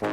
Dann 0.00 0.10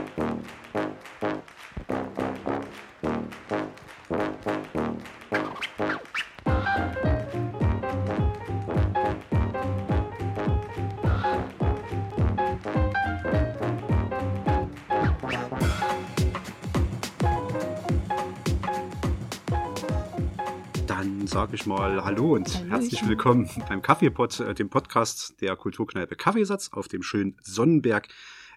sage 21.28 21.54
ich 21.54 21.68
mal 21.68 22.04
Hallo 22.04 22.34
und 22.34 22.48
Hallöchen. 22.48 22.70
herzlich 22.70 23.08
willkommen 23.08 23.48
beim 23.70 23.84
Kaffeepot, 23.84 24.40
äh, 24.40 24.56
dem 24.56 24.70
Podcast 24.70 25.40
der 25.42 25.56
Kulturkneipe 25.56 26.16
Kaffeesatz 26.16 26.72
auf 26.74 26.88
dem 26.88 27.04
schönen 27.04 27.38
Sonnenberg. 27.44 28.08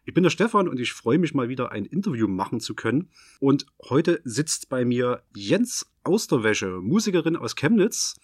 Ich 0.09 0.15
bin 0.15 0.23
der 0.23 0.31
Stefan 0.31 0.69
und 0.69 0.81
ich 0.81 0.95
freue 0.95 1.19
mich 1.19 1.35
mal 1.35 1.51
wieder 1.51 1.71
ein 1.71 1.85
Interview 1.85 2.29
machen 2.29 2.61
zu 2.61 2.75
können. 2.75 3.11
Und 3.41 3.67
heute 3.91 4.23
sitzt 4.25 4.71
bei 4.71 4.87
mir 4.87 5.23
Jens 5.37 5.93
Austerwäsche, 6.03 6.81
Musikerin 6.81 7.37
aus 7.37 7.57
Chemnitz. 7.57 8.19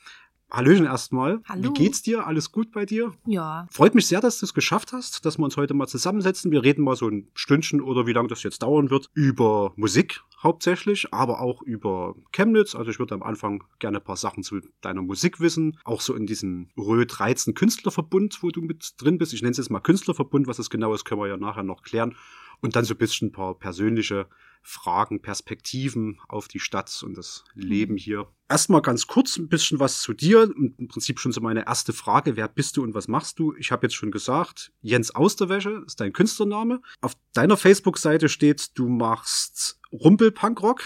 Hallöchen 0.50 0.86
erstmal. 0.86 1.40
Hallo. 1.48 1.70
Wie 1.70 1.72
geht's 1.72 2.02
dir? 2.02 2.26
Alles 2.26 2.52
gut 2.52 2.70
bei 2.70 2.86
dir? 2.86 3.12
Ja, 3.26 3.66
Freut 3.70 3.94
mich 3.94 4.06
sehr, 4.06 4.20
dass 4.20 4.38
du 4.38 4.46
es 4.46 4.54
geschafft 4.54 4.92
hast, 4.92 5.24
dass 5.24 5.38
wir 5.38 5.44
uns 5.44 5.56
heute 5.56 5.74
mal 5.74 5.88
zusammensetzen. 5.88 6.52
Wir 6.52 6.62
reden 6.62 6.84
mal 6.84 6.96
so 6.96 7.08
ein 7.08 7.28
Stündchen 7.34 7.80
oder 7.80 8.06
wie 8.06 8.12
lange 8.12 8.28
das 8.28 8.42
jetzt 8.42 8.62
dauern 8.62 8.90
wird 8.90 9.10
über 9.14 9.72
Musik 9.76 10.22
hauptsächlich, 10.44 11.12
aber 11.12 11.40
auch 11.40 11.62
über 11.62 12.14
Chemnitz. 12.30 12.76
Also 12.76 12.90
ich 12.90 12.98
würde 13.00 13.14
am 13.14 13.22
Anfang 13.22 13.64
gerne 13.80 13.98
ein 13.98 14.04
paar 14.04 14.16
Sachen 14.16 14.44
zu 14.44 14.60
deiner 14.80 15.02
Musik 15.02 15.40
wissen. 15.40 15.78
Auch 15.84 16.00
so 16.00 16.14
in 16.14 16.26
diesem 16.26 16.68
Röd 16.76 17.12
13 17.18 17.54
Künstlerverbund, 17.54 18.42
wo 18.42 18.50
du 18.50 18.60
mit 18.60 18.94
drin 18.98 19.18
bist. 19.18 19.32
Ich 19.32 19.42
nenne 19.42 19.52
es 19.52 19.58
jetzt 19.58 19.70
mal 19.70 19.80
Künstlerverbund. 19.80 20.46
Was 20.46 20.58
das 20.58 20.70
genau 20.70 20.94
ist, 20.94 21.04
können 21.04 21.20
wir 21.20 21.28
ja 21.28 21.36
nachher 21.36 21.64
noch 21.64 21.82
klären. 21.82 22.14
Und 22.60 22.76
dann 22.76 22.84
so 22.84 22.94
ein 22.94 22.98
bisschen 22.98 23.28
ein 23.28 23.32
paar 23.32 23.54
persönliche 23.54 24.28
Fragen, 24.64 25.20
Perspektiven 25.20 26.18
auf 26.26 26.48
die 26.48 26.58
Stadt 26.58 27.02
und 27.04 27.16
das 27.16 27.44
Leben 27.54 27.96
hier. 27.96 28.26
Erstmal 28.48 28.82
ganz 28.82 29.06
kurz 29.06 29.36
ein 29.36 29.48
bisschen 29.48 29.78
was 29.78 30.00
zu 30.00 30.14
dir 30.14 30.42
und 30.42 30.78
im 30.78 30.88
Prinzip 30.88 31.20
schon 31.20 31.32
so 31.32 31.40
meine 31.40 31.66
erste 31.66 31.92
Frage, 31.92 32.36
wer 32.36 32.48
bist 32.48 32.76
du 32.76 32.82
und 32.82 32.94
was 32.94 33.06
machst 33.06 33.38
du? 33.38 33.54
Ich 33.58 33.70
habe 33.70 33.86
jetzt 33.86 33.94
schon 33.94 34.10
gesagt, 34.10 34.72
Jens 34.80 35.14
Austerwäsche 35.14 35.84
ist 35.86 36.00
dein 36.00 36.12
Künstlername. 36.12 36.80
Auf 37.02 37.12
deiner 37.34 37.56
Facebook-Seite 37.56 38.28
steht, 38.28 38.76
du 38.78 38.88
machst 38.88 39.78
Rumpelpunkrock. 39.92 40.82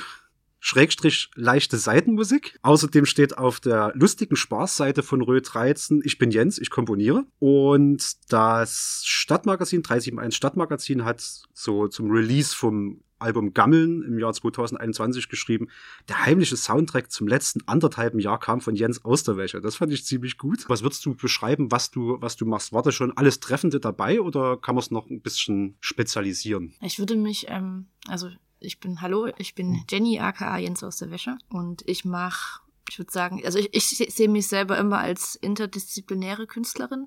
Schrägstrich 0.61 1.31
leichte 1.37 1.79
Seitenmusik. 1.79 2.59
Außerdem 2.63 3.07
steht 3.07 3.39
auf 3.39 3.61
der 3.61 3.93
lustigen 3.95 4.35
Spaßseite 4.35 5.05
von 5.05 5.23
Rö 5.23 5.41
13, 5.41 6.03
ich 6.05 6.19
bin 6.19 6.33
Jens, 6.33 6.59
ich 6.59 6.71
komponiere. 6.71 7.25
Und 7.39 8.17
das 8.33 9.03
Stadtmagazin, 9.05 9.83
371 9.83 10.37
Stadtmagazin, 10.37 11.05
hat 11.05 11.23
so 11.53 11.87
zum 11.87 12.11
Release 12.11 12.55
vom 12.55 13.03
Album 13.21 13.53
Gammeln 13.55 14.03
im 14.03 14.19
Jahr 14.19 14.33
2021 14.33 15.29
geschrieben, 15.29 15.69
der 16.09 16.25
heimliche 16.27 16.57
Soundtrack 16.57 17.11
zum 17.11 17.27
letzten 17.29 17.67
anderthalben 17.67 18.21
Jahr 18.21 18.39
kam 18.39 18.61
von 18.61 18.75
Jens 18.75 19.05
Austerwäsche. 19.05 19.61
Das 19.61 19.77
fand 19.77 19.93
ich 19.93 20.05
ziemlich 20.05 20.39
gut. 20.39 20.69
Was 20.69 20.83
würdest 20.83 21.05
du 21.07 21.15
beschreiben, 21.15 21.71
was 21.71 21.91
du, 21.91 22.17
was 22.21 22.37
du 22.37 22.47
machst? 22.47 22.73
War 22.73 22.83
da 22.83 22.93
schon 22.93 23.17
alles 23.17 23.41
Treffende 23.41 23.81
dabei 23.81 24.21
oder 24.21 24.57
kann 24.57 24.75
man 24.75 24.83
es 24.83 24.91
noch 24.91 25.09
ein 25.11 25.21
bisschen 25.21 25.77
spezialisieren? 25.81 26.75
ich 26.81 26.99
würde 26.99 27.17
mich, 27.17 27.47
ähm, 27.49 27.87
also 28.07 28.29
ich 28.61 28.81
bin, 28.81 29.01
hallo, 29.01 29.29
ich 29.39 29.55
bin 29.55 29.85
Jenny, 29.91 30.19
aka 30.21 30.59
Jens 30.59 30.83
aus 30.83 30.97
der 30.99 31.11
Wäsche 31.11 31.37
und 31.49 31.83
ich 31.87 32.05
mache, 32.05 32.61
ich 32.91 32.99
würde 32.99 33.13
sagen, 33.13 33.41
also 33.45 33.59
ich, 33.59 33.69
ich 33.73 33.87
se- 33.89 34.11
sehe 34.11 34.29
mich 34.29 34.49
selber 34.49 34.79
immer 34.79 34.99
als 34.99 35.37
interdisziplinäre 35.37 36.47
Künstlerin 36.47 37.07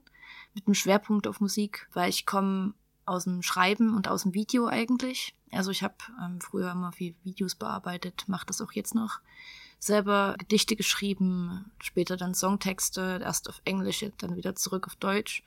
mit 0.53 0.67
einem 0.67 0.75
Schwerpunkt 0.75 1.27
auf 1.27 1.39
Musik, 1.41 1.87
weil 1.93 2.09
ich 2.09 2.25
komme 2.25 2.73
aus 3.11 3.25
dem 3.25 3.41
Schreiben 3.41 3.95
und 3.95 4.07
aus 4.07 4.23
dem 4.23 4.33
Video 4.33 4.67
eigentlich. 4.67 5.35
Also 5.51 5.69
ich 5.71 5.83
habe 5.83 5.95
ähm, 6.23 6.39
früher 6.39 6.71
immer 6.71 6.91
viel 6.91 7.13
Videos 7.23 7.55
bearbeitet, 7.55 8.23
mache 8.27 8.45
das 8.45 8.61
auch 8.61 8.71
jetzt 8.71 8.95
noch. 8.95 9.19
Selber 9.79 10.35
Gedichte 10.37 10.75
geschrieben, 10.75 11.71
später 11.79 12.15
dann 12.15 12.33
Songtexte, 12.35 13.19
erst 13.21 13.49
auf 13.49 13.61
Englisch, 13.65 14.05
dann 14.19 14.35
wieder 14.35 14.55
zurück 14.55 14.87
auf 14.87 14.95
Deutsch. 14.95 15.43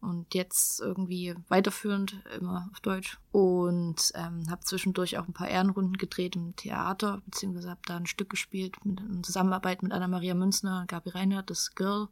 und 0.00 0.32
jetzt 0.34 0.80
irgendwie 0.80 1.34
weiterführend 1.48 2.22
immer 2.38 2.68
auf 2.72 2.80
Deutsch 2.80 3.18
und 3.32 4.12
ähm, 4.14 4.48
habe 4.48 4.64
zwischendurch 4.64 5.18
auch 5.18 5.26
ein 5.26 5.32
paar 5.32 5.48
Ehrenrunden 5.48 5.98
gedreht 5.98 6.36
im 6.36 6.54
Theater 6.54 7.20
beziehungsweise 7.24 7.70
habe 7.70 7.80
da 7.86 7.96
ein 7.96 8.06
Stück 8.06 8.30
gespielt 8.30 8.76
mit, 8.84 9.00
in 9.00 9.24
Zusammenarbeit 9.24 9.82
mit 9.82 9.92
Anna 9.92 10.06
Maria 10.06 10.34
Münzner, 10.34 10.84
Gabi 10.86 11.10
Reinhardt, 11.10 11.50
das 11.50 11.74
Girl 11.74 12.02
und 12.02 12.10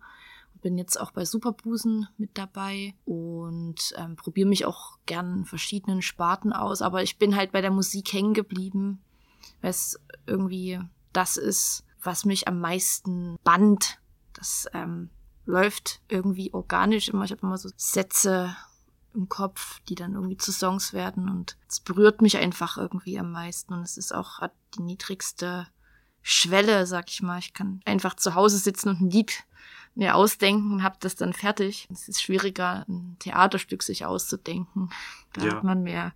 bin 0.61 0.79
jetzt 0.79 1.01
auch 1.01 1.11
bei 1.11 1.25
Superbusen 1.25 2.09
mit 2.19 2.37
dabei 2.39 2.95
und 3.05 3.95
ähm, 3.97 4.17
probiere 4.17 4.49
mich 4.49 4.65
auch 4.65 4.99
gern 5.07 5.39
in 5.39 5.45
verschiedenen 5.45 6.03
Sparten 6.03 6.53
aus, 6.53 6.83
aber 6.83 7.03
ich 7.03 7.19
bin 7.19 7.37
halt 7.37 7.53
bei 7.53 7.61
der 7.61 7.71
Musik 7.71 8.13
hängen 8.13 8.35
geblieben, 8.35 9.01
weil 9.61 9.71
es 9.71 9.99
irgendwie 10.27 10.81
das 11.13 11.37
ist, 11.37 11.85
was 12.03 12.25
mich 12.25 12.49
am 12.49 12.61
meisten 12.61 13.39
band. 13.43 13.99
Das 14.35 14.67
ähm, 14.75 15.11
läuft 15.47 16.01
irgendwie 16.09 16.53
organisch 16.53 17.09
immer. 17.09 17.25
Ich 17.25 17.31
habe 17.31 17.43
immer 17.43 17.59
so 17.59 17.71
Sätze 17.77 18.55
im 19.15 19.29
Kopf, 19.29 19.81
die 19.89 19.95
dann 19.95 20.15
irgendwie 20.15 20.37
zu 20.37 20.53
Songs 20.53 20.93
werden 20.93 21.31
und 21.31 21.57
es 21.69 21.81
berührt 21.81 22.21
mich 22.21 22.37
einfach 22.37 22.77
irgendwie 22.77 23.19
am 23.19 23.33
meisten 23.33 23.73
und 23.73 23.81
es 23.81 23.97
ist 23.97 24.13
auch 24.13 24.41
die 24.75 24.83
niedrigste 24.83 25.67
Schwelle, 26.23 26.87
sag 26.87 27.09
ich 27.09 27.23
mal. 27.23 27.39
Ich 27.39 27.55
kann 27.55 27.81
einfach 27.85 28.15
zu 28.15 28.35
Hause 28.35 28.59
sitzen 28.59 28.91
und 28.91 29.01
ein 29.01 29.11
Lied 29.11 29.45
mir 29.97 30.15
ausdenken 30.15 30.71
und 30.73 30.83
habe 30.83 30.97
das 31.01 31.17
dann 31.17 31.33
fertig. 31.33 31.89
Es 31.91 32.09
ist 32.09 32.23
schwieriger, 32.23 32.85
ein 32.89 33.17
Theaterstück 33.19 33.83
sich 33.83 34.05
auszudenken. 34.05 34.91
Da 35.33 35.45
Ja. 35.45 35.55
hat 35.57 35.65
man 35.65 35.83
mehr, 35.83 36.13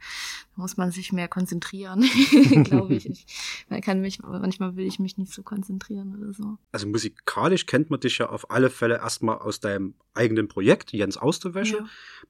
da 0.55 0.63
muss 0.63 0.77
man 0.77 0.91
sich 0.93 1.13
mehr 1.13 1.29
konzentrieren, 1.29 2.03
glaube 2.65 2.95
ich. 2.95 3.07
ich. 3.09 3.27
Man 3.69 3.81
kann 3.81 4.01
mich, 4.01 4.21
manchmal 4.23 4.77
will 4.77 4.87
ich 4.87 4.99
mich 4.99 5.17
nicht 5.19 5.33
so 5.33 5.43
konzentrieren 5.43 6.15
oder 6.17 6.33
so. 6.33 6.59
Also 6.73 6.87
musikalisch 6.87 7.67
kennt 7.67 7.91
man 7.91 8.01
dich 8.01 8.19
ja 8.19 8.29
auf 8.29 8.51
alle 8.51 8.71
Fälle 8.71 8.99
erstmal 8.99 9.39
aus 9.39 9.61
deinem 9.61 9.95
eigenen 10.15 10.49
Projekt, 10.49 10.93
Jens 10.93 11.17
Austerwäsche. 11.17 11.79
Ja. 11.79 11.89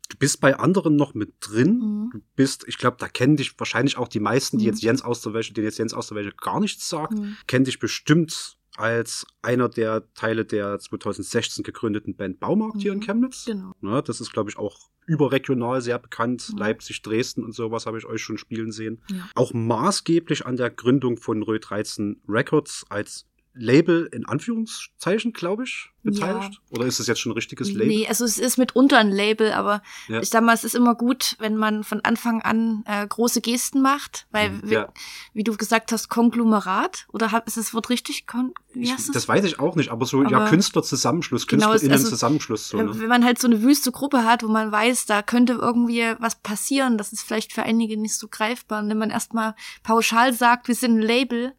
Du 0.08 0.16
bist 0.18 0.40
bei 0.40 0.56
anderen 0.56 0.96
noch 0.96 1.14
mit 1.14 1.34
drin. 1.40 1.78
Mhm. 1.78 2.10
Du 2.12 2.20
bist, 2.36 2.64
ich 2.68 2.78
glaube, 2.78 2.96
da 3.00 3.08
kennen 3.08 3.36
dich 3.36 3.58
wahrscheinlich 3.58 3.96
auch 3.96 4.08
die 4.08 4.20
meisten, 4.20 4.58
die 4.58 4.64
Mhm. 4.66 4.70
jetzt 4.70 4.82
Jens 4.82 5.02
Austerwäsche, 5.02 5.52
denen 5.52 5.66
jetzt 5.66 5.78
Jens 5.78 5.94
Austerwäsche 5.94 6.32
gar 6.40 6.60
nichts 6.60 6.88
sagt, 6.88 7.18
Mhm. 7.18 7.36
kennen 7.46 7.64
dich 7.64 7.78
bestimmt 7.78 8.56
als 8.80 9.26
einer 9.42 9.68
der 9.68 10.12
Teile 10.14 10.44
der 10.44 10.78
2016 10.78 11.62
gegründeten 11.62 12.16
Band 12.16 12.41
Baumarkt 12.41 12.80
hier 12.80 12.92
in 12.92 12.98
Mhm. 12.98 13.02
Chemnitz. 13.04 13.44
Genau. 13.44 13.72
Ne, 13.80 14.02
das 14.02 14.20
ist, 14.20 14.32
glaube 14.32 14.50
ich, 14.50 14.58
auch 14.58 14.91
überregional 15.06 15.80
sehr 15.82 15.98
bekannt. 15.98 16.50
Mhm. 16.52 16.58
Leipzig, 16.58 17.02
Dresden 17.02 17.44
und 17.44 17.52
sowas 17.52 17.86
habe 17.86 17.98
ich 17.98 18.06
euch 18.06 18.22
schon 18.22 18.38
spielen 18.38 18.72
sehen. 18.72 19.02
Ja. 19.10 19.28
Auch 19.34 19.52
maßgeblich 19.52 20.46
an 20.46 20.56
der 20.56 20.70
Gründung 20.70 21.16
von 21.16 21.42
Rö 21.42 21.58
13 21.58 22.22
Records 22.28 22.84
als 22.88 23.26
Label 23.52 24.08
in 24.12 24.26
Anführungszeichen, 24.26 25.32
glaube 25.32 25.64
ich, 25.64 25.90
beteiligt. 26.02 26.60
Oder 26.70 26.86
ist 26.86 26.98
es 27.00 27.08
jetzt 27.08 27.20
schon 27.20 27.32
ein 27.32 27.34
richtiges 27.34 27.72
Label? 27.72 27.88
Nee, 27.88 28.06
also 28.06 28.24
es 28.24 28.38
ist 28.38 28.56
mitunter 28.58 28.98
ein 28.98 29.10
Label, 29.10 29.52
aber 29.52 29.82
Ja. 30.08 30.20
ich 30.20 30.30
sag 30.30 30.42
mal, 30.44 30.54
es 30.54 30.64
ist 30.64 30.74
immer 30.74 30.94
gut, 30.94 31.36
wenn 31.40 31.56
man 31.56 31.84
von 31.84 32.00
Anfang 32.02 32.40
an 32.42 32.84
äh, 32.86 33.06
große 33.06 33.40
Gesten 33.40 33.82
macht, 33.82 34.26
weil, 34.30 34.50
Mhm, 34.50 34.60
wie, 34.64 34.72
ja. 34.74 34.92
wie 35.34 35.42
du 35.44 35.56
gesagt 35.56 35.92
hast, 35.92 36.08
Konglomerat, 36.08 37.06
oder 37.12 37.32
hab, 37.32 37.46
ist 37.48 37.56
das 37.56 37.74
Wort 37.74 37.90
richtig? 37.90 38.26
Kon 38.26 38.54
wie 38.72 38.84
Ich, 38.84 39.10
das 39.12 39.28
weiß 39.28 39.44
ich 39.44 39.58
auch 39.58 39.74
nicht, 39.76 39.90
aber 39.90 40.06
so, 40.06 40.22
ja, 40.22 40.38
Aber- 40.38 40.48
Künstlerzusammenschluss, 40.48 41.46
Genau, 41.46 41.66
es- 41.66 41.82
also- 41.82 41.88
KünstlerInnen-Zusammenschluss. 41.88 42.68
so, 42.68 42.76
ne? 42.78 42.98
Wenn 43.00 43.08
man 43.08 43.24
halt 43.24 43.38
so 43.40 43.48
eine 43.48 43.60
wüste 43.62 43.90
Gruppe 43.92 44.24
hat, 44.24 44.42
wo 44.44 44.48
man 44.48 44.70
weiß, 44.72 45.06
da 45.06 45.22
könnte 45.22 45.54
irgendwie 45.54 46.14
was 46.18 46.36
passieren, 46.40 46.96
das 46.96 47.12
ist 47.12 47.22
vielleicht 47.22 47.52
für 47.52 47.64
einige 47.64 47.96
nicht 48.00 48.14
so 48.14 48.28
greifbar. 48.28 48.82
Und 48.82 48.88
wenn 48.88 48.98
man 48.98 49.10
erstmal 49.10 49.54
pauschal 49.82 50.32
sagt, 50.32 50.68
wir 50.68 50.74
sind 50.76 50.98
ein 50.98 51.02
Label, 51.02 51.52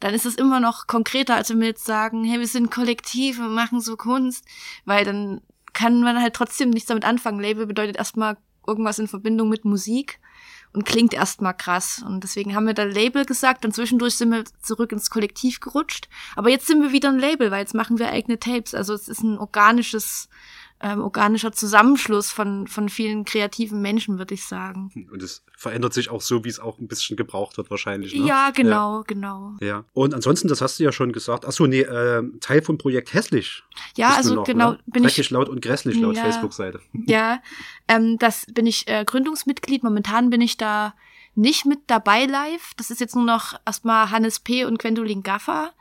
dann 0.00 0.14
ist 0.14 0.26
es 0.26 0.34
immer 0.34 0.60
noch 0.60 0.86
konkreter, 0.86 1.36
als 1.36 1.50
wenn 1.50 1.60
wir 1.60 1.68
jetzt 1.68 1.84
sagen, 1.84 2.24
hey, 2.24 2.40
wir 2.40 2.46
sind 2.46 2.70
Kollektiv, 2.70 3.38
wir 3.38 3.48
machen 3.48 3.80
so 3.80 3.96
Kunst, 3.96 4.44
weil 4.84 5.04
dann 5.04 5.40
kann 5.72 6.00
man 6.00 6.20
halt 6.20 6.34
trotzdem 6.34 6.70
nichts 6.70 6.88
damit 6.88 7.04
anfangen. 7.04 7.40
Label 7.40 7.66
bedeutet 7.66 7.96
erstmal 7.96 8.36
irgendwas 8.66 8.98
in 8.98 9.08
Verbindung 9.08 9.48
mit 9.48 9.64
Musik 9.64 10.18
und 10.72 10.84
klingt 10.84 11.14
erstmal 11.14 11.56
krass. 11.56 12.02
Und 12.04 12.22
deswegen 12.22 12.54
haben 12.54 12.66
wir 12.66 12.74
da 12.74 12.84
Label 12.84 13.24
gesagt, 13.24 13.64
dann 13.64 13.72
zwischendurch 13.72 14.16
sind 14.16 14.30
wir 14.30 14.44
zurück 14.62 14.92
ins 14.92 15.10
Kollektiv 15.10 15.60
gerutscht. 15.60 16.08
Aber 16.36 16.50
jetzt 16.50 16.66
sind 16.66 16.82
wir 16.82 16.92
wieder 16.92 17.08
ein 17.08 17.18
Label, 17.18 17.50
weil 17.50 17.60
jetzt 17.60 17.74
machen 17.74 17.98
wir 17.98 18.10
eigene 18.10 18.38
Tapes. 18.38 18.74
Also 18.74 18.94
es 18.94 19.08
ist 19.08 19.22
ein 19.22 19.38
organisches, 19.38 20.28
ähm, 20.82 21.00
organischer 21.02 21.52
Zusammenschluss 21.52 22.30
von, 22.30 22.66
von 22.66 22.88
vielen 22.88 23.24
kreativen 23.24 23.82
Menschen, 23.82 24.18
würde 24.18 24.34
ich 24.34 24.44
sagen. 24.44 24.90
Und 25.12 25.22
es 25.22 25.44
verändert 25.56 25.92
sich 25.92 26.10
auch 26.10 26.22
so, 26.22 26.44
wie 26.44 26.48
es 26.48 26.58
auch 26.58 26.78
ein 26.78 26.88
bisschen 26.88 27.16
gebraucht 27.16 27.58
wird 27.58 27.70
wahrscheinlich. 27.70 28.14
Ne? 28.14 28.26
Ja, 28.26 28.50
genau, 28.50 29.04
genau. 29.06 29.56
Ja. 29.60 29.84
Und 29.92 30.14
ansonsten, 30.14 30.48
das 30.48 30.62
hast 30.62 30.78
du 30.78 30.84
ja 30.84 30.92
schon 30.92 31.12
gesagt. 31.12 31.44
Ach 31.46 31.52
so, 31.52 31.66
nee, 31.66 31.82
äh, 31.82 32.22
Teil 32.40 32.62
vom 32.62 32.78
Projekt 32.78 33.12
Hässlich. 33.12 33.62
Ja, 33.96 34.14
also 34.14 34.34
noch, 34.34 34.44
genau, 34.44 34.72
ne? 34.72 34.78
bin 34.86 35.02
Dreckig, 35.02 35.18
ich, 35.18 35.30
laut 35.30 35.48
und 35.48 35.60
grässlich 35.60 35.98
laut 35.98 36.16
Ja. 36.16 36.22
Facebook-Seite. 36.22 36.80
ja, 37.06 37.40
ähm, 37.88 38.16
das 38.18 38.46
bin 38.46 38.66
ich 38.66 38.88
äh, 38.88 39.04
Gründungsmitglied. 39.04 39.84
Momentan 39.84 40.30
bin 40.30 40.40
ich 40.40 40.56
da 40.56 40.94
nicht 41.34 41.66
mit 41.66 41.80
dabei 41.88 42.24
live. 42.24 42.72
Das 42.76 42.90
ist 42.90 43.00
jetzt 43.00 43.14
nur 43.14 43.24
noch 43.24 43.54
erstmal 43.66 44.10
Hannes 44.10 44.40
P. 44.40 44.64
und 44.64 44.78
Gwendolin 44.78 45.22
Gaffer. 45.22 45.72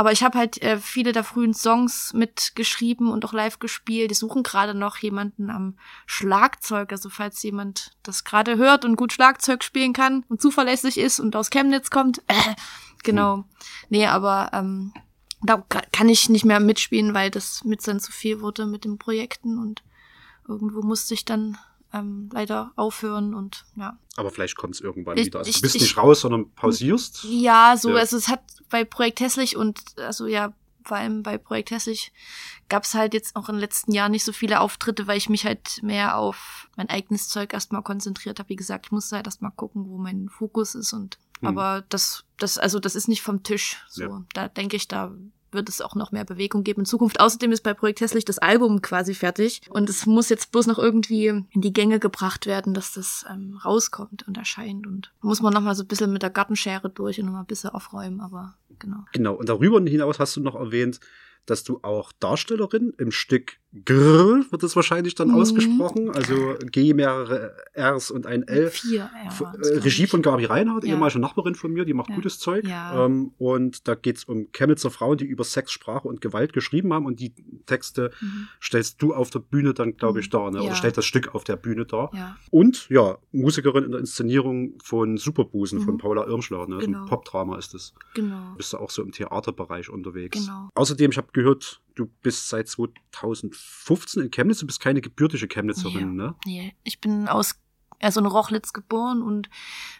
Aber 0.00 0.12
ich 0.12 0.22
habe 0.22 0.38
halt 0.38 0.62
äh, 0.62 0.78
viele 0.78 1.12
der 1.12 1.24
frühen 1.24 1.52
Songs 1.52 2.14
mitgeschrieben 2.14 3.10
und 3.10 3.22
auch 3.26 3.34
live 3.34 3.58
gespielt. 3.58 4.10
Die 4.10 4.14
suchen 4.14 4.42
gerade 4.42 4.72
noch 4.72 4.96
jemanden 4.96 5.50
am 5.50 5.76
Schlagzeug. 6.06 6.90
Also 6.90 7.10
falls 7.10 7.42
jemand 7.42 7.90
das 8.02 8.24
gerade 8.24 8.56
hört 8.56 8.86
und 8.86 8.96
gut 8.96 9.12
Schlagzeug 9.12 9.62
spielen 9.62 9.92
kann 9.92 10.24
und 10.30 10.40
zuverlässig 10.40 10.96
ist 10.96 11.20
und 11.20 11.36
aus 11.36 11.50
Chemnitz 11.50 11.90
kommt. 11.90 12.22
Äh, 12.28 12.54
genau. 13.02 13.34
Hm. 13.34 13.44
Nee, 13.90 14.06
aber 14.06 14.48
ähm, 14.54 14.94
da 15.42 15.62
kann 15.92 16.08
ich 16.08 16.30
nicht 16.30 16.46
mehr 16.46 16.60
mitspielen, 16.60 17.12
weil 17.12 17.30
das 17.30 17.62
mit 17.64 17.86
dann 17.86 18.00
zu 18.00 18.10
viel 18.10 18.40
wurde 18.40 18.64
mit 18.64 18.86
den 18.86 18.96
Projekten 18.96 19.58
und 19.58 19.82
irgendwo 20.48 20.80
musste 20.80 21.12
ich 21.12 21.26
dann 21.26 21.58
ähm, 21.92 22.30
leider 22.32 22.72
aufhören 22.76 23.34
und 23.34 23.64
ja. 23.76 23.98
Aber 24.16 24.30
vielleicht 24.30 24.56
kommt 24.56 24.74
es 24.74 24.80
irgendwann 24.80 25.18
ich, 25.18 25.26
wieder. 25.26 25.40
Also 25.40 25.48
ich, 25.48 25.56
du 25.56 25.62
bist 25.62 25.76
ich, 25.76 25.82
nicht 25.82 25.96
raus, 25.96 26.20
sondern 26.20 26.50
pausierst. 26.52 27.24
Ja, 27.24 27.76
so, 27.76 27.90
ja. 27.90 27.96
also 27.96 28.16
es 28.16 28.28
hat 28.28 28.42
bei 28.68 28.84
Projekt 28.84 29.20
Hässlich 29.20 29.56
und 29.56 29.80
also 29.98 30.26
ja, 30.26 30.52
vor 30.84 30.96
allem 30.96 31.22
bei 31.22 31.38
Projekt 31.38 31.70
Hässlich 31.70 32.12
gab 32.68 32.84
es 32.84 32.94
halt 32.94 33.14
jetzt 33.14 33.36
auch 33.36 33.48
in 33.48 33.56
den 33.56 33.60
letzten 33.60 33.92
Jahren 33.92 34.12
nicht 34.12 34.24
so 34.24 34.32
viele 34.32 34.60
Auftritte, 34.60 35.06
weil 35.06 35.18
ich 35.18 35.28
mich 35.28 35.44
halt 35.44 35.82
mehr 35.82 36.16
auf 36.16 36.68
mein 36.76 36.88
eigenes 36.88 37.28
Zeug 37.28 37.52
erstmal 37.52 37.82
konzentriert 37.82 38.38
habe. 38.38 38.48
Wie 38.48 38.56
gesagt, 38.56 38.86
ich 38.86 38.92
musste 38.92 39.16
halt 39.16 39.26
erstmal 39.26 39.52
gucken, 39.52 39.88
wo 39.88 39.98
mein 39.98 40.28
Fokus 40.28 40.74
ist 40.74 40.92
und 40.92 41.18
hm. 41.40 41.48
aber 41.48 41.84
das, 41.88 42.24
das, 42.38 42.58
also 42.58 42.78
das 42.78 42.94
ist 42.94 43.08
nicht 43.08 43.22
vom 43.22 43.42
Tisch. 43.42 43.84
So, 43.88 44.02
ja. 44.02 44.24
da 44.32 44.48
denke 44.48 44.76
ich, 44.76 44.88
da 44.88 45.12
wird 45.52 45.68
es 45.68 45.80
auch 45.80 45.94
noch 45.94 46.12
mehr 46.12 46.24
Bewegung 46.24 46.64
geben 46.64 46.82
in 46.82 46.86
Zukunft. 46.86 47.20
Außerdem 47.20 47.52
ist 47.52 47.62
bei 47.62 47.74
Projekt 47.74 48.00
Hässlich 48.00 48.24
das 48.24 48.38
Album 48.38 48.82
quasi 48.82 49.14
fertig 49.14 49.62
und 49.70 49.88
es 49.88 50.06
muss 50.06 50.28
jetzt 50.28 50.52
bloß 50.52 50.66
noch 50.66 50.78
irgendwie 50.78 51.26
in 51.26 51.60
die 51.60 51.72
Gänge 51.72 51.98
gebracht 51.98 52.46
werden, 52.46 52.74
dass 52.74 52.92
das 52.92 53.24
ähm, 53.30 53.58
rauskommt 53.64 54.26
und 54.26 54.36
erscheint 54.36 54.86
und 54.86 55.12
muss 55.20 55.42
man 55.42 55.52
noch 55.52 55.62
mal 55.62 55.74
so 55.74 55.82
ein 55.82 55.88
bisschen 55.88 56.12
mit 56.12 56.22
der 56.22 56.30
Gartenschere 56.30 56.90
durch 56.90 57.18
und 57.20 57.26
noch 57.26 57.32
mal 57.32 57.40
ein 57.40 57.46
bisschen 57.46 57.70
aufräumen, 57.70 58.20
aber 58.20 58.56
genau. 58.78 59.04
Genau, 59.12 59.34
und 59.34 59.48
darüber 59.48 59.80
hinaus 59.80 60.18
hast 60.18 60.36
du 60.36 60.40
noch 60.40 60.54
erwähnt, 60.54 61.00
dass 61.46 61.64
du 61.64 61.80
auch 61.82 62.12
Darstellerin 62.12 62.92
im 62.98 63.10
Stück 63.10 63.58
Grrr 63.72 64.44
wird 64.50 64.62
es 64.64 64.74
wahrscheinlich 64.74 65.14
dann 65.14 65.28
mhm. 65.28 65.34
ausgesprochen, 65.34 66.10
also 66.10 66.54
G 66.72 66.92
mehrere 66.92 67.54
Rs 67.76 68.10
und 68.10 68.26
ein 68.26 68.42
L. 68.42 68.68
Vier 68.68 69.08
R. 69.14 69.54
Äh, 69.62 69.78
Regie 69.78 70.08
von 70.08 70.22
Gabi 70.22 70.46
Reinhardt, 70.46 70.84
ja. 70.84 70.90
ehemalige 70.90 71.20
Nachbarin 71.20 71.54
von 71.54 71.72
mir, 71.72 71.84
die 71.84 71.94
macht 71.94 72.10
ja. 72.10 72.16
gutes 72.16 72.40
Zeug. 72.40 72.66
Ja. 72.66 73.06
Ähm, 73.06 73.32
und 73.38 73.86
da 73.86 73.94
geht's 73.94 74.24
um 74.24 74.50
Chemnitzer 74.50 74.90
Frauen, 74.90 75.18
die 75.18 75.24
über 75.24 75.44
Sex, 75.44 75.70
Sprache 75.70 76.08
und 76.08 76.20
Gewalt 76.20 76.52
geschrieben 76.52 76.92
haben 76.92 77.06
und 77.06 77.20
die 77.20 77.32
Texte 77.66 78.10
mhm. 78.20 78.48
stellst 78.60 79.00
du 79.02 79.14
auf 79.14 79.30
der 79.30 79.38
Bühne 79.38 79.72
dann, 79.72 79.96
glaube 79.96 80.18
ich, 80.18 80.26
mhm. 80.26 80.30
dar, 80.30 80.50
ne? 80.50 80.62
oder 80.62 80.74
stellst 80.74 80.98
das 80.98 81.06
Stück 81.06 81.34
auf 81.36 81.44
der 81.44 81.56
Bühne 81.56 81.86
dar. 81.86 82.10
Und 82.50 82.88
ja, 82.88 83.18
Musikerin 83.30 83.84
in 83.84 83.92
der 83.92 84.00
Inszenierung 84.00 84.74
von 84.82 85.16
Superbusen 85.16 85.78
mhm. 85.78 85.84
von 85.84 85.98
Paula 85.98 86.26
Irmschler, 86.26 86.66
ne? 86.66 86.78
Genau. 86.78 86.98
so 86.98 87.04
ein 87.04 87.08
Popdrama 87.08 87.56
ist 87.56 87.74
es. 87.74 87.94
Genau. 88.14 88.54
Bist 88.56 88.72
du 88.72 88.78
auch 88.78 88.90
so 88.90 89.02
im 89.02 89.12
Theaterbereich 89.12 89.88
unterwegs. 89.88 90.40
Genau. 90.40 90.70
Außerdem, 90.74 91.12
ich 91.12 91.18
habe 91.18 91.28
gehört, 91.32 91.80
du 92.00 92.06
bist 92.22 92.48
seit 92.48 92.68
2015 92.68 94.22
in 94.22 94.30
Chemnitz, 94.30 94.58
du 94.58 94.66
bist 94.66 94.80
keine 94.80 95.00
gebürtige 95.00 95.46
Chemnitzerin, 95.48 96.16
nee, 96.16 96.22
ne? 96.22 96.34
Nee, 96.44 96.74
ich 96.82 97.00
bin 97.00 97.28
aus 97.28 97.56
also 98.00 98.20
in 98.20 98.26
Rochlitz 98.26 98.72
geboren 98.72 99.22
und 99.22 99.50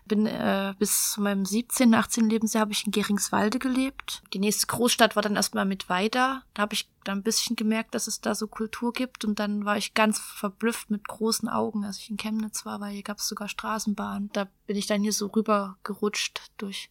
bin 0.06 0.26
äh, 0.26 0.74
bis 0.78 1.12
zu 1.12 1.20
meinem 1.20 1.44
17., 1.44 1.94
18. 1.94 2.30
Lebensjahr 2.30 2.62
habe 2.62 2.72
ich 2.72 2.86
in 2.86 2.92
Geringswalde 2.92 3.58
gelebt. 3.58 4.22
Die 4.32 4.38
nächste 4.38 4.66
Großstadt 4.66 5.16
war 5.16 5.22
dann 5.22 5.36
erstmal 5.36 5.66
mit 5.66 5.88
Weida. 5.88 6.42
Da 6.54 6.62
habe 6.62 6.74
ich 6.74 6.90
dann 7.04 7.18
ein 7.18 7.22
bisschen 7.22 7.56
gemerkt, 7.56 7.94
dass 7.94 8.06
es 8.06 8.20
da 8.20 8.34
so 8.34 8.48
Kultur 8.48 8.92
gibt 8.92 9.24
und 9.24 9.38
dann 9.38 9.64
war 9.64 9.76
ich 9.76 9.94
ganz 9.94 10.18
verblüfft 10.18 10.90
mit 10.90 11.06
großen 11.06 11.48
Augen, 11.48 11.84
als 11.84 11.98
ich 11.98 12.10
in 12.10 12.16
Chemnitz 12.16 12.64
war, 12.64 12.80
weil 12.80 12.92
hier 12.92 13.02
gab 13.02 13.18
es 13.18 13.28
sogar 13.28 13.48
Straßenbahn. 13.48 14.30
Da 14.32 14.48
bin 14.66 14.76
ich 14.76 14.86
dann 14.86 15.02
hier 15.02 15.12
so 15.12 15.26
rüber 15.26 15.76
gerutscht 15.84 16.50
durch 16.56 16.90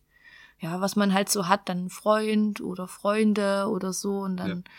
ja, 0.61 0.81
was 0.81 0.97
man 0.97 1.13
halt 1.13 1.29
so 1.29 1.47
hat, 1.47 1.69
dann 1.69 1.89
Freund 1.89 2.59
oder 2.59 2.89
Freunde 2.89 3.69
oder 3.69 3.93
so 3.93 4.19
und 4.19 4.35
dann 4.35 4.49
ja 4.49 4.71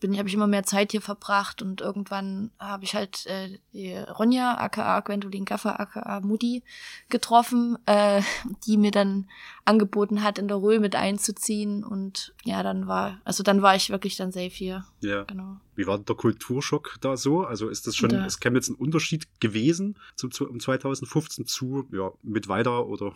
bin 0.00 0.16
habe 0.18 0.28
ich 0.28 0.34
immer 0.34 0.46
mehr 0.46 0.62
Zeit 0.62 0.92
hier 0.92 1.00
verbracht 1.00 1.62
und 1.62 1.80
irgendwann 1.80 2.50
habe 2.58 2.84
ich 2.84 2.94
halt 2.94 3.26
äh, 3.26 3.58
die 3.72 3.94
Ronja 3.94 4.56
aka 4.58 5.00
Gwendolyn 5.00 5.44
Gaffer 5.44 5.78
aka 5.80 6.20
Mutti 6.20 6.62
getroffen, 7.08 7.78
äh, 7.86 8.22
die 8.66 8.76
mir 8.76 8.90
dann 8.90 9.28
angeboten 9.64 10.22
hat, 10.22 10.38
in 10.38 10.48
der 10.48 10.56
Ruhe 10.56 10.80
mit 10.80 10.96
einzuziehen 10.96 11.84
und 11.84 12.34
ja, 12.44 12.62
dann 12.62 12.86
war 12.86 13.20
also 13.24 13.42
dann 13.42 13.62
war 13.62 13.76
ich 13.76 13.90
wirklich 13.90 14.16
dann 14.16 14.32
safe 14.32 14.48
hier. 14.48 14.84
Ja. 15.00 15.24
Genau. 15.24 15.60
Wie 15.74 15.86
war 15.86 15.98
der 15.98 16.16
Kulturschock 16.16 16.96
da 17.00 17.16
so? 17.16 17.42
Also 17.42 17.68
ist 17.68 17.86
das 17.86 17.94
schon, 17.94 18.10
da. 18.10 18.24
ist 18.26 18.40
Chemnitz 18.40 18.68
ein 18.68 18.74
Unterschied 18.74 19.28
gewesen 19.40 19.96
zu, 20.16 20.28
zu, 20.28 20.48
um 20.48 20.58
2015 20.58 21.46
zu, 21.46 21.86
ja, 21.92 22.10
mit 22.22 22.48
weiter 22.48 22.86
oder 22.86 23.12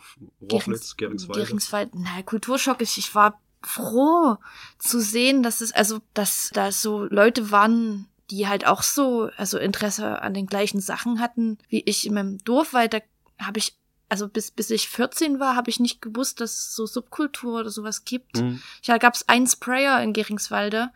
Rochlitz, 0.49 0.95
Geringswald? 0.95 1.45
Geringswald, 1.45 1.89
na, 1.93 2.21
Kulturschock, 2.21 2.81
ich, 2.81 2.97
ich 2.97 3.13
war 3.15 3.41
froh 3.63 4.37
zu 4.77 4.99
sehen, 4.99 5.43
dass 5.43 5.61
es, 5.61 5.71
also, 5.71 6.01
dass 6.13 6.49
da 6.53 6.71
so 6.71 7.03
Leute 7.03 7.51
waren, 7.51 8.07
die 8.29 8.47
halt 8.47 8.65
auch 8.65 8.83
so, 8.83 9.29
also 9.37 9.57
Interesse 9.57 10.21
an 10.21 10.33
den 10.33 10.47
gleichen 10.47 10.81
Sachen 10.81 11.19
hatten, 11.19 11.57
wie 11.69 11.81
ich 11.81 12.05
in 12.05 12.13
meinem 12.13 12.37
Dorf, 12.43 12.73
weil 12.73 12.89
da 12.89 12.99
habe 13.39 13.59
ich, 13.59 13.75
also 14.09 14.27
bis, 14.27 14.51
bis 14.51 14.69
ich 14.69 14.89
14 14.89 15.39
war, 15.39 15.55
habe 15.55 15.69
ich 15.69 15.79
nicht 15.79 16.01
gewusst, 16.01 16.41
dass 16.41 16.51
es 16.51 16.75
so 16.75 16.85
Subkultur 16.85 17.61
oder 17.61 17.69
sowas 17.69 18.05
gibt. 18.05 18.37
Mhm. 18.37 18.61
Ja, 18.83 18.97
gab 18.97 19.15
es 19.15 19.27
einen 19.27 19.47
Sprayer 19.47 20.01
in 20.01 20.13
Geringswalde, 20.13 20.91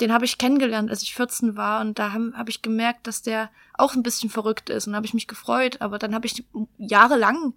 den 0.00 0.12
habe 0.12 0.24
ich 0.24 0.38
kennengelernt, 0.38 0.90
als 0.90 1.02
ich 1.02 1.14
14 1.14 1.56
war 1.56 1.80
und 1.80 1.98
da 1.98 2.12
habe 2.12 2.32
hab 2.34 2.48
ich 2.48 2.62
gemerkt, 2.62 3.06
dass 3.06 3.22
der 3.22 3.50
auch 3.74 3.94
ein 3.94 4.02
bisschen 4.02 4.30
verrückt 4.30 4.70
ist 4.70 4.86
und 4.86 4.96
habe 4.96 5.06
ich 5.06 5.14
mich 5.14 5.28
gefreut, 5.28 5.80
aber 5.80 5.98
dann 5.98 6.14
habe 6.14 6.26
ich 6.26 6.44
jahrelang 6.78 7.54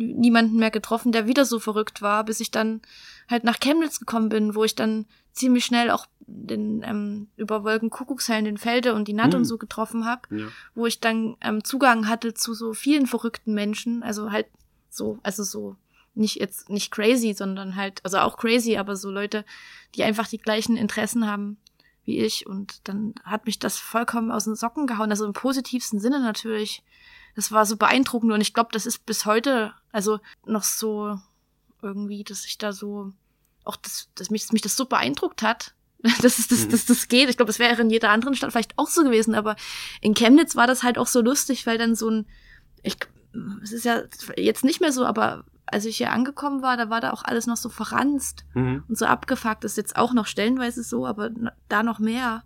niemanden 0.00 0.56
mehr 0.56 0.70
getroffen, 0.70 1.12
der 1.12 1.26
wieder 1.26 1.44
so 1.44 1.58
verrückt 1.58 2.02
war, 2.02 2.24
bis 2.24 2.40
ich 2.40 2.50
dann 2.50 2.80
halt 3.28 3.44
nach 3.44 3.60
Chemnitz 3.60 4.00
gekommen 4.00 4.28
bin, 4.28 4.54
wo 4.54 4.64
ich 4.64 4.74
dann 4.74 5.06
ziemlich 5.32 5.64
schnell 5.64 5.90
auch 5.90 6.06
den 6.26 6.82
ähm, 6.84 7.28
über 7.36 7.64
Wolken 7.64 7.90
Kuckucksheim 7.90 8.44
den 8.44 8.58
Felde 8.58 8.94
und 8.94 9.08
die 9.08 9.12
Natt 9.12 9.32
mhm. 9.32 9.40
und 9.40 9.44
so 9.44 9.58
getroffen 9.58 10.04
habe, 10.04 10.22
ja. 10.30 10.46
wo 10.74 10.86
ich 10.86 11.00
dann 11.00 11.36
ähm, 11.40 11.64
Zugang 11.64 12.08
hatte 12.08 12.34
zu 12.34 12.54
so 12.54 12.72
vielen 12.72 13.06
verrückten 13.06 13.54
Menschen, 13.54 14.02
also 14.02 14.30
halt 14.30 14.46
so, 14.88 15.18
also 15.22 15.42
so 15.42 15.76
nicht 16.14 16.36
jetzt 16.36 16.68
nicht 16.70 16.90
crazy, 16.90 17.34
sondern 17.34 17.76
halt, 17.76 18.00
also 18.04 18.18
auch 18.18 18.36
crazy, 18.36 18.76
aber 18.76 18.96
so 18.96 19.10
Leute, 19.10 19.44
die 19.94 20.02
einfach 20.02 20.26
die 20.26 20.38
gleichen 20.38 20.76
Interessen 20.76 21.26
haben 21.26 21.56
wie 22.04 22.18
ich 22.18 22.46
und 22.46 22.88
dann 22.88 23.14
hat 23.24 23.46
mich 23.46 23.58
das 23.58 23.78
vollkommen 23.78 24.30
aus 24.30 24.44
den 24.44 24.56
Socken 24.56 24.86
gehauen, 24.86 25.10
also 25.10 25.26
im 25.26 25.32
positivsten 25.32 26.00
Sinne 26.00 26.20
natürlich. 26.20 26.82
Das 27.36 27.52
war 27.52 27.66
so 27.66 27.76
beeindruckend 27.76 28.32
und 28.32 28.40
ich 28.40 28.54
glaube, 28.54 28.70
das 28.72 28.86
ist 28.86 29.06
bis 29.06 29.26
heute 29.26 29.72
also 29.92 30.20
noch 30.46 30.62
so 30.62 31.18
irgendwie, 31.82 32.24
dass 32.24 32.44
ich 32.44 32.58
da 32.58 32.72
so 32.72 33.12
auch 33.64 33.76
das, 33.76 34.08
dass 34.14 34.30
mich, 34.30 34.50
mich 34.52 34.62
das 34.62 34.76
so 34.76 34.86
beeindruckt 34.86 35.42
hat, 35.42 35.74
dass 36.22 36.38
es 36.38 36.48
das, 36.48 36.66
mhm. 36.66 36.70
dass 36.70 36.86
das 36.86 37.08
geht. 37.08 37.28
Ich 37.28 37.36
glaube, 37.36 37.48
das 37.48 37.58
wäre 37.58 37.80
in 37.80 37.90
jeder 37.90 38.10
anderen 38.10 38.34
Stadt 38.34 38.52
vielleicht 38.52 38.78
auch 38.78 38.88
so 38.88 39.02
gewesen, 39.02 39.34
aber 39.34 39.56
in 40.00 40.14
Chemnitz 40.14 40.56
war 40.56 40.66
das 40.66 40.82
halt 40.82 40.98
auch 40.98 41.06
so 41.06 41.20
lustig, 41.20 41.66
weil 41.66 41.78
dann 41.78 41.94
so 41.94 42.10
ein, 42.10 42.26
ich, 42.82 42.96
es 43.62 43.72
ist 43.72 43.84
ja 43.84 44.02
jetzt 44.36 44.64
nicht 44.64 44.80
mehr 44.80 44.92
so, 44.92 45.04
aber 45.04 45.44
als 45.66 45.84
ich 45.84 45.98
hier 45.98 46.10
angekommen 46.10 46.62
war, 46.62 46.76
da 46.76 46.90
war 46.90 47.00
da 47.00 47.12
auch 47.12 47.22
alles 47.22 47.46
noch 47.46 47.56
so 47.56 47.68
verranzt 47.68 48.44
mhm. 48.54 48.82
und 48.88 48.98
so 48.98 49.06
abgefuckt. 49.06 49.62
Das 49.62 49.72
ist 49.72 49.76
jetzt 49.76 49.96
auch 49.96 50.12
noch 50.12 50.26
stellenweise 50.26 50.82
so, 50.82 51.06
aber 51.06 51.30
da 51.68 51.82
noch 51.82 51.98
mehr. 51.98 52.42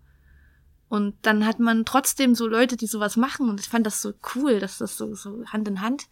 Und 0.88 1.14
dann 1.22 1.46
hat 1.46 1.58
man 1.58 1.84
trotzdem 1.84 2.34
so 2.34 2.46
Leute, 2.46 2.76
die 2.76 2.86
sowas 2.86 3.16
machen 3.16 3.48
und 3.48 3.60
ich 3.60 3.68
fand 3.68 3.86
das 3.86 4.02
so 4.02 4.12
cool, 4.34 4.60
dass 4.60 4.78
das 4.78 4.96
so, 4.96 5.14
so 5.14 5.44
Hand 5.46 5.66
in 5.66 5.80
Hand 5.80 6.06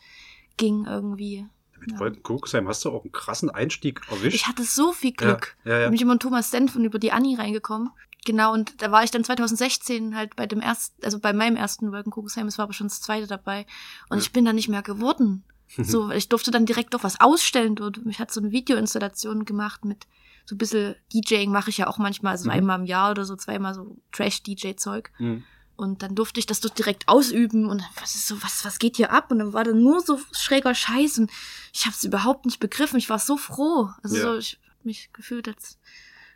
ging 0.57 0.87
irgendwie. 0.87 1.47
Mit 1.79 1.93
ja. 1.93 2.01
Wolken 2.01 2.69
hast 2.69 2.85
du 2.85 2.91
auch 2.91 3.03
einen 3.03 3.13
krassen 3.13 3.51
Einstieg 3.51 4.01
erwischt. 4.09 4.35
Ich 4.35 4.47
hatte 4.47 4.63
so 4.65 4.93
viel 4.93 5.13
Glück. 5.13 5.57
Ja, 5.65 5.73
ja, 5.73 5.81
ja. 5.81 5.87
Bin 5.87 5.95
ich 5.95 6.03
immer 6.03 6.15
in 6.15 6.21
Thomas 6.21 6.51
Senf 6.51 6.77
und 6.77 6.85
über 6.85 6.99
die 6.99 7.13
Annie 7.13 7.39
reingekommen. 7.39 7.91
Genau, 8.25 8.53
und 8.53 8.81
da 8.81 8.93
war 8.93 9.03
ich 9.03 9.11
dann 9.11 9.25
2016 9.25 10.17
halt 10.17 10.37
bei 10.37 10.47
dem 10.47 10.61
ersten, 10.61 11.05
also 11.05 11.19
bei 11.19 11.33
meinem 11.33 11.57
ersten 11.57 11.91
Wolkenkuckucksheim, 11.91 12.47
es 12.47 12.57
war 12.57 12.65
aber 12.65 12.73
schon 12.73 12.87
das 12.87 13.01
zweite 13.01 13.27
dabei. 13.27 13.67
Und 14.09 14.19
ja. 14.19 14.23
ich 14.23 14.33
bin 14.33 14.45
da 14.45 14.53
nicht 14.53 14.69
mehr 14.69 14.83
geworden. 14.83 15.45
so, 15.83 16.11
ich 16.11 16.29
durfte 16.29 16.51
dann 16.51 16.67
direkt 16.67 16.95
auch 16.95 17.03
was 17.03 17.21
ausstellen 17.21 17.75
dort. 17.75 18.01
Ich 18.07 18.21
hatte 18.21 18.33
so 18.33 18.41
eine 18.41 18.53
Videoinstallation 18.53 19.45
gemacht 19.45 19.85
mit 19.85 20.07
so 20.45 20.55
ein 20.55 20.59
bisschen 20.59 20.95
DJing 21.13 21.51
mache 21.51 21.71
ich 21.71 21.79
ja 21.79 21.87
auch 21.87 21.99
manchmal, 21.99 22.33
also 22.33 22.45
mhm. 22.45 22.51
einmal 22.51 22.81
im 22.81 22.87
Jahr 22.87 23.11
oder 23.11 23.25
so, 23.25 23.37
zweimal 23.37 23.75
so 23.75 23.97
Trash-DJ-Zeug. 24.13 25.11
Mhm. 25.19 25.45
Und 25.77 26.03
dann 26.03 26.15
durfte 26.15 26.39
ich 26.39 26.47
das 26.47 26.61
dort 26.61 26.79
direkt 26.79 27.09
ausüben 27.09 27.69
und 27.69 27.83
was 28.01 28.15
ist 28.15 28.29
so, 28.29 28.41
was, 28.43 28.65
was 28.65 28.79
geht 28.79 28.97
hier 28.97 29.11
ab? 29.11 29.31
Und 29.33 29.39
dann 29.39 29.53
war 29.53 29.65
da 29.65 29.73
nur 29.73 30.01
so 30.01 30.19
schräger 30.33 30.75
Scheiß 30.75 31.19
und 31.19 31.31
ich 31.73 31.87
habe 31.87 31.95
es 31.95 32.05
überhaupt 32.05 32.45
nicht 32.45 32.61
begriffen. 32.61 32.99
Ich 32.99 33.09
war 33.09 33.19
so 33.19 33.37
froh. 33.37 33.89
Also 34.03 34.17
ja. 34.17 34.23
so, 34.23 34.37
ich 34.37 34.61
mich 34.85 35.13
gefühlt 35.13 35.49
als, 35.49 35.79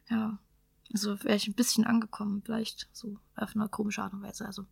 ja, 0.08 0.38
also 0.92 1.22
wäre 1.22 1.36
ich 1.36 1.48
ein 1.48 1.54
bisschen 1.54 1.84
angekommen, 1.84 2.42
vielleicht 2.44 2.88
so 2.92 3.18
auf 3.34 3.54
eine 3.54 3.68
komische 3.68 4.02
Art 4.02 4.12
und 4.12 4.22
Weise. 4.22 4.46
Also 4.46 4.64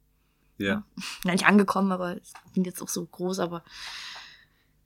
ja. 0.59 0.67
ja. 0.67 0.85
Nicht 1.33 1.47
angekommen, 1.47 1.93
aber 1.93 2.17
es 2.17 2.33
bin 2.53 2.64
jetzt 2.64 2.83
auch 2.83 2.88
so 2.88 3.05
groß, 3.05 3.41
aber 3.41 3.64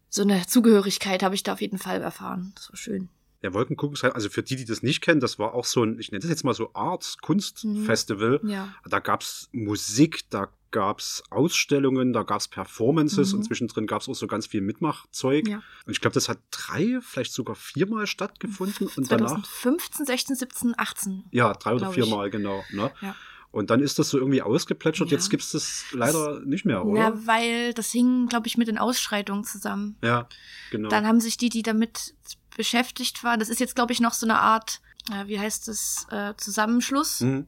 so 0.08 0.22
eine 0.22 0.46
Zugehörigkeit 0.46 1.22
habe 1.22 1.34
ich 1.34 1.42
da 1.42 1.52
auf 1.52 1.60
jeden 1.60 1.78
Fall 1.78 2.00
erfahren. 2.00 2.52
Das 2.54 2.70
war 2.70 2.76
schön. 2.76 3.08
Ja, 3.42 3.54
Wolkenkuckucksheim, 3.54 4.12
also 4.12 4.28
für 4.28 4.42
die, 4.42 4.56
die 4.56 4.64
das 4.64 4.82
nicht 4.82 5.00
kennen, 5.00 5.20
das 5.20 5.38
war 5.38 5.54
auch 5.54 5.64
so 5.64 5.84
ein, 5.84 5.98
ich 6.00 6.10
nenne 6.10 6.20
das 6.22 6.30
jetzt 6.30 6.44
mal 6.44 6.54
so 6.54 6.70
Arts 6.74 7.18
Kunstfestival. 7.18 8.40
Mhm. 8.42 8.48
Ja. 8.50 8.74
Da 8.88 8.98
gab's 8.98 9.48
Musik, 9.52 10.28
da 10.30 10.48
gab's 10.70 11.22
Ausstellungen, 11.30 12.12
da 12.12 12.24
gab's 12.24 12.48
Performances 12.48 13.32
Mhm. 13.32 13.38
und 13.38 13.44
zwischendrin 13.44 13.86
gab's 13.86 14.08
auch 14.08 14.14
so 14.14 14.26
ganz 14.26 14.46
viel 14.46 14.60
Mitmachzeug. 14.60 15.46
Ja. 15.48 15.62
Und 15.86 15.92
ich 15.92 16.00
glaube, 16.00 16.14
das 16.14 16.28
hat 16.28 16.38
drei, 16.50 16.98
vielleicht 17.00 17.32
sogar 17.32 17.54
viermal 17.54 18.06
stattgefunden 18.06 18.88
und 18.96 19.10
danach 19.10 19.28
2015, 19.30 20.04
16, 20.06 20.36
17, 20.36 20.74
18. 20.76 21.24
Ja, 21.30 21.52
drei 21.54 21.74
oder 21.74 21.88
ich. 21.88 21.94
viermal, 21.94 22.30
genau. 22.30 22.62
Ne? 22.72 22.90
Ja. 23.00 23.14
Und 23.50 23.70
dann 23.70 23.80
ist 23.80 23.98
das 23.98 24.10
so 24.10 24.18
irgendwie 24.18 24.42
ausgeplätschert. 24.42 25.10
Ja. 25.10 25.16
Jetzt 25.16 25.30
gibt's 25.30 25.52
das 25.52 25.84
leider 25.92 26.40
nicht 26.40 26.64
mehr, 26.66 26.84
oder? 26.84 27.00
Ja, 27.00 27.26
weil 27.26 27.72
das 27.72 27.90
hing, 27.90 28.26
glaube 28.26 28.46
ich, 28.46 28.58
mit 28.58 28.68
den 28.68 28.76
Ausschreitungen 28.78 29.42
zusammen. 29.44 29.96
Ja, 30.02 30.28
genau. 30.70 30.88
Dann 30.90 31.06
haben 31.06 31.20
sich 31.20 31.38
die, 31.38 31.48
die 31.48 31.62
damit 31.62 32.14
beschäftigt 32.56 33.24
waren, 33.24 33.40
das 33.40 33.48
ist 33.48 33.60
jetzt, 33.60 33.74
glaube 33.74 33.92
ich, 33.92 34.00
noch 34.00 34.12
so 34.12 34.26
eine 34.26 34.38
Art, 34.38 34.80
äh, 35.10 35.26
wie 35.28 35.38
heißt 35.40 35.68
das, 35.68 36.06
äh, 36.10 36.34
Zusammenschluss, 36.36 37.20
Mhm. 37.20 37.46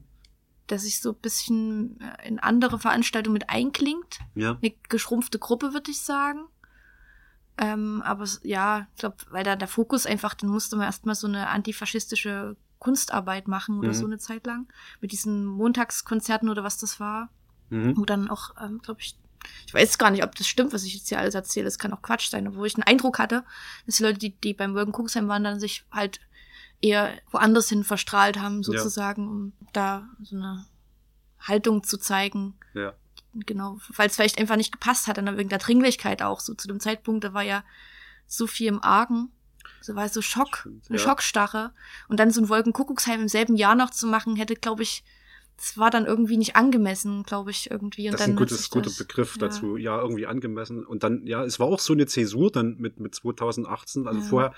der 0.69 0.79
sich 0.79 1.01
so 1.01 1.11
ein 1.11 1.19
bisschen 1.21 1.99
äh, 2.01 2.27
in 2.27 2.39
andere 2.39 2.79
Veranstaltungen 2.79 3.33
mit 3.33 3.49
einklingt. 3.49 4.19
Ja. 4.35 4.57
Eine 4.61 4.73
geschrumpfte 4.89 5.37
Gruppe, 5.37 5.73
würde 5.73 5.91
ich 5.91 6.01
sagen. 6.01 6.45
Ähm, 7.57 8.01
aber 8.03 8.25
ja, 8.43 8.87
ich 8.95 8.99
glaube, 8.99 9.17
weil 9.29 9.43
da 9.43 9.55
der 9.55 9.67
Fokus 9.67 10.05
einfach, 10.05 10.33
dann 10.33 10.49
musste 10.49 10.77
man 10.77 10.85
erstmal 10.85 11.15
so 11.15 11.27
eine 11.27 11.49
antifaschistische 11.49 12.55
Kunstarbeit 12.81 13.47
machen 13.47 13.77
oder 13.79 13.89
Mhm. 13.89 13.93
so 13.93 14.05
eine 14.05 14.17
Zeit 14.17 14.45
lang. 14.45 14.67
Mit 14.99 15.11
diesen 15.13 15.45
Montagskonzerten 15.45 16.49
oder 16.49 16.63
was 16.65 16.77
das 16.77 16.99
war. 16.99 17.29
Mhm. 17.69 17.95
Wo 17.95 18.03
dann 18.03 18.29
auch, 18.29 18.55
ähm, 18.61 18.79
glaube 18.81 18.99
ich, 18.99 19.15
ich 19.65 19.73
weiß 19.73 19.97
gar 19.97 20.11
nicht, 20.11 20.23
ob 20.23 20.35
das 20.35 20.47
stimmt, 20.47 20.73
was 20.73 20.83
ich 20.83 20.95
jetzt 20.95 21.07
hier 21.09 21.19
alles 21.19 21.35
erzähle. 21.35 21.67
Es 21.67 21.79
kann 21.79 21.93
auch 21.93 22.01
Quatsch 22.01 22.29
sein, 22.29 22.53
wo 22.55 22.65
ich 22.65 22.73
den 22.73 22.83
Eindruck 22.83 23.17
hatte, 23.19 23.43
dass 23.85 23.95
die 23.97 24.03
Leute, 24.03 24.19
die, 24.19 24.35
die 24.35 24.53
beim 24.53 24.73
Worken 24.75 24.91
Kuxheim 24.91 25.27
waren, 25.27 25.43
dann 25.43 25.59
sich 25.59 25.85
halt 25.91 26.19
eher 26.81 27.11
woanders 27.31 27.69
hin 27.69 27.83
verstrahlt 27.83 28.39
haben, 28.39 28.63
sozusagen, 28.63 29.27
um 29.27 29.53
da 29.73 30.07
so 30.21 30.35
eine 30.35 30.65
Haltung 31.39 31.83
zu 31.83 31.97
zeigen. 31.97 32.55
Ja. 32.73 32.93
Genau, 33.33 33.77
weil 33.95 34.07
es 34.07 34.15
vielleicht 34.15 34.39
einfach 34.39 34.57
nicht 34.57 34.71
gepasst 34.73 35.07
hat, 35.07 35.17
dann 35.17 35.37
wegen 35.37 35.49
der 35.49 35.59
Dringlichkeit 35.59 36.21
auch. 36.21 36.39
So 36.39 36.53
zu 36.55 36.67
dem 36.67 36.79
Zeitpunkt, 36.79 37.23
da 37.23 37.33
war 37.33 37.43
ja 37.43 37.63
so 38.27 38.45
viel 38.47 38.67
im 38.67 38.83
Argen. 38.83 39.31
So 39.81 39.95
war 39.95 40.07
so 40.09 40.21
Schock, 40.21 40.57
Stimmt, 40.57 40.85
eine 40.89 40.97
ja. 40.97 41.03
Schockstarre. 41.03 41.73
Und 42.07 42.19
dann 42.19 42.31
so 42.31 42.41
ein 42.41 42.49
Wolkenkuckucksheim 42.49 43.21
im 43.21 43.27
selben 43.27 43.55
Jahr 43.55 43.75
noch 43.75 43.89
zu 43.89 44.07
machen, 44.07 44.35
hätte, 44.35 44.55
glaube 44.55 44.83
ich, 44.83 45.03
das 45.57 45.77
war 45.77 45.91
dann 45.91 46.05
irgendwie 46.05 46.37
nicht 46.37 46.55
angemessen, 46.55 47.21
glaube 47.23 47.51
ich, 47.51 47.69
irgendwie. 47.69 48.07
Und 48.07 48.13
Das 48.13 48.21
ist 48.21 48.27
ein 48.29 48.35
gutes, 48.35 48.69
guter 48.71 48.89
Begriff 48.97 49.35
ja. 49.35 49.41
dazu. 49.41 49.77
Ja, 49.77 50.01
irgendwie 50.01 50.25
angemessen. 50.25 50.83
Und 50.85 51.03
dann, 51.03 51.25
ja, 51.27 51.43
es 51.43 51.59
war 51.59 51.67
auch 51.67 51.79
so 51.79 51.93
eine 51.93 52.07
Zäsur 52.07 52.51
dann 52.51 52.77
mit, 52.79 52.99
mit 52.99 53.13
2018. 53.13 54.07
Also 54.07 54.19
Ja. 54.21 54.25
vorher, 54.25 54.53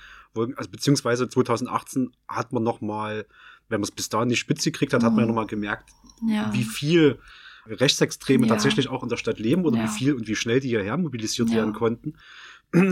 also 0.56 0.70
beziehungsweise 0.70 1.28
2018 1.28 2.12
hat 2.30 2.54
man 2.54 2.64
noch 2.64 2.80
mal, 2.80 3.26
wenn 3.68 3.82
man 3.82 3.84
es 3.84 3.92
bis 3.92 4.08
dahin 4.08 4.30
nicht 4.30 4.40
spitze 4.40 4.72
gekriegt 4.72 4.94
hat, 4.94 5.04
hat 5.04 5.12
man 5.12 5.20
ja 5.20 5.26
Mhm. 5.26 5.28
noch 5.36 5.42
mal 5.42 5.48
gemerkt, 5.48 5.90
Ja. 6.26 6.54
wie 6.54 6.64
viel 6.64 7.20
Rechtsextreme 7.66 8.48
tatsächlich 8.48 8.90
auch 8.90 9.04
in 9.04 9.10
der 9.10 9.18
Stadt 9.18 9.40
leben 9.40 9.66
oder 9.66 9.82
wie 9.84 9.88
viel 9.88 10.14
und 10.14 10.28
wie 10.28 10.36
schnell 10.36 10.60
die 10.60 10.70
hierher 10.70 10.98
mobilisiert 10.98 11.52
werden 11.52 11.74
konnten. 11.74 12.14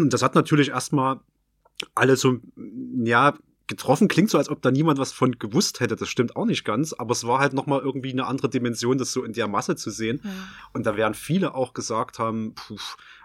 Das 0.09 0.21
hat 0.21 0.35
natürlich 0.35 0.69
erstmal 0.69 1.19
alle 1.95 2.15
so, 2.15 2.39
ja, 3.03 3.33
getroffen. 3.67 4.09
Klingt 4.09 4.29
so, 4.29 4.37
als 4.37 4.49
ob 4.49 4.61
da 4.61 4.69
niemand 4.69 4.99
was 4.99 5.13
von 5.13 5.39
gewusst 5.39 5.79
hätte. 5.79 5.95
Das 5.95 6.09
stimmt 6.09 6.35
auch 6.35 6.45
nicht 6.45 6.65
ganz, 6.65 6.91
aber 6.91 7.13
es 7.13 7.25
war 7.25 7.39
halt 7.39 7.53
nochmal 7.53 7.79
irgendwie 7.79 8.11
eine 8.11 8.25
andere 8.27 8.49
Dimension, 8.49 8.97
das 8.97 9.13
so 9.13 9.23
in 9.23 9.31
der 9.31 9.47
Masse 9.47 9.75
zu 9.77 9.91
sehen. 9.91 10.19
ja. 10.23 10.29
Und 10.73 10.85
da 10.85 10.97
werden 10.97 11.13
viele 11.13 11.55
auch 11.55 11.73
gesagt 11.73 12.19
haben, 12.19 12.53
puh, 12.53 12.75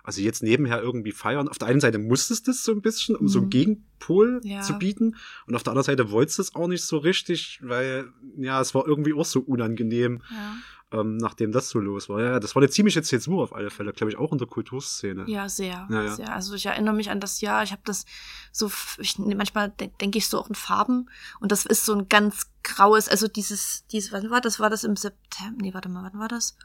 also 0.04 0.20
jetzt 0.20 0.44
nebenher 0.44 0.80
irgendwie 0.80 1.10
feiern. 1.10 1.48
Auf 1.48 1.58
der 1.58 1.66
einen 1.66 1.80
Seite 1.80 1.98
musstest 1.98 2.46
du 2.46 2.52
das 2.52 2.62
so 2.62 2.70
ein 2.70 2.80
bisschen, 2.80 3.16
um 3.16 3.26
so 3.26 3.40
einen 3.40 3.46
Mhm. 3.46 3.50
Gegenpol 3.50 4.40
Ja. 4.44 4.60
zu 4.60 4.74
bieten. 4.78 5.16
Und 5.48 5.56
auf 5.56 5.64
der 5.64 5.72
anderen 5.72 5.86
Seite 5.86 6.12
wolltest 6.12 6.38
du 6.38 6.42
es 6.42 6.54
auch 6.54 6.68
nicht 6.68 6.84
so 6.84 6.98
richtig, 6.98 7.58
weil, 7.64 8.06
ja, 8.36 8.60
es 8.60 8.72
war 8.72 8.86
irgendwie 8.86 9.14
auch 9.14 9.24
so 9.24 9.40
unangenehm, 9.40 10.22
Ja. 10.30 10.56
Ähm, 10.92 11.16
nachdem 11.16 11.52
das 11.52 11.68
so 11.68 11.80
los 11.80 12.08
war. 12.08 12.22
Ja, 12.22 12.40
das 12.40 12.54
war 12.54 12.62
eine 12.62 12.70
ziemliche 12.70 13.02
Zäsur 13.02 13.42
auf 13.42 13.54
alle 13.54 13.70
Fälle, 13.70 13.92
glaube 13.92 14.10
ich, 14.12 14.18
auch 14.18 14.32
in 14.32 14.38
der 14.38 14.46
Kulturszene. 14.46 15.24
Ja, 15.26 15.48
sehr, 15.48 15.86
Ja, 15.90 16.02
ja. 16.02 16.14
sehr. 16.14 16.32
Also 16.32 16.54
ich 16.54 16.66
erinnere 16.66 16.94
mich 16.94 17.10
an 17.10 17.20
das 17.20 17.40
Jahr. 17.40 17.62
Ich 17.64 17.72
habe 17.72 17.82
das 17.84 18.04
so, 18.52 18.70
ich, 18.98 19.18
manchmal 19.18 19.70
de 19.70 19.90
denke 20.00 20.18
ich 20.18 20.28
so 20.28 20.38
auch 20.38 20.48
in 20.48 20.54
Farben 20.54 21.10
und 21.40 21.50
das 21.50 21.66
ist 21.66 21.84
so 21.84 21.94
ein 21.94 22.08
ganz 22.08 22.46
graues, 22.62 23.08
also 23.08 23.26
dieses, 23.26 23.86
dieses, 23.88 24.12
wann 24.12 24.30
war 24.30 24.40
das? 24.40 24.60
War 24.60 24.70
das 24.70 24.84
im 24.84 24.96
September? 24.96 25.56
Nee, 25.60 25.74
warte 25.74 25.88
mal, 25.88 26.04
wann 26.04 26.20
war 26.20 26.28
das? 26.28 26.56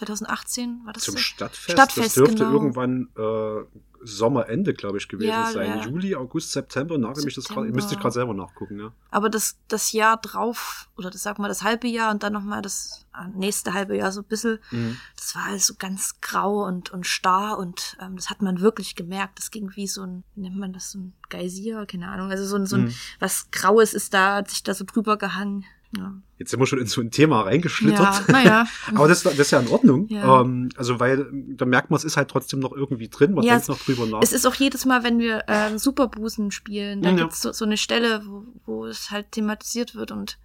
Im 0.00 0.06
2018 0.06 0.80
war 0.84 0.92
das? 0.92 1.04
Zum 1.04 1.12
so? 1.14 1.18
Stadtfest. 1.18 1.72
Stadtfest, 1.72 2.06
das 2.08 2.14
dürfte 2.14 2.36
genau. 2.44 2.52
irgendwann 2.52 3.08
äh, 3.16 3.64
Sommerende, 4.02 4.72
glaube 4.74 4.98
ich, 4.98 5.08
gewesen 5.08 5.30
Ja, 5.30 5.50
sein. 5.50 5.78
ja. 5.78 5.84
Juli, 5.86 6.14
August, 6.14 6.52
September, 6.52 6.96
nagel 6.98 7.24
mich 7.24 7.34
das 7.34 7.46
gerade. 7.46 7.68
Müsste 7.72 7.94
ich 7.94 8.00
gerade 8.00 8.12
selber 8.12 8.34
nachgucken, 8.34 8.78
ja. 8.78 8.92
Aber 9.10 9.30
das, 9.30 9.56
das 9.68 9.92
Jahr 9.92 10.18
drauf, 10.18 10.88
oder 10.96 11.10
das 11.10 11.22
sag 11.22 11.38
mal 11.38 11.48
das 11.48 11.62
halbe 11.62 11.88
Jahr 11.88 12.12
und 12.12 12.22
dann 12.22 12.32
nochmal 12.34 12.62
das 12.62 13.06
äh, 13.18 13.26
nächste 13.36 13.72
halbe 13.72 13.96
Jahr 13.96 14.12
so 14.12 14.20
ein 14.20 14.26
bisschen, 14.26 14.58
Mhm. 14.70 14.96
das 15.16 15.34
war 15.34 15.44
alles 15.46 15.66
so 15.66 15.74
ganz 15.78 16.20
grau 16.20 16.64
und, 16.66 16.90
und 16.90 17.06
starr 17.06 17.58
und 17.58 17.96
ähm, 18.00 18.14
das 18.16 18.30
hat 18.30 18.42
man 18.42 18.60
wirklich 18.60 18.94
gemerkt. 18.94 19.38
Das 19.38 19.50
ging 19.50 19.72
wie 19.74 19.88
so 19.88 20.02
ein, 20.02 20.24
wie 20.34 20.42
nennt 20.42 20.58
man 20.58 20.72
das, 20.72 20.92
so 20.92 20.98
ein 20.98 21.14
Geysir, 21.30 21.86
keine 21.86 22.08
Ahnung. 22.08 22.30
Also 22.30 22.44
so 22.44 22.56
ein, 22.56 22.66
so 22.66 22.76
ein 22.76 22.84
Mhm. 22.84 22.94
was 23.18 23.50
Graues 23.50 23.92
ist 23.94 24.14
da, 24.14 24.36
hat 24.36 24.50
sich 24.50 24.62
da 24.62 24.74
so 24.74 24.84
drüber 24.84 25.16
gehangen. 25.16 25.64
Ja, 25.96 26.14
Jetzt 26.38 26.50
sind 26.50 26.60
wir 26.60 26.66
schon 26.66 26.78
in 26.80 26.86
so 26.86 27.00
ein 27.00 27.10
Thema 27.10 27.42
reingeschlittert. 27.42 27.98
ja 27.98 28.32
naja. 28.32 28.66
Aber 28.94 29.08
das, 29.08 29.22
das 29.22 29.38
ist 29.38 29.50
ja 29.52 29.60
in 29.60 29.68
Ordnung. 29.68 30.06
Ja. 30.08 30.42
Ähm, 30.42 30.68
also, 30.76 31.00
weil 31.00 31.26
da 31.56 31.64
merkt 31.64 31.90
man, 31.90 31.96
es 31.96 32.04
ist 32.04 32.16
halt 32.16 32.28
trotzdem 32.28 32.60
noch 32.60 32.72
irgendwie 32.72 33.08
drin. 33.08 33.32
Man 33.34 33.44
Ja, 33.44 33.54
denkt 33.54 33.68
noch 33.68 33.78
drüber 33.78 34.06
nach. 34.06 34.20
Es 34.22 34.32
ist 34.32 34.46
auch 34.46 34.54
jedes 34.54 34.84
Mal, 34.84 35.02
wenn 35.02 35.18
wir 35.18 35.44
äh, 35.48 35.78
Superbusen 35.78 36.50
spielen, 36.50 37.02
da 37.02 37.10
Ja. 37.10 37.16
gibt's 37.16 37.40
so, 37.40 37.52
so 37.52 37.64
eine 37.64 37.76
Stelle, 37.78 38.22
wo, 38.26 38.44
wo 38.66 38.86
es 38.86 39.10
halt 39.10 39.32
thematisiert 39.32 39.94
wird 39.94 40.10
und 40.12 40.38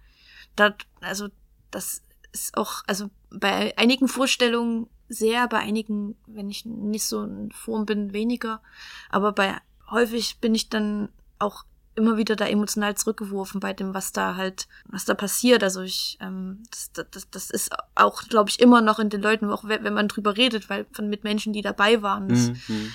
da, 0.56 0.74
also 1.00 1.28
das 1.70 2.02
ist 2.32 2.56
auch, 2.56 2.82
also 2.86 3.10
bei 3.30 3.76
einigen 3.76 4.08
Vorstellungen 4.08 4.86
sehr, 5.08 5.46
bei 5.48 5.58
einigen, 5.58 6.16
wenn 6.26 6.48
ich 6.48 6.64
nicht 6.64 7.04
so 7.04 7.22
in 7.24 7.50
Form 7.52 7.84
bin, 7.84 8.12
weniger, 8.14 8.62
aber 9.10 9.32
bei 9.32 9.56
häufig 9.90 10.38
bin 10.40 10.54
ich 10.54 10.70
dann 10.70 11.10
auch 11.38 11.64
immer 11.94 12.16
wieder 12.16 12.36
da 12.36 12.46
emotional 12.46 12.94
zurückgeworfen 12.96 13.60
bei 13.60 13.72
dem, 13.72 13.92
was 13.94 14.12
da 14.12 14.36
halt, 14.36 14.66
was 14.86 15.04
da 15.04 15.14
passiert. 15.14 15.62
Also 15.62 15.82
ich, 15.82 16.16
ähm, 16.20 16.62
das, 16.70 16.90
das, 17.10 17.30
das 17.30 17.50
ist 17.50 17.70
auch, 17.94 18.22
glaube 18.28 18.48
ich, 18.50 18.60
immer 18.60 18.80
noch 18.80 18.98
in 18.98 19.10
den 19.10 19.20
Leuten, 19.22 19.50
auch 19.50 19.64
wenn 19.64 19.92
man 19.94 20.08
drüber 20.08 20.36
redet, 20.36 20.70
weil 20.70 20.86
von 20.92 21.08
mit 21.08 21.22
Menschen, 21.24 21.52
die 21.52 21.62
dabei 21.62 22.00
waren. 22.02 22.28
Das, 22.28 22.48
Mhm, 22.48 22.56
mhm. 22.68 22.92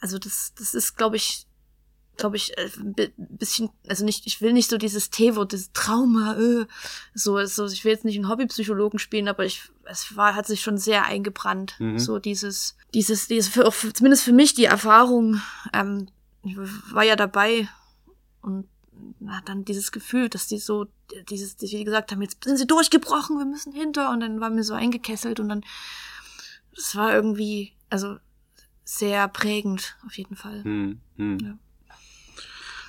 also 0.00 0.18
das, 0.18 0.52
das 0.58 0.74
ist, 0.74 0.96
glaube 0.96 1.16
ich, 1.16 1.46
glaube 2.18 2.36
ich, 2.36 2.56
äh, 2.56 2.70
ein 2.78 2.94
bi- 2.94 3.12
bisschen, 3.16 3.68
also 3.88 4.04
nicht, 4.04 4.26
ich 4.26 4.40
will 4.40 4.52
nicht 4.54 4.70
so 4.70 4.78
dieses 4.78 5.10
T-Wort, 5.10 5.52
dieses 5.52 5.72
Trauma, 5.72 6.34
äh, 6.38 6.66
so, 7.14 7.44
so, 7.44 7.66
ich 7.66 7.84
will 7.84 7.92
jetzt 7.92 8.04
nicht 8.06 8.16
einen 8.16 8.28
Hobbypsychologen 8.28 8.98
spielen, 8.98 9.28
aber 9.28 9.44
ich, 9.44 9.62
es 9.84 10.16
war, 10.16 10.34
hat 10.34 10.46
sich 10.46 10.62
schon 10.62 10.78
sehr 10.78 11.04
eingebrannt, 11.04 11.74
Mhm. 11.78 11.98
so 11.98 12.18
dieses, 12.18 12.76
dieses, 12.94 13.28
dieses, 13.28 13.48
für, 13.52 13.70
zumindest 13.92 14.24
für 14.24 14.32
mich 14.32 14.54
die 14.54 14.64
Erfahrung, 14.64 15.40
ähm, 15.74 16.08
ich 16.42 16.56
war 16.56 17.02
ja 17.02 17.16
dabei 17.16 17.68
und 18.46 18.66
hat 19.26 19.48
dann 19.48 19.64
dieses 19.64 19.92
Gefühl, 19.92 20.28
dass 20.28 20.46
die 20.46 20.58
so, 20.58 20.86
dieses, 21.28 21.56
die 21.56 21.84
gesagt 21.84 22.12
haben, 22.12 22.22
jetzt 22.22 22.44
sind 22.44 22.56
sie 22.56 22.66
durchgebrochen, 22.66 23.36
wir 23.36 23.44
müssen 23.44 23.72
hinter 23.72 24.10
und 24.10 24.20
dann 24.20 24.40
war 24.40 24.48
mir 24.50 24.64
so 24.64 24.72
eingekesselt 24.72 25.40
und 25.40 25.48
dann, 25.50 25.64
es 26.76 26.96
war 26.96 27.12
irgendwie, 27.12 27.72
also 27.90 28.16
sehr 28.84 29.28
prägend, 29.28 29.96
auf 30.06 30.16
jeden 30.16 30.36
Fall. 30.36 30.62
Mhm, 30.64 31.00
mhm. 31.16 31.38
Ja. 31.40 31.58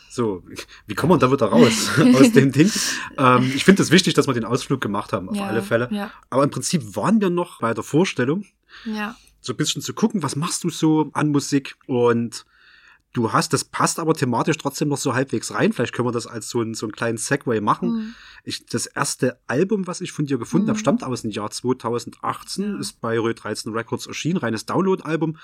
So, 0.10 0.44
wie 0.86 0.96
kommen 0.96 1.12
wir 1.14 1.18
da 1.18 1.32
wieder 1.32 1.48
raus 1.48 1.90
aus 2.16 2.32
dem 2.32 2.52
Ding? 2.52 2.72
Ähm, 3.18 3.52
ich 3.56 3.66
finde 3.66 3.84
es 3.84 3.92
wichtig, 3.92 4.14
dass 4.14 4.28
wir 4.28 4.34
den 4.34 4.46
Ausflug 4.46 4.80
gemacht 4.80 5.14
haben, 5.14 5.30
auf 5.30 5.40
alle 5.40 5.62
Fälle. 5.62 5.90
Ja, 5.92 6.12
Aber 6.30 6.44
im 6.44 6.50
Prinzip 6.50 6.96
waren 6.96 7.20
wir 7.20 7.30
noch 7.30 7.60
bei 7.60 7.74
der 7.74 7.84
Vorstellung, 7.84 8.46
ja, 8.86 9.16
so 9.42 9.54
ein 9.54 9.58
bisschen 9.58 9.82
zu 9.82 9.94
gucken, 9.94 10.24
was 10.24 10.36
machst 10.36 10.64
du 10.64 10.70
so 10.70 11.10
an 11.14 11.30
Musik 11.30 11.76
und 11.88 12.46
du 13.18 13.34
hast, 13.34 13.52
das 13.54 13.64
passt 13.66 14.00
aber 14.00 14.14
thematisch 14.14 14.58
trotzdem 14.58 14.88
noch 14.88 14.98
so 14.98 15.14
halbwegs 15.14 15.54
rein. 15.54 15.74
Vielleicht 15.74 15.94
können 15.94 16.08
wir 16.08 16.12
das 16.14 16.28
als 16.28 16.50
so, 16.50 16.62
ein, 16.62 16.74
so 16.74 16.86
einen 16.86 16.94
kleinen 16.94 17.18
Segway 17.18 17.60
machen. 17.62 17.90
Mhm. 17.90 18.16
Ich, 18.44 18.66
das 18.66 18.86
erste 18.86 19.40
Album, 19.48 19.88
was 19.88 20.00
ich 20.02 20.12
von 20.12 20.26
dir 20.26 20.38
gefunden 20.38 20.66
Mhm. 20.68 20.70
habe, 20.72 20.80
stammt 20.80 21.04
aus 21.04 21.24
dem 21.24 21.32
Jahr 21.32 21.50
2018, 21.52 22.64
Ja. 22.74 22.80
ist 22.80 23.02
bei 23.02 23.20
Rö 23.20 23.34
13 23.34 23.74
Records 23.74 24.06
erschienen, 24.08 24.38
reines 24.38 24.66
Download-Album 24.66 25.38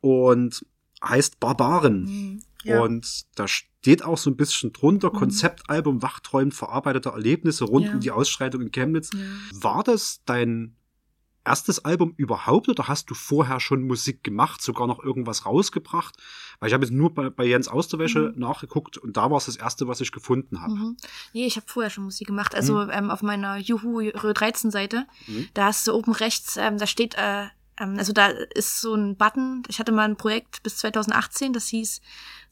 und 0.00 0.64
heißt 1.02 1.40
Barbaren. 1.40 2.04
Mhm. 2.04 2.42
Ja. 2.64 2.80
Und 2.80 3.24
da 3.34 3.48
steht 3.48 4.04
auch 4.04 4.18
so 4.18 4.30
ein 4.30 4.36
bisschen 4.36 4.72
drunter, 4.72 5.10
Mhm. 5.12 5.16
Konzeptalbum, 5.18 6.02
wachträumend 6.02 6.54
verarbeitete 6.54 7.08
Erlebnisse 7.10 7.64
rund 7.64 7.86
Ja. 7.86 7.92
um 7.94 8.00
die 8.00 8.10
Ausschreitung 8.10 8.60
in 8.62 8.70
Chemnitz. 8.70 9.10
War 9.52 9.82
das 9.82 10.20
dein 10.26 10.76
erstes 11.44 11.84
Album 11.84 12.14
überhaupt 12.16 12.68
oder 12.68 12.88
hast 12.88 13.10
du 13.10 13.14
vorher 13.14 13.58
schon 13.60 13.82
Musik 13.82 14.22
gemacht, 14.24 14.62
sogar 14.62 14.86
noch 14.86 15.02
irgendwas 15.02 15.44
rausgebracht? 15.46 16.16
Weil 16.60 16.68
ich 16.68 16.74
habe 16.74 16.84
jetzt 16.84 16.92
nur 16.92 17.12
bei, 17.12 17.30
bei 17.30 17.44
Jens 17.44 17.68
Austerwäsche 17.68 18.32
Mhm. 18.34 18.40
nachgeguckt 18.40 18.98
und 18.98 19.16
da 19.16 19.30
war 19.30 19.38
es 19.38 19.46
das 19.46 19.56
erste, 19.56 19.88
was 19.88 20.00
ich 20.00 20.12
gefunden 20.12 20.62
habe. 20.62 20.74
Mhm. 20.74 20.96
Nee, 21.32 21.46
ich 21.46 21.56
habe 21.56 21.66
vorher 21.68 21.90
schon 21.90 22.04
Musik 22.04 22.26
gemacht. 22.28 22.54
Also 22.54 22.82
ähm, 22.88 23.10
auf 23.10 23.22
meiner 23.22 23.56
Juhu 23.56 23.98
Rö 24.00 24.32
13 24.32 24.70
Seite, 24.70 25.06
Mhm. 25.26 25.48
da 25.54 25.66
hast 25.66 25.86
du 25.86 25.92
oben 25.92 26.12
rechts, 26.12 26.56
ähm, 26.56 26.78
da 26.78 26.86
steht, 26.86 27.14
äh, 27.16 27.46
ähm, 27.78 27.96
also 27.98 28.12
da 28.12 28.26
ist 28.26 28.80
so 28.80 28.94
ein 28.94 29.16
Button. 29.16 29.62
Ich 29.68 29.78
hatte 29.80 29.92
mal 29.92 30.04
ein 30.08 30.16
Projekt 30.16 30.62
bis 30.62 30.76
2018, 30.76 31.52
das 31.52 31.68
hieß 31.68 32.00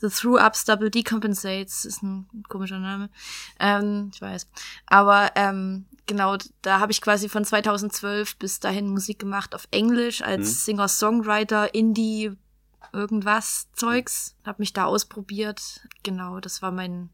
The 0.01 0.09
Through 0.09 0.41
Ups 0.41 0.65
Double 0.65 0.91
Decompensates. 0.91 1.85
Ist 1.85 2.03
ein 2.03 2.27
komischer 2.49 2.79
Name. 2.79 3.11
Ähm, 3.59 4.11
ich 4.15 4.21
weiß. 4.23 4.49
Aber 4.87 5.31
ähm, 5.35 5.85
genau, 6.07 6.37
da 6.63 6.81
habe 6.81 6.93
ich 6.93 7.01
quasi 7.01 7.29
von 7.29 7.45
2012 7.45 8.37
bis 8.37 8.61
dahin 8.61 8.89
Musik 8.89 9.19
gemacht 9.19 9.55
auf 9.55 9.67
Englisch 9.71 10.23
als 10.23 10.41
Mhm. 10.41 10.45
Singer-Songwriter, 10.45 11.75
Indie, 11.75 12.33
irgendwas 12.93 13.69
Zeugs. 13.75 14.35
Habe 14.45 14.63
mich 14.63 14.73
da 14.73 14.85
ausprobiert. 14.85 15.81
Genau, 16.03 16.41
das 16.41 16.63
war 16.63 16.73
mein 16.73 17.11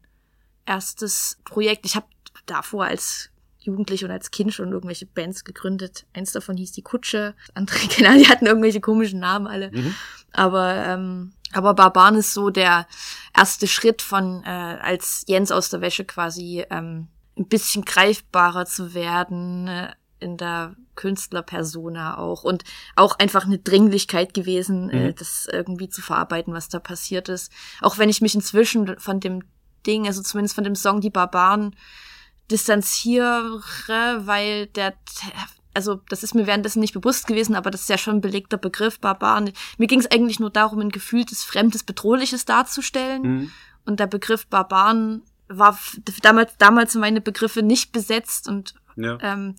erstes 0.65 1.37
Projekt. 1.45 1.85
Ich 1.85 1.95
habe 1.95 2.07
davor 2.45 2.85
als 2.85 3.29
Jugendlich 3.59 4.05
und 4.05 4.11
als 4.11 4.31
Kind 4.31 4.53
schon 4.53 4.71
irgendwelche 4.71 5.05
Bands 5.05 5.43
gegründet. 5.43 6.05
Eins 6.13 6.31
davon 6.31 6.55
hieß 6.55 6.71
die 6.71 6.83
Kutsche. 6.83 7.35
Andere, 7.53 7.77
genau, 7.97 8.13
die 8.13 8.29
hatten 8.29 8.45
irgendwelche 8.45 8.79
komischen 8.79 9.19
Namen 9.19 9.45
alle. 9.45 9.71
Mhm. 9.71 9.93
Aber, 10.31 10.73
ähm, 10.73 11.33
aber 11.51 11.73
Barbaren 11.73 12.15
ist 12.15 12.33
so 12.33 12.49
der 12.49 12.87
erste 13.35 13.67
Schritt 13.67 14.01
von, 14.01 14.41
äh, 14.45 14.47
als 14.49 15.25
Jens 15.27 15.51
aus 15.51 15.69
der 15.69 15.81
Wäsche 15.81 16.05
quasi 16.05 16.65
ähm, 16.69 17.09
ein 17.37 17.47
bisschen 17.47 17.85
greifbarer 17.85 18.65
zu 18.65 18.93
werden 18.93 19.67
äh, 19.67 19.93
in 20.19 20.37
der 20.37 20.75
Künstlerpersona 20.95 22.17
auch 22.17 22.43
und 22.43 22.63
auch 22.95 23.19
einfach 23.19 23.45
eine 23.45 23.59
Dringlichkeit 23.59 24.33
gewesen, 24.33 24.89
äh, 24.89 25.09
Mhm. 25.09 25.15
das 25.15 25.47
irgendwie 25.51 25.89
zu 25.89 26.01
verarbeiten, 26.01 26.53
was 26.53 26.69
da 26.69 26.79
passiert 26.79 27.29
ist. 27.29 27.51
Auch 27.81 27.97
wenn 27.97 28.09
ich 28.09 28.21
mich 28.21 28.33
inzwischen 28.33 28.97
von 28.99 29.19
dem 29.19 29.43
Ding, 29.85 30.07
also 30.07 30.21
zumindest 30.23 30.55
von 30.55 30.63
dem 30.63 30.75
Song 30.75 31.01
Die 31.01 31.11
Barbaren, 31.11 31.75
distanziere, 32.49 33.61
weil 34.25 34.67
der 34.67 34.93
also 35.73 36.01
das 36.09 36.23
ist 36.23 36.33
mir 36.33 36.47
währenddessen 36.47 36.79
nicht 36.79 36.95
bewusst 36.95 37.27
gewesen, 37.27 37.53
aber 37.53 37.69
das 37.69 37.81
ist 37.81 37.89
ja 37.89 37.99
schon 37.99 38.15
ein 38.15 38.21
belegter 38.21 38.57
Begriff, 38.57 38.99
Barbaren. 38.99 39.51
Mir 39.77 39.85
ging 39.85 39.99
es 39.99 40.09
eigentlich 40.09 40.39
nur 40.39 40.49
darum, 40.49 40.79
ein 40.79 40.89
gefühltes, 40.89 41.43
fremdes, 41.43 41.83
bedrohliches 41.83 42.45
darzustellen. 42.45 43.21
Mhm. 43.21 43.51
Und 43.85 43.99
der 43.99 44.07
Begriff 44.07 44.47
Barbaren 44.47 45.21
war 45.49 45.77
damals, 46.21 46.53
damals 46.57 46.95
meine 46.95 47.21
Begriffe 47.21 47.61
nicht 47.63 47.91
besetzt 47.91 48.47
und 48.47 48.73
Ja. 48.95 49.17
ähm, 49.21 49.55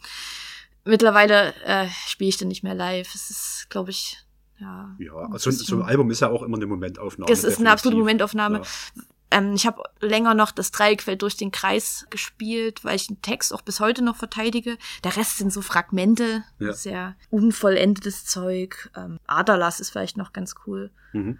mittlerweile 0.85 1.54
äh, 1.64 1.88
spiele 2.07 2.28
ich 2.30 2.37
den 2.37 2.49
nicht 2.49 2.62
mehr 2.62 2.75
live. 2.75 3.14
Es 3.14 3.30
ist, 3.30 3.66
glaube 3.71 3.90
ich, 3.90 4.18
ja. 4.59 4.95
Ja, 4.99 5.12
also 5.30 5.50
so, 5.50 5.76
ein 5.76 5.83
Album 5.83 6.11
ist 6.11 6.21
ja 6.21 6.28
auch 6.30 6.42
immer 6.42 6.57
eine 6.57 6.66
Momentaufnahme. 6.66 7.30
Es 7.33 7.45
ist 7.45 7.59
eine 7.61 7.71
absolute 7.71 7.97
definitiv. 7.97 8.33
Momentaufnahme. 8.35 8.59
Ja. 8.97 9.02
Ähm, 9.30 9.54
ich 9.54 9.66
habe 9.66 9.83
länger 10.00 10.33
noch 10.35 10.50
das 10.52 10.71
Dreieckfeld 10.71 11.21
durch 11.21 11.37
den 11.37 11.52
Kreis 11.52 12.07
gespielt, 12.09 12.83
weil 12.83 12.97
ich 12.97 13.09
den 13.09 13.21
Text 13.21 13.52
auch 13.52 13.61
bis 13.61 13.78
heute 13.78 14.02
noch 14.02 14.16
verteidige. 14.16 14.78
Der 15.04 15.16
Rest 15.16 15.37
sind 15.37 15.52
so 15.52 15.61
Fragmente, 15.61 16.45
Ja. 16.59 16.73
sehr 16.73 17.14
unvollendetes 17.30 18.25
Zeug. 18.25 18.90
Ähm, 18.97 19.18
Aderlass 19.26 19.80
ist 19.80 19.90
vielleicht 19.90 20.16
noch 20.16 20.33
ganz 20.33 20.54
cool. 20.66 20.90
Mhm. 21.12 21.38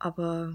Aber 0.00 0.52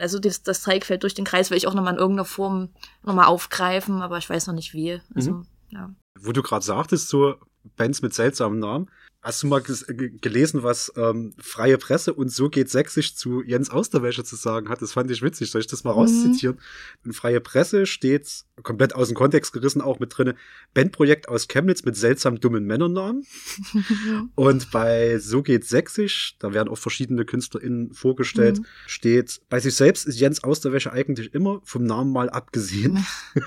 also 0.00 0.18
das, 0.18 0.42
das 0.42 0.62
Dreieckfeld 0.62 1.02
durch 1.02 1.14
den 1.14 1.24
Kreis 1.24 1.50
will 1.50 1.56
ich 1.58 1.66
auch 1.66 1.74
nochmal 1.74 1.94
in 1.94 1.98
irgendeiner 1.98 2.24
Form 2.24 2.70
nochmal 3.02 3.26
aufgreifen, 3.26 4.02
aber 4.02 4.18
ich 4.18 4.28
weiß 4.28 4.46
noch 4.46 4.54
nicht 4.54 4.72
wie. 4.74 5.00
Also, 5.14 5.32
Mhm. 5.32 5.46
ja. 5.70 5.94
Wo 6.20 6.32
du 6.32 6.42
gerade 6.42 6.64
sagtest, 6.64 7.08
so 7.08 7.36
Bands 7.76 8.02
mit 8.02 8.14
seltsamen 8.14 8.58
Namen. 8.58 8.90
Hast 9.20 9.42
du 9.42 9.48
mal 9.48 9.60
ge- 9.60 10.10
gelesen, 10.20 10.62
was 10.62 10.92
ähm, 10.96 11.34
freie 11.38 11.76
Presse 11.76 12.14
und 12.14 12.30
so 12.32 12.48
geht 12.48 12.70
sächsisch 12.70 13.16
zu 13.16 13.42
Jens 13.42 13.68
aus 13.68 13.90
der 13.90 14.00
Wäsche 14.02 14.22
zu 14.22 14.36
sagen 14.36 14.68
hat? 14.68 14.80
Das 14.80 14.92
fand 14.92 15.10
ich 15.10 15.22
witzig. 15.22 15.50
Soll 15.50 15.60
ich 15.60 15.66
das 15.66 15.82
mal 15.82 15.90
Mhm. 15.92 15.98
rauszitieren? 15.98 16.60
In 17.04 17.12
freie 17.12 17.40
Presse 17.40 17.86
steht 17.86 18.44
komplett 18.62 18.94
aus 18.94 19.08
dem 19.08 19.16
Kontext 19.16 19.52
gerissen 19.52 19.80
auch 19.80 19.98
mit 19.98 20.16
drinne 20.16 20.36
Bandprojekt 20.72 21.28
aus 21.28 21.48
Chemnitz 21.48 21.82
mit 21.84 21.96
seltsam 21.96 22.38
dummen 22.38 22.64
Männernamen. 22.64 23.26
Und 24.36 24.70
bei 24.70 25.18
So 25.18 25.42
geht 25.42 25.64
Sächsisch, 25.64 26.36
da 26.38 26.54
werden 26.54 26.68
auch 26.68 26.78
verschiedene 26.78 27.24
KünstlerInnen 27.24 27.92
vorgestellt, 27.94 28.60
Mhm. 28.60 28.66
steht, 28.86 29.40
bei 29.48 29.58
sich 29.58 29.74
selbst 29.74 30.06
ist 30.06 30.20
Jens 30.20 30.44
aus 30.44 30.60
der 30.60 30.72
Wäsche 30.72 30.92
eigentlich 30.92 31.34
immer 31.34 31.60
vom 31.64 31.82
Namen 31.82 32.12
mal 32.12 32.30
abgesehen. 32.30 33.04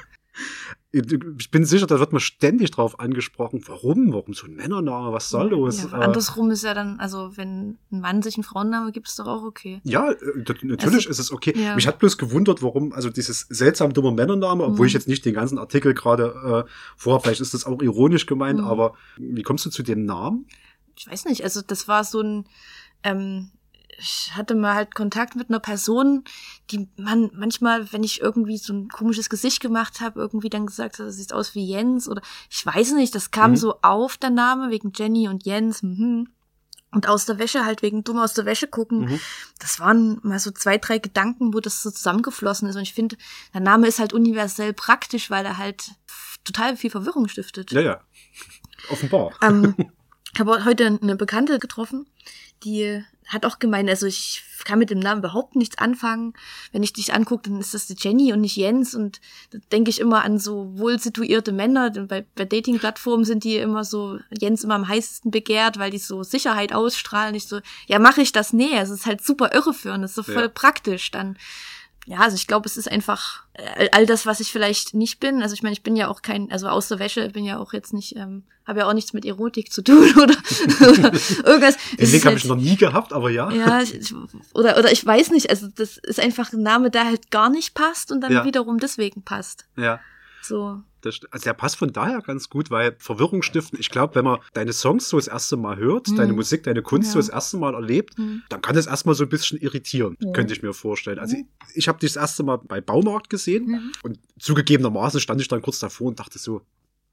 Ich 0.94 1.52
bin 1.52 1.64
sicher, 1.64 1.88
da 1.88 2.00
wird 2.00 2.12
man 2.12 2.20
ständig 2.20 2.72
drauf 2.72 3.00
angesprochen. 3.00 3.64
Warum? 3.66 4.12
Warum 4.12 4.34
so 4.34 4.46
ein 4.46 4.56
Männername? 4.56 5.14
Was 5.14 5.30
soll 5.30 5.50
los? 5.52 5.84
Ja, 5.84 5.98
Äh, 6.00 6.04
andersrum 6.04 6.52
ist 6.52 6.64
ja 6.66 6.74
dann, 6.74 7.00
also 7.00 7.38
wenn 7.38 7.78
ein 7.92 8.02
Mann 8.02 8.22
sich 8.22 8.36
einen 8.36 8.44
Frauenname 8.44 8.92
gibt, 8.92 9.08
ist 9.08 9.18
doch 9.18 9.28
auch 9.28 9.44
okay. 9.44 9.80
Ja, 9.86 10.12
äh, 10.12 10.16
natürlich 10.64 10.84
Also, 11.08 11.10
ist 11.10 11.20
es 11.20 11.32
okay. 11.32 11.54
ja. 11.56 11.76
Mich 11.76 11.88
hat 11.88 12.00
bloß 12.00 12.18
gewundert, 12.18 12.62
warum, 12.62 12.92
also 12.92 13.10
dieses 13.10 13.42
seltsam 13.50 13.94
dummer 13.94 14.12
Männername, 14.12 14.66
obwohl 14.66 14.82
Mhm. 14.82 14.88
ich 14.88 14.94
jetzt 14.94 15.08
nicht 15.08 15.24
den 15.24 15.34
ganzen 15.34 15.58
Artikel 15.60 15.94
gerade 15.94 16.66
äh, 16.68 16.72
vorhabe, 16.98 17.24
vielleicht 17.24 17.42
ist 17.42 17.54
das 17.54 17.66
auch 17.66 17.82
ironisch 17.82 18.26
gemeint, 18.26 18.60
Mhm. 18.60 18.66
aber 18.68 18.94
wie 19.18 19.44
kommst 19.44 19.66
du 19.66 19.70
zu 19.70 19.84
dem 19.84 20.04
Namen? 20.06 20.46
ich 20.98 21.08
weiß 21.10 21.24
nicht, 21.26 21.44
also 21.44 21.62
das 21.66 21.88
war 21.88 22.04
so 22.04 22.20
ein, 22.22 22.46
ähm, 23.04 23.50
ich 24.02 24.32
hatte 24.36 24.56
mal 24.56 24.74
halt 24.74 24.96
Kontakt 24.96 25.36
mit 25.36 25.50
einer 25.50 25.60
Person, 25.60 26.24
die 26.72 26.90
man 26.98 27.30
manchmal, 27.34 27.92
wenn 27.94 28.04
ich 28.04 28.20
irgendwie 28.20 28.58
so 28.58 28.74
ein 28.74 28.90
komisches 28.90 29.30
Gesicht 29.30 29.62
gemacht 29.62 30.02
habe, 30.02 30.20
irgendwie 30.20 30.50
dann 30.50 30.66
gesagt 30.66 31.00
hat, 31.00 31.06
das 31.06 31.16
sieht 31.16 31.34
aus 31.34 31.54
wie 31.56 31.66
Jens 31.66 32.10
oder 32.10 32.22
ich 32.50 32.66
weiß 32.66 32.94
nicht, 32.94 33.14
das 33.14 33.32
kam 33.32 33.52
Mhm. 33.52 33.56
so 33.58 33.76
auf, 33.82 34.18
der 34.18 34.32
Name, 34.32 34.72
wegen 34.72 34.92
Jenny 34.96 35.28
und 35.30 35.46
Jens, 35.46 35.84
mhm. 35.84 36.30
Und 36.94 37.08
aus 37.08 37.26
der 37.26 37.40
Wäsche 37.40 37.64
halt 37.64 37.84
wegen 37.84 38.04
dumm 38.04 38.20
aus 38.20 38.34
der 38.34 38.44
Wäsche 38.46 38.68
gucken. 38.68 39.06
Mhm. 39.06 39.20
Das 39.60 39.80
waren 39.80 40.20
mal 40.24 40.40
so 40.40 40.52
zwei, 40.52 40.78
drei 40.78 40.98
Gedanken, 40.98 41.54
wo 41.54 41.62
das 41.62 41.82
so 41.82 41.90
zusammengeflossen 41.90 42.68
ist. 42.68 42.76
Und 42.76 42.82
ich 42.82 42.94
finde, 42.94 43.16
der 43.54 43.62
Name 43.62 43.88
ist 43.88 44.00
halt 44.00 44.12
universell 44.12 44.74
praktisch, 44.74 45.30
weil 45.30 45.46
er 45.46 45.58
halt 45.58 45.92
total 46.44 46.76
viel 46.76 46.90
Verwirrung 46.90 47.30
stiftet. 47.30 47.72
Ja, 47.72 47.80
ja. 47.80 48.02
Offenbar. 48.90 49.32
Ähm, 49.42 49.74
ich 50.34 50.40
habe 50.42 50.66
heute 50.66 51.00
eine 51.02 51.16
Bekannte 51.16 51.60
getroffen, 51.60 52.08
die 52.66 53.02
hat 53.32 53.46
auch 53.46 53.60
gemeint, 53.60 53.90
also 53.90 54.06
ich 54.06 54.44
kann 54.66 54.78
mit 54.78 54.90
dem 54.92 55.00
Namen 55.00 55.22
überhaupt 55.22 55.56
nichts 55.56 55.78
anfangen. 55.78 56.34
Wenn 56.72 56.84
ich 56.84 56.94
dich 56.94 57.14
angucke, 57.14 57.50
dann 57.50 57.60
ist 57.60 57.74
das 57.74 57.88
die 57.88 57.96
Jenny 57.98 58.32
und 58.32 58.42
nicht 58.42 58.56
Jens. 58.58 58.94
Und 58.94 59.20
da 59.52 59.58
denke 59.72 59.90
ich 59.90 60.00
immer 60.00 60.24
an 60.24 60.38
so 60.38 60.78
wohl 60.78 61.00
situierte 61.00 61.52
Männer. 61.52 61.90
Denn 61.90 62.08
bei, 62.08 62.26
bei 62.36 62.46
Dating-Plattformen 62.46 63.26
sind 63.26 63.44
die 63.44 63.58
immer 63.58 63.84
so, 63.84 64.20
Jens 64.40 64.64
immer 64.64 64.76
am 64.76 64.88
heißesten 64.88 65.32
begehrt, 65.32 65.80
weil 65.80 65.90
die 65.92 65.98
so 65.98 66.22
Sicherheit 66.24 66.74
ausstrahlen. 66.74 67.34
Ich 67.34 67.48
so, 67.48 67.60
ja, 67.88 67.98
mache 67.98 68.22
ich 68.22 68.32
das? 68.34 68.54
Nee, 68.54 68.78
es 68.78 68.90
ist 68.92 69.06
halt 69.08 69.24
super 69.26 69.52
irreführend, 69.54 70.04
es 70.04 70.12
ist 70.12 70.16
so 70.16 70.24
voll 70.24 70.44
Ja. 70.44 70.48
praktisch. 70.50 71.10
Dann 71.10 71.38
ja, 72.06 72.20
also 72.20 72.36
ich 72.36 72.48
glaube, 72.48 72.68
es 72.68 72.78
ist 72.78 72.90
einfach 72.92 73.44
äh, 73.54 73.90
all 73.92 74.06
das, 74.06 74.26
was 74.26 74.40
ich 74.40 74.52
vielleicht 74.52 74.94
nicht 74.96 75.20
bin. 75.20 75.42
Also 75.42 75.54
ich 75.54 75.62
meine, 75.64 75.74
ich 75.74 75.84
bin 75.84 75.96
ja 75.96 76.08
auch 76.08 76.22
kein, 76.22 76.52
also 76.52 76.68
aus 76.68 76.88
der 76.88 77.00
Wäsche 77.00 77.30
bin 77.30 77.46
ja 77.46 77.58
auch 77.60 77.74
jetzt 77.74 77.94
nicht, 77.94 78.16
ähm, 78.16 78.44
habe 78.66 78.80
ja 78.80 78.88
auch 78.88 78.94
nichts 78.94 79.14
mit 79.14 79.24
Erotik 79.26 79.72
zu 79.72 79.84
tun 79.84 80.12
oder, 80.18 80.36
oder 80.82 81.12
irgendwas. 81.46 81.78
Den 81.98 82.00
ist 82.00 82.14
habe 82.26 82.34
halt- 82.36 82.38
ich 82.40 82.46
noch 82.46 82.56
nie 82.56 82.76
gehabt, 82.76 83.14
aber 83.14 83.30
ja. 83.30 83.52
ja, 83.52 83.82
ich- 83.82 84.14
oder, 84.54 84.78
oder 84.80 84.92
ich 84.92 85.06
weiß 85.06 85.30
nicht, 85.32 85.50
also 85.50 85.68
das 85.68 85.98
ist 85.98 86.20
einfach 86.20 86.52
ein 86.54 86.64
Name, 86.64 86.90
der 86.90 87.06
halt 87.06 87.30
gar 87.30 87.50
nicht 87.50 87.74
passt 87.76 88.12
und 88.12 88.22
dann 88.22 88.32
Ja. 88.32 88.46
wiederum 88.46 88.80
deswegen 88.80 89.22
passt. 89.24 89.66
Ja. 89.78 90.00
So. 90.42 90.82
Das, 91.02 91.20
also 91.32 91.44
der 91.46 91.54
passt 91.54 91.78
von 91.78 91.92
daher 91.94 92.22
ganz 92.22 92.50
gut, 92.50 92.70
weil 92.70 92.96
Verwirrung 93.00 93.42
stiften, 93.42 93.80
ich 93.80 93.90
glaube, 93.90 94.14
wenn 94.16 94.26
man 94.26 94.40
deine 94.54 94.72
Songs 94.72 95.10
so 95.10 95.18
das 95.18 95.28
erste 95.28 95.58
Mal 95.58 95.78
hört, 95.78 96.08
Hm. 96.08 96.16
deine 96.16 96.34
Musik, 96.34 96.64
deine 96.64 96.82
Kunst 96.84 97.08
Ja. 97.10 97.14
so 97.14 97.20
das 97.20 97.30
erste 97.30 97.58
Mal 97.58 97.74
erlebt, 97.74 98.18
Hm. 98.18 98.44
dann 98.50 98.62
kann 98.62 98.76
das 98.76 98.86
erstmal 98.88 99.16
so 99.16 99.24
ein 99.24 99.30
bisschen 99.30 99.58
irritieren, 99.60 100.16
Ja. 100.20 100.32
könnte 100.32 100.54
ich 100.54 100.62
mir 100.62 100.74
vorstellen. 100.74 101.18
Also 101.20 101.38
ich, 101.38 101.46
ich 101.76 101.88
habe 101.88 101.98
dich 102.00 102.14
das 102.14 102.22
erste 102.22 102.44
Mal 102.44 102.58
bei 102.58 102.82
Baumarkt 102.82 103.30
gesehen 103.32 103.66
Mhm. 103.68 103.92
und 104.04 104.20
zugegebenermaßen 104.40 105.20
stand 105.20 105.42
ich 105.42 105.48
dann 105.48 105.62
kurz 105.62 105.80
davor 105.80 106.08
und 106.08 106.20
dachte 106.20 106.38
so, 106.38 106.62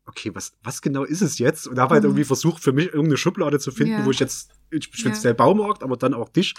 okay, 0.09 0.35
was, 0.35 0.53
was 0.65 0.83
genau 0.83 1.05
ist 1.05 1.21
es 1.23 1.39
jetzt? 1.39 1.67
Und 1.69 1.79
habe 1.79 1.95
halt 1.95 2.03
Mhm. 2.03 2.11
irgendwie 2.11 2.25
versucht, 2.25 2.63
für 2.63 2.73
mich 2.73 2.87
irgendeine 2.87 3.17
Schublade 3.19 3.59
zu 3.61 3.71
finden, 3.71 4.01
Ja. 4.01 4.05
wo 4.05 4.11
ich 4.11 4.19
jetzt 4.19 4.51
ich 4.71 4.87
Ja. 4.87 4.93
speziell 4.99 5.35
Baumarkt, 5.35 5.83
aber 5.83 5.97
dann 5.97 6.13
auch 6.15 6.29
dich 6.29 6.55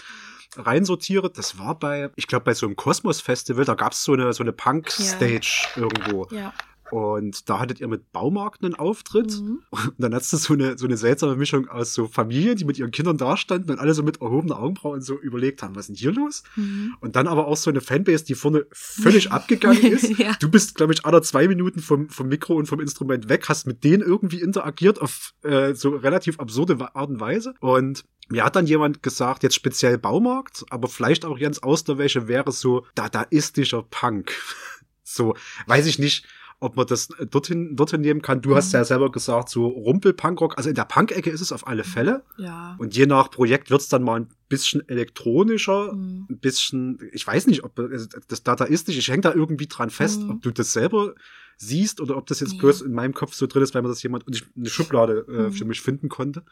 reinsortiere. 0.56 1.30
Das 1.30 1.58
war 1.58 1.78
bei, 1.78 2.10
ich 2.16 2.26
glaube, 2.26 2.44
bei 2.44 2.54
so 2.54 2.66
einem 2.66 2.76
Kosmos-Festival, 2.76 3.64
da 3.64 3.74
gab 3.74 3.92
es 3.92 4.02
so 4.02 4.12
eine, 4.14 4.32
so 4.32 4.42
eine 4.42 4.52
Punk-Stage 4.52 5.68
irgendwo. 5.76 6.26
Ja. 6.30 6.52
Und 6.90 7.48
da 7.48 7.60
hattet 7.60 7.80
ihr 7.80 7.88
mit 7.88 8.12
Baumarkt 8.12 8.64
einen 8.64 8.74
Auftritt. 8.74 9.40
Mhm. 9.40 9.62
Und 9.70 9.94
dann 9.98 10.14
hattest 10.14 10.32
du 10.32 10.36
so 10.36 10.54
eine, 10.54 10.78
so 10.78 10.86
eine 10.86 10.96
seltsame 10.96 11.36
Mischung 11.36 11.68
aus 11.68 11.94
so 11.94 12.06
Familien, 12.06 12.56
die 12.56 12.64
mit 12.64 12.78
ihren 12.78 12.90
Kindern 12.90 13.18
dastanden 13.18 13.70
und 13.70 13.78
alle 13.78 13.94
so 13.94 14.02
mit 14.02 14.20
erhobener 14.20 14.58
Augenbrauen 14.58 15.00
so 15.00 15.18
überlegt 15.18 15.62
haben, 15.62 15.74
was 15.74 15.82
ist 15.82 15.88
denn 15.88 15.96
hier 15.96 16.12
los? 16.12 16.42
Mhm. 16.56 16.94
Und 17.00 17.16
dann 17.16 17.26
aber 17.26 17.46
auch 17.46 17.56
so 17.56 17.70
eine 17.70 17.80
Fanbase, 17.80 18.24
die 18.24 18.34
vorne 18.34 18.66
völlig 18.72 19.30
abgegangen 19.32 19.82
ist. 19.82 20.18
Ja. 20.18 20.36
Du 20.40 20.50
bist, 20.50 20.74
glaube 20.74 20.92
ich, 20.92 21.04
alle 21.04 21.22
zwei 21.22 21.48
Minuten 21.48 21.80
vom, 21.80 22.08
vom 22.08 22.28
Mikro 22.28 22.54
und 22.54 22.66
vom 22.66 22.80
Instrument 22.80 23.28
weg, 23.28 23.48
hast 23.48 23.66
mit 23.66 23.84
denen 23.84 24.02
irgendwie 24.02 24.40
interagiert 24.40 25.00
auf 25.00 25.34
äh, 25.42 25.74
so 25.74 25.90
relativ 25.90 26.38
absurde 26.40 26.94
Art 26.94 27.10
und 27.10 27.20
Weise. 27.20 27.54
Und 27.60 28.04
mir 28.30 28.44
hat 28.44 28.54
dann 28.56 28.66
jemand 28.66 29.02
gesagt, 29.02 29.42
jetzt 29.42 29.56
speziell 29.56 29.98
Baumarkt, 29.98 30.64
aber 30.70 30.88
vielleicht 30.88 31.24
auch 31.24 31.36
Jens 31.36 31.62
Austerwäsche 31.62 32.28
wäre 32.28 32.52
so 32.52 32.86
dadaistischer 32.94 33.82
Punk. 33.82 34.32
so, 35.02 35.34
weiß 35.66 35.86
ich 35.86 35.98
nicht, 35.98 36.26
ob 36.62 36.76
man 36.76 36.86
das 36.86 37.08
dorthin, 37.30 37.74
dorthin 37.74 38.02
nehmen 38.02 38.20
kann. 38.22 38.42
Du 38.42 38.54
hast 38.54 38.72
Mhm. 38.72 38.78
ja 38.78 38.84
selber 38.84 39.10
gesagt, 39.10 39.48
so 39.48 39.66
Rumpel-Punkrock. 39.66 40.56
Also 40.58 40.68
in 40.68 40.74
der 40.76 40.84
Punk-Ecke 40.84 41.30
ist 41.30 41.40
es 41.40 41.52
auf 41.52 41.66
alle 41.66 41.84
Fälle. 41.84 42.22
Ja. 42.36 42.76
Und 42.78 42.94
je 42.94 43.06
nach 43.06 43.30
Projekt 43.30 43.70
wird's 43.70 43.88
dann 43.88 44.02
mal 44.02 44.20
ein 44.20 44.28
bisschen 44.50 44.86
elektronischer, 44.88 45.92
Mhm. 45.94 46.26
ein 46.30 46.38
bisschen, 46.38 46.98
ich 47.12 47.26
weiß 47.26 47.46
nicht, 47.46 47.64
ob 47.64 47.78
also 47.78 48.06
das 48.28 48.42
dadaistisch, 48.42 48.96
ich 48.98 49.08
hänge 49.08 49.22
da 49.22 49.32
irgendwie 49.34 49.66
dran 49.66 49.90
fest, 49.90 50.20
Mhm. 50.22 50.30
ob 50.30 50.42
du 50.42 50.50
das 50.50 50.72
selber 50.72 51.14
siehst 51.56 52.00
oder 52.00 52.16
ob 52.16 52.26
das 52.26 52.40
jetzt 52.40 52.52
Ja. 52.54 52.58
bloß 52.60 52.82
in 52.82 52.92
meinem 52.92 53.14
Kopf 53.14 53.34
so 53.34 53.46
drin 53.46 53.62
ist, 53.62 53.74
weil 53.74 53.82
man 53.82 53.90
das 53.90 54.02
jemand 54.02 54.26
und 54.26 54.36
ich 54.36 54.44
eine 54.56 54.68
Schublade 54.70 55.26
äh, 55.28 55.32
Mhm. 55.48 55.52
für 55.52 55.64
mich 55.64 55.80
finden 55.80 56.08
konnte. 56.08 56.42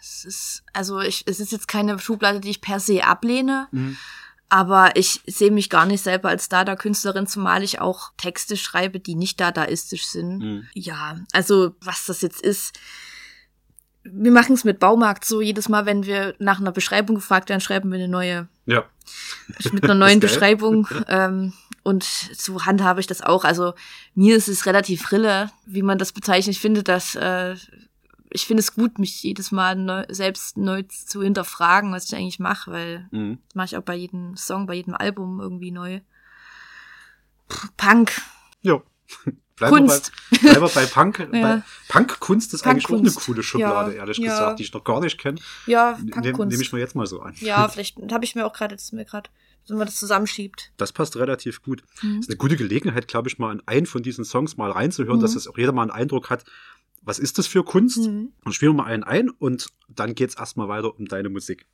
Es 0.00 0.24
ist, 0.24 0.62
also 0.72 1.00
ich, 1.00 1.22
es 1.26 1.40
ist 1.40 1.52
jetzt 1.52 1.68
keine 1.68 1.98
Schublade, 1.98 2.40
die 2.40 2.50
ich 2.50 2.60
per 2.60 2.78
se 2.80 3.04
ablehne. 3.04 3.68
Aber 4.54 4.94
ich 4.94 5.20
sehe 5.26 5.50
mich 5.50 5.68
gar 5.68 5.84
nicht 5.84 6.04
selber 6.04 6.28
als 6.28 6.48
Dada-Künstlerin, 6.48 7.26
zumal 7.26 7.64
ich 7.64 7.80
auch 7.80 8.12
Texte 8.16 8.56
schreibe, 8.56 9.00
die 9.00 9.16
nicht 9.16 9.40
dadaistisch 9.40 10.06
sind. 10.06 10.38
Mhm. 10.38 10.68
Ja, 10.74 11.18
also 11.32 11.74
was 11.80 12.06
das 12.06 12.22
jetzt 12.22 12.40
ist. 12.40 12.78
Wir 14.04 14.30
machen 14.30 14.54
es 14.54 14.62
mit 14.62 14.78
Baumarkt 14.78 15.24
so, 15.24 15.40
jedes 15.40 15.68
Mal, 15.68 15.86
wenn 15.86 16.06
wir 16.06 16.36
nach 16.38 16.60
einer 16.60 16.70
Beschreibung 16.70 17.16
gefragt 17.16 17.48
werden, 17.48 17.60
schreiben 17.60 17.90
wir 17.90 17.98
eine 17.98 18.06
neue, 18.06 18.46
Ja. 18.66 18.84
mit 19.72 19.82
einer 19.82 19.94
neuen. 19.96 20.20
Beschreibung. 20.20 20.86
Ähm, 21.08 21.52
und 21.82 22.04
so 22.04 22.64
handhabe 22.64 23.00
ich 23.00 23.08
das 23.08 23.22
auch. 23.22 23.42
Also 23.44 23.74
mir 24.14 24.36
ist 24.36 24.46
es 24.46 24.66
relativ 24.66 25.10
rille, 25.10 25.50
wie 25.66 25.82
man 25.82 25.98
das 25.98 26.12
bezeichnet. 26.12 26.54
Ich 26.54 26.62
finde 26.62 26.84
das, 26.84 27.16
äh, 27.16 27.56
ich 28.34 28.46
finde 28.46 28.60
es 28.60 28.74
gut, 28.74 28.98
mich 28.98 29.22
jedes 29.22 29.52
Mal 29.52 29.76
neu, 29.76 30.04
selbst 30.10 30.56
neu 30.58 30.82
zu 30.82 31.22
hinterfragen, 31.22 31.92
was 31.92 32.04
ich 32.06 32.14
eigentlich 32.16 32.40
mache, 32.40 32.70
weil 32.72 33.08
Mhm. 33.12 33.38
das 33.48 33.54
mache 33.54 33.66
ich 33.66 33.76
auch 33.76 33.82
bei 33.82 33.94
jedem 33.94 34.36
Song, 34.36 34.66
bei 34.66 34.74
jedem 34.74 34.94
Album 34.94 35.40
irgendwie 35.40 35.70
neu. 35.70 36.00
Puh, 37.48 37.68
Punk, 37.76 38.20
Ja. 38.62 38.82
Bleiben 39.56 39.76
Kunst. 39.76 40.10
Bei, 40.32 40.38
bleiben 40.38 40.62
wir 40.62 40.68
bei 40.68 40.86
Punk. 40.86 41.18
Ja. 41.32 41.40
bei 41.56 41.62
Punk-Kunst 41.88 42.52
ist 42.54 42.66
eigentlich 42.66 42.86
auch 42.86 42.98
eine 42.98 43.12
coole 43.12 43.40
Schublade, 43.44 43.92
Ja, 43.92 43.98
ehrlich 43.98 44.18
ja. 44.18 44.24
gesagt, 44.32 44.58
die 44.58 44.64
ich 44.64 44.72
noch 44.72 44.82
gar 44.82 45.00
nicht 45.00 45.16
kenne. 45.16 45.38
Ja, 45.66 45.96
Nehme 46.02 46.10
Punkkunst. 46.10 46.50
nehm 46.52 46.60
ich 46.60 46.72
mal 46.72 46.78
jetzt 46.80 46.96
mal 46.96 47.06
so 47.06 47.20
an. 47.20 47.34
ja, 47.38 47.68
vielleicht 47.68 47.96
habe 48.10 48.24
ich 48.24 48.34
mir 48.34 48.46
auch 48.46 48.52
gerade, 48.52 48.74
das 48.74 48.86
ist 48.86 48.92
mir 48.92 49.04
gerade, 49.04 49.30
wenn 49.68 49.76
man 49.78 49.86
das 49.86 49.94
zusammenschiebt. 49.94 50.72
Das 50.76 50.90
passt 50.92 51.14
relativ 51.16 51.62
gut. 51.62 51.84
Mhm. 52.02 52.16
Das 52.16 52.24
ist 52.24 52.30
eine 52.30 52.36
gute 52.36 52.56
Gelegenheit, 52.56 53.06
glaube 53.06 53.28
ich, 53.28 53.38
mal 53.38 53.52
in 53.52 53.62
einen 53.68 53.86
von 53.86 54.02
diesen 54.02 54.24
Songs 54.24 54.56
mal 54.56 54.72
reinzuhören, 54.72 55.18
Mhm. 55.18 55.22
dass 55.22 55.36
es 55.36 55.46
auch 55.46 55.56
jeder 55.56 55.70
mal 55.70 55.82
einen 55.82 55.92
Eindruck 55.92 56.30
hat, 56.30 56.44
was 57.04 57.18
ist 57.18 57.38
das 57.38 57.46
für 57.46 57.64
Kunst? 57.64 57.98
Mhm. 57.98 58.32
Und 58.44 58.52
spielen 58.52 58.72
wir 58.72 58.82
mal 58.82 58.90
einen 58.90 59.04
ein 59.04 59.30
und 59.30 59.68
dann 59.88 60.14
geht's 60.14 60.36
erstmal 60.36 60.68
weiter 60.68 60.96
um 60.98 61.06
deine 61.06 61.28
Musik. 61.28 61.66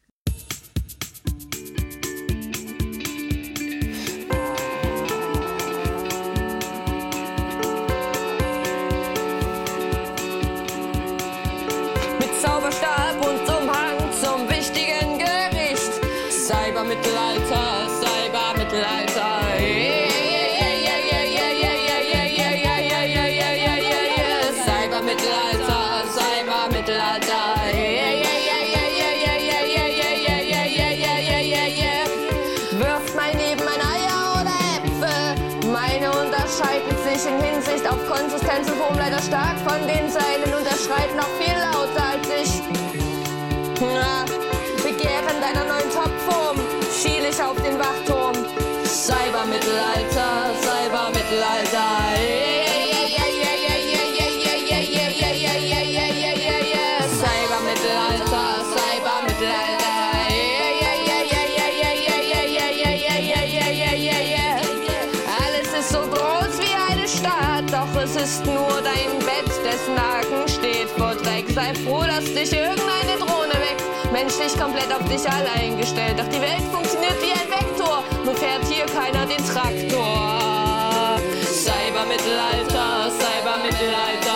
Menschlich 74.50 74.60
komplett 74.60 74.92
auf 74.92 75.04
dich 75.08 75.30
allein 75.30 75.78
gestellt. 75.78 76.18
Doch 76.18 76.28
die 76.28 76.40
Welt 76.40 76.62
funktioniert 76.72 77.16
wie 77.22 77.32
ein 77.32 77.48
Vektor, 77.50 78.02
nur 78.24 78.34
fährt 78.34 78.64
hier 78.64 78.86
keiner 78.86 79.26
den 79.26 79.44
Traktor. 79.44 81.18
Cybermittelalter. 81.42 83.10
Cybermittelalter, 83.10 84.29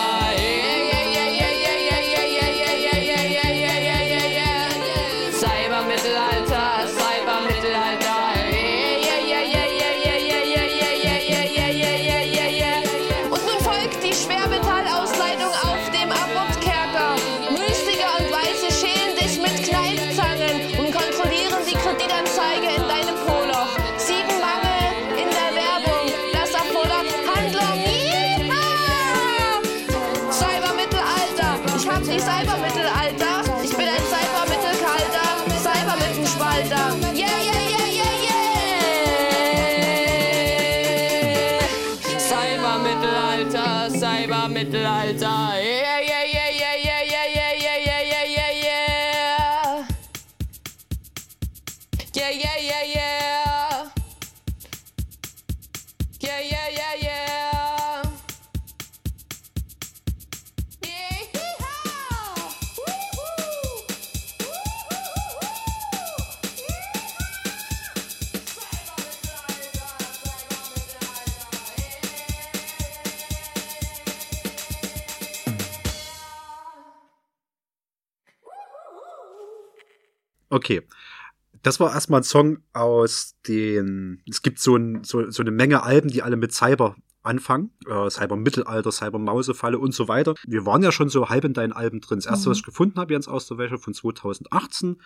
Das 81.65 81.79
war 81.79 81.91
erstmal 81.91 82.19
ein 82.21 82.23
Song 82.23 82.59
aus 82.73 83.35
den. 83.47 84.21
Es 84.29 84.43
gibt 84.43 84.59
so, 84.59 84.75
ein, 84.75 85.03
so, 85.03 85.31
so 85.31 85.41
eine 85.41 85.49
Menge 85.49 85.81
Alben, 85.81 86.09
die 86.09 86.21
alle 86.21 86.35
mit 86.35 86.53
Cyber 86.53 86.95
anfangen. 87.23 87.71
Äh, 87.89 88.07
Cyber 88.11 88.35
Mittelalter, 88.35 88.91
Cyber 88.91 89.17
Mausefalle 89.17 89.79
und 89.79 89.91
so 89.91 90.07
weiter. 90.07 90.35
Wir 90.45 90.67
waren 90.67 90.83
ja 90.83 90.91
schon 90.91 91.09
so 91.09 91.27
halb 91.29 91.43
in 91.43 91.53
deinen 91.53 91.73
Alben 91.73 92.01
drin. 92.01 92.19
Das 92.19 92.27
erste, 92.27 92.47
Mhm. 92.47 92.51
was 92.51 92.57
ich 92.59 92.63
gefunden 92.65 92.99
habe, 92.99 93.13
Jens 93.13 93.27
aus 93.27 93.47
der 93.47 93.57
Wäsche 93.57 93.79
von 93.79 93.95
2018. 93.95 94.97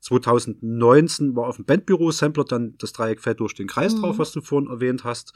2019 0.00 1.36
war 1.36 1.46
auf 1.46 1.56
dem 1.56 1.66
Bandbüro 1.66 2.10
Sampler 2.10 2.44
dann 2.44 2.74
das 2.78 2.94
Dreieck 2.94 3.20
fällt 3.20 3.40
durch 3.40 3.54
den 3.54 3.66
Kreis 3.66 3.94
Mhm. 3.94 4.00
drauf, 4.00 4.18
was 4.18 4.32
du 4.32 4.40
vorhin 4.40 4.70
erwähnt 4.70 5.04
hast. 5.04 5.34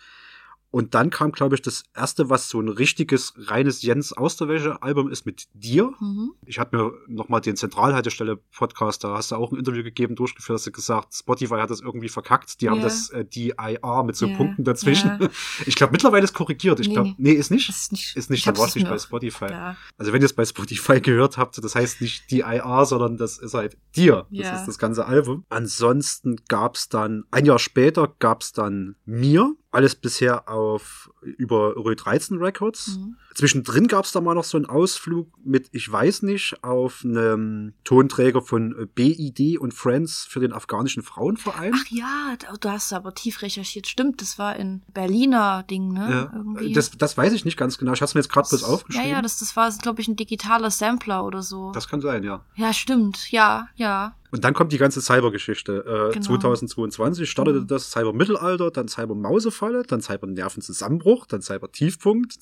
Und 0.73 0.95
dann 0.95 1.11
kam, 1.11 1.31
glaube 1.33 1.55
ich, 1.55 1.63
das 1.63 1.85
erste, 1.95 2.29
was 2.31 2.49
so 2.49 2.59
ein 2.61 2.69
richtiges, 2.69 3.35
reines 3.37 3.83
Jens 3.83 4.13
aus 4.13 4.37
der 4.37 4.49
Wäsche-Album 4.49 5.11
ist 5.11 5.25
mit 5.27 5.47
dir. 5.53 5.93
Mhm. 6.01 6.33
Ich 6.47 6.59
habe 6.59 6.77
mir 6.77 6.93
nochmal 7.07 7.41
den 7.43 7.57
Zentralhaltestelle-Podcast, 7.57 9.05
da 9.05 9.17
hast 9.17 9.31
du 9.31 9.37
auch 9.37 9.53
ein 9.53 9.59
Interview 9.59 9.83
gegeben, 9.83 10.15
durchgeführt, 10.17 10.59
hast 10.59 10.67
du 10.67 10.73
gesagt, 10.73 11.15
Spotify 11.15 11.57
hat 11.57 11.71
das 11.71 11.81
irgendwie 11.81 12.09
verkackt. 12.09 12.61
Die 12.61 12.69
haben 12.69 12.79
Ja. 12.79 12.85
das 12.85 13.11
äh, 13.11 13.25
DIR 13.25 14.03
mit 14.05 14.17
so 14.17 14.27
Ja. 14.27 14.37
Punkten 14.37 14.65
dazwischen. 14.65 15.09
Ja. 15.21 15.29
Ich 15.67 15.75
glaube, 15.77 15.93
mittlerweile 15.93 16.25
ist 16.25 16.33
korrigiert. 16.35 16.81
Ich 16.81 16.89
Nee, 16.89 16.95
glaube, 16.95 17.09
nee. 17.11 17.15
nee, 17.19 17.33
ist 17.33 17.51
nicht. 17.51 17.69
Ist 17.69 17.93
nicht, 17.93 18.17
Ist 18.17 18.31
nicht, 18.31 18.39
ich 18.41 18.45
dann 18.45 18.57
war 18.59 18.67
es 18.67 18.75
nicht 18.75 18.89
bei 18.89 18.99
Spotify. 18.99 19.47
Ja. 19.51 19.77
Also 19.99 20.13
wenn 20.13 20.23
ihr 20.23 20.27
es 20.27 20.33
bei 20.33 20.45
Spotify 20.45 21.01
gehört 21.01 21.37
habt, 21.39 21.63
das 21.63 21.75
heißt 21.75 22.01
nicht 22.01 22.31
DIR, 22.31 22.85
sondern 22.87 23.17
das 23.17 23.39
ist 23.39 23.55
halt 23.55 23.77
dir. 23.95 24.27
Das 24.31 24.39
Ja. 24.47 24.57
ist 24.59 24.67
das 24.67 24.79
ganze 24.79 25.07
Album. 25.07 25.45
Ansonsten 25.51 26.37
gab's 26.49 26.89
dann, 26.89 27.25
ein 27.31 27.45
Jahr 27.45 27.59
später 27.59 28.15
gab's 28.19 28.53
dann 28.53 28.97
mir. 29.05 29.55
Alles 29.73 29.95
bisher 29.95 30.49
auf 30.49 31.11
über 31.23 31.75
Rö 31.77 31.97
13 31.97 32.39
Records. 32.39 32.99
Mhm. 32.99 33.17
Zwischendrin 33.35 33.89
gab 33.89 34.05
es 34.05 34.13
da 34.13 34.21
mal 34.21 34.35
noch 34.35 34.45
so 34.45 34.57
einen 34.59 34.67
Ausflug 34.67 35.29
mit, 35.45 35.69
ich 35.73 35.91
weiß 35.91 36.23
nicht, 36.23 36.63
auf 36.63 37.03
einem 37.05 37.73
Tonträger 37.85 38.43
von 38.43 38.77
äh, 38.79 38.87
BID 38.87 39.59
und 39.59 39.73
Friends 39.75 40.27
für 40.29 40.41
den 40.41 40.53
afghanischen 40.53 41.03
Frauenverein. 41.03 41.73
Ach 41.75 41.87
ja, 41.91 42.35
da- 42.39 42.57
du 42.61 42.69
hast 42.71 42.93
aber 42.93 43.15
tief 43.15 43.43
recherchiert. 43.43 43.87
Stimmt, 43.87 44.21
das 44.21 44.39
war 44.39 44.57
in 44.57 44.83
Berliner 44.93 45.63
Ding, 45.63 45.93
ne? 45.93 46.09
Ja, 46.11 46.33
Irgendwie. 46.37 46.73
das, 46.73 46.91
das 46.91 47.17
weiß 47.17 47.33
ich 47.33 47.45
nicht 47.45 47.57
ganz 47.57 47.79
genau. 47.79 47.93
Ich 47.93 48.01
habe 48.01 48.07
es 48.09 48.15
mir 48.15 48.21
jetzt 48.21 48.31
gerade 48.33 48.49
bloß 48.49 48.65
aufgeschrieben. 48.65 49.09
Ja, 49.09 49.17
ja, 49.17 49.23
das, 49.23 49.39
das 49.39 49.57
war, 49.57 49.71
glaube 49.79 50.01
ich, 50.01 50.09
ein 50.09 50.17
digitaler 50.17 50.71
Sampler 50.71 51.25
oder 51.25 51.43
so. 51.43 51.73
das 51.73 51.89
kann 51.89 52.01
sein, 52.01 52.23
ja. 52.25 52.45
ja, 52.55 52.73
stimmt. 52.73 53.31
Ja, 53.31 53.69
ja. 53.77 54.15
Und 54.31 54.45
dann 54.45 54.55
kommt 54.55 54.73
die 54.73 54.79
ganze 54.79 55.03
Cybergeschichte. 55.03 55.85
Äh, 56.11 56.13
Genau. 56.15 56.25
2022 56.39 57.31
startete 57.31 57.61
Mhm. 57.61 57.67
das 57.67 57.91
Cyber-Mittelalter, 57.91 58.71
dann 58.71 58.89
Cyber-Mausefalle, 58.89 59.83
dann 59.83 60.01
Cyber-Nervenzusammenbruch, 60.01 61.27
dann 61.27 61.43
Cyber-Tiefpunkt, 61.43 62.41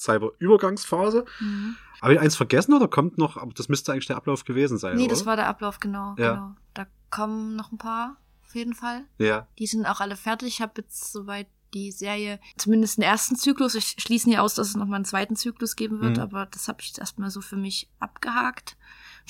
Cyber-Übergangsphase. 0.82 1.24
Mhm. 1.40 1.76
Habe 2.02 2.14
ich 2.14 2.20
eins 2.20 2.36
vergessen 2.36 2.72
oder 2.74 2.88
kommt 2.88 3.18
noch? 3.18 3.36
Aber 3.36 3.52
das 3.52 3.68
müsste 3.68 3.92
eigentlich 3.92 4.06
der 4.06 4.16
Ablauf 4.16 4.44
gewesen 4.44 4.78
sein, 4.78 4.96
Nee, 4.96 5.02
oder? 5.04 5.10
das 5.10 5.26
war 5.26 5.36
der 5.36 5.46
Ablauf, 5.48 5.80
genau, 5.80 6.14
Ja. 6.18 6.34
genau. 6.34 6.54
Da 6.74 6.86
kommen 7.10 7.56
noch 7.56 7.72
ein 7.72 7.78
paar, 7.78 8.16
auf 8.46 8.54
jeden 8.54 8.74
Fall. 8.74 9.04
ja. 9.18 9.46
Die 9.58 9.66
sind 9.66 9.86
auch 9.86 10.00
alle 10.00 10.16
fertig. 10.16 10.48
Ich 10.48 10.60
habe 10.62 10.72
jetzt 10.78 11.12
soweit 11.12 11.46
die 11.74 11.92
Serie, 11.92 12.40
zumindest 12.56 12.96
den 12.96 13.02
ersten 13.04 13.36
Zyklus. 13.36 13.74
Ich 13.76 13.94
schließe 13.98 14.28
nie 14.28 14.38
aus, 14.38 14.54
dass 14.54 14.68
es 14.70 14.76
noch 14.76 14.86
mal 14.86 14.96
einen 14.96 15.04
zweiten 15.04 15.36
Zyklus 15.36 15.76
geben 15.76 16.00
wird, 16.00 16.16
Mhm. 16.16 16.22
aber 16.22 16.46
das 16.46 16.66
habe 16.66 16.80
ich 16.80 16.88
jetzt 16.88 16.98
erstmal 16.98 17.30
so 17.30 17.40
für 17.40 17.56
mich 17.56 17.88
abgehakt. 18.00 18.76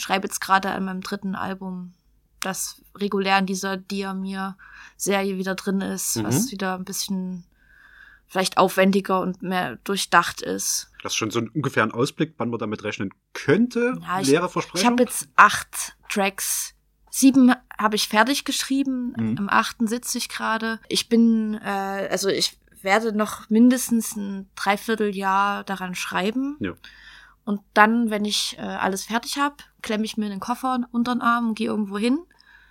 Schreibe 0.00 0.26
jetzt 0.26 0.40
gerade 0.40 0.70
an 0.70 0.84
meinem 0.86 1.02
dritten 1.02 1.34
Album, 1.34 1.92
das 2.40 2.80
regulär 2.96 3.38
in 3.38 3.44
dieser 3.44 3.76
Diamir-Serie 3.76 5.36
wieder 5.36 5.54
drin 5.54 5.80
ist, 5.82 6.16
Mhm. 6.16 6.24
was 6.24 6.50
wieder 6.50 6.74
ein 6.76 6.84
bisschen 6.84 7.44
vielleicht 8.30 8.56
aufwendiger 8.58 9.20
und 9.20 9.42
mehr 9.42 9.76
durchdacht 9.84 10.40
ist. 10.40 10.90
Das 11.02 11.12
ist 11.12 11.16
schon 11.16 11.30
so 11.30 11.40
ein 11.40 11.48
ungefähr 11.48 11.82
ein 11.82 11.90
Ausblick, 11.90 12.34
wann 12.38 12.48
man 12.48 12.58
damit 12.60 12.84
rechnen 12.84 13.10
könnte. 13.34 13.98
Ja, 14.00 14.20
ich- 14.20 14.28
Leere 14.28 14.48
Ich 14.74 14.86
habe 14.86 15.02
jetzt 15.02 15.28
acht 15.36 15.96
Tracks. 16.08 16.74
Sieben 17.10 17.52
habe 17.76 17.96
ich 17.96 18.06
fertig 18.08 18.44
geschrieben. 18.44 19.12
Mhm. 19.16 19.36
Im 19.36 19.48
achten 19.50 19.88
sitze 19.88 20.16
ich 20.16 20.28
gerade. 20.28 20.78
Ich 20.88 21.08
bin, 21.08 21.54
äh, 21.54 22.08
also 22.10 22.28
ich 22.28 22.56
werde 22.82 23.12
noch 23.12 23.50
mindestens 23.50 24.14
ein 24.16 24.48
Dreivierteljahr 24.54 25.64
daran 25.64 25.96
schreiben. 25.96 26.56
Ja. 26.60 26.72
Und 27.44 27.60
dann, 27.74 28.10
wenn 28.10 28.24
ich 28.24 28.56
äh, 28.58 28.62
alles 28.62 29.04
fertig 29.06 29.38
habe, 29.38 29.56
klemme 29.82 30.04
ich 30.04 30.16
mir 30.16 30.28
den 30.28 30.40
Koffer 30.40 30.78
unter 30.92 31.14
den 31.14 31.20
Arm 31.22 31.48
und 31.48 31.54
gehe 31.56 31.66
irgendwo 31.66 31.98
hin, 31.98 32.20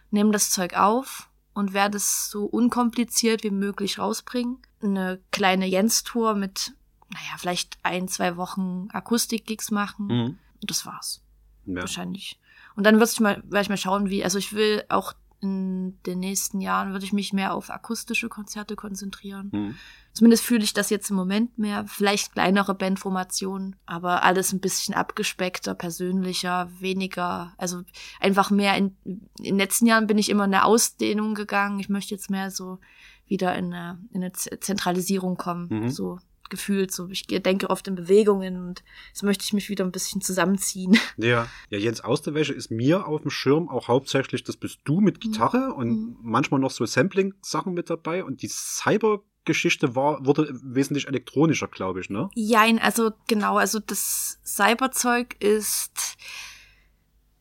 nehme 0.09 0.31
das 0.31 0.51
Zeug 0.51 0.73
auf 0.77 1.28
und 1.53 1.73
werde 1.73 1.97
es 1.97 2.29
so 2.29 2.45
unkompliziert 2.45 3.43
wie 3.43 3.51
möglich 3.51 3.99
rausbringen. 3.99 4.57
Eine 4.81 5.19
kleine 5.31 5.65
Jens-Tour 5.65 6.35
mit, 6.35 6.73
naja, 7.09 7.35
vielleicht 7.37 7.77
ein, 7.83 8.07
zwei 8.07 8.37
Wochen 8.37 8.87
Akustik-Gigs 8.91 9.71
machen. 9.71 10.07
Mhm. 10.07 10.37
Und 10.61 10.69
das 10.69 10.85
war's 10.85 11.21
Ja. 11.65 11.81
wahrscheinlich. 11.81 12.39
Und 12.75 12.83
dann 12.85 12.95
würde 12.95 13.11
ich 13.11 13.19
mal, 13.19 13.43
werde 13.45 13.61
ich 13.61 13.69
mal 13.69 13.77
schauen, 13.77 14.09
wie, 14.09 14.23
also 14.23 14.37
ich 14.37 14.53
will 14.53 14.83
auch 14.89 15.13
in 15.41 16.01
den 16.03 16.19
nächsten 16.19 16.59
Jahren 16.61 16.91
würde 16.91 17.05
ich 17.05 17.13
mich 17.13 17.31
mehr 17.33 17.53
auf 17.53 17.69
akustische 17.69 18.27
Konzerte 18.29 18.75
konzentrieren. 18.75 19.49
Mhm. 19.53 19.75
Zumindest 20.13 20.43
fühle 20.43 20.63
ich 20.63 20.73
das 20.73 20.89
jetzt 20.89 21.09
im 21.09 21.15
Moment 21.15 21.57
mehr. 21.57 21.85
Vielleicht 21.87 22.33
kleinere 22.33 22.75
Bandformationen, 22.75 23.75
aber 23.85 24.23
alles 24.23 24.51
ein 24.51 24.59
bisschen 24.59 24.93
abgespeckter, 24.95 25.75
persönlicher, 25.75 26.69
weniger, 26.79 27.53
also 27.57 27.83
einfach 28.19 28.51
mehr 28.51 28.75
in, 28.75 28.97
in 29.05 29.29
den 29.39 29.57
letzten 29.57 29.85
Jahren 29.85 30.07
bin 30.07 30.17
ich 30.17 30.29
immer 30.29 30.45
in 30.45 30.53
eine 30.53 30.65
Ausdehnung 30.65 31.35
gegangen. 31.35 31.79
Ich 31.79 31.89
möchte 31.89 32.13
jetzt 32.13 32.29
mehr 32.29 32.51
so 32.51 32.79
wieder 33.27 33.55
in 33.55 33.73
eine, 33.73 33.99
in 34.11 34.23
eine 34.23 34.33
Zentralisierung 34.33 35.37
kommen, 35.37 35.67
Mhm. 35.69 35.89
so 35.89 36.19
gefühlt, 36.49 36.91
so 36.91 37.07
ich 37.09 37.25
denke 37.27 37.69
oft 37.69 37.87
in 37.87 37.95
Bewegungen 37.95 38.57
und 38.67 38.83
jetzt 39.09 39.23
möchte 39.23 39.43
ich 39.43 39.53
mich 39.53 39.69
wieder 39.69 39.83
ein 39.85 39.91
bisschen 39.91 40.21
zusammenziehen. 40.21 40.97
Ja. 41.17 41.47
ja, 41.69 41.77
Jens 41.77 42.01
aus 42.01 42.21
der 42.21 42.33
Wäsche 42.33 42.53
ist 42.53 42.71
mir 42.71 43.05
auf 43.07 43.21
dem 43.21 43.29
Schirm 43.31 43.67
auch 43.69 43.87
hauptsächlich, 43.87 44.43
das 44.43 44.57
bist 44.57 44.79
du 44.85 45.01
mit 45.01 45.19
Gitarre 45.21 45.73
und 45.73 45.89
Mhm. 45.89 46.17
manchmal 46.21 46.59
noch 46.59 46.71
so 46.71 46.85
Sampling-Sachen 46.85 47.73
mit 47.73 47.89
dabei 47.89 48.23
und 48.23 48.41
die 48.41 48.47
Cyber-Geschichte 48.47 49.95
war, 49.95 50.25
wurde 50.25 50.49
wesentlich 50.63 51.07
elektronischer, 51.07 51.67
glaube 51.67 51.99
ich, 52.01 52.09
ne? 52.09 52.29
Jein, 52.35 52.79
also 52.79 53.11
genau, 53.27 53.57
also 53.57 53.79
das 53.79 54.39
Cyberzeug 54.45 55.35
ist, 55.41 56.17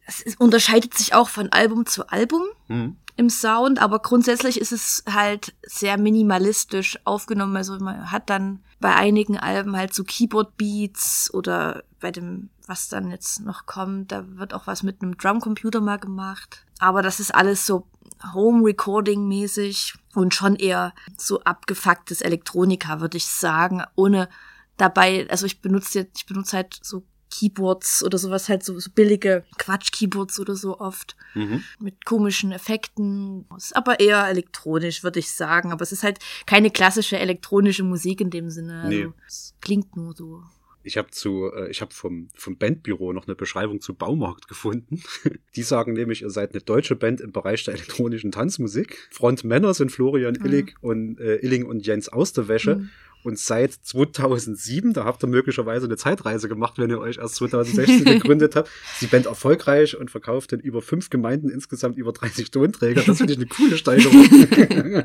es 0.06 0.22
ist, 0.22 0.40
unterscheidet 0.40 0.94
sich 0.94 1.14
auch 1.14 1.28
von 1.28 1.50
Album 1.52 1.86
zu 1.86 2.08
Album 2.08 2.42
Mhm. 2.68 2.96
Im 3.18 3.30
Sound, 3.30 3.82
aber 3.82 3.98
grundsätzlich 3.98 4.60
ist 4.60 4.70
es 4.70 5.02
halt 5.12 5.52
sehr 5.66 5.98
minimalistisch 5.98 7.00
aufgenommen. 7.04 7.56
Also 7.56 7.76
man 7.80 8.12
hat 8.12 8.30
dann 8.30 8.60
bei 8.78 8.94
einigen 8.94 9.36
Alben 9.36 9.76
halt 9.76 9.92
so 9.92 10.04
Keyboard-Beats 10.04 11.34
oder 11.34 11.82
bei 11.98 12.12
dem, 12.12 12.50
was 12.68 12.88
dann 12.88 13.10
jetzt 13.10 13.40
noch 13.40 13.66
kommt, 13.66 14.12
da 14.12 14.24
wird 14.36 14.54
auch 14.54 14.68
was 14.68 14.84
mit 14.84 15.02
einem 15.02 15.18
Drumcomputer 15.18 15.80
mal 15.80 15.98
gemacht. 15.98 16.64
Aber 16.78 17.02
das 17.02 17.18
ist 17.18 17.34
alles 17.34 17.66
so 17.66 17.88
Home-Recording-mäßig 18.34 19.94
und 20.14 20.32
schon 20.32 20.54
eher 20.54 20.94
so 21.16 21.40
abgefucktes 21.40 22.20
Elektronika, 22.20 23.00
würde 23.00 23.16
ich 23.16 23.26
sagen, 23.26 23.82
ohne 23.96 24.28
dabei, 24.76 25.26
also 25.28 25.44
ich 25.44 25.60
benutze 25.60 25.98
jetzt, 25.98 26.18
ich 26.18 26.26
benutze 26.26 26.56
halt 26.56 26.78
so 26.82 27.02
Keyboards 27.30 28.02
oder 28.04 28.18
sowas 28.18 28.48
halt 28.48 28.64
so, 28.64 28.78
so 28.78 28.90
billige 28.94 29.44
Quatsch-Keyboards 29.58 30.40
oder 30.40 30.54
so 30.56 30.78
oft 30.80 31.16
Mhm. 31.34 31.62
mit 31.78 32.04
komischen 32.04 32.52
Effekten. 32.52 33.44
Ist 33.56 33.76
aber 33.76 34.00
eher 34.00 34.26
elektronisch, 34.28 35.02
würde 35.02 35.18
ich 35.20 35.30
sagen. 35.30 35.72
Aber 35.72 35.82
es 35.82 35.92
ist 35.92 36.02
halt 36.02 36.18
keine 36.46 36.70
klassische 36.70 37.18
elektronische 37.18 37.82
Musik 37.84 38.20
in 38.20 38.30
dem 38.30 38.50
Sinne. 38.50 38.82
Also 38.82 38.88
Nee. 38.88 39.08
Es 39.26 39.54
klingt 39.60 39.96
nur 39.96 40.14
so. 40.14 40.42
Ich 40.84 40.96
habe 40.96 41.10
zu, 41.10 41.50
äh, 41.54 41.68
ich 41.70 41.82
habe 41.82 41.92
vom, 41.92 42.28
vom 42.34 42.56
Bandbüro 42.56 43.12
noch 43.12 43.26
eine 43.26 43.34
Beschreibung 43.34 43.80
zu 43.82 43.92
Baumarkt 43.94 44.48
gefunden. 44.48 45.02
Die 45.56 45.62
sagen 45.62 45.92
nämlich, 45.92 46.22
ihr 46.22 46.30
seid 46.30 46.52
eine 46.52 46.62
deutsche 46.62 46.96
Band 46.96 47.20
im 47.20 47.30
Bereich 47.32 47.62
der 47.64 47.74
elektronischen 47.74 48.32
Tanzmusik. 48.32 49.08
Frontmänner 49.10 49.74
sind 49.74 49.90
Florian 49.92 50.36
Mhm. 50.38 50.46
Illig 50.46 50.74
und 50.80 51.20
äh, 51.20 51.36
Illing 51.36 51.66
und 51.66 51.84
Jens 51.86 52.08
aus 52.08 52.32
der 52.32 52.48
Wäsche. 52.48 52.76
Mhm. 52.76 52.90
Und 53.24 53.38
seit 53.38 53.72
2007, 53.72 54.92
da 54.92 55.04
habt 55.04 55.22
ihr 55.22 55.26
möglicherweise 55.26 55.86
eine 55.86 55.96
Zeitreise 55.96 56.48
gemacht, 56.48 56.78
wenn 56.78 56.90
ihr 56.90 57.00
euch 57.00 57.18
erst 57.18 57.36
2016 57.36 58.04
gegründet 58.04 58.56
habt, 58.56 58.68
ist 58.68 59.02
die 59.02 59.06
Band 59.06 59.26
erfolgreich 59.26 59.96
und 59.96 60.10
verkauft 60.10 60.52
in 60.52 60.60
über 60.60 60.82
fünf 60.82 61.10
Gemeinden 61.10 61.50
insgesamt 61.50 61.96
über 61.96 62.12
30 62.12 62.50
Tonträger. 62.50 63.02
Das 63.02 63.18
finde 63.18 63.32
ich 63.32 63.38
eine 63.38 63.48
coole 63.48 63.76
Steigerung. 63.76 65.04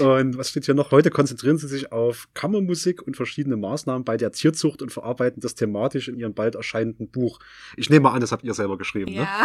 und 0.00 0.36
was 0.38 0.50
steht 0.50 0.64
hier 0.66 0.74
noch? 0.74 0.90
Heute 0.90 1.10
konzentrieren 1.10 1.58
sie 1.58 1.68
sich 1.68 1.92
auf 1.92 2.28
Kammermusik 2.34 3.02
und 3.02 3.16
verschiedene 3.16 3.56
Maßnahmen 3.56 4.04
bei 4.04 4.16
der 4.16 4.32
Tierzucht 4.32 4.82
und 4.82 4.92
verarbeiten 4.92 5.40
das 5.40 5.54
thematisch 5.54 6.08
in 6.08 6.16
ihrem 6.16 6.34
bald 6.34 6.54
erscheinenden 6.54 7.08
Buch. 7.10 7.38
Ich 7.76 7.90
nehme 7.90 8.10
an, 8.10 8.20
das 8.20 8.32
habt 8.32 8.44
ihr 8.44 8.54
selber 8.54 8.78
geschrieben, 8.78 9.12
ne? 9.12 9.22
Ja. 9.22 9.44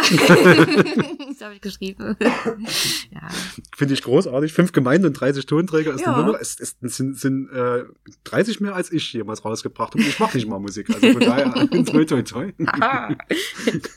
das 1.28 1.40
habe 1.40 1.54
ich 1.54 1.60
geschrieben. 1.60 2.16
ja. 3.10 3.28
Finde 3.76 3.94
ich 3.94 4.02
großartig. 4.02 4.52
Fünf 4.52 4.72
Gemeinden 4.72 5.06
und 5.06 5.14
30 5.14 5.46
Tonträger 5.46 5.94
ist 5.94 6.00
Ja. 6.02 6.14
eine 6.14 6.24
Nummer. 6.26 6.40
Es, 6.40 6.58
es 6.60 6.76
sind, 6.80 7.18
sind 7.18 7.50
äh, 7.50 7.84
30 8.24 8.60
mehr 8.60 8.74
als 8.74 8.92
ich 8.92 9.12
jemals 9.12 9.44
rausgebracht 9.44 9.94
habe. 9.94 10.02
Und 10.02 10.08
ich 10.08 10.18
mache 10.18 10.36
nicht 10.36 10.48
mal 10.48 10.58
Musik. 10.58 10.88
Also 10.90 11.12
von 11.12 11.20
daher, 11.20 11.52
toi, 11.84 12.04
toi, 12.04 12.22
toi. 12.22 12.52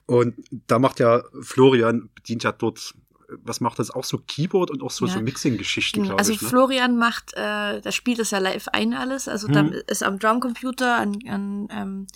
Und 0.06 0.36
da 0.68 0.80
macht 0.80 1.00
ja 1.00 1.24
Florian, 1.42 2.10
bedient 2.16 2.44
ja 2.44 2.52
dort, 2.52 2.94
was 3.44 3.60
macht 3.62 3.80
das? 3.80 3.92
Auch 3.92 4.04
so 4.04 4.18
Keyboard 4.18 4.70
und 4.72 4.84
auch 4.84 4.92
so, 4.92 5.06
Ja. 5.06 5.14
so 5.14 5.20
Mixing-Geschichten, 5.22 6.04
glaube 6.04 6.20
also 6.20 6.32
ich. 6.34 6.42
Ne? 6.42 6.48
Florian 6.50 6.98
macht, 6.98 7.34
äh, 7.34 7.82
der 7.82 7.92
spielt 7.92 8.20
das 8.20 8.32
ja 8.32 8.40
live 8.40 8.68
ein 8.70 8.94
alles. 8.94 9.28
Also 9.28 9.48
Mhm. 9.48 9.54
da 9.54 9.62
ist 9.88 10.04
am 10.04 10.20
Drumcomputer, 10.20 10.96
an, 10.98 11.18
an 11.28 11.68
ähm, 11.72 12.08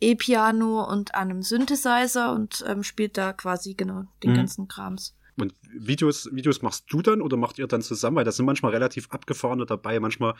E-Piano 0.00 0.82
und 0.90 1.14
an 1.14 1.30
einem 1.30 1.42
Synthesizer 1.42 2.32
und 2.32 2.64
ähm, 2.66 2.82
spielt 2.82 3.18
da 3.18 3.32
quasi 3.32 3.74
genau 3.74 4.04
den 4.22 4.32
Mhm. 4.32 4.36
ganzen 4.36 4.68
Krams. 4.68 5.14
Und 5.38 5.54
Videos, 5.72 6.28
Videos 6.32 6.62
machst 6.62 6.84
du 6.88 7.02
dann 7.02 7.20
oder 7.22 7.36
macht 7.36 7.58
ihr 7.58 7.66
dann 7.66 7.82
zusammen? 7.82 8.16
Weil 8.16 8.24
da 8.24 8.32
sind 8.32 8.46
manchmal 8.46 8.72
relativ 8.72 9.08
abgefahrene 9.10 9.66
dabei. 9.66 10.00
Manchmal 10.00 10.34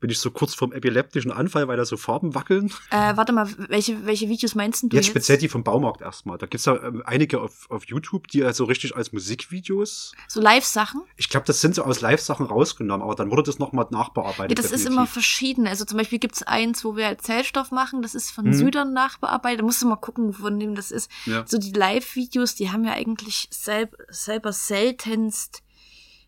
bin 0.00 0.10
ich 0.10 0.18
so 0.18 0.30
kurz 0.30 0.54
vorm 0.54 0.72
epileptischen 0.72 1.30
Anfall, 1.30 1.68
weil 1.68 1.76
da 1.76 1.84
so 1.84 1.96
Farben 1.96 2.34
wackeln. 2.34 2.70
Äh, 2.90 3.16
warte 3.16 3.32
mal, 3.32 3.48
welche, 3.68 4.04
welche 4.06 4.28
Videos 4.28 4.54
meinst 4.54 4.82
du 4.82 4.86
Jetzt 4.88 4.94
jetzt? 4.94 5.06
speziell 5.06 5.38
die 5.38 5.48
vom 5.48 5.64
Baumarkt 5.64 6.00
erstmal. 6.02 6.38
Da 6.38 6.46
gibt's 6.46 6.66
ja 6.66 6.76
ähm, 6.82 7.02
einige 7.06 7.40
auf, 7.40 7.70
auf 7.70 7.86
YouTube, 7.86 8.28
die 8.28 8.44
also 8.44 8.64
richtig 8.64 8.94
als 8.96 9.12
Musikvideos. 9.12 10.12
So 10.28 10.40
Live-Sachen? 10.40 11.02
Ich 11.16 11.28
glaube, 11.28 11.46
das 11.46 11.60
sind 11.60 11.74
so 11.74 11.82
aus 11.84 12.00
Live-Sachen 12.00 12.46
rausgenommen, 12.46 13.02
aber 13.02 13.14
dann 13.14 13.30
wurde 13.30 13.42
das 13.44 13.58
nochmal 13.58 13.86
nachbearbeitet. 13.90 14.50
Ja, 14.50 14.54
das 14.62 14.66
ist 14.66 14.72
definitiv. 14.84 14.92
immer 14.92 15.06
verschieden. 15.06 15.66
Also 15.66 15.84
zum 15.84 15.98
Beispiel 15.98 16.18
gibt's 16.18 16.42
eins, 16.42 16.84
wo 16.84 16.96
wir 16.96 17.06
halt 17.06 17.22
Zellstoff 17.22 17.70
machen, 17.70 18.02
das 18.02 18.14
ist 18.14 18.30
von 18.30 18.44
Mhm. 18.46 18.52
Südern 18.54 18.92
nachbearbeitet. 18.92 19.60
Da 19.60 19.64
musst 19.64 19.80
du 19.82 19.86
mal 19.88 19.96
gucken, 19.96 20.32
von 20.32 20.58
dem 20.58 20.74
das 20.74 20.90
ist. 20.90 21.10
Ja. 21.26 21.44
So 21.46 21.58
die 21.58 21.72
Live-Videos, 21.72 22.54
die 22.54 22.70
haben 22.70 22.84
ja 22.84 22.92
eigentlich 22.92 23.48
selb 23.50 23.96
selber 24.34 24.52
seltenst 24.52 25.62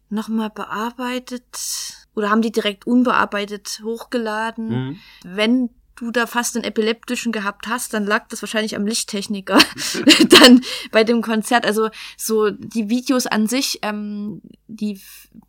nochmal 0.09 0.51
bearbeitet 0.51 1.97
oder 2.15 2.31
haben 2.31 2.41
die 2.43 2.53
direkt 2.53 2.87
unbearbeitet 2.87 3.81
hochgeladen. 3.83 4.69
Mhm. 4.69 4.99
Wenn 5.25 5.71
du 5.97 6.11
da 6.13 6.27
fast 6.27 6.55
einen 6.55 6.65
epileptischen 6.65 7.33
gehabt 7.33 7.67
hast, 7.67 7.93
dann 7.95 8.07
lag 8.07 8.29
das 8.29 8.43
wahrscheinlich 8.43 8.77
am 8.77 8.87
Lichttechniker 8.87 9.59
dann 10.29 10.61
bei 10.93 11.03
dem 11.03 11.23
Konzert. 11.23 11.67
Also 11.67 11.89
so 12.17 12.51
die 12.51 12.89
Videos 12.89 13.27
an 13.27 13.49
sich, 13.49 13.81
ähm, 13.83 14.41
die 14.69 15.01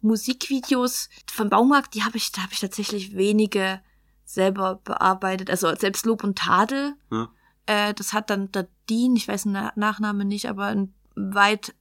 Musikvideos 0.02 1.10
vom 1.32 1.50
Baumarkt, 1.50 1.94
die 1.94 2.04
habe 2.04 2.18
ich, 2.18 2.32
da 2.32 2.42
habe 2.42 2.54
ich 2.54 2.60
tatsächlich 2.60 3.16
wenige 3.16 3.82
selber 4.26 4.82
bearbeitet. 4.84 5.50
Also 5.52 5.74
selbst 5.76 6.06
Lob 6.06 6.24
und 6.24 6.38
Tadel, 6.40 6.94
Ja. 7.12 7.30
äh, 7.68 7.94
das 7.94 8.14
hat 8.14 8.30
dann 8.32 8.52
der 8.52 8.68
Dean, 8.90 9.16
ich 9.16 9.28
weiß 9.28 9.44
den 9.44 9.52
Na- 9.52 9.74
Nachname 9.76 10.26
nicht, 10.26 10.50
aber 10.50 10.66
ein 10.68 10.94
weit, 11.16 11.74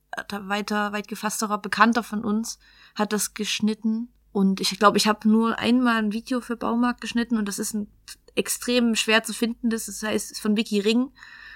weiter, 0.43 0.93
weit 0.93 1.09
gefassterer 1.09 1.59
Bekannter 1.59 2.03
von 2.03 2.25
uns 2.25 2.59
hat 2.95 3.13
das 3.13 3.35
geschnitten. 3.35 4.09
Und 4.33 4.61
ich 4.61 4.79
glaube, 4.79 4.99
ich 4.99 5.07
habe 5.07 5.29
nur 5.29 5.59
einmal 5.59 5.97
ein 5.97 6.13
Video 6.13 6.41
für 6.41 6.57
Baumarkt 6.57 7.01
geschnitten 7.01 7.39
und 7.39 7.47
das 7.47 7.59
ist 7.59 7.75
ein 7.75 7.89
extrem 8.35 8.95
schwer 8.95 9.23
zu 9.23 9.33
findendes, 9.33 9.87
das 9.87 10.03
heißt, 10.03 10.41
von 10.41 10.57
Vicky 10.57 10.81
Ring. 10.81 11.11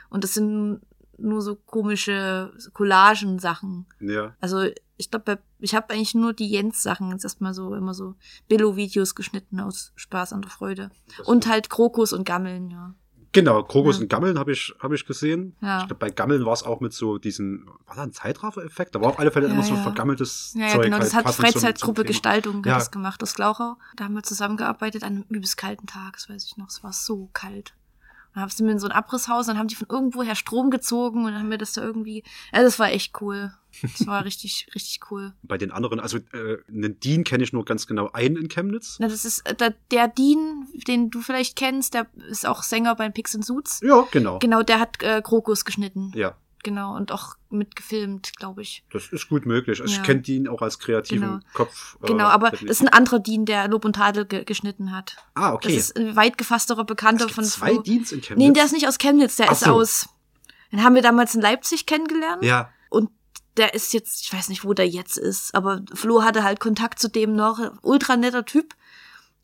Und 0.09 0.25
das 0.25 0.35
sind 0.35 0.81
nur 1.19 1.43
so 1.43 1.55
komische 1.57 2.53
Collagen-Sachen. 2.73 3.87
Ja. 4.01 4.35
Also 4.41 4.65
ich 4.97 5.11
glaube, 5.11 5.39
ich 5.59 5.75
habe 5.75 5.93
eigentlich 5.93 6.15
nur 6.15 6.33
die 6.33 6.51
Jens-Sachen 6.51 7.11
jetzt 7.11 7.25
erstmal 7.25 7.55
so 7.55 7.75
immer 7.75 7.95
so 7.95 8.15
Billo-Videos 8.49 9.15
geschnitten 9.15 9.61
aus 9.61 9.93
Spaß 9.97 10.31
der 10.31 10.51
Freude. 10.51 10.91
Und 11.25 11.47
halt 11.47 11.71
Krokus 11.71 12.13
und 12.13 12.25
Gammeln, 12.25 12.71
ja. 12.71 12.95
Genau, 13.33 13.63
Krokus 13.63 13.97
Ja. 13.97 14.03
und 14.03 14.09
Gammeln 14.09 14.39
habe 14.39 14.51
ich, 14.53 14.75
hab 14.81 14.91
ich 14.93 15.07
gesehen. 15.07 15.55
Ja. 15.61 15.81
Ich 15.83 15.87
glaube, 15.87 16.01
bei 16.01 16.11
Gammeln 16.11 16.45
war 16.45 16.53
es 16.53 16.65
auch 16.65 16.81
mit 16.81 16.93
so 16.93 17.17
diesen, 17.19 17.67
war 17.87 17.95
da 17.95 18.03
ein 18.03 18.13
Zeitraffer-Effekt? 18.13 18.95
Da 18.95 19.01
war 19.01 19.11
auf 19.11 19.19
alle 19.21 19.31
Fälle 19.31 19.47
Ja, 19.47 19.53
immer 19.55 19.63
so 19.63 19.77
vergammeltes 19.77 20.53
Ja, 20.57 20.67
ja 20.67 20.73
Zeug. 20.75 20.83
genau, 20.85 20.97
halt 20.97 21.07
das 21.07 21.15
hat 21.15 21.25
passend 21.25 21.47
zum- 21.53 21.61
Freizeitgruppe. 21.61 22.05
Gestaltung 22.05 22.57
hat 22.59 22.67
das 22.67 22.91
gemacht 22.91 23.23
aus 23.23 23.35
Glauchau. 23.35 23.77
Da 23.97 24.05
haben 24.05 24.15
wir 24.15 24.25
zusammengearbeitet 24.25 25.05
an 25.05 25.13
einem 25.15 25.25
übelst 25.29 25.57
kalten 25.57 25.87
Tag, 25.87 26.15
das 26.15 26.29
weiß 26.29 26.45
ich 26.45 26.57
noch. 26.57 26.69
Es 26.69 26.83
war 26.83 26.93
so 26.93 27.29
kalt. 27.33 27.73
Dann 28.35 28.43
haben 28.43 28.51
sie 28.51 28.63
mir 28.63 28.73
in 28.73 28.79
so 28.79 28.87
ein 28.87 28.93
Abrisshaus, 28.93 29.47
dann 29.47 29.59
haben 29.59 29.69
die 29.69 29.75
von 29.75 29.89
irgendwoher 29.91 30.35
Strom 30.35 30.71
gezogen 30.71 31.25
und 31.25 31.33
dann 31.33 31.41
haben 31.41 31.51
wir 31.51 31.59
das 31.59 31.73
da 31.73 31.83
irgendwie. 31.83 32.23
Also 32.53 32.67
das 32.67 32.79
war 32.79 32.91
echt 32.91 33.21
cool. 33.21 33.53
Das 33.83 34.07
war 34.07 34.25
richtig, 34.25 34.69
richtig 34.75 35.01
cool. 35.11 35.33
Bei 35.43 35.59
den 35.59 35.73
anderen, 35.73 36.01
also 36.01 36.19
äh, 36.19 36.59
einen 36.69 37.01
Dean 37.01 37.25
kenne 37.25 37.43
ich 37.43 37.53
nur 37.53 37.65
ganz 37.65 37.87
genau 37.87 38.11
einen 38.13 38.37
in 38.37 38.49
Chemnitz. 38.49 38.99
Na, 39.01 39.09
das 39.09 39.25
ist 39.25 39.47
äh, 39.49 39.73
der, 39.91 40.09
Dean, 40.09 40.67
den 40.87 41.11
du 41.11 41.21
vielleicht 41.21 41.57
kennst, 41.57 41.95
der 41.95 42.07
ist 42.29 42.47
auch 42.47 42.63
Sänger 42.63 42.95
bei 42.95 43.09
Pix 43.09 43.35
and 43.35 43.45
Suits. 43.45 43.81
Ja, 43.83 44.07
genau. 44.11 44.39
Genau, 44.39 44.63
der 44.63 44.81
hat 44.81 45.03
äh, 45.03 45.23
Krokus 45.23 45.65
geschnitten. 45.65 46.13
Ja, 46.15 46.37
Genau, 46.63 46.95
und 46.95 47.11
auch 47.13 47.37
mitgefilmt, 47.49 48.37
glaube 48.37 48.63
ich. 48.63 48.85
das 48.93 49.09
ist 49.09 49.29
gut 49.29 49.47
möglich. 49.47 49.81
Also 49.81 49.93
Ja. 49.93 50.01
Ich 50.01 50.07
kenne 50.07 50.21
Dean 50.21 50.47
auch 50.49 50.61
als 50.63 50.79
kreativen 50.79 51.29
Genau. 51.29 51.41
Kopf. 51.55 51.97
äh, 52.03 52.07
Genau, 52.07 52.27
aber 52.27 52.51
das 52.51 52.63
ist 52.63 52.81
ein 52.83 52.89
anderer 52.89 53.19
Dean, 53.19 53.47
der 53.47 53.67
Lob 53.69 53.85
und 53.85 53.95
Tadel 53.97 54.25
ge 54.27 54.45
geschnitten 54.45 54.93
hat. 54.93 55.17
Ah, 55.35 55.53
okay. 55.55 55.69
Das 55.75 55.77
ist 55.91 55.97
ein 55.97 56.17
weit 56.17 56.37
gefassterer 56.39 56.85
Bekannter 56.85 57.29
von 57.29 57.45
zwei 57.45 57.71
Flo. 57.73 57.83
Deans 57.83 58.13
in 58.13 58.21
Chemnitz. 58.21 58.47
Nee, 58.49 58.53
der 58.53 58.65
ist 58.65 58.73
nicht 58.73 58.87
aus 58.87 58.99
Chemnitz, 58.99 59.37
der 59.37 59.49
Ach 59.49 59.53
ist 59.53 59.61
so. 59.65 59.73
aus. 59.73 60.09
Den 60.73 60.85
haben 60.85 60.95
wir 60.95 61.03
damals 61.03 61.35
in 61.35 61.41
Leipzig 61.41 61.87
kennengelernt. 61.87 62.45
Ja, 62.45 62.71
Und 62.91 63.11
der 63.57 63.75
ist 63.75 63.93
jetzt, 63.93 64.23
ich 64.23 64.33
weiß 64.33 64.49
nicht, 64.51 64.65
wo 64.65 64.73
der 64.75 64.87
jetzt 64.89 65.17
ist, 65.19 65.55
aber 65.55 65.83
Flo 65.95 66.23
hatte 66.23 66.45
halt 66.45 66.61
Kontakt 66.61 66.99
zu 67.01 67.09
dem 67.09 67.35
noch. 67.35 67.59
Ultra 67.83 68.17
netter 68.17 68.45
Typ. 68.45 68.75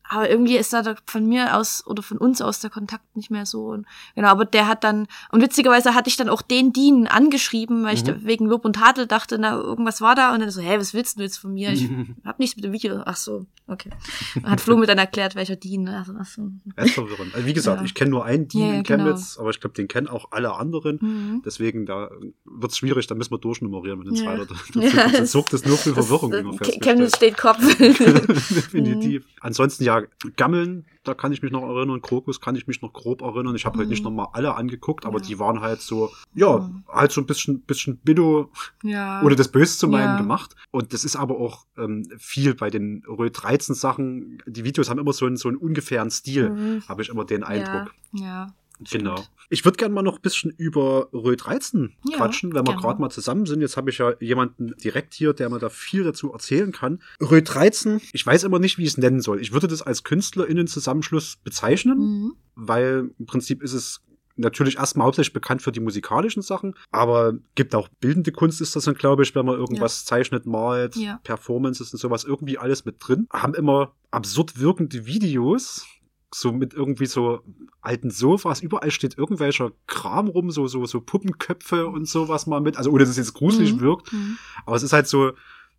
Aber 0.09 0.29
irgendwie 0.29 0.57
ist 0.57 0.71
da 0.73 0.95
von 1.05 1.25
mir 1.25 1.55
aus 1.57 1.85
oder 1.85 2.01
von 2.03 2.17
uns 2.17 2.41
aus 2.41 2.59
der 2.59 2.69
Kontakt 2.69 3.03
nicht 3.15 3.29
mehr 3.31 3.45
so. 3.45 3.65
Und, 3.67 3.85
genau, 4.15 4.29
aber 4.29 4.45
der 4.45 4.67
hat 4.67 4.83
dann, 4.83 5.07
und 5.31 5.41
witzigerweise 5.41 5.95
hatte 5.95 6.09
ich 6.09 6.17
dann 6.17 6.29
auch 6.29 6.41
den 6.41 6.71
Dean 6.73 7.07
angeschrieben, 7.07 7.83
weil 7.83 7.93
ich 7.95 8.03
Mhm. 8.03 8.07
da 8.07 8.15
wegen 8.23 8.45
Lob 8.45 8.65
und 8.65 8.73
Tadel 8.77 9.07
dachte, 9.07 9.37
na, 9.39 9.55
irgendwas 9.55 10.01
war 10.01 10.15
da. 10.15 10.33
Und 10.33 10.39
dann 10.41 10.49
so, 10.51 10.61
hä, 10.61 10.77
was 10.79 10.93
willst 10.93 11.17
du 11.19 11.23
jetzt 11.23 11.37
von 11.37 11.53
mir? 11.53 11.71
Ich 11.71 11.87
hab 12.25 12.39
nichts 12.39 12.55
mit 12.55 12.63
dem 12.65 12.71
Video. 12.73 13.01
Ach 13.05 13.15
so, 13.15 13.45
okay. 13.67 13.89
Dann 14.35 14.51
hat 14.51 14.61
Flo 14.61 14.77
mir 14.77 14.85
dann 14.87 14.97
erklärt, 14.97 15.35
welcher 15.35 15.55
Dean. 15.55 15.87
Also, 15.87 16.13
ach 16.19 16.25
so. 16.25 16.49
das 16.75 16.85
ist 16.87 16.93
verwirrend. 16.93 17.33
Also 17.35 17.45
wie 17.47 17.53
gesagt, 17.53 17.81
Ja. 17.81 17.85
ich 17.85 17.93
kenne 17.93 18.11
nur 18.11 18.25
einen 18.25 18.47
Dean 18.47 18.61
Ja, 18.63 18.71
ja, 18.73 18.77
in 18.79 18.83
Chemnitz, 18.83 19.37
aber 19.37 19.49
ich 19.49 19.59
glaube, 19.59 19.75
den 19.75 19.87
kennen 19.87 20.07
auch 20.07 20.31
alle 20.31 20.53
anderen. 20.55 20.99
Mhm. 21.01 21.41
Deswegen, 21.45 21.85
da 21.85 22.09
wird 22.45 22.71
es 22.71 22.77
schwierig, 22.77 23.07
da 23.07 23.15
müssen 23.15 23.31
wir 23.31 23.37
durchnummerieren, 23.39 23.99
wenn 24.05 24.13
es 24.13 24.21
Ja. 24.21 24.27
weiter 24.27 24.45
dazu 24.45 24.73
kommt. 24.73 25.15
Sonst 25.15 25.31
sorgt 25.31 25.53
das 25.53 25.65
nur 25.65 25.77
für 25.77 25.93
Verwirrung, 25.93 26.33
äh, 26.33 26.79
Chemnitz 26.79 27.15
steht 27.17 27.37
Kopf. 27.37 27.57
Definitiv. 27.77 29.25
Ansonsten 29.41 29.83
ja, 29.83 29.96
Gammeln, 30.35 30.85
da 31.03 31.13
kann 31.13 31.31
ich 31.31 31.41
mich 31.41 31.51
noch 31.51 31.63
erinnern, 31.63 32.01
Krokus 32.01 32.41
kann 32.41 32.55
ich 32.55 32.67
mich 32.67 32.81
noch 32.81 32.93
grob 32.93 33.21
erinnern. 33.21 33.55
Ich 33.55 33.65
habe 33.65 33.77
heute 33.79 33.89
nicht 33.89 33.99
Mhm. 34.03 34.05
noch 34.05 34.11
mal 34.11 34.27
alle 34.33 34.55
angeguckt, 34.55 35.05
aber 35.05 35.19
Ja. 35.19 35.25
die 35.25 35.39
waren 35.39 35.61
halt 35.61 35.81
so, 35.81 36.11
ja, 36.35 36.57
Mhm. 36.59 36.83
halt 36.87 37.11
so 37.11 37.21
ein 37.21 37.25
bisschen, 37.27 37.61
bisschen 37.61 37.97
Billo, 37.97 38.51
ja. 38.83 39.21
ohne 39.23 39.35
das 39.35 39.47
Böse 39.49 39.77
zu 39.77 39.87
meinen, 39.87 40.15
Ja. 40.15 40.17
gemacht. 40.17 40.55
Und 40.71 40.93
das 40.93 41.03
ist 41.05 41.15
aber 41.15 41.37
auch 41.39 41.65
ähm, 41.77 42.07
viel 42.17 42.55
bei 42.55 42.69
den 42.69 43.03
Röd 43.07 43.33
13 43.41 43.75
Sachen. 43.75 44.41
Die 44.47 44.63
Videos 44.63 44.89
haben 44.89 44.99
immer 44.99 45.13
so 45.13 45.25
einen, 45.25 45.37
so 45.37 45.47
einen 45.47 45.57
ungefähren 45.57 46.09
Stil, 46.09 46.49
Mhm. 46.49 46.83
habe 46.89 47.01
ich 47.03 47.09
immer 47.09 47.23
den 47.25 47.43
Eindruck. 47.43 47.93
Ja, 48.13 48.21
ja. 48.25 48.53
Genau. 48.91 49.15
stimmt. 49.17 49.31
Ich 49.49 49.63
würde 49.63 49.77
gerne 49.77 49.93
mal 49.93 50.01
noch 50.01 50.15
ein 50.17 50.21
bisschen 50.21 50.51
über 50.51 51.07
Röd 51.13 51.45
13 51.45 51.93
Ja, 52.09 52.17
quatschen, 52.17 52.53
wenn 52.53 52.67
wir 52.67 52.75
gerade 52.75 52.99
mal 52.99 53.09
zusammen 53.09 53.45
sind. 53.45 53.61
Jetzt 53.61 53.77
habe 53.77 53.89
ich 53.89 53.97
ja 53.99 54.13
jemanden 54.19 54.73
direkt 54.83 55.13
hier, 55.13 55.33
der 55.33 55.49
mir 55.49 55.59
da 55.59 55.69
viel 55.69 56.03
dazu 56.03 56.33
erzählen 56.33 56.71
kann. 56.71 57.01
Röd 57.21 57.53
13, 57.53 58.01
ich 58.11 58.25
weiß 58.25 58.43
immer 58.43 58.59
nicht, 58.59 58.77
wie 58.77 58.83
ich 58.83 58.89
es 58.89 58.97
nennen 58.97 59.21
soll. 59.21 59.39
Ich 59.39 59.53
würde 59.53 59.67
das 59.67 59.81
als 59.81 60.03
KünstlerInnen-Zusammenschluss 60.03 61.37
bezeichnen, 61.43 61.97
Mhm. 61.97 62.33
weil 62.55 63.11
im 63.19 63.25
Prinzip 63.25 63.61
ist 63.63 63.73
es 63.73 64.01
natürlich 64.39 64.77
erstmal 64.77 65.07
hauptsächlich 65.07 65.33
bekannt 65.33 65.61
für 65.63 65.71
die 65.71 65.79
musikalischen 65.79 66.43
Sachen, 66.43 66.75
aber 66.91 67.33
gibt 67.55 67.73
auch 67.73 67.87
bildende 67.99 68.31
Kunst, 68.31 68.61
ist 68.61 68.75
das 68.75 68.83
dann, 68.85 68.93
glaube 68.93 69.23
ich, 69.23 69.33
wenn 69.33 69.45
man 69.45 69.55
irgendwas 69.55 70.05
zeichnet, 70.05 70.45
malt, 70.45 70.95
Ja. 70.95 71.19
Performances 71.23 71.91
und 71.91 71.99
sowas, 71.99 72.23
irgendwie 72.23 72.57
alles 72.59 72.85
mit 72.85 72.97
drin. 72.99 73.27
Haben 73.33 73.55
immer 73.55 73.93
absurd 74.11 74.59
wirkende 74.59 75.07
Videos, 75.07 75.85
so 76.33 76.51
mit 76.51 76.73
irgendwie 76.73 77.05
so 77.05 77.41
alten 77.81 78.09
Sofas, 78.11 78.61
überall 78.61 78.91
steht 78.91 79.17
irgendwelcher 79.17 79.71
Kram 79.87 80.27
rum, 80.27 80.51
so, 80.51 80.67
so, 80.67 80.85
so 80.85 80.99
Puppenköpfe 81.01 81.87
und 81.87 82.07
sowas 82.07 82.47
mal 82.47 82.59
mit, 82.61 82.77
also 82.77 82.89
ohne 82.91 82.99
dass 82.99 83.09
es 83.09 83.17
jetzt 83.17 83.33
gruselig 83.33 83.73
Mhm. 83.75 83.79
wirkt, 83.79 84.11
Mhm. 84.13 84.37
aber 84.65 84.75
es 84.75 84.83
ist 84.83 84.93
halt 84.93 85.07
so, 85.07 85.31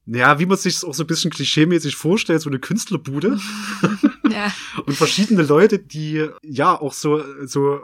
ja, 0.06 0.38
wie 0.38 0.46
man 0.46 0.56
sich 0.56 0.82
auch 0.84 0.94
so 0.94 1.02
ein 1.02 1.06
bisschen 1.06 1.30
klischeemäßig 1.30 1.94
vorstellt, 1.96 2.40
so 2.40 2.48
eine 2.48 2.58
Künstlerbude 2.58 3.38
Ja. 4.30 4.50
und 4.86 4.94
verschiedene 4.96 5.42
Leute, 5.42 5.78
die 5.78 6.26
ja 6.42 6.80
auch 6.80 6.94
so, 6.94 7.22
so 7.46 7.80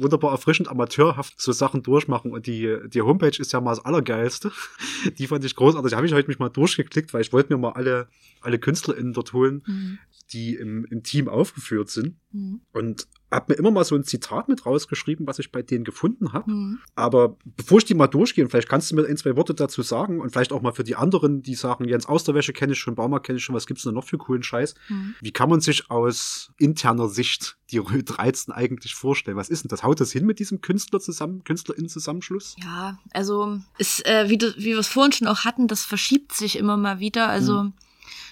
wunderbar 0.00 0.32
erfrischend 0.32 0.68
amateurhaft 0.68 1.40
so 1.40 1.52
Sachen 1.52 1.82
durchmachen. 1.82 2.30
Und 2.32 2.46
die, 2.46 2.76
die 2.88 3.02
Homepage 3.02 3.36
ist 3.38 3.52
ja 3.52 3.60
mal 3.60 3.70
das 3.72 3.84
Allergeilste. 3.84 4.52
Die 5.18 5.26
fand 5.26 5.44
ich 5.44 5.54
großartig. 5.54 5.90
Da 5.90 5.96
habe 5.96 6.06
ich 6.06 6.12
heute 6.12 6.28
mich 6.28 6.38
mal 6.38 6.48
durchgeklickt, 6.48 7.12
weil 7.14 7.20
ich 7.22 7.32
wollte 7.32 7.52
mir 7.52 7.58
mal 7.60 7.72
alle, 7.72 8.08
alle 8.40 8.58
KünstlerInnen 8.58 9.12
dort 9.12 9.32
holen, 9.32 9.62
Mhm. 9.66 9.98
die 10.32 10.54
im, 10.54 10.84
im 10.86 11.02
Team 11.02 11.28
aufgeführt 11.28 11.90
sind. 11.90 12.16
Mhm. 12.32 12.60
Und 12.72 13.06
habe 13.30 13.52
mir 13.52 13.58
immer 13.58 13.70
mal 13.70 13.84
so 13.84 13.94
ein 13.94 14.04
Zitat 14.04 14.48
mit 14.48 14.64
rausgeschrieben, 14.66 15.26
was 15.26 15.38
ich 15.38 15.50
bei 15.50 15.62
denen 15.62 15.84
gefunden 15.84 16.32
habe. 16.32 16.50
Mhm. 16.50 16.78
Aber 16.94 17.36
bevor 17.44 17.78
ich 17.78 17.84
die 17.84 17.94
mal 17.94 18.06
durchgehe, 18.06 18.48
vielleicht 18.48 18.68
kannst 18.68 18.90
du 18.90 18.94
mir 18.94 19.04
ein, 19.06 19.16
zwei 19.16 19.36
Worte 19.36 19.54
dazu 19.54 19.82
sagen 19.82 20.20
und 20.20 20.30
vielleicht 20.30 20.52
auch 20.52 20.62
mal 20.62 20.72
für 20.72 20.84
die 20.84 20.96
anderen, 20.96 21.42
die 21.42 21.54
sagen, 21.54 21.84
Jens 21.86 22.06
aus 22.06 22.24
der 22.24 22.34
Wäsche 22.34 22.52
kenne 22.52 22.74
ich 22.74 22.78
schon, 22.78 22.94
Baumarkt 22.94 23.26
kenne 23.26 23.38
ich 23.38 23.44
schon, 23.44 23.54
was 23.54 23.66
gibt's 23.66 23.82
denn 23.82 23.94
noch 23.94 24.04
für 24.04 24.18
coolen 24.18 24.42
Scheiß? 24.42 24.74
Mhm. 24.88 25.14
Wie 25.20 25.32
kann 25.32 25.48
man 25.50 25.60
sich 25.60 25.90
aus 25.90 26.52
interner 26.58 27.08
Sicht 27.08 27.56
die 27.70 27.78
Rö 27.78 28.02
13 28.02 28.54
eigentlich 28.54 28.94
vorstellen? 28.94 29.36
Was 29.36 29.48
ist 29.48 29.64
denn 29.64 29.68
das? 29.70 29.82
Haut 29.82 30.00
das 30.00 30.12
hin 30.12 30.24
mit 30.24 30.38
diesem 30.38 30.60
Künstler 30.60 31.00
zusammen, 31.00 31.42
KünstlerInnen-Zusammenschluss? 31.44 32.56
Ja, 32.62 32.98
also 33.12 33.58
ist, 33.78 34.06
äh, 34.06 34.28
wie, 34.28 34.38
du, 34.38 34.54
wie 34.56 34.66
wir 34.66 34.78
es 34.78 34.88
vorhin 34.88 35.12
schon 35.12 35.26
auch 35.28 35.44
hatten, 35.44 35.66
das 35.66 35.82
verschiebt 35.84 36.32
sich 36.32 36.56
immer 36.56 36.76
mal 36.76 37.00
wieder. 37.00 37.28
Also 37.28 37.64
Mhm. 37.64 37.72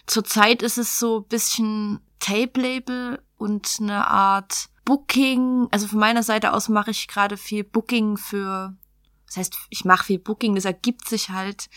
zurzeit 0.06 0.62
ist 0.62 0.78
es 0.78 0.98
so 0.98 1.18
ein 1.20 1.28
bisschen 1.28 2.00
Tape-Label 2.20 3.20
und 3.36 3.68
eine 3.80 4.06
Art 4.08 4.68
Booking. 4.84 5.68
Also 5.70 5.86
von 5.86 5.98
meiner 5.98 6.22
Seite 6.22 6.52
aus 6.52 6.68
mache 6.68 6.90
ich 6.90 7.08
gerade 7.08 7.36
viel 7.36 7.64
Booking 7.64 8.16
für, 8.16 8.74
das 9.26 9.36
heißt, 9.36 9.56
ich 9.70 9.84
mache 9.84 10.04
viel 10.04 10.18
Booking, 10.18 10.54
das 10.54 10.64
ergibt 10.64 11.08
sich 11.08 11.30
halt 11.30 11.68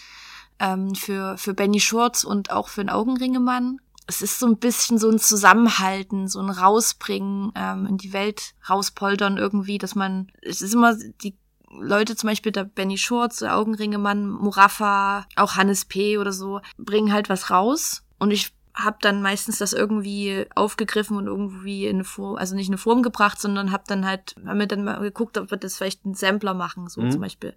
ähm, 0.60 0.96
für, 0.96 1.38
für 1.38 1.54
Benny 1.54 1.80
Schurz 1.80 2.24
und 2.24 2.52
auch 2.52 2.70
für 2.70 2.82
den 2.82 2.90
Augenringemann. 2.90 3.80
Es 4.10 4.22
ist 4.22 4.40
so 4.40 4.48
ein 4.48 4.58
bisschen 4.58 4.98
so 4.98 5.10
ein 5.10 5.20
Zusammenhalten, 5.20 6.28
so 6.28 6.40
ein 6.40 6.50
Rausbringen, 6.50 7.52
ähm, 7.56 7.86
in 7.86 7.98
die 7.98 8.14
Welt 8.14 8.54
rauspoltern 8.70 9.38
irgendwie, 9.38 9.78
dass 9.78 9.96
man, 9.96 10.32
es 10.42 10.62
ist 10.62 10.74
immer 10.74 10.96
die 10.96 11.36
Leute, 11.70 12.16
zum 12.16 12.30
Beispiel 12.30 12.54
der 12.54 12.64
Benny 12.64 12.98
Schurz, 12.98 13.40
der 13.40 13.58
Augenringemann, 13.58 14.30
Muraffa, 14.30 15.26
auch 15.36 15.56
Hannes 15.56 15.84
P. 15.84 16.18
oder 16.18 16.32
so, 16.32 16.62
bringen 16.78 17.12
halt 17.12 17.30
was 17.30 17.50
raus. 17.50 18.04
Und 18.20 18.32
ich 18.32 18.54
habe 18.78 18.98
dann 19.02 19.24
meistens 19.24 19.58
das 19.58 19.74
irgendwie 19.74 20.46
aufgegriffen 20.54 21.18
und 21.18 21.26
irgendwie 21.26 21.88
in 21.88 21.98
eine 21.98 22.04
Form, 22.04 22.36
also 22.36 22.56
nicht 22.56 22.68
in 22.68 22.74
eine 22.74 22.78
Form 22.78 23.02
gebracht, 23.02 23.42
sondern 23.42 23.72
habe 23.72 23.84
dann 23.88 24.06
halt, 24.06 24.36
haben 24.46 24.60
wir 24.60 24.68
dann 24.68 24.84
mal 24.84 25.00
geguckt, 25.00 25.38
ob 25.40 25.50
wir 25.50 25.58
das 25.58 25.78
vielleicht 25.78 26.06
einen 26.06 26.14
Sampler 26.14 26.54
machen, 26.54 26.88
so 26.88 27.02
Mhm. 27.02 27.12
zum 27.12 27.22
Beispiel. 27.22 27.56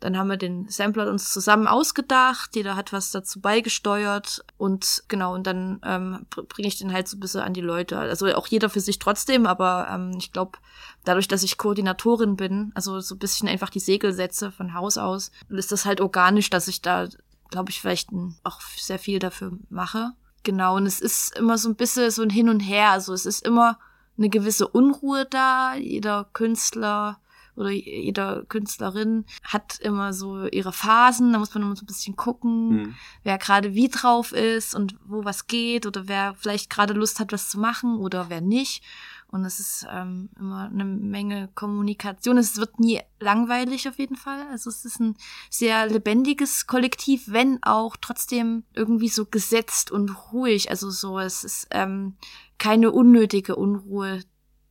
Dann 0.00 0.18
haben 0.18 0.28
wir 0.28 0.36
den 0.36 0.68
Sampler 0.68 1.10
uns 1.10 1.32
zusammen 1.32 1.66
ausgedacht, 1.66 2.54
jeder 2.54 2.76
hat 2.76 2.92
was 2.92 3.10
dazu 3.10 3.40
beigesteuert 3.40 4.44
und 4.58 5.02
genau, 5.08 5.34
und 5.34 5.46
dann 5.46 5.80
ähm, 5.84 6.26
bringe 6.48 6.68
ich 6.68 6.78
den 6.78 6.92
halt 6.92 7.08
so 7.08 7.16
ein 7.16 7.20
bisschen 7.20 7.40
an 7.40 7.54
die 7.54 7.62
Leute. 7.62 7.98
Also 7.98 8.26
auch 8.34 8.46
jeder 8.46 8.68
für 8.68 8.80
sich 8.80 8.98
trotzdem, 8.98 9.46
aber 9.46 9.88
ähm, 9.90 10.12
ich 10.18 10.32
glaube, 10.32 10.58
dadurch, 11.04 11.28
dass 11.28 11.42
ich 11.42 11.56
Koordinatorin 11.56 12.36
bin, 12.36 12.72
also 12.74 13.00
so 13.00 13.14
ein 13.14 13.18
bisschen 13.18 13.48
einfach 13.48 13.70
die 13.70 13.80
Segel 13.80 14.12
setze 14.12 14.52
von 14.52 14.74
Haus 14.74 14.98
aus, 14.98 15.32
ist 15.48 15.72
das 15.72 15.86
halt 15.86 16.00
organisch, 16.02 16.50
dass 16.50 16.68
ich 16.68 16.82
da, 16.82 17.08
glaube 17.50 17.70
ich, 17.70 17.80
vielleicht 17.80 18.12
ein, 18.12 18.36
auch 18.44 18.60
sehr 18.60 18.98
viel 18.98 19.18
dafür 19.18 19.52
mache. 19.70 20.12
Genau, 20.44 20.76
und 20.76 20.86
es 20.86 21.00
ist 21.00 21.36
immer 21.36 21.58
so 21.58 21.68
ein 21.68 21.74
bisschen 21.76 22.10
so 22.10 22.22
ein 22.22 22.30
Hin 22.30 22.48
und 22.48 22.60
Her. 22.60 22.90
Also 22.90 23.12
es 23.12 23.26
ist 23.26 23.46
immer 23.46 23.78
eine 24.16 24.28
gewisse 24.30 24.66
Unruhe 24.68 25.26
da. 25.26 25.74
Jeder 25.74 26.28
Künstler 26.32 27.20
oder 27.56 27.70
jeder 27.70 28.44
Künstlerin 28.44 29.24
hat 29.42 29.80
immer 29.80 30.12
so 30.12 30.46
ihre 30.46 30.72
Phasen, 30.72 31.32
da 31.32 31.40
muss 31.40 31.52
man 31.54 31.64
immer 31.64 31.74
so 31.74 31.82
ein 31.82 31.86
bisschen 31.86 32.14
gucken, 32.14 32.68
Mhm. 32.68 32.94
wer 33.24 33.36
gerade 33.36 33.74
wie 33.74 33.88
drauf 33.88 34.30
ist 34.30 34.76
und 34.76 34.94
wo 35.04 35.24
was 35.24 35.48
geht 35.48 35.84
oder 35.84 36.06
wer 36.06 36.34
vielleicht 36.36 36.70
gerade 36.70 36.94
Lust 36.94 37.18
hat, 37.18 37.32
was 37.32 37.50
zu 37.50 37.58
machen 37.58 37.96
oder 37.96 38.26
wer 38.30 38.40
nicht. 38.40 38.84
Und 39.30 39.44
es 39.44 39.60
ist 39.60 39.86
ähm, 39.90 40.30
immer 40.38 40.70
eine 40.72 40.86
Menge 40.86 41.50
Kommunikation. 41.54 42.38
Es 42.38 42.56
wird 42.56 42.80
nie 42.80 43.00
langweilig 43.20 43.86
auf 43.86 43.98
jeden 43.98 44.16
Fall. 44.16 44.46
Also 44.50 44.70
es 44.70 44.86
ist 44.86 45.00
ein 45.00 45.16
sehr 45.50 45.86
lebendiges 45.86 46.66
Kollektiv, 46.66 47.24
wenn 47.26 47.58
auch 47.62 47.96
trotzdem 48.00 48.64
irgendwie 48.72 49.08
so 49.08 49.26
gesetzt 49.26 49.90
und 49.90 50.32
ruhig. 50.32 50.70
Also 50.70 50.90
so, 50.90 51.18
es 51.18 51.44
ist 51.44 51.68
ähm, 51.72 52.16
keine 52.58 52.90
unnötige 52.90 53.56
Unruhe 53.56 54.22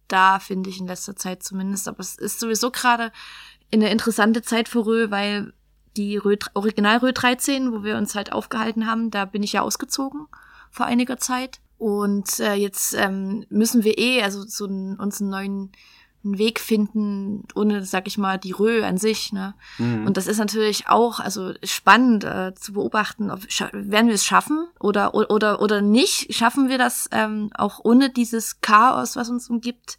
da, 0.07 0.39
finde 0.39 0.71
ich 0.71 0.79
in 0.79 0.87
letzter 0.87 1.15
Zeit 1.15 1.43
zumindest. 1.43 1.87
Aber 1.87 1.99
es 1.99 2.15
ist 2.15 2.39
sowieso 2.39 2.71
gerade 2.71 3.11
eine 3.71 3.91
interessante 3.91 4.41
Zeit 4.41 4.69
für 4.69 4.87
Rö, 4.87 5.11
weil 5.11 5.53
die 5.97 6.17
Rö, 6.17 6.35
Original 6.55 6.97
Rö 6.97 7.11
13, 7.13 7.71
wo 7.71 7.83
wir 7.83 7.97
uns 7.97 8.15
halt 8.15 8.31
aufgehalten 8.31 8.87
haben, 8.87 9.11
da 9.11 9.25
bin 9.25 9.43
ich 9.43 9.53
ja 9.53 9.61
ausgezogen 9.61 10.27
vor 10.71 10.87
einiger 10.87 11.17
Zeit. 11.17 11.59
Und 11.77 12.39
äh, 12.39 12.55
jetzt 12.55 12.93
ähm, 12.95 13.45
müssen 13.49 13.83
wir 13.83 13.97
eh 13.97 14.23
also 14.23 14.43
so 14.45 14.65
einen, 14.65 14.99
uns 14.99 15.21
einen 15.21 15.29
neuen 15.29 15.71
einen 16.27 16.37
Weg 16.37 16.59
finden, 16.59 17.43
ohne, 17.55 17.85
sag 17.85 18.07
ich 18.07 18.17
mal, 18.17 18.37
die 18.37 18.51
Rö 18.51 18.83
an 18.83 18.97
sich. 18.97 19.33
Ne? 19.33 19.55
Mhm. 19.77 20.05
Und 20.05 20.17
das 20.17 20.27
ist 20.27 20.37
natürlich 20.37 20.87
auch 20.87 21.19
also 21.19 21.53
spannend 21.63 22.23
äh, 22.23 22.53
zu 22.55 22.73
beobachten, 22.73 23.31
ob 23.31 23.41
werden 23.71 24.07
wir 24.07 24.15
es 24.15 24.25
schaffen 24.25 24.67
oder 24.79 25.13
oder 25.13 25.61
oder 25.61 25.81
nicht? 25.81 26.33
Schaffen 26.33 26.69
wir 26.69 26.77
das 26.77 27.07
ähm, 27.11 27.49
auch 27.55 27.79
ohne 27.83 28.09
dieses 28.09 28.61
Chaos, 28.61 29.15
was 29.15 29.29
uns 29.29 29.49
umgibt? 29.49 29.97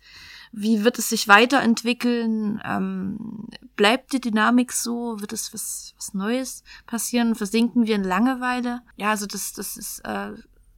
Wie 0.51 0.83
wird 0.83 0.99
es 0.99 1.11
sich 1.11 1.29
weiterentwickeln? 1.29 2.61
Ähm, 2.65 3.49
bleibt 3.77 4.13
die 4.13 4.21
Dynamik 4.21 4.73
so? 4.73 5.21
Wird 5.21 5.33
es 5.33 5.53
was, 5.53 5.95
was 5.97 6.15
Neues 6.15 6.65
passieren? 6.87 7.35
Versinken 7.35 7.87
wir 7.87 7.95
in 7.95 8.05
Langeweile? 8.05 8.81
Ja, 8.97 9.11
also 9.11 9.27
das, 9.27 9.53
das 9.53 9.77
ist 9.77 10.01
äh, 10.05 10.33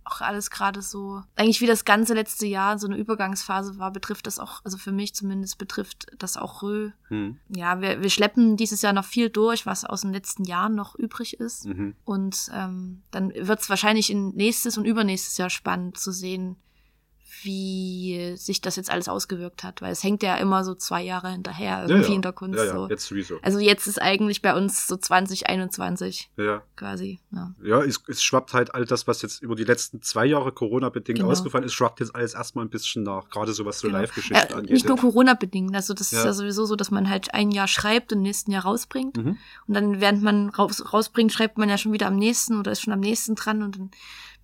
auch 0.05 0.21
alles 0.21 0.51
gerade 0.51 0.83
so, 0.83 1.23
eigentlich 1.37 1.61
wie 1.61 1.67
das 1.67 1.85
ganze 1.85 2.15
letzte 2.15 2.47
Jahr 2.47 2.79
so 2.79 2.87
eine 2.87 2.97
Übergangsphase 2.97 3.79
war, 3.79 3.93
betrifft 3.93 4.27
das 4.27 4.39
auch, 4.39 4.65
also 4.65 4.79
für 4.79 4.93
mich 4.93 5.15
zumindest 5.15 5.59
betrifft 5.59 6.07
das 6.19 6.37
auch 6.37 6.63
Rö. 6.63 6.91
Mhm. 7.09 7.39
Ja, 7.49 7.81
wir, 7.81 8.03
wir 8.03 8.11
schleppen 8.11 8.57
dieses 8.57 8.83
Jahr 8.83 8.93
noch 8.93 9.05
viel 9.05 9.31
durch, 9.31 9.67
was 9.67 9.85
aus 9.85 10.03
den 10.03 10.13
letzten 10.13 10.45
Jahren 10.45 10.75
noch 10.75 10.95
übrig 10.95 11.39
ist. 11.39 11.67
Mhm. 11.67 11.95
Und 12.05 12.51
ähm, 12.55 13.03
dann 13.11 13.33
wird 13.35 13.61
es 13.61 13.71
wahrscheinlich 13.71 14.11
in 14.11 14.31
nächstes 14.31 14.79
und 14.79 14.85
übernächstes 14.85 15.37
Jahr 15.37 15.51
spannend 15.51 15.99
zu 15.99 16.13
sehen, 16.13 16.57
wie 17.43 18.35
sich 18.37 18.61
das 18.61 18.77
jetzt 18.77 18.91
alles 18.91 19.09
ausgewirkt 19.09 19.63
hat, 19.65 19.83
weil 19.83 19.93
es 19.93 20.03
hängt 20.03 20.23
ja 20.23 20.37
immer 20.37 20.65
so 20.65 20.75
zwei 20.75 21.03
Jahre 21.03 21.31
hinterher 21.31 21.83
irgendwie 21.83 22.03
ja, 22.03 22.09
ja. 22.09 22.15
in 22.17 22.23
der 22.23 22.33
Kunst. 22.33 22.59
Ja, 22.59 22.65
ja, 22.65 22.73
so. 22.73 22.89
jetzt 22.89 23.07
sowieso. 23.07 23.39
Also 23.43 23.59
jetzt 23.59 23.87
ist 23.87 24.01
eigentlich 24.01 24.43
bei 24.43 24.55
uns 24.55 24.87
so 24.87 24.97
2021 24.97 26.31
Ja. 26.37 26.63
quasi. 26.77 27.21
Ja. 27.33 27.55
Ja, 27.63 27.83
es, 27.83 28.03
es 28.09 28.23
schwappt 28.23 28.53
halt 28.53 28.75
all 28.75 28.85
das, 28.85 29.07
was 29.07 29.23
jetzt 29.23 29.43
über 29.43 29.55
die 29.55 29.65
letzten 29.65 30.03
zwei 30.03 30.27
Jahre 30.27 30.53
Corona-bedingt 30.53 31.19
Genau. 31.19 31.31
ausgefallen 31.31 31.65
ist, 31.65 31.73
schwappt 31.75 32.01
jetzt 32.01 32.15
alles 32.15 32.35
erstmal 32.35 32.65
ein 32.65 32.71
bisschen 32.71 33.03
nach. 33.03 33.29
Gerade 33.31 33.53
so 33.53 33.65
was 33.65 33.81
so 33.81 33.89
Genau. 33.89 34.01
Live-Geschichten 34.01 34.35
Ja, 34.51 34.57
angeht. 34.57 34.71
nicht 34.71 34.89
nur 34.89 34.97
Corona-bedingt. 34.97 35.75
Also 35.75 35.95
das 35.95 36.13
ist 36.13 36.25
Ja. 36.25 36.33
sowieso 36.33 36.65
so, 36.67 36.77
dass 36.77 36.91
man 36.91 37.09
halt 37.09 37.35
ein 37.35 37.51
Jahr 37.51 37.69
schreibt 37.69 38.13
und 38.13 38.19
im 38.19 38.23
nächsten 38.23 38.51
Jahr 38.53 38.65
rausbringt. 38.65 39.17
Mhm. 39.17 39.37
Und 39.67 39.75
dann, 39.75 40.01
während 40.01 40.23
man 40.23 40.49
raus, 40.51 40.93
rausbringt, 40.93 41.33
schreibt 41.33 41.59
man 41.59 41.69
ja 41.69 41.79
schon 41.79 41.93
wieder 41.93 42.07
am 42.07 42.17
nächsten 42.17 42.59
oder 42.59 42.73
ist 42.73 42.83
schon 42.83 42.93
am 42.93 43.01
nächsten 43.01 43.35
dran. 43.35 43.63
Und 43.63 43.77
dann 43.79 43.91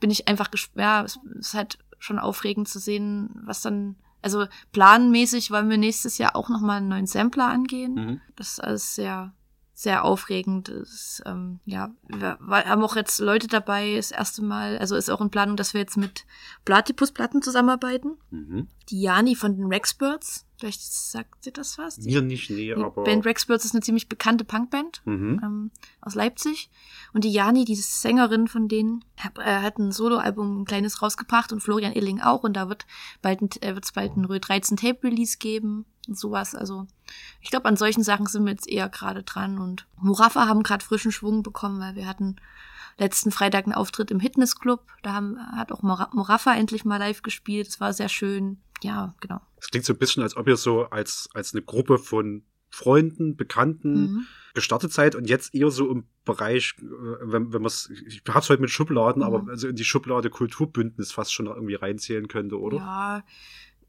bin 0.00 0.10
ich 0.10 0.28
einfach. 0.28 0.48
Ja, 0.74 1.02
es 1.04 1.18
ist 1.38 1.54
halt 1.54 1.78
schon 1.98 2.18
aufregend 2.18 2.68
zu 2.68 2.78
sehen, 2.78 3.30
was 3.44 3.62
dann. 3.62 3.96
Also 4.22 4.46
planmäßig 4.72 5.52
wollen 5.52 5.70
wir 5.70 5.78
nächstes 5.78 6.18
Jahr 6.18 6.34
auch 6.34 6.48
nochmal 6.48 6.78
einen 6.78 6.88
neuen 6.88 7.06
Sampler 7.06 7.46
angehen. 7.46 7.94
Mhm. 7.94 8.20
Das 8.34 8.52
ist 8.52 8.60
alles 8.60 8.94
sehr, 8.96 9.32
sehr 9.72 10.04
aufregend. 10.04 10.68
Ist, 10.68 11.22
ähm, 11.26 11.60
ja, 11.64 11.90
wir 12.08 12.38
wir 12.40 12.64
haben 12.64 12.82
auch 12.82 12.96
jetzt 12.96 13.20
Leute 13.20 13.46
dabei, 13.46 13.94
das 13.94 14.10
erste 14.10 14.42
Mal, 14.42 14.78
also 14.78 14.96
ist 14.96 15.10
auch 15.10 15.20
in 15.20 15.30
Planung, 15.30 15.56
dass 15.56 15.74
wir 15.74 15.80
jetzt 15.80 15.96
mit 15.96 16.24
Platypus-Platten 16.64 17.40
zusammenarbeiten. 17.40 18.16
Mhm. 18.30 18.68
Die 18.88 19.02
Jani 19.02 19.36
von 19.36 19.54
den 19.56 19.66
Rexbirds. 19.66 20.45
Vielleicht 20.58 20.82
sagt 20.82 21.44
dir 21.44 21.52
das 21.52 21.76
was? 21.76 21.96
Die, 21.96 22.08
Mir 22.08 22.22
nicht, 22.22 22.48
nee, 22.50 22.74
die 22.74 22.82
aber. 22.82 23.04
Band 23.04 23.26
Rexbirds 23.26 23.64
ist 23.66 23.74
eine 23.74 23.82
ziemlich 23.82 24.08
bekannte 24.08 24.44
Punkband 24.44 25.02
Mhm. 25.04 25.40
ähm, 25.42 25.70
aus 26.00 26.14
Leipzig. 26.14 26.70
Und 27.12 27.24
die 27.24 27.30
Jani, 27.32 27.64
diese 27.64 27.82
Sängerin 27.82 28.48
von 28.48 28.68
denen, 28.68 29.04
hab, 29.22 29.38
äh, 29.38 29.60
hat 29.60 29.78
ein 29.78 29.92
Soloalbum, 29.92 30.62
ein 30.62 30.64
kleines 30.64 31.02
rausgebracht 31.02 31.52
und 31.52 31.60
Florian 31.60 31.92
Illing 31.92 32.20
auch. 32.20 32.42
Und 32.42 32.54
da 32.54 32.68
wird 32.68 32.86
bald 33.20 33.42
ein, 33.42 33.50
äh, 33.60 33.74
wird's 33.74 33.92
bald 33.92 34.16
ein 34.16 34.24
Rö 34.24 34.38
13 34.40 34.76
Tape 34.78 35.02
Release 35.04 35.36
geben 35.38 35.84
und 36.08 36.18
sowas. 36.18 36.54
Also 36.54 36.86
ich 37.42 37.50
glaube, 37.50 37.66
an 37.66 37.76
solchen 37.76 38.02
Sachen 38.02 38.26
sind 38.26 38.44
wir 38.44 38.52
jetzt 38.52 38.68
eher 38.68 38.88
gerade 38.88 39.22
dran. 39.22 39.58
Und 39.58 39.86
Murafa 40.00 40.46
haben 40.48 40.62
gerade 40.62 40.84
frischen 40.84 41.12
Schwung 41.12 41.42
bekommen, 41.42 41.80
weil 41.80 41.96
wir 41.96 42.06
hatten 42.06 42.36
letzten 42.98 43.30
Freitag 43.30 43.64
einen 43.66 43.74
Auftritt 43.74 44.10
im 44.10 44.20
Fitnessclub. 44.20 44.80
Da 45.02 45.12
haben, 45.12 45.38
hat 45.54 45.70
auch 45.70 45.82
Murafa 45.82 46.54
endlich 46.54 46.86
mal 46.86 46.96
live 46.96 47.20
gespielt. 47.20 47.68
Es 47.68 47.78
war 47.78 47.92
sehr 47.92 48.08
schön. 48.08 48.58
Ja, 48.82 49.14
genau. 49.20 49.40
Es 49.66 49.70
klingt 49.72 49.84
so 49.84 49.94
ein 49.94 49.98
bisschen, 49.98 50.22
als 50.22 50.36
ob 50.36 50.46
ihr 50.46 50.56
so 50.56 50.84
als, 50.84 51.28
als 51.34 51.52
eine 51.52 51.60
Gruppe 51.62 51.98
von 51.98 52.44
Freunden, 52.70 53.36
Bekannten 53.36 53.94
Mhm. 54.12 54.26
gestartet 54.54 54.92
seid 54.92 55.16
und 55.16 55.28
jetzt 55.28 55.54
eher 55.56 55.70
so 55.72 55.90
im 55.90 56.04
Bereich, 56.24 56.74
äh, 56.78 56.84
wenn, 56.84 57.52
wenn 57.52 57.62
man 57.62 57.66
es, 57.66 57.90
ich 57.90 58.22
hab's 58.28 58.48
heute 58.48 58.60
mit 58.62 58.70
Schubladen, 58.70 59.22
Mhm. 59.22 59.26
aber 59.26 59.50
also 59.50 59.66
in 59.66 59.74
die 59.74 59.84
Schublade 59.84 60.30
Kulturbündnis 60.30 61.10
fast 61.10 61.32
schon 61.34 61.46
irgendwie 61.46 61.74
reinzählen 61.74 62.28
könnte, 62.28 62.60
oder? 62.60 62.76
Ja, 62.76 63.24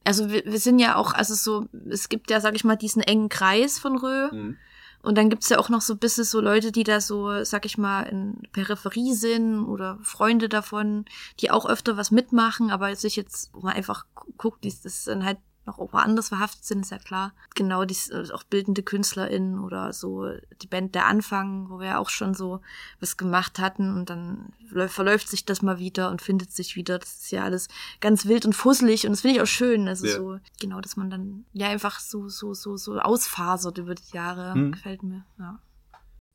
also 0.04 0.32
wir, 0.32 0.44
wir 0.46 0.58
sind 0.60 0.80
ja 0.80 0.96
auch, 0.96 1.14
also 1.14 1.36
so, 1.36 1.68
es 1.90 2.10
gibt 2.10 2.32
ja, 2.32 2.42
sag 2.42 2.56
ich 2.56 2.64
mal, 2.64 2.76
diesen 2.76 3.04
engen 3.04 3.30
Kreis 3.30 3.78
von 3.78 3.98
Rö. 4.00 4.32
Mhm. 4.32 4.58
Und 5.04 5.16
dann 5.18 5.30
gibt's 5.30 5.50
ja 5.50 5.60
auch 5.60 5.70
noch 5.70 5.82
so 5.82 5.94
ein 5.94 6.00
bisschen 6.00 6.24
so 6.24 6.42
Leute, 6.42 6.72
die 6.72 6.84
da 6.84 7.00
so, 7.02 7.44
sag 7.44 7.66
ich 7.66 7.78
mal, 7.78 8.02
in 8.04 8.42
Peripherie 8.52 9.14
sind 9.14 9.64
oder 9.64 10.00
Freunde 10.02 10.50
davon, 10.50 11.06
die 11.40 11.52
auch 11.52 11.68
öfter 11.70 11.98
was 11.98 12.10
mitmachen, 12.10 12.72
aber 12.72 12.94
sich 12.96 13.16
jetzt, 13.16 13.54
man 13.56 13.74
einfach 13.74 14.06
gu- 14.16 14.32
guckt, 14.38 14.64
die 14.64 14.74
das 14.84 15.06
dann 15.06 15.24
halt 15.24 15.38
noch 15.68 15.78
woanders 15.78 16.30
verhaftet 16.30 16.64
sind, 16.66 16.80
ist 16.82 16.90
ja 16.92 16.98
klar. 16.98 17.34
Genau, 17.54 17.86
die 17.86 17.96
äh, 18.12 18.32
auch 18.32 18.44
bildende 18.44 18.82
KünstlerInnen 18.82 19.60
oder 19.60 19.94
so 19.94 20.28
die 20.62 20.68
Band 20.68 20.96
Der 20.96 21.06
Anfang, 21.06 21.70
wo 21.70 21.80
wir 21.80 21.88
ja 21.88 21.98
auch 22.00 22.10
schon 22.10 22.34
so 22.34 22.62
was 23.00 23.18
gemacht 23.18 23.60
hatten 23.60 23.94
und 23.96 24.10
dann 24.10 24.54
läu- 24.72 24.88
verläuft 24.88 25.28
sich 25.30 25.46
das 25.46 25.62
mal 25.62 25.78
wieder 25.78 26.10
und 26.10 26.22
findet 26.24 26.52
sich 26.52 26.76
wieder. 26.76 26.98
Das 26.98 27.10
ist 27.24 27.32
ja 27.32 27.44
alles 27.44 27.68
ganz 28.00 28.26
wild 28.26 28.46
und 28.46 28.54
fusselig 28.54 29.06
und 29.06 29.12
das 29.12 29.22
finde 29.22 29.36
ich 29.36 29.42
auch 29.44 29.48
schön. 29.48 29.88
Also 29.88 30.08
Ja. 30.08 30.16
so, 30.16 30.40
genau, 30.60 30.82
dass 30.82 30.98
man 30.98 31.10
dann 31.10 31.46
ja 31.54 31.68
einfach 31.68 32.00
so, 32.00 32.30
so, 32.30 32.54
so, 32.54 32.78
so 32.78 32.98
ausfasert 33.00 33.78
über 33.78 33.94
die 33.94 34.14
Jahre. 34.16 34.58
Mhm. 34.58 34.72
Gefällt 34.72 35.04
mir, 35.04 35.26
ja. 35.38 35.60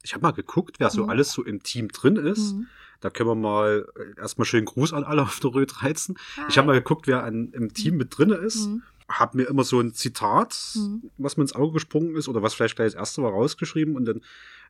Ich 0.04 0.14
habe 0.14 0.22
mal 0.22 0.32
geguckt, 0.32 0.76
wer 0.80 0.90
so 0.90 1.04
Mhm. 1.04 1.10
alles 1.10 1.32
so 1.32 1.42
im 1.44 1.62
Team 1.62 1.88
drin 1.88 2.16
ist. 2.16 2.52
Mhm. 2.54 2.66
Da 3.00 3.10
können 3.10 3.28
wir 3.30 3.34
mal 3.34 3.86
äh, 3.96 4.20
erstmal 4.20 4.44
schönen 4.44 4.64
Gruß 4.66 4.92
an 4.92 5.02
alle 5.02 5.22
auf 5.22 5.40
der 5.40 5.52
Rö 5.54 5.66
13. 5.66 6.16
Ich 6.48 6.56
habe 6.58 6.66
mal 6.68 6.74
geguckt, 6.74 7.06
wer 7.08 7.24
an, 7.24 7.50
im 7.52 7.72
Team 7.74 7.96
mit 7.96 8.16
drin 8.16 8.30
ist. 8.30 8.66
Mhm. 8.68 8.82
Hab 9.18 9.34
mir 9.34 9.44
immer 9.44 9.64
so 9.64 9.80
ein 9.80 9.94
Zitat, 9.94 10.56
Mhm. 10.74 11.10
was 11.18 11.36
mir 11.36 11.42
ins 11.44 11.54
Auge 11.54 11.74
gesprungen 11.74 12.16
ist 12.16 12.28
oder 12.28 12.42
was 12.42 12.54
vielleicht 12.54 12.76
gleich 12.76 12.92
das 12.92 12.94
erste 13.00 13.22
war, 13.22 13.30
rausgeschrieben 13.32 13.94
und 13.96 14.04
dann 14.06 14.20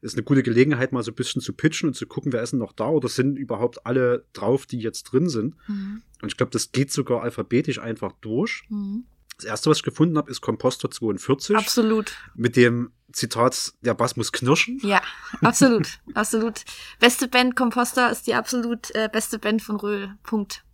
ist 0.00 0.14
eine 0.16 0.24
gute 0.24 0.42
Gelegenheit, 0.42 0.90
mal 0.92 1.02
so 1.04 1.12
ein 1.12 1.14
bisschen 1.14 1.40
zu 1.40 1.52
pitchen 1.52 1.88
und 1.90 1.94
zu 1.94 2.06
gucken, 2.06 2.32
wer 2.32 2.42
ist 2.42 2.50
denn 2.50 2.58
noch 2.58 2.72
da 2.72 2.88
oder 2.88 3.08
sind 3.08 3.36
überhaupt 3.36 3.86
alle 3.86 4.24
drauf, 4.32 4.66
die 4.66 4.78
jetzt 4.80 5.04
drin 5.04 5.28
sind. 5.28 5.54
Mhm. 5.68 6.02
Und 6.20 6.28
ich 6.28 6.36
glaube, 6.36 6.50
das 6.50 6.72
geht 6.72 6.90
sogar 6.92 7.22
alphabetisch 7.22 7.78
einfach 7.78 8.12
durch. 8.20 8.64
Mhm. 8.68 9.04
Das 9.36 9.44
erste, 9.46 9.70
was 9.70 9.78
ich 9.78 9.82
gefunden 9.84 10.18
habe, 10.18 10.30
ist 10.30 10.40
Composter 10.40 10.90
42 10.90 11.56
Absolut. 11.56 12.12
mit 12.34 12.56
dem 12.56 12.90
Zitat, 13.12 13.74
der 13.82 13.94
Bass 13.94 14.16
muss 14.16 14.32
knirschen. 14.32 14.78
Ja, 14.82 15.00
absolut. 15.40 16.00
absolut. 16.14 16.64
Beste 16.98 17.28
Band 17.28 17.54
Composter 17.56 18.10
ist 18.10 18.26
die 18.26 18.34
absolut 18.34 18.94
äh, 18.94 19.08
beste 19.12 19.38
Band 19.38 19.62
von 19.62 19.76
Röhl. 19.76 20.16
Punkt. 20.22 20.64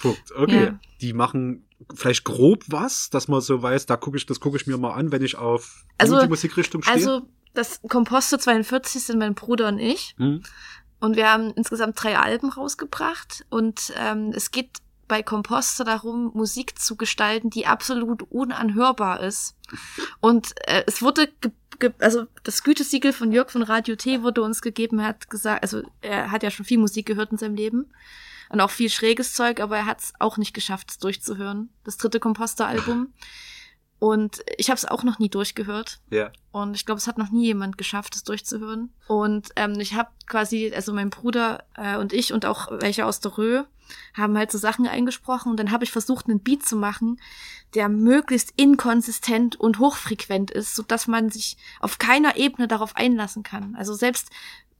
Punkt. 0.00 0.30
Okay. 0.36 0.64
Ja. 0.64 0.80
Die 1.00 1.12
machen 1.12 1.63
vielleicht 1.94 2.24
grob 2.24 2.64
was, 2.68 3.10
dass 3.10 3.28
man 3.28 3.40
so 3.40 3.62
weiß, 3.62 3.86
da 3.86 3.96
gucke 3.96 4.16
ich, 4.16 4.26
das 4.26 4.40
gucke 4.40 4.56
ich 4.56 4.66
mir 4.66 4.78
mal 4.78 4.92
an, 4.94 5.12
wenn 5.12 5.22
ich 5.22 5.36
auf 5.36 5.84
Also- 5.98 6.20
die 6.20 6.28
Musikrichtung 6.28 6.82
stehe. 6.82 6.94
Also, 6.94 7.28
das 7.54 7.80
Composter 7.88 8.38
42 8.38 9.04
sind 9.04 9.18
mein 9.18 9.34
Bruder 9.34 9.68
und 9.68 9.78
ich. 9.78 10.14
Hm? 10.18 10.42
Und 11.00 11.16
wir 11.16 11.30
haben 11.30 11.52
insgesamt 11.52 12.02
drei 12.02 12.18
Alben 12.18 12.48
rausgebracht. 12.50 13.44
Und 13.48 13.92
ähm, 13.96 14.32
es 14.34 14.50
geht 14.50 14.70
bei 15.06 15.22
Composter 15.22 15.84
darum, 15.84 16.32
Musik 16.34 16.78
zu 16.78 16.96
gestalten, 16.96 17.50
die 17.50 17.66
absolut 17.66 18.22
unanhörbar 18.30 19.20
ist. 19.20 19.54
Und 20.20 20.54
äh, 20.66 20.82
es 20.86 21.02
wurde, 21.02 21.28
also 21.98 22.26
das 22.42 22.62
Gütesiegel 22.62 23.12
von 23.12 23.30
Jörg 23.30 23.50
von 23.50 23.62
Radio 23.62 23.96
T 23.96 24.22
wurde 24.22 24.42
uns 24.42 24.62
gegeben. 24.62 24.98
Er 24.98 25.08
hat 25.08 25.28
gesagt, 25.30 25.62
also 25.62 25.82
er 26.00 26.30
hat 26.30 26.42
ja 26.42 26.50
schon 26.50 26.64
viel 26.64 26.78
Musik 26.78 27.06
gehört 27.06 27.32
in 27.32 27.38
seinem 27.38 27.54
Leben. 27.54 27.92
Und 28.48 28.60
auch 28.60 28.70
viel 28.70 28.90
schräges 28.90 29.34
Zeug, 29.34 29.60
aber 29.60 29.76
er 29.78 29.86
hat 29.86 30.00
es 30.00 30.12
auch 30.18 30.36
nicht 30.36 30.54
geschafft, 30.54 30.90
es 30.90 30.98
durchzuhören. 30.98 31.70
Das 31.84 31.96
dritte 31.96 32.20
Composter-Album. 32.20 33.12
Und 34.00 34.44
ich 34.58 34.68
habe 34.68 34.76
es 34.76 34.84
auch 34.84 35.02
noch 35.02 35.18
nie 35.18 35.30
durchgehört. 35.30 36.00
Ja. 36.10 36.30
Und 36.52 36.74
ich 36.74 36.84
glaube, 36.84 36.98
es 36.98 37.06
hat 37.06 37.16
noch 37.16 37.30
nie 37.30 37.46
jemand 37.46 37.78
geschafft, 37.78 38.14
es 38.14 38.22
durchzuhören. 38.22 38.92
Und 39.08 39.48
ähm, 39.56 39.80
ich 39.80 39.94
habe 39.94 40.10
quasi, 40.26 40.70
also 40.74 40.92
mein 40.92 41.08
Bruder 41.08 41.64
äh, 41.74 41.96
und 41.96 42.12
ich 42.12 42.34
und 42.34 42.44
auch 42.44 42.68
welche 42.70 43.06
aus 43.06 43.20
der 43.20 43.38
Rö, 43.38 43.64
haben 44.14 44.36
halt 44.36 44.50
so 44.50 44.58
Sachen 44.58 44.86
eingesprochen 44.86 45.50
und 45.50 45.58
dann 45.58 45.70
habe 45.70 45.84
ich 45.84 45.92
versucht, 45.92 46.26
einen 46.26 46.40
Beat 46.40 46.64
zu 46.64 46.76
machen, 46.76 47.20
der 47.74 47.88
möglichst 47.88 48.52
inkonsistent 48.56 49.56
und 49.56 49.78
hochfrequent 49.78 50.50
ist, 50.50 50.74
so 50.74 50.82
dass 50.82 51.06
man 51.06 51.30
sich 51.30 51.56
auf 51.80 51.98
keiner 51.98 52.36
Ebene 52.36 52.68
darauf 52.68 52.96
einlassen 52.96 53.42
kann. 53.42 53.74
Also 53.76 53.94
selbst 53.94 54.30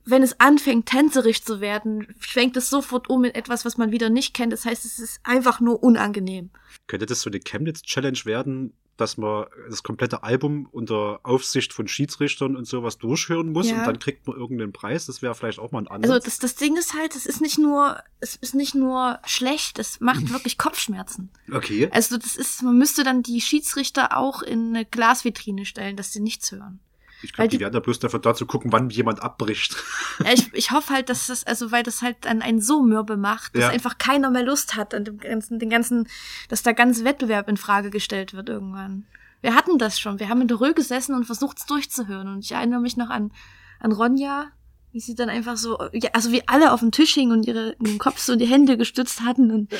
wenn 0.05 0.23
es 0.23 0.39
anfängt, 0.39 0.85
tänzerisch 0.87 1.43
zu 1.43 1.61
werden, 1.61 2.07
schwenkt 2.19 2.57
es 2.57 2.69
sofort 2.69 3.09
um 3.09 3.23
in 3.23 3.33
etwas, 3.35 3.65
was 3.65 3.77
man 3.77 3.91
wieder 3.91 4.09
nicht 4.09 4.33
kennt. 4.33 4.53
Das 4.53 4.65
heißt, 4.65 4.85
es 4.85 4.99
ist 4.99 5.19
einfach 5.23 5.59
nur 5.59 5.81
unangenehm. 5.83 6.51
Könnte 6.87 7.05
das 7.05 7.21
so 7.21 7.29
eine 7.29 7.39
Chemnitz-Challenge 7.39 8.19
werden, 8.25 8.73
dass 8.97 9.17
man 9.17 9.47
das 9.69 9.83
komplette 9.83 10.23
Album 10.23 10.69
unter 10.71 11.19
Aufsicht 11.23 11.73
von 11.73 11.85
Schiedsrichtern 11.87 12.55
und 12.55 12.65
sowas 12.65 12.97
durchhören 12.97 13.51
muss 13.51 13.69
Ja. 13.69 13.79
und 13.79 13.87
dann 13.87 13.99
kriegt 13.99 14.25
man 14.25 14.37
irgendeinen 14.37 14.71
Preis? 14.71 15.05
Das 15.07 15.21
wäre 15.21 15.35
vielleicht 15.35 15.59
auch 15.59 15.71
mal 15.73 15.79
ein 15.79 15.87
Ansatz. 15.89 16.11
Also 16.11 16.25
das, 16.25 16.39
das 16.39 16.55
Ding 16.55 16.77
ist 16.77 16.93
halt, 16.93 17.13
es 17.13 17.25
ist 17.25 17.41
nicht 17.41 17.57
nur, 17.57 17.97
es 18.21 18.37
ist 18.37 18.55
nicht 18.55 18.73
nur 18.73 19.19
schlecht, 19.25 19.79
es 19.79 19.99
macht 19.99 20.29
wirklich 20.31 20.57
Kopfschmerzen. 20.57 21.29
okay. 21.51 21.89
Also 21.91 22.17
das 22.17 22.37
ist, 22.37 22.63
man 22.63 22.77
müsste 22.77 23.03
dann 23.03 23.21
die 23.21 23.41
Schiedsrichter 23.41 24.15
auch 24.15 24.41
in 24.41 24.69
eine 24.69 24.85
Glasvitrine 24.85 25.65
stellen, 25.65 25.97
dass 25.97 26.13
sie 26.13 26.21
nichts 26.21 26.51
hören. 26.53 26.79
Ich 27.21 27.33
glaube, 27.33 27.47
die 27.49 27.57
die- 27.57 27.61
werden 27.63 27.73
da 27.73 27.79
bloß 27.79 27.99
dafür 27.99 28.19
da 28.19 28.35
zu 28.35 28.45
gucken, 28.45 28.71
wann 28.71 28.89
jemand 28.89 29.21
abbricht. 29.23 29.75
Ja, 30.23 30.31
ich, 30.33 30.53
ich 30.53 30.71
hoffe 30.71 30.93
halt, 30.93 31.09
dass 31.09 31.27
das, 31.27 31.43
also 31.45 31.71
weil 31.71 31.83
das 31.83 32.01
halt 32.01 32.17
dann 32.21 32.41
einen 32.41 32.61
so 32.61 32.81
mürbe 32.83 33.17
macht, 33.17 33.55
dass 33.55 33.63
Ja. 33.63 33.69
einfach 33.69 33.97
keiner 33.97 34.29
mehr 34.29 34.43
Lust 34.43 34.75
hat 34.75 34.93
an 34.93 35.05
dem 35.05 35.17
ganzen, 35.17 35.59
den 35.59 35.69
ganzen, 35.69 36.07
dass 36.49 36.63
der 36.63 36.73
ganze 36.73 37.03
Wettbewerb 37.05 37.47
in 37.49 37.57
Frage 37.57 37.89
gestellt 37.89 38.33
wird 38.33 38.49
irgendwann. 38.49 39.05
Wir 39.41 39.55
hatten 39.55 39.77
das 39.77 39.99
schon. 39.99 40.19
Wir 40.19 40.29
haben 40.29 40.41
in 40.41 40.47
der 40.47 40.59
Rö 40.59 40.73
gesessen 40.73 41.13
und 41.15 41.25
versucht 41.25 41.57
es 41.59 41.65
durchzuhören. 41.65 42.27
Und 42.27 42.43
ich 42.43 42.51
erinnere 42.51 42.79
mich 42.79 42.97
noch 42.97 43.09
an, 43.09 43.31
an 43.79 43.91
Ronja, 43.91 44.47
wie 44.91 44.99
sie 44.99 45.13
dann 45.15 45.29
einfach 45.29 45.57
so, 45.57 45.77
ja, 45.93 46.09
also 46.13 46.31
wie 46.31 46.47
alle 46.47 46.71
auf 46.71 46.79
dem 46.79 46.91
Tisch 46.91 47.13
hingen 47.13 47.31
und 47.33 47.45
ihre 47.45 47.75
den 47.79 47.97
Kopf 47.97 48.19
so 48.19 48.33
in 48.33 48.39
die 48.39 48.45
Hände 48.47 48.77
gestützt 48.77 49.21
hatten. 49.21 49.51
Und, 49.51 49.73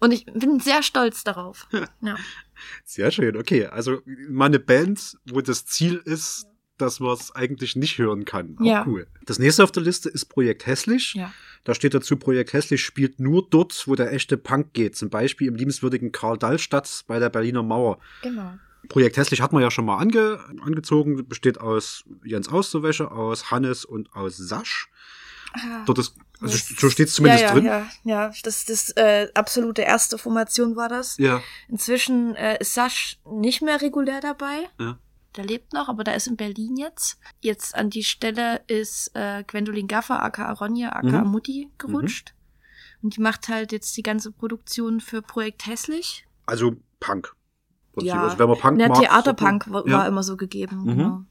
und 0.00 0.10
ich 0.12 0.26
bin 0.26 0.60
sehr 0.60 0.82
stolz 0.82 1.24
darauf. 1.24 1.66
Ja. 2.00 2.16
Sehr 2.84 3.10
schön, 3.10 3.36
okay. 3.36 3.66
Also 3.66 4.00
mal 4.28 4.46
eine 4.46 4.58
Band, 4.58 5.16
wo 5.30 5.40
das 5.40 5.64
Ziel 5.66 6.02
ist, 6.04 6.46
dass 6.78 7.00
man 7.00 7.14
es 7.14 7.34
eigentlich 7.34 7.76
nicht 7.76 7.98
hören 7.98 8.24
kann. 8.24 8.56
Auch 8.60 8.64
Ja. 8.64 8.84
cool. 8.86 9.06
Das 9.24 9.38
nächste 9.38 9.64
auf 9.64 9.72
der 9.72 9.82
Liste 9.82 10.08
ist 10.08 10.26
Projekt 10.26 10.66
Hässlich. 10.66 11.14
Ja. 11.14 11.32
Da 11.64 11.74
steht 11.74 11.94
dazu, 11.94 12.16
Projekt 12.16 12.52
Hässlich 12.52 12.84
spielt 12.84 13.18
nur 13.18 13.46
dort, 13.48 13.86
wo 13.86 13.94
der 13.94 14.12
echte 14.12 14.36
Punk 14.36 14.72
geht. 14.72 14.96
Zum 14.96 15.10
Beispiel 15.10 15.48
im 15.48 15.56
liebenswürdigen 15.56 16.12
Karl 16.12 16.38
Dallstadt 16.38 17.04
bei 17.06 17.18
der 17.18 17.28
Berliner 17.28 17.62
Mauer. 17.62 17.98
Genau. 18.22 18.54
Projekt 18.88 19.16
Hässlich 19.16 19.40
hat 19.40 19.52
man 19.52 19.62
ja 19.62 19.70
schon 19.70 19.84
mal 19.84 19.98
ange, 19.98 20.38
angezogen. 20.62 21.28
Besteht 21.28 21.58
aus 21.60 22.04
Jens 22.24 22.48
Austerwäsche, 22.48 23.10
aus 23.10 23.50
Hannes 23.50 23.84
und 23.84 24.14
aus 24.14 24.36
Sasch. 24.36 24.88
Dort 25.86 25.98
ist, 25.98 26.14
also 26.40 26.56
so 26.56 26.90
steht 26.90 27.08
es 27.08 27.14
zumindest 27.14 27.42
ja, 27.42 27.48
ja, 27.48 27.54
drin. 27.54 27.64
Ja, 27.64 27.86
ja, 28.04 28.32
das, 28.42 28.64
das 28.66 28.90
äh, 28.90 29.28
absolute 29.34 29.82
erste 29.82 30.18
Formation 30.18 30.76
war 30.76 30.88
das. 30.88 31.16
Ja. 31.18 31.42
Inzwischen 31.68 32.34
äh, 32.36 32.58
ist 32.60 32.74
Sasch 32.74 33.18
nicht 33.24 33.62
mehr 33.62 33.80
regulär 33.80 34.20
dabei. 34.20 34.68
Ja. 34.78 34.98
Der 35.36 35.44
lebt 35.44 35.72
noch, 35.72 35.88
aber 35.88 36.02
der 36.04 36.16
ist 36.16 36.26
in 36.26 36.36
Berlin 36.36 36.76
jetzt. 36.76 37.18
Jetzt 37.40 37.74
an 37.74 37.90
die 37.90 38.04
Stelle 38.04 38.62
ist 38.66 39.10
äh, 39.14 39.44
Gwendolyn 39.46 39.86
Gaffer, 39.88 40.22
aka 40.22 40.50
Ronja, 40.52 40.90
aka 40.92 41.22
Mhm. 41.24 41.30
Mutti, 41.30 41.70
gerutscht. 41.78 42.34
Und 43.02 43.16
die 43.16 43.20
macht 43.20 43.48
halt 43.48 43.72
jetzt 43.72 43.96
die 43.96 44.02
ganze 44.02 44.32
Produktion 44.32 45.00
für 45.00 45.20
Projekt 45.22 45.66
Hässlich. 45.66 46.26
Also 46.46 46.76
Punk. 47.00 47.34
Ja. 48.00 48.22
Also 48.24 48.38
wenn 48.38 48.48
man 48.48 48.58
Punk 48.58 48.78
Der 48.78 48.88
mag, 48.88 48.98
Theaterpunk 49.00 49.70
war, 49.70 49.86
Ja. 49.86 49.98
war 49.98 50.06
immer 50.08 50.22
so 50.22 50.36
gegeben. 50.36 50.78
Mhm. 50.82 50.86
Genau. 50.96 51.22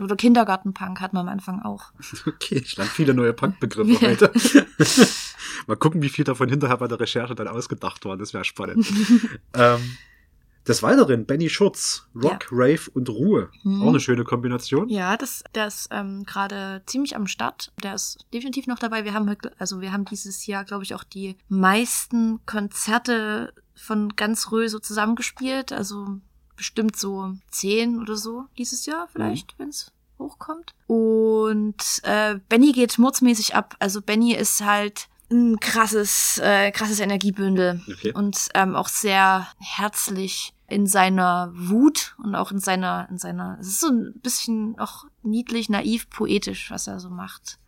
Oder 0.00 0.14
Kindergartenpunk 0.16 1.00
hat 1.00 1.14
man 1.14 1.26
am 1.26 1.32
Anfang 1.32 1.62
auch. 1.62 1.92
Okay, 2.26 2.56
ich 2.56 2.76
lerne 2.76 2.90
viele 2.90 3.14
neue 3.14 3.32
Punk-Begriffe 3.32 4.06
heute. 4.06 4.30
Mal 5.66 5.76
gucken, 5.76 6.02
wie 6.02 6.10
viel 6.10 6.24
davon 6.24 6.48
hinterher 6.50 6.76
bei 6.76 6.86
der 6.88 7.00
Recherche 7.00 7.34
dann 7.34 7.48
ausgedacht 7.48 8.04
war. 8.04 8.16
Das 8.18 8.34
wäre 8.34 8.44
spannend. 8.44 8.86
ähm, 9.54 9.96
des 10.66 10.82
Weiteren 10.82 11.26
Benny 11.26 11.48
Schurz, 11.48 12.06
Rock, 12.14 12.48
Rave 12.50 12.90
und 12.94 13.08
Ruhe. 13.08 13.50
Mhm. 13.62 13.82
Auch 13.82 13.88
eine 13.88 14.00
schöne 14.00 14.24
Kombination. 14.24 14.88
Ja, 14.88 15.16
das, 15.16 15.44
der 15.54 15.66
ist 15.66 15.88
ähm, 15.90 16.24
gerade 16.24 16.82
ziemlich 16.86 17.16
am 17.16 17.26
Start. 17.26 17.72
Der 17.82 17.94
ist 17.94 18.18
definitiv 18.32 18.66
noch 18.66 18.78
dabei. 18.78 19.04
Wir 19.04 19.14
haben 19.14 19.36
also 19.58 19.80
wir 19.80 19.92
haben 19.92 20.04
dieses 20.04 20.46
Jahr, 20.46 20.64
glaube 20.64 20.84
ich, 20.84 20.94
auch 20.94 21.04
die 21.04 21.36
meisten 21.48 22.40
Konzerte 22.46 23.52
von 23.74 24.16
ganz 24.16 24.50
Rö 24.50 24.68
so 24.68 24.78
zusammengespielt. 24.78 25.72
Also 25.72 26.18
bestimmt 26.56 26.96
so 26.96 27.34
zehn 27.50 28.00
oder 28.00 28.16
so 28.16 28.46
dieses 28.58 28.86
Jahr 28.86 29.08
vielleicht, 29.12 29.58
wenn 29.58 29.68
es 29.68 29.92
hochkommt. 30.18 30.74
Und 30.86 32.00
äh, 32.02 32.38
Benny 32.48 32.72
geht 32.72 32.98
mordsmäßig 32.98 33.54
ab. 33.54 33.76
Also 33.78 34.00
Benny 34.00 34.34
ist 34.34 34.64
halt 34.64 35.08
ein 35.30 35.58
krasses, 35.60 36.38
äh, 36.42 36.70
krasses 36.70 37.00
Energiebündel 37.00 37.82
Okay. 37.92 38.12
und 38.12 38.48
ähm, 38.54 38.76
auch 38.76 38.88
sehr 38.88 39.46
herzlich 39.58 40.52
in 40.68 40.86
seiner 40.86 41.52
Wut 41.54 42.16
und 42.22 42.34
auch 42.34 42.50
in 42.50 42.58
seiner, 42.58 43.08
in 43.10 43.18
seiner, 43.18 43.56
es 43.60 43.68
ist 43.68 43.80
so 43.80 43.88
ein 43.88 44.14
bisschen 44.20 44.78
auch 44.78 45.04
niedlich, 45.22 45.68
naiv, 45.68 46.10
poetisch, 46.10 46.70
was 46.70 46.86
er 46.86 46.98
so 46.98 47.08
macht. 47.08 47.58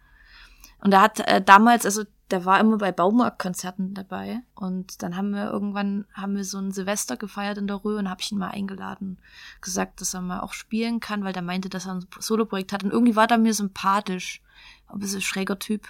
Und 0.80 0.92
er 0.92 1.00
hat 1.00 1.20
äh, 1.20 1.42
damals, 1.42 1.84
also 1.84 2.04
der 2.30 2.44
war 2.44 2.60
immer 2.60 2.78
bei 2.78 2.92
Baumarktkonzerten 2.92 3.94
dabei 3.94 4.42
und 4.54 5.02
dann 5.02 5.16
haben 5.16 5.30
wir 5.30 5.50
irgendwann, 5.50 6.04
haben 6.12 6.36
wir 6.36 6.44
so 6.44 6.58
ein 6.58 6.72
Silvester 6.72 7.16
gefeiert 7.16 7.58
in 7.58 7.66
der 7.66 7.84
Röhe 7.84 7.98
und 7.98 8.10
habe 8.10 8.20
ich 8.20 8.30
ihn 8.30 8.38
mal 8.38 8.50
eingeladen, 8.50 9.18
gesagt, 9.60 10.00
dass 10.00 10.14
er 10.14 10.20
mal 10.20 10.40
auch 10.40 10.52
spielen 10.52 11.00
kann, 11.00 11.24
weil 11.24 11.32
der 11.32 11.42
meinte, 11.42 11.68
dass 11.68 11.86
er 11.86 11.94
ein 11.94 12.06
Soloprojekt 12.18 12.72
hat 12.72 12.84
und 12.84 12.92
irgendwie 12.92 13.16
war 13.16 13.26
der 13.26 13.38
mir 13.38 13.54
sympathisch, 13.54 14.42
ein 14.88 14.98
bisschen 14.98 15.20
schräger 15.20 15.58
Typ. 15.58 15.88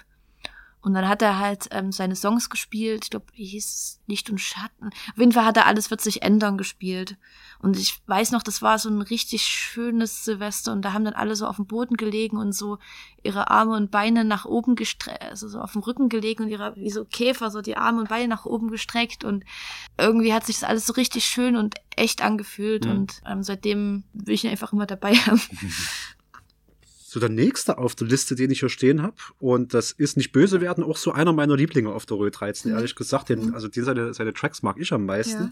Und 0.81 0.93
dann 0.93 1.09
hat 1.09 1.21
er 1.21 1.39
halt 1.39 1.67
ähm, 1.71 1.91
seine 1.91 2.15
Songs 2.15 2.49
gespielt. 2.49 3.01
Ich 3.03 3.09
glaube, 3.09 3.25
wie 3.33 3.45
hieß 3.45 3.65
es? 3.65 3.99
Licht 4.07 4.29
und 4.29 4.39
Schatten. 4.39 4.87
Auf 5.11 5.17
jeden 5.17 5.33
Fall 5.33 5.43
hat 5.43 5.57
er 5.57 5.65
Alles 5.65 5.91
wird 5.91 5.99
sich 5.99 6.21
ändern 6.21 6.57
gespielt. 6.57 7.17
Und 7.59 7.75
ich 7.77 7.99
weiß 8.07 8.31
noch, 8.31 8.43
das 8.43 8.61
war 8.61 8.79
so 8.79 8.87
ein 8.89 9.01
richtig 9.01 9.41
schönes 9.43 10.23
Silvester 10.23 10.71
und 10.71 10.81
da 10.83 10.93
haben 10.93 11.03
dann 11.03 11.13
alle 11.15 11.35
so 11.35 11.45
auf 11.47 11.57
dem 11.57 11.65
Boden 11.67 11.97
gelegen 11.97 12.37
und 12.37 12.53
so 12.53 12.77
ihre 13.21 13.49
Arme 13.51 13.75
und 13.75 13.91
Beine 13.91 14.23
nach 14.23 14.45
oben 14.45 14.75
gestreckt, 14.77 15.21
also 15.23 15.49
so 15.49 15.59
auf 15.59 15.73
dem 15.73 15.81
Rücken 15.81 16.07
gelegen 16.07 16.43
und 16.43 16.49
ihre, 16.49 16.73
wie 16.77 16.89
so 16.89 17.03
Käfer, 17.03 17.51
so 17.51 17.61
die 17.61 17.75
Arme 17.75 17.99
und 17.99 18.07
Beine 18.07 18.29
nach 18.29 18.45
oben 18.45 18.69
gestreckt 18.71 19.25
und 19.25 19.43
irgendwie 19.97 20.33
hat 20.33 20.45
sich 20.45 20.59
das 20.59 20.69
alles 20.69 20.87
so 20.87 20.93
richtig 20.93 21.25
schön 21.25 21.57
und 21.57 21.75
echt 21.97 22.21
angefühlt 22.21 22.85
Mhm. 22.85 22.91
und 22.91 23.21
ähm, 23.25 23.43
seitdem 23.43 24.05
will 24.13 24.33
ich 24.35 24.45
ihn 24.45 24.51
einfach 24.51 24.71
immer 24.71 24.85
dabei 24.85 25.15
haben. 25.15 25.41
So 27.09 27.19
der 27.19 27.29
nächste 27.29 27.77
auf 27.79 27.95
der 27.95 28.07
Liste, 28.07 28.35
den 28.35 28.51
ich 28.51 28.59
hier 28.59 28.69
stehen 28.69 29.01
habe, 29.01 29.15
und 29.39 29.73
das 29.73 29.91
ist 29.91 30.15
nicht 30.15 30.31
böse 30.31 30.61
werden, 30.61 30.83
auch 30.83 30.97
so 30.97 31.11
einer 31.11 31.33
meiner 31.33 31.55
Lieblinge 31.57 31.89
auf 31.91 32.05
der 32.05 32.17
Rö 32.17 32.29
13, 32.29 32.69
Mhm. 32.71 32.77
ehrlich 32.77 32.95
gesagt. 32.95 33.29
Den, 33.29 33.53
also 33.55 33.67
den 33.67 33.83
seine, 33.83 34.13
seine 34.13 34.31
Tracks 34.33 34.61
mag 34.61 34.75
ich 34.79 34.93
am 34.93 35.05
meisten. 35.05 35.41
Ja. 35.45 35.51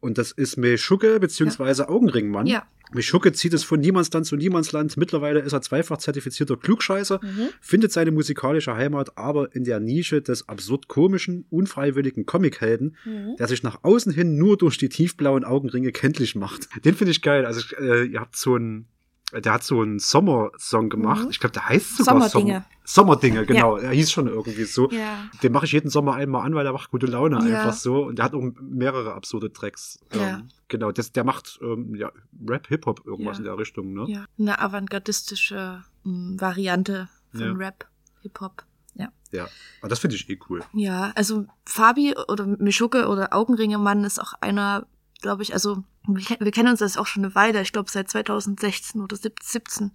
Und 0.00 0.18
das 0.18 0.32
ist 0.32 0.56
Meschucke 0.58 1.18
beziehungsweise 1.20 1.88
Augenringmann. 1.88 2.46
Ja. 2.46 2.64
Meschucke 2.92 3.32
zieht 3.32 3.54
es 3.54 3.64
von 3.64 3.80
Niemandsland 3.80 4.26
zu 4.26 4.34
Niemandsland. 4.36 4.96
Mittlerweile 4.96 5.40
ist 5.40 5.52
er 5.52 5.62
zweifach 5.62 5.98
zertifizierter 5.98 6.56
Klugscheißer, 6.56 7.20
Mhm. 7.22 7.48
findet 7.60 7.92
seine 7.92 8.10
musikalische 8.10 8.74
Heimat 8.74 9.16
aber 9.16 9.54
in 9.54 9.64
der 9.64 9.78
Nische 9.80 10.20
des 10.22 10.48
absurd 10.48 10.88
komischen, 10.88 11.44
unfreiwilligen 11.50 12.26
Comichelden, 12.26 12.96
Mhm. 13.06 13.36
der 13.38 13.46
sich 13.48 13.62
nach 13.62 13.84
außen 13.84 14.12
hin 14.12 14.36
nur 14.36 14.56
durch 14.58 14.76
die 14.76 14.88
tiefblauen 14.88 15.44
Augenringe 15.44 15.92
kenntlich 15.92 16.34
macht. 16.34 16.68
Den 16.84 16.94
finde 16.94 17.12
ich 17.12 17.22
geil. 17.22 17.46
Also 17.46 17.62
äh, 17.76 18.04
ihr 18.06 18.20
habt 18.20 18.36
so 18.36 18.56
ein 18.56 18.86
der 19.32 19.52
hat 19.52 19.62
so 19.62 19.80
einen 19.80 19.98
Sommersong 19.98 20.88
gemacht. 20.88 21.24
Mhm. 21.24 21.30
Ich 21.30 21.40
glaube, 21.40 21.52
der 21.52 21.68
heißt 21.68 21.96
sogar 21.98 22.28
Sommerdinge. 22.28 22.64
Sommer, 22.84 23.12
Sommerdinge, 23.14 23.46
genau. 23.46 23.76
Er 23.76 23.90
hieß 23.92 24.10
schon 24.10 24.26
irgendwie 24.26 24.64
so. 24.64 24.90
Ja. 24.90 25.24
Den 25.42 25.52
mache 25.52 25.66
ich 25.66 25.72
jeden 25.72 25.90
Sommer 25.90 26.14
einmal 26.14 26.44
an, 26.44 26.54
weil 26.54 26.64
der 26.64 26.72
macht 26.72 26.90
gute 26.90 27.06
Laune 27.06 27.36
Ja. 27.48 27.58
einfach 27.60 27.72
so. 27.74 28.04
Und 28.06 28.18
der 28.18 28.24
hat 28.24 28.34
auch 28.34 28.42
mehrere 28.60 29.14
absurde 29.14 29.52
Tracks. 29.52 29.98
Ja. 30.12 30.38
Ähm, 30.38 30.48
genau, 30.68 30.90
das, 30.92 31.12
der 31.12 31.24
macht 31.24 31.58
ähm, 31.62 31.94
ja, 31.94 32.10
Rap, 32.48 32.66
Hip-Hop, 32.68 33.06
irgendwas 33.06 33.36
Ja. 33.36 33.40
in 33.40 33.44
der 33.44 33.58
Richtung, 33.58 33.92
ne? 33.92 34.04
Ja, 34.08 34.24
eine 34.38 34.58
avantgardistische 34.60 35.82
mh, 36.04 36.40
Variante 36.40 37.08
von 37.32 37.40
Ja. 37.40 37.52
Rap, 37.52 37.86
Hip-Hop. 38.22 38.64
Ja. 38.94 39.08
Ja. 39.30 39.46
Aber 39.80 39.88
das 39.88 39.98
finde 40.00 40.16
ich 40.16 40.28
eh 40.28 40.38
cool. 40.48 40.60
Ja, 40.72 41.12
also 41.14 41.46
Fabi 41.64 42.14
oder 42.28 42.46
Mischucke 42.46 43.06
oder 43.08 43.32
Augenringemann 43.34 44.04
ist 44.04 44.20
auch 44.20 44.32
einer, 44.40 44.86
glaube 45.22 45.42
ich, 45.42 45.52
also 45.54 45.84
wir, 46.06 46.36
wir 46.40 46.50
kennen 46.50 46.68
uns 46.68 46.80
das 46.80 46.96
auch 46.96 47.06
schon 47.06 47.24
eine 47.24 47.34
Weile, 47.34 47.60
ich 47.60 47.72
glaube 47.72 47.90
seit 47.90 48.10
2016 48.10 49.00
oder 49.00 49.16
17. 49.16 49.92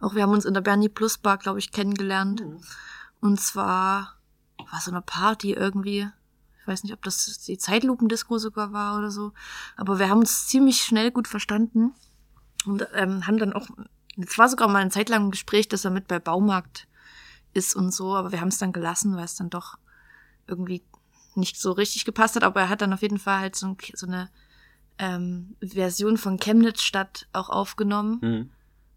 Auch 0.00 0.14
wir 0.14 0.22
haben 0.22 0.32
uns 0.32 0.44
in 0.44 0.54
der 0.54 0.60
Bernie 0.60 0.88
Plus 0.88 1.18
Bar, 1.18 1.38
glaube 1.38 1.58
ich, 1.58 1.72
kennengelernt. 1.72 2.42
Und 3.20 3.40
zwar 3.40 4.16
war 4.70 4.80
so 4.80 4.90
eine 4.90 5.02
Party 5.02 5.52
irgendwie. 5.52 6.08
Ich 6.60 6.66
weiß 6.66 6.84
nicht, 6.84 6.92
ob 6.92 7.02
das 7.02 7.38
die 7.40 7.58
Zeitlupendisco 7.58 8.38
sogar 8.38 8.72
war 8.72 8.98
oder 8.98 9.10
so. 9.10 9.32
Aber 9.76 9.98
wir 9.98 10.08
haben 10.08 10.20
uns 10.20 10.46
ziemlich 10.46 10.82
schnell 10.82 11.10
gut 11.10 11.26
verstanden. 11.26 11.94
Und 12.66 12.86
ähm, 12.92 13.26
haben 13.26 13.38
dann 13.38 13.54
auch, 13.54 13.68
es 14.18 14.38
war 14.38 14.48
sogar 14.48 14.68
mal 14.68 14.80
eine 14.80 14.90
Zeit 14.90 15.08
lang 15.08 15.26
ein 15.26 15.30
Gespräch, 15.30 15.68
dass 15.68 15.84
er 15.84 15.90
mit 15.90 16.08
bei 16.08 16.18
Baumarkt 16.18 16.86
ist 17.54 17.74
und 17.74 17.92
so, 17.92 18.14
aber 18.14 18.32
wir 18.32 18.40
haben 18.40 18.48
es 18.48 18.58
dann 18.58 18.72
gelassen, 18.72 19.16
weil 19.16 19.24
es 19.24 19.34
dann 19.34 19.50
doch 19.50 19.78
irgendwie 20.46 20.84
nicht 21.34 21.58
so 21.58 21.72
richtig 21.72 22.04
gepasst 22.04 22.36
hat. 22.36 22.44
Aber 22.44 22.60
er 22.60 22.68
hat 22.68 22.82
dann 22.82 22.92
auf 22.92 23.02
jeden 23.02 23.18
Fall 23.18 23.40
halt 23.40 23.56
so, 23.56 23.68
ein, 23.68 23.76
so 23.94 24.06
eine 24.06 24.28
ähm, 25.00 25.56
Version 25.60 26.16
von 26.16 26.38
Chemnitz 26.38 26.82
Stadt 26.82 27.26
auch 27.32 27.48
aufgenommen. 27.48 28.18
Mhm. 28.22 28.50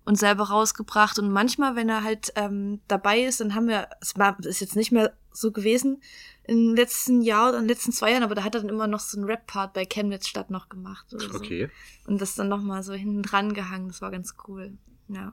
und 0.06 0.20
selber 0.20 0.50
rausgebracht. 0.50 1.18
Und 1.18 1.32
manchmal, 1.32 1.78
wenn 1.78 1.88
er 1.88 2.04
halt 2.04 2.34
ähm, 2.36 2.82
dabei 2.90 3.22
ist, 3.22 3.40
dann 3.40 3.56
haben 3.56 3.70
wir, 3.70 3.88
es 4.02 4.18
war, 4.18 4.38
ist 4.42 4.60
jetzt 4.60 4.76
nicht 4.76 4.92
mehr 4.92 5.14
so 5.32 5.54
gewesen 5.54 6.02
im 6.44 6.76
letzten 6.76 7.22
Jahr 7.22 7.50
oder 7.50 7.60
in 7.60 7.64
den 7.64 7.70
letzten 7.70 7.94
zwei 7.94 8.12
Jahren, 8.12 8.24
aber 8.24 8.36
da 8.36 8.44
hat 8.44 8.54
er 8.54 8.62
dann 8.62 8.70
immer 8.70 8.88
noch 8.88 9.00
so 9.00 9.18
einen 9.18 9.26
Rap-Part 9.26 9.74
bei 9.74 9.86
Chemnitz 9.86 10.28
Stadt 10.28 10.52
noch 10.52 10.68
gemacht. 10.68 11.14
Oder 11.14 11.30
so. 11.30 11.38
Okay. 11.38 11.70
Und 12.06 12.20
das 12.20 12.36
dann 12.36 12.50
nochmal 12.50 12.84
so 12.84 12.94
hinten 12.94 13.24
dran 13.24 13.54
gehangen. 13.54 13.88
Das 13.88 14.02
war 14.02 14.12
ganz 14.12 14.36
cool. 14.48 14.78
Ja. 15.08 15.32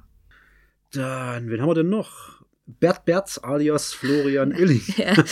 Dann, 0.92 1.50
wen 1.50 1.60
haben 1.60 1.68
wir 1.68 1.74
denn 1.74 1.88
noch? 1.88 2.39
Bert 2.78 3.04
Berz 3.04 3.38
alias 3.42 3.92
Florian 3.92 4.52
Illing. 4.52 4.82
ja. 4.96 5.14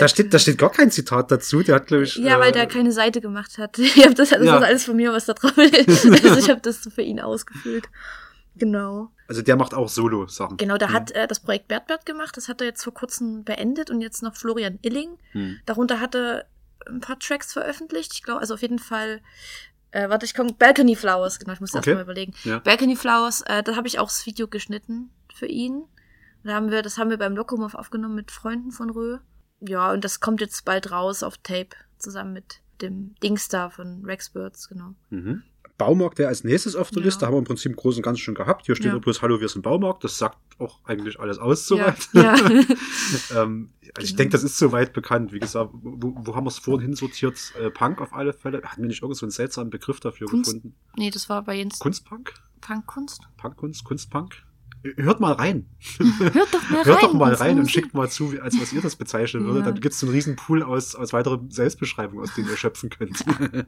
Da 0.00 0.08
steht, 0.08 0.32
da 0.32 0.38
steht 0.38 0.56
gar 0.58 0.70
kein 0.72 0.90
Zitat 0.90 1.30
dazu. 1.30 1.62
Der 1.62 1.74
hat, 1.76 1.86
glaube 1.86 2.04
ich. 2.04 2.16
Ja, 2.16 2.36
äh, 2.36 2.40
weil 2.40 2.52
der 2.52 2.66
keine 2.66 2.90
Seite 2.92 3.20
gemacht 3.20 3.58
hat. 3.58 3.78
Ich 3.78 3.96
hab 4.04 4.14
das, 4.14 4.30
das 4.30 4.42
Ja. 4.44 4.56
ist 4.58 4.64
alles 4.64 4.84
von 4.84 4.96
mir, 4.96 5.12
was 5.12 5.26
da 5.26 5.34
drauf 5.34 5.56
ist. 5.58 6.06
Also 6.06 6.38
ich 6.38 6.48
habe 6.50 6.60
das 6.62 6.78
für 6.94 7.02
ihn 7.02 7.20
ausgefüllt. 7.20 7.88
Genau. 8.56 9.10
Also 9.28 9.42
der 9.42 9.56
macht 9.56 9.74
auch 9.74 9.88
Solo-Sachen. 9.88 10.56
Genau, 10.56 10.76
der 10.78 10.88
Ja. 10.88 10.94
hat 10.94 11.10
äh, 11.12 11.26
das 11.26 11.40
Projekt 11.40 11.68
Bert 11.68 11.86
Bert 11.86 12.06
gemacht. 12.06 12.36
Das 12.36 12.48
hat 12.48 12.60
er 12.60 12.66
jetzt 12.66 12.82
vor 12.84 12.94
kurzem 12.94 13.44
beendet 13.44 13.90
und 13.90 14.00
jetzt 14.00 14.22
noch 14.22 14.36
Florian 14.36 14.78
Illing. 14.82 15.18
Hm. 15.32 15.58
Darunter 15.66 16.00
hat 16.00 16.14
er 16.14 16.46
ein 16.86 17.00
paar 17.00 17.18
Tracks 17.18 17.52
veröffentlicht. 17.52 18.12
Ich 18.14 18.22
glaube, 18.22 18.40
also 18.40 18.54
auf 18.54 18.62
jeden 18.62 18.78
Fall. 18.78 19.20
Äh, 19.90 20.08
warte, 20.08 20.26
ich 20.26 20.34
komme. 20.34 20.52
Balcony 20.52 20.96
Flowers, 20.96 21.38
genau, 21.38 21.52
ich 21.52 21.60
muss 21.60 21.74
Okay. 21.74 21.90
erst 21.90 21.96
mal 21.96 22.02
überlegen. 22.02 22.34
Ja. 22.44 22.58
Balcony 22.58 22.96
Flowers, 22.96 23.42
äh, 23.42 23.62
da 23.62 23.76
habe 23.76 23.86
ich 23.88 23.98
auch 23.98 24.08
das 24.08 24.26
Video 24.26 24.48
geschnitten 24.48 25.10
für 25.34 25.46
ihn. 25.46 25.84
Da 26.44 26.54
haben 26.54 26.70
wir, 26.70 26.82
das 26.82 26.98
haben 26.98 27.10
wir 27.10 27.18
beim 27.18 27.34
Lokomov 27.36 27.74
aufgenommen 27.74 28.14
mit 28.14 28.30
Freunden 28.30 28.70
von 28.70 28.90
Rö. 28.90 29.18
Ja, 29.60 29.92
und 29.92 30.04
das 30.04 30.20
kommt 30.20 30.40
jetzt 30.40 30.64
bald 30.64 30.90
raus 30.90 31.22
auf 31.22 31.38
Tape 31.38 31.70
zusammen 31.98 32.32
mit 32.34 32.60
dem 32.82 33.14
Dings 33.22 33.48
da 33.48 33.70
von 33.70 34.04
Rex 34.04 34.30
Birds, 34.30 34.68
genau. 34.68 34.94
Mhm. 35.10 35.42
Baumarkt 35.78 36.18
wäre 36.18 36.28
als 36.28 36.44
nächstes 36.44 36.76
auf 36.76 36.90
der 36.90 37.00
Ja. 37.00 37.06
Liste, 37.06 37.26
haben 37.26 37.34
wir 37.34 37.38
im 37.38 37.44
Prinzip 37.44 37.72
im 37.72 37.76
Großen 37.76 37.98
und 37.98 38.04
Ganzen 38.04 38.20
schon 38.20 38.34
gehabt. 38.34 38.66
Hier 38.66 38.76
steht 38.76 38.86
Ja. 38.86 38.92
nur 38.92 39.00
bloß 39.00 39.22
Hallo, 39.22 39.40
wir 39.40 39.48
sind 39.48 39.62
Baumarkt. 39.62 40.04
Das 40.04 40.18
sagt 40.18 40.38
auch 40.60 40.78
eigentlich 40.84 41.18
alles 41.18 41.38
aus 41.38 41.68
Ja, 41.70 41.94
soweit. 41.96 42.08
ja. 42.12 42.34
ähm, 43.42 43.70
also 43.96 44.02
ich 44.02 44.10
Genau. 44.10 44.16
denke, 44.18 44.28
das 44.32 44.44
ist 44.44 44.58
soweit 44.58 44.92
bekannt. 44.92 45.32
Wie 45.32 45.40
gesagt, 45.40 45.70
wo, 45.72 46.14
wo 46.16 46.36
haben 46.36 46.44
wir 46.44 46.48
es 46.50 46.58
vorhin 46.58 46.86
hinsortiert? 46.88 47.52
Äh, 47.60 47.70
Punk 47.70 48.00
auf 48.00 48.12
alle 48.12 48.32
Fälle. 48.32 48.62
Hatten 48.62 48.82
wir 48.82 48.88
nicht 48.88 49.02
irgend 49.02 49.16
so 49.16 49.26
einen 49.26 49.30
seltsamen 49.30 49.70
Begriff 49.70 49.98
dafür 49.98 50.28
Kunst- 50.28 50.52
gefunden? 50.52 50.76
nee, 50.96 51.10
das 51.10 51.28
war 51.28 51.42
bei 51.42 51.56
Jens 51.56 51.78
Kunstpunk? 51.80 52.34
Punkkunst. 52.60 53.22
Punkkunst? 53.36 53.82
Kunstpunk? 53.84 54.34
Hört 54.96 55.20
mal 55.20 55.32
rein. 55.32 55.66
Hört 55.98 56.52
doch 56.54 56.68
mal 56.70 56.76
rein. 56.82 56.84
Hört 56.86 57.02
doch 57.02 57.12
mal 57.14 57.32
rein 57.34 57.58
und 57.58 57.70
schickt 57.70 57.94
mal 57.94 58.10
zu, 58.10 58.34
als 58.42 58.60
was 58.60 58.72
ihr 58.72 58.82
das 58.82 58.96
bezeichnen 58.96 59.44
würdet. 59.44 59.64
Ja. 59.64 59.72
Dann 59.72 59.80
gibt 59.80 59.94
es 59.94 60.02
einen 60.02 60.12
riesen 60.12 60.36
Pool 60.36 60.62
aus, 60.62 60.94
aus 60.94 61.12
weiteren 61.12 61.50
Selbstbeschreibungen, 61.50 62.22
aus 62.22 62.34
denen 62.34 62.48
ihr 62.48 62.56
schöpfen 62.56 62.90
könnt. 62.90 63.24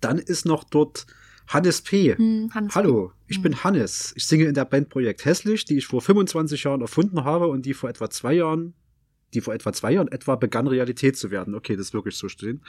Dann 0.00 0.18
ist 0.18 0.44
noch 0.44 0.64
dort 0.64 1.06
Hannes 1.48 1.80
P. 1.82 2.16
Hm, 2.16 2.50
Hans 2.52 2.74
Hallo, 2.74 3.12
ich 3.28 3.36
Hm. 3.36 3.42
bin 3.42 3.64
Hannes. 3.64 4.12
Ich 4.16 4.26
singe 4.26 4.44
in 4.46 4.54
der 4.54 4.64
Band 4.64 4.88
Projekt 4.88 5.24
Hässlich, 5.24 5.64
die 5.64 5.76
ich 5.78 5.86
vor 5.86 6.02
25 6.02 6.64
Jahren 6.64 6.80
erfunden 6.80 7.24
habe 7.24 7.46
und 7.46 7.64
die 7.64 7.74
vor 7.74 7.88
etwa 7.88 8.10
zwei 8.10 8.34
Jahren, 8.34 8.74
die 9.32 9.40
vor 9.40 9.54
etwa 9.54 9.72
zwei 9.72 9.92
Jahren 9.92 10.08
etwa 10.08 10.34
begann 10.34 10.66
Realität 10.66 11.16
zu 11.16 11.30
werden. 11.30 11.54
Okay, 11.54 11.76
das 11.76 11.86
ist 11.86 11.94
wirklich 11.94 12.16
so 12.16 12.28
stehen. 12.28 12.62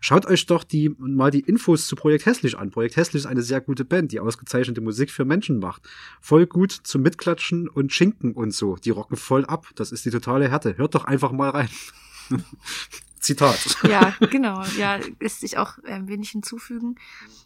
Schaut 0.00 0.24
euch 0.26 0.46
doch 0.46 0.64
die, 0.64 0.94
mal 0.98 1.30
die 1.30 1.40
Infos 1.40 1.86
zu 1.86 1.94
Projekt 1.94 2.24
Hässlich 2.24 2.58
an. 2.58 2.70
Projekt 2.70 2.96
Hässlich 2.96 3.22
ist 3.22 3.26
eine 3.26 3.42
sehr 3.42 3.60
gute 3.60 3.84
Band, 3.84 4.12
die 4.12 4.20
ausgezeichnete 4.20 4.80
Musik 4.80 5.10
für 5.10 5.26
Menschen 5.26 5.58
macht. 5.58 5.82
Voll 6.20 6.46
gut 6.46 6.72
zum 6.72 7.02
Mitklatschen 7.02 7.68
und 7.68 7.92
Schinken 7.92 8.32
und 8.32 8.52
so. 8.52 8.76
Die 8.76 8.90
rocken 8.90 9.18
voll 9.18 9.44
ab. 9.44 9.66
Das 9.74 9.92
ist 9.92 10.04
die 10.06 10.10
totale 10.10 10.50
Härte. 10.50 10.78
Hört 10.78 10.94
doch 10.94 11.04
einfach 11.04 11.32
mal 11.32 11.50
rein. 11.50 11.68
Zitat. 13.20 13.76
Ja, 13.82 14.14
genau. 14.30 14.64
Ja, 14.78 14.98
lässt 15.20 15.40
sich 15.40 15.58
auch 15.58 15.76
ein 15.84 16.08
wenig 16.08 16.30
hinzufügen. 16.30 16.96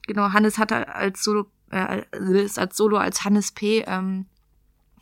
Genau, 0.06 0.32
Hannes 0.32 0.56
hatte 0.56 0.94
als 0.94 1.24
Solo, 1.24 1.46
äh, 1.70 2.02
ist 2.12 2.60
als 2.60 2.76
Solo 2.76 2.96
als 2.96 3.24
Hannes 3.24 3.50
P. 3.50 3.84
Ähm, 3.86 4.26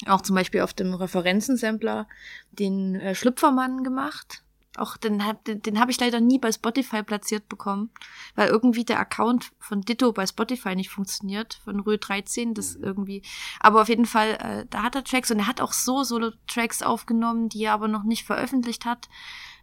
auch 0.06 0.22
zum 0.22 0.34
Beispiel 0.34 0.62
auf 0.62 0.72
dem 0.72 0.94
Referenzensampler 0.94 2.08
den 2.50 2.96
äh, 2.96 3.14
Schlüpfermann 3.14 3.84
gemacht. 3.84 4.42
Auch 4.78 4.96
den, 4.96 5.24
hab- 5.26 5.44
den, 5.44 5.60
den 5.60 5.78
habe 5.78 5.90
ich 5.90 6.00
leider 6.00 6.18
nie 6.20 6.38
bei 6.38 6.50
Spotify 6.50 7.02
platziert 7.02 7.48
bekommen, 7.48 7.90
weil 8.36 8.48
irgendwie 8.48 8.84
der 8.84 8.98
Account 9.00 9.52
von 9.58 9.82
Ditto 9.82 10.12
bei 10.12 10.26
Spotify 10.26 10.74
nicht 10.74 10.88
funktioniert, 10.88 11.60
von 11.64 11.80
Rö 11.80 11.98
13, 11.98 12.54
das 12.54 12.74
irgendwie. 12.76 13.22
Aber 13.60 13.82
auf 13.82 13.88
jeden 13.88 14.06
Fall, 14.06 14.30
äh, 14.40 14.66
da 14.70 14.82
hat 14.82 14.94
er 14.94 15.04
Tracks 15.04 15.30
und 15.30 15.40
er 15.40 15.46
hat 15.46 15.60
auch 15.60 15.72
so 15.74 16.04
Solo-Tracks 16.04 16.82
aufgenommen, 16.82 17.48
die 17.50 17.64
er 17.64 17.74
aber 17.74 17.88
noch 17.88 18.02
nicht 18.04 18.24
veröffentlicht 18.24 18.86
hat. 18.86 19.08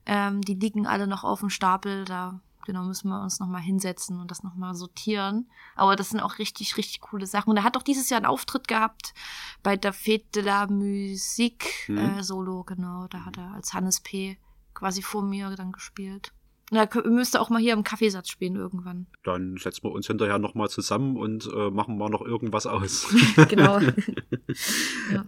Ähm, 0.06 0.42
die 0.42 0.54
liegen 0.54 0.86
alle 0.86 1.08
noch 1.08 1.24
auf 1.24 1.40
dem 1.40 1.50
Stapel. 1.50 2.06
Da 2.06 2.40
genau 2.66 2.84
müssen 2.84 3.10
wir 3.10 3.20
uns 3.24 3.40
noch 3.40 3.48
mal 3.48 3.62
hinsetzen 3.62 4.20
und 4.20 4.30
das 4.30 4.44
noch 4.44 4.54
mal 4.54 4.76
sortieren. 4.76 5.50
Aber 5.76 5.96
das 5.96 6.10
sind 6.12 6.20
auch 6.20 6.38
richtig, 6.38 6.78
richtig 6.78 7.02
coole 7.02 7.26
Sachen. 7.26 7.50
Und 7.50 7.58
er 7.58 7.64
hat 7.64 7.78
auch 7.78 7.84
dieses 7.84 8.12
Jahr 8.12 8.18
einen 8.20 8.28
Auftritt 8.28 8.68
gehabt 8.68 9.16
bei 9.64 9.76
der 9.76 9.92
Fête 9.94 10.30
de 10.36 10.44
la 10.44 10.68
Musique 10.68 11.88
Mhm. 11.88 11.98
äh, 11.98 12.24
Solo, 12.24 12.64
genau. 12.64 13.08
Da 13.10 13.26
hat 13.26 13.38
er 13.38 13.54
als 13.54 13.74
Hannes 13.74 14.02
P. 14.02 14.38
quasi 14.80 15.02
vor 15.02 15.22
mir 15.24 15.50
dann 15.56 15.72
gespielt. 15.72 16.32
Na, 16.72 16.88
müsste 17.06 17.42
auch 17.42 17.50
mal 17.50 17.60
hier 17.60 17.74
im 17.74 17.84
Kaffeesatz 17.84 18.30
spielen 18.30 18.56
irgendwann. 18.56 19.08
Dann 19.24 19.58
setzen 19.58 19.84
wir 19.84 19.92
uns 19.92 20.06
hinterher 20.08 20.38
nochmal 20.38 20.70
zusammen 20.70 21.18
und 21.18 21.50
äh, 21.54 21.70
machen 21.72 21.98
mal 21.98 22.10
noch 22.10 22.22
irgendwas 22.22 22.66
aus. 22.68 23.08
genau. 23.50 23.80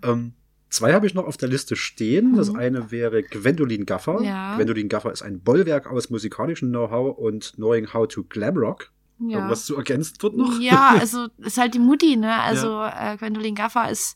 Ähm, 0.04 0.34
zwei 0.70 0.94
habe 0.94 1.08
ich 1.08 1.14
noch 1.14 1.26
auf 1.26 1.38
der 1.38 1.50
Liste 1.50 1.76
stehen. 1.76 2.36
Das 2.36 2.50
Mhm. 2.52 2.56
eine 2.60 2.92
wäre 2.92 3.24
Gwendolyn 3.24 3.86
Gaffer. 3.86 4.22
Ja. 4.22 4.56
Gwendolyn 4.56 4.90
Gaffer 4.90 5.12
ist 5.12 5.22
ein 5.22 5.42
Bollwerk 5.42 5.88
aus 5.88 6.10
musikalischem 6.10 6.70
Know-how 6.70 7.18
und 7.18 7.54
Knowing 7.56 7.94
How 7.94 8.08
to 8.08 8.24
Glamrock. 8.24 8.92
ja. 9.20 9.38
Irgendwas 9.38 9.66
zu 9.66 9.76
ergänzen 9.76 10.16
wird 10.22 10.36
noch? 10.36 10.60
Ja, 10.60 10.96
also 11.00 11.28
ist 11.38 11.58
halt 11.58 11.74
die 11.74 11.80
Mutti, 11.80 12.16
ne? 12.18 12.40
Also 12.42 12.82
äh, 12.84 13.18
Gwendolyn 13.18 13.56
Gaffer 13.56 13.90
ist 13.90 14.16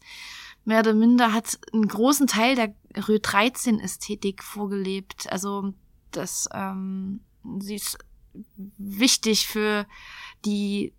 mehr 0.66 0.80
oder 0.80 0.94
minder 0.94 1.34
hat 1.34 1.60
einen 1.74 1.88
großen 1.88 2.28
Teil 2.28 2.56
der 2.56 2.74
Rö 3.08 3.20
13 3.22 3.80
Ästhetik 3.80 4.44
vorgelebt. 4.44 5.32
Also 5.32 5.74
das 6.12 6.50
ähm, 6.54 7.22
sie 7.60 7.76
ist 7.76 7.98
wichtig 8.78 9.48
für 9.48 9.86
die 10.44 10.94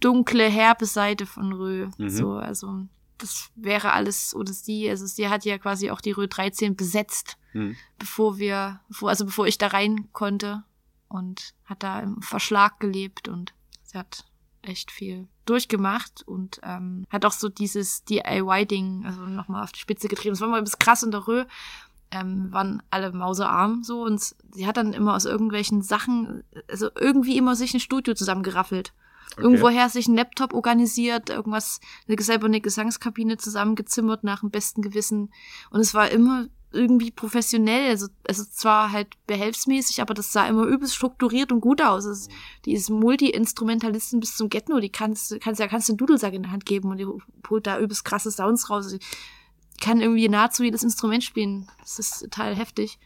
dunkle 0.00 0.48
herbe 0.48 0.86
Seite 0.86 1.26
von 1.26 1.52
Rö. 1.52 1.88
Mhm. 1.98 2.08
So, 2.08 2.32
also 2.32 2.86
das 3.18 3.50
wäre 3.54 3.92
alles 3.92 4.34
oder 4.34 4.52
sie, 4.52 4.88
also 4.88 5.06
sie 5.06 5.28
hat 5.28 5.44
ja 5.44 5.58
quasi 5.58 5.90
auch 5.90 6.00
die 6.00 6.12
Rö 6.12 6.26
13 6.26 6.74
besetzt 6.76 7.36
Hm. 7.52 7.76
bevor 7.98 8.38
wir, 8.38 8.80
bevor, 8.88 9.08
also 9.08 9.24
bevor 9.24 9.46
ich 9.46 9.58
da 9.58 9.68
rein 9.68 10.08
konnte 10.12 10.62
und 11.08 11.54
hat 11.64 11.82
da 11.82 12.00
im 12.00 12.22
Verschlag 12.22 12.78
gelebt 12.78 13.28
und 13.28 13.54
sie 13.82 13.98
hat 13.98 14.24
echt 14.62 14.90
viel 14.90 15.28
durchgemacht 15.46 16.22
und 16.26 16.60
ähm, 16.62 17.06
hat 17.10 17.24
auch 17.24 17.32
so 17.32 17.48
dieses 17.48 18.04
DIY-Ding 18.04 19.04
also 19.06 19.22
nochmal 19.22 19.64
auf 19.64 19.72
die 19.72 19.80
Spitze 19.80 20.08
getrieben. 20.08 20.34
Es 20.34 20.40
war 20.40 20.48
mal 20.48 20.62
bis 20.62 20.78
krass 20.78 21.02
in 21.02 21.10
der 21.10 21.26
Rö. 21.26 21.44
Ähm, 22.12 22.52
waren 22.52 22.82
alle 22.90 23.12
mausearm 23.12 23.84
so 23.84 24.02
und 24.02 24.34
sie 24.52 24.66
hat 24.66 24.76
dann 24.76 24.92
immer 24.92 25.14
aus 25.14 25.26
irgendwelchen 25.26 25.80
Sachen, 25.80 26.42
also 26.68 26.88
irgendwie 26.96 27.36
immer 27.36 27.54
sich 27.54 27.72
ein 27.72 27.78
Studio 27.78 28.14
zusammengeraffelt. 28.14 28.92
Okay. 29.32 29.42
Irgendwoher 29.42 29.88
sich 29.88 30.08
einen 30.08 30.16
Laptop 30.16 30.52
organisiert, 30.52 31.30
irgendwas, 31.30 31.80
eine, 32.08 32.20
selber 32.20 32.46
eine 32.46 32.60
Gesangskabine 32.60 33.36
zusammengezimmert 33.36 34.24
nach 34.24 34.40
dem 34.40 34.50
besten 34.50 34.82
Gewissen. 34.82 35.32
Und 35.70 35.80
es 35.80 35.94
war 35.94 36.10
immer 36.10 36.48
irgendwie 36.72 37.10
professionell, 37.10 37.90
also, 37.90 38.06
also 38.28 38.44
zwar 38.44 38.92
halt 38.92 39.08
behelfsmäßig, 39.26 40.00
aber 40.00 40.14
das 40.14 40.32
sah 40.32 40.46
immer 40.46 40.64
übelst 40.64 40.94
strukturiert 40.94 41.50
und 41.52 41.60
gut 41.60 41.82
aus. 41.82 42.04
Es, 42.04 42.28
die 42.64 42.72
ist 42.72 42.90
Multi-Instrumentalisten 42.90 44.20
bis 44.20 44.36
zum 44.36 44.48
Get-No, 44.48 44.78
die 44.80 44.88
kannst, 44.90 45.40
kannst 45.40 45.60
ja 45.60 45.66
kannst 45.68 45.88
den 45.88 45.96
Dudelsack 45.96 46.32
in 46.34 46.42
der 46.42 46.52
Hand 46.52 46.66
geben 46.66 46.90
und 46.90 46.98
die 46.98 47.06
holt 47.48 47.66
da 47.66 47.78
übelst 47.80 48.04
krasse 48.04 48.30
Sounds 48.30 48.70
raus. 48.70 48.88
Die 48.92 48.98
kann 49.80 50.00
irgendwie 50.00 50.28
nahezu 50.28 50.62
jedes 50.62 50.82
Instrument 50.82 51.24
spielen. 51.24 51.68
Das 51.80 51.98
ist 51.98 52.20
total 52.20 52.54
heftig. 52.54 52.98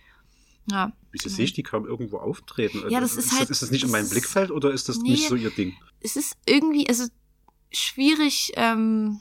Ja. 0.71 0.93
Wieso 1.13 1.29
sehe 1.29 1.45
ich 1.45 1.53
die 1.53 1.63
kaum 1.63 1.87
irgendwo 1.87 2.19
auftreten? 2.19 2.83
Ja, 2.89 3.01
das 3.01 3.17
ist 3.17 3.33
halt- 3.39 3.49
Ist 3.51 3.63
das 3.63 3.71
nicht 3.71 3.83
in 3.83 3.89
das 3.89 3.93
meinem 3.93 4.05
ist- 4.05 4.11
Blickfeld 4.11 4.51
oder 4.51 4.73
ist 4.73 4.89
das 4.89 4.99
Nee. 4.99 5.11
nicht 5.11 5.29
so 5.29 5.37
ihr 5.37 5.51
Ding? 5.51 5.75
es 6.01 6.17
ist 6.17 6.37
irgendwie, 6.47 6.89
also 6.89 7.05
schwierig, 7.73 8.53
ähm, 8.57 9.21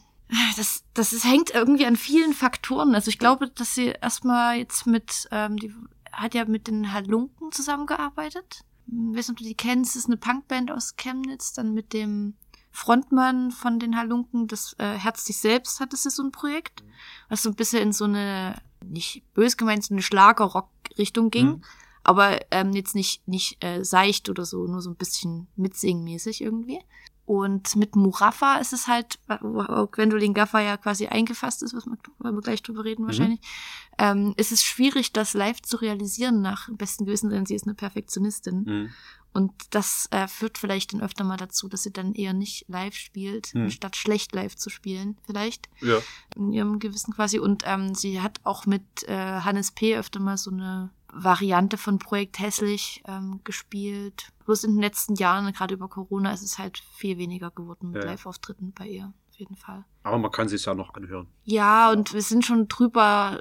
das, 0.55 0.83
das 0.93 1.13
ist, 1.13 1.25
hängt 1.25 1.51
irgendwie 1.51 1.85
an 1.85 1.95
vielen 1.95 2.33
Faktoren. 2.33 2.95
Also 2.95 3.09
ich 3.09 3.19
glaube, 3.19 3.49
dass 3.49 3.75
sie 3.75 3.93
erstmal 4.01 4.57
jetzt 4.57 4.87
mit, 4.87 5.27
ähm, 5.31 5.57
die 5.57 5.73
hat 6.11 6.33
ja 6.33 6.45
mit 6.45 6.67
den 6.67 6.91
Halunken 6.91 7.51
zusammengearbeitet. 7.51 8.63
Ich 8.87 8.93
weiß 8.93 9.15
nicht, 9.15 9.29
ob 9.29 9.37
du 9.37 9.43
die 9.43 9.55
kennst, 9.55 9.95
das 9.95 10.03
ist 10.03 10.07
eine 10.07 10.17
Punkband 10.17 10.71
aus 10.71 10.95
Chemnitz, 10.95 11.53
dann 11.53 11.73
mit 11.73 11.93
dem 11.93 12.35
Frontmann 12.71 13.51
von 13.51 13.79
den 13.79 13.95
Halunken, 13.95 14.47
das 14.47 14.75
äh, 14.79 14.97
Herz 14.97 15.25
dich 15.25 15.37
selbst 15.37 15.79
hatte 15.79 15.95
sie 15.95 16.09
so 16.09 16.23
ein 16.23 16.31
Projekt, 16.31 16.83
was 17.29 17.43
so 17.43 17.49
ein 17.49 17.55
bisschen 17.55 17.83
in 17.83 17.93
so 17.93 18.05
eine, 18.05 18.55
nicht 18.83 19.23
bös 19.35 19.57
gemeint, 19.57 19.83
so 19.83 19.93
eine 19.93 20.01
Schlager-Rock-Richtung 20.01 21.29
ging. 21.29 21.47
Mhm. 21.47 21.63
Aber 22.03 22.39
ähm, 22.51 22.73
jetzt 22.73 22.95
nicht, 22.95 23.25
nicht 23.27 23.63
äh, 23.63 23.83
seicht 23.85 24.27
oder 24.27 24.43
so, 24.43 24.65
nur 24.65 24.81
so 24.81 24.89
ein 24.89 24.95
bisschen 24.95 25.47
mitsingmäßig 25.55 26.41
irgendwie. 26.41 26.79
Und 27.25 27.77
mit 27.77 27.95
Muraffa 27.95 28.57
ist 28.57 28.73
es 28.73 28.87
halt, 28.87 29.17
wo 29.41 29.87
Gwendolyn 29.87 30.33
Gaffer 30.33 30.59
ja 30.59 30.75
quasi 30.75 31.07
eingefasst 31.07 31.63
ist, 31.63 31.73
was 31.73 31.85
wir, 31.85 31.97
wir 32.19 32.41
gleich 32.41 32.61
drüber 32.61 32.83
reden 32.83 33.05
wahrscheinlich, 33.05 33.39
mhm. 33.39 33.95
ähm, 33.97 34.33
ist 34.35 34.51
es 34.51 34.61
schwierig, 34.61 35.13
das 35.13 35.33
live 35.33 35.61
zu 35.61 35.77
realisieren 35.77 36.41
nach 36.41 36.67
besten 36.73 37.05
Gewissen, 37.05 37.29
denn 37.29 37.45
sie 37.45 37.55
ist 37.55 37.65
eine 37.65 37.75
Perfektionistin. 37.75 38.63
Mhm. 38.63 38.89
Und 39.33 39.51
das 39.71 40.07
äh, 40.11 40.27
führt 40.27 40.57
vielleicht 40.57 40.93
dann 40.93 41.01
öfter 41.01 41.23
mal 41.23 41.37
dazu, 41.37 41.67
dass 41.67 41.83
sie 41.83 41.91
dann 41.91 42.13
eher 42.13 42.33
nicht 42.33 42.65
live 42.67 42.93
spielt, 42.93 43.47
hm. 43.47 43.71
statt 43.71 43.95
schlecht 43.95 44.31
live 44.33 44.55
zu 44.55 44.69
spielen, 44.69 45.17
vielleicht. 45.25 45.69
Ja. 45.81 45.97
In 46.35 46.53
ihrem 46.53 46.77
Gewissen 46.77 47.13
quasi. 47.13 47.39
Und 47.39 47.63
ähm, 47.65 47.95
sie 47.95 48.21
hat 48.21 48.41
auch 48.43 48.67
mit 48.67 48.83
äh, 49.07 49.15
Hannes 49.15 49.71
P. 49.71 49.97
öfter 49.97 50.19
mal 50.19 50.37
so 50.37 50.51
eine 50.51 50.91
Variante 51.15 51.77
von 51.77 51.99
Projekt 51.99 52.39
Hässlich 52.39 53.03
ähm, 53.07 53.41
gespielt. 53.43 54.29
Bloß 54.45 54.63
in 54.63 54.73
den 54.73 54.81
letzten 54.81 55.15
Jahren, 55.15 55.51
gerade 55.53 55.75
über 55.75 55.87
Corona, 55.87 56.33
ist 56.33 56.43
es 56.43 56.57
halt 56.57 56.83
viel 56.95 57.17
weniger 57.17 57.51
geworden 57.51 57.91
mit 57.91 58.03
ja. 58.03 58.09
Live-Auftritten 58.09 58.73
bei 58.73 58.87
ihr, 58.87 59.13
auf 59.29 59.35
jeden 59.37 59.55
Fall. 59.55 59.85
Aber 60.03 60.17
man 60.17 60.31
kann 60.31 60.47
sie 60.49 60.55
es 60.55 60.65
ja 60.65 60.73
noch 60.73 60.93
anhören. 60.93 61.27
Ja, 61.43 61.91
und 61.91 62.13
wir 62.13 62.21
sind 62.21 62.45
schon 62.45 62.67
drüber. 62.67 63.39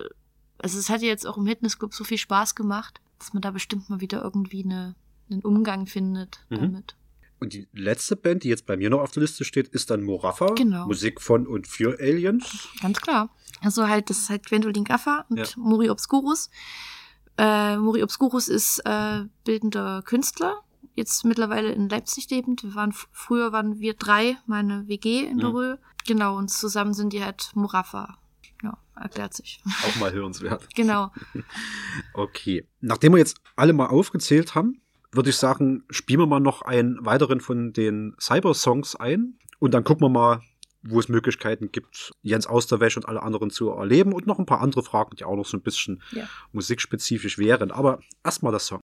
Also 0.59 0.79
es 0.79 0.91
hat 0.91 1.03
ja 1.03 1.09
jetzt 1.09 1.27
auch 1.27 1.37
im 1.37 1.47
Fitnessclub 1.47 1.93
so 1.95 2.05
viel 2.05 2.18
Spaß 2.18 2.55
gemacht, 2.55 3.01
dass 3.18 3.33
man 3.33 3.43
da 3.43 3.51
bestimmt 3.51 3.91
mal 3.91 4.01
wieder 4.01 4.23
irgendwie 4.23 4.64
eine 4.64 4.95
einen 5.33 5.43
Umgang 5.43 5.87
findet 5.87 6.45
mhm. 6.51 6.57
damit. 6.57 6.97
Und 7.41 7.55
die 7.55 7.66
letzte 7.73 8.14
Band, 8.14 8.45
die 8.45 8.49
jetzt 8.49 8.66
bei 8.66 8.77
mir 8.77 8.89
noch 8.89 9.01
auf 9.01 9.11
der 9.11 9.23
Liste 9.23 9.45
steht, 9.45 9.66
ist 9.68 9.91
dann 9.91 10.03
Moraffa. 10.05 10.55
Genau. 10.55 10.87
Musik 10.87 11.20
von 11.20 11.47
und 11.49 11.66
für 11.66 11.99
Aliens. 11.99 12.68
Ganz 12.81 13.01
klar. 13.01 13.31
Also 13.61 13.89
halt, 13.89 14.11
das 14.11 14.18
ist 14.18 14.31
halt 14.31 14.47
Gwendolyn 14.47 14.85
Gaffer 14.85 15.27
und 15.29 15.39
ja. 15.39 15.47
Mori 15.57 15.91
Obscurus. 15.91 16.51
Äh, 17.43 17.76
Mori 17.76 18.05
Obscurus 18.05 18.47
ist 18.47 18.78
äh, 18.84 19.24
bildender 19.45 20.03
Künstler, 20.03 20.62
jetzt 20.95 21.24
mittlerweile 21.24 21.72
in 21.72 21.88
Leipzig 21.88 22.30
lebend. 22.30 22.62
Wir 22.62 22.76
waren 22.76 22.95
früher 23.11 23.51
waren 23.51 23.80
wir 23.80 23.95
drei, 23.95 24.36
meine 24.47 24.86
WG 24.86 25.26
in 25.26 25.38
der 25.38 25.49
mhm. 25.49 25.57
Rö. 25.57 25.76
Genau, 26.07 26.36
und 26.36 26.53
zusammen 26.53 26.95
sind 26.95 27.12
die 27.12 27.24
halt 27.24 27.51
Moraffa. 27.55 28.16
Ja, 28.62 28.78
erklärt 28.95 29.34
sich. 29.34 29.61
Auch 29.88 29.97
mal 29.99 30.12
hörenswert. 30.12 30.72
genau. 30.76 31.11
okay. 32.14 32.68
Nachdem 32.80 33.14
wir 33.14 33.18
jetzt 33.18 33.38
alle 33.57 33.72
mal 33.72 33.86
aufgezählt 33.86 34.55
haben, 34.55 34.80
würde 35.11 35.30
ich 35.30 35.36
sagen, 35.36 35.82
spielen 35.90 36.20
wir 36.20 36.26
mal 36.26 36.38
noch 36.38 36.62
einen 36.62 37.05
weiteren 37.05 37.40
von 37.40 37.72
den 37.72 38.14
Cyber-Songs 38.20 38.95
ein 38.95 39.36
und 39.59 39.74
dann 39.74 39.82
gucken 39.82 40.05
wir 40.05 40.11
mal, 40.11 40.43
wo 40.83 41.01
es 41.01 41.09
Möglichkeiten 41.09 41.70
gibt, 41.72 42.12
Jens 42.22 42.47
Austerwäsche 42.47 43.01
und 43.01 43.07
alle 43.07 43.22
anderen 43.22 43.51
zu 43.51 43.70
erleben 43.70 44.12
und 44.12 44.26
noch 44.26 44.39
ein 44.39 44.47
paar 44.47 44.61
andere 44.61 44.83
Fragen, 44.83 45.16
die 45.16 45.24
auch 45.24 45.37
noch 45.37 45.47
so 45.47 45.57
ein 45.57 45.62
bisschen 45.62 46.03
ja. 46.12 46.28
musikspezifisch 46.53 47.39
wären. 47.39 47.70
Aber 47.70 48.01
erstmal 48.24 48.53
das 48.53 48.66
Song. 48.66 48.80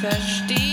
verstehe. 0.00 0.69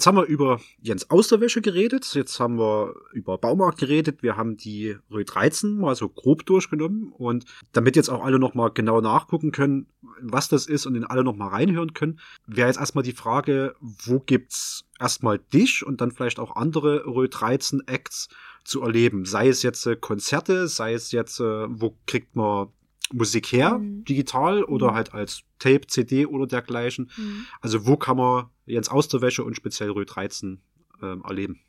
Jetzt 0.00 0.06
haben 0.06 0.16
wir 0.16 0.24
über 0.24 0.62
Jens 0.80 1.10
Austerwäsche 1.10 1.60
geredet, 1.60 2.14
jetzt 2.14 2.40
haben 2.40 2.58
wir 2.58 2.94
über 3.12 3.36
Baumarkt 3.36 3.78
geredet, 3.78 4.22
wir 4.22 4.34
haben 4.34 4.56
die 4.56 4.96
Rö 5.12 5.24
13 5.26 5.76
mal 5.76 5.94
so 5.94 6.08
grob 6.08 6.46
durchgenommen 6.46 7.12
und 7.12 7.44
damit 7.72 7.96
jetzt 7.96 8.08
auch 8.08 8.24
alle 8.24 8.38
nochmal 8.38 8.70
genau 8.72 9.02
nachgucken 9.02 9.52
können, 9.52 9.88
was 10.22 10.48
das 10.48 10.64
ist 10.64 10.86
und 10.86 10.94
in 10.94 11.04
alle 11.04 11.22
nochmal 11.22 11.50
reinhören 11.50 11.92
können, 11.92 12.18
wäre 12.46 12.68
jetzt 12.68 12.80
erstmal 12.80 13.04
die 13.04 13.12
Frage, 13.12 13.74
wo 13.80 14.20
gibt's 14.20 14.86
erstmal 14.98 15.38
dich 15.38 15.84
und 15.84 16.00
dann 16.00 16.12
vielleicht 16.12 16.38
auch 16.38 16.56
andere 16.56 17.04
Rö 17.04 17.28
13 17.28 17.82
Acts 17.86 18.30
zu 18.64 18.80
erleben? 18.80 19.26
Sei 19.26 19.48
es 19.48 19.62
jetzt 19.62 19.84
äh, 19.84 19.96
Konzerte, 19.96 20.66
sei 20.66 20.94
es 20.94 21.12
jetzt, 21.12 21.40
äh, 21.40 21.66
wo 21.68 21.94
kriegt 22.06 22.36
man 22.36 22.68
Musik 23.12 23.52
her, 23.52 23.78
mhm. 23.78 24.04
digital 24.04 24.64
oder 24.64 24.92
mhm. 24.92 24.94
halt 24.94 25.14
als 25.14 25.42
Tape, 25.58 25.86
CD 25.86 26.26
oder 26.26 26.46
dergleichen. 26.46 27.10
Mhm. 27.16 27.46
Also 27.60 27.86
wo 27.86 27.96
kann 27.96 28.16
man 28.16 28.46
Jens 28.70 28.88
aus 28.88 29.08
der 29.08 29.20
Wäsche 29.20 29.44
und 29.44 29.54
speziell 29.54 29.90
Rö 29.90 30.04
13 30.04 30.60
ähm, 31.02 31.22
erleben? 31.26 31.60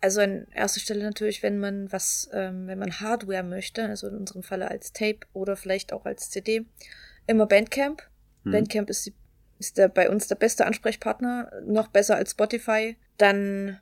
Also 0.00 0.20
an 0.20 0.46
erster 0.52 0.80
Stelle 0.80 1.04
natürlich, 1.04 1.42
wenn 1.42 1.58
man 1.58 1.92
was, 1.92 2.28
ähm, 2.32 2.66
wenn 2.66 2.78
man 2.78 3.00
Hardware 3.00 3.42
möchte, 3.42 3.84
also 3.84 4.08
in 4.08 4.16
unserem 4.16 4.42
Falle 4.42 4.70
als 4.70 4.92
Tape 4.92 5.20
oder 5.32 5.56
vielleicht 5.56 5.92
auch 5.92 6.04
als 6.04 6.30
CD, 6.30 6.66
immer 7.26 7.46
Bandcamp. 7.46 8.02
Mhm. 8.44 8.50
Bandcamp 8.52 8.90
ist, 8.90 9.06
die, 9.06 9.14
ist 9.58 9.78
der, 9.78 9.88
bei 9.88 10.10
uns 10.10 10.26
der 10.26 10.34
beste 10.34 10.66
Ansprechpartner, 10.66 11.50
noch 11.64 11.88
besser 11.88 12.16
als 12.16 12.32
Spotify. 12.32 12.96
Dann 13.16 13.78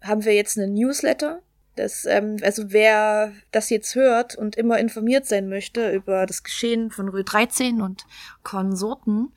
haben 0.00 0.24
wir 0.24 0.34
jetzt 0.34 0.58
einen 0.58 0.74
Newsletter, 0.74 1.42
das, 1.76 2.04
ähm, 2.04 2.36
also 2.42 2.64
wer 2.72 3.32
das 3.50 3.70
jetzt 3.70 3.94
hört 3.94 4.36
und 4.36 4.56
immer 4.56 4.78
informiert 4.78 5.26
sein 5.26 5.48
möchte 5.48 5.90
über 5.92 6.26
das 6.26 6.42
Geschehen 6.42 6.90
von 6.90 7.08
Rö 7.08 7.22
13 7.24 7.80
und 7.80 8.04
Konsorten, 8.42 9.32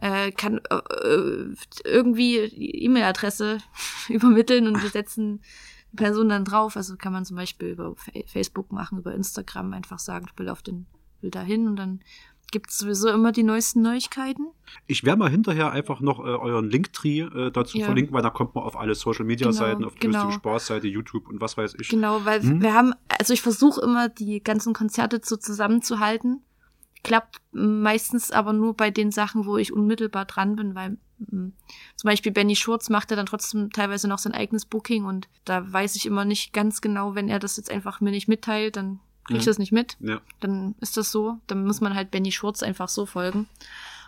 äh, 0.00 0.32
kann 0.32 0.60
äh, 0.70 1.54
irgendwie 1.84 2.38
E-Mail-Adresse 2.38 3.58
übermitteln 4.08 4.66
und 4.66 4.82
wir 4.82 4.90
setzen 4.90 5.42
die 5.92 5.96
Person 5.96 6.28
dann 6.28 6.44
drauf. 6.44 6.76
Also 6.76 6.96
kann 6.96 7.12
man 7.12 7.24
zum 7.24 7.36
Beispiel 7.36 7.68
über 7.68 7.94
Facebook 8.26 8.72
machen, 8.72 8.98
über 8.98 9.14
Instagram 9.14 9.72
einfach 9.72 10.00
sagen, 10.00 10.26
ich 10.28 10.38
will 10.38 10.48
auf 10.48 10.62
den, 10.62 10.86
will 11.20 11.30
da 11.30 11.42
hin 11.42 11.68
und 11.68 11.76
dann 11.76 12.00
gibt 12.52 12.70
es 12.70 12.78
sowieso 12.78 13.08
immer 13.08 13.32
die 13.32 13.42
neuesten 13.42 13.82
Neuigkeiten. 13.82 14.46
Ich 14.86 15.04
werde 15.04 15.18
mal 15.18 15.30
hinterher 15.30 15.72
einfach 15.72 16.00
noch 16.00 16.20
äh, 16.20 16.22
euren 16.22 16.70
Linktree 16.70 17.20
äh, 17.20 17.50
dazu 17.50 17.78
ja. 17.78 17.86
verlinken, 17.86 18.14
weil 18.14 18.22
da 18.22 18.30
kommt 18.30 18.54
man 18.54 18.64
auf 18.64 18.76
alle 18.76 18.94
Social 18.94 19.24
Media 19.24 19.52
Seiten, 19.52 19.78
genau, 19.78 19.88
auf 19.88 19.94
die 19.94 20.00
genau. 20.00 20.24
lustige 20.24 20.40
Spaßseite, 20.40 20.86
YouTube 20.86 21.28
und 21.28 21.40
was 21.40 21.56
weiß 21.56 21.74
ich. 21.80 21.88
Genau, 21.88 22.24
weil 22.24 22.42
hm? 22.42 22.62
wir 22.62 22.74
haben, 22.74 22.92
also 23.08 23.32
ich 23.32 23.42
versuche 23.42 23.80
immer 23.80 24.08
die 24.08 24.42
ganzen 24.42 24.74
Konzerte 24.74 25.20
so 25.22 25.36
zusammenzuhalten. 25.36 26.42
klappt 27.02 27.40
meistens 27.52 28.30
aber 28.32 28.52
nur 28.52 28.74
bei 28.74 28.90
den 28.90 29.10
Sachen, 29.10 29.46
wo 29.46 29.56
ich 29.56 29.72
unmittelbar 29.72 30.24
dran 30.24 30.56
bin, 30.56 30.74
weil 30.74 30.98
mh, 31.18 31.52
zum 31.96 32.08
Beispiel 32.08 32.32
Benny 32.32 32.56
Schurz 32.56 32.90
macht 32.90 33.10
ja 33.10 33.16
dann 33.16 33.26
trotzdem 33.26 33.70
teilweise 33.70 34.08
noch 34.08 34.18
sein 34.18 34.34
eigenes 34.34 34.66
Booking 34.66 35.04
und 35.04 35.28
da 35.44 35.72
weiß 35.72 35.96
ich 35.96 36.06
immer 36.06 36.24
nicht 36.24 36.52
ganz 36.52 36.80
genau, 36.80 37.14
wenn 37.14 37.28
er 37.28 37.38
das 37.38 37.56
jetzt 37.56 37.70
einfach 37.70 38.00
mir 38.00 38.10
nicht 38.10 38.28
mitteilt, 38.28 38.76
dann 38.76 39.00
krieg 39.26 39.36
ich 39.38 39.42
Mhm. 39.44 39.50
das 39.50 39.58
nicht 39.58 39.72
mit. 39.72 39.96
Ja. 40.00 40.20
Dann 40.40 40.74
ist 40.80 40.96
das 40.96 41.10
so. 41.12 41.38
Dann 41.46 41.64
muss 41.66 41.80
man 41.80 41.94
halt 41.94 42.10
Benny 42.10 42.32
Schurz 42.32 42.62
einfach 42.62 42.88
so 42.88 43.06
folgen. 43.06 43.48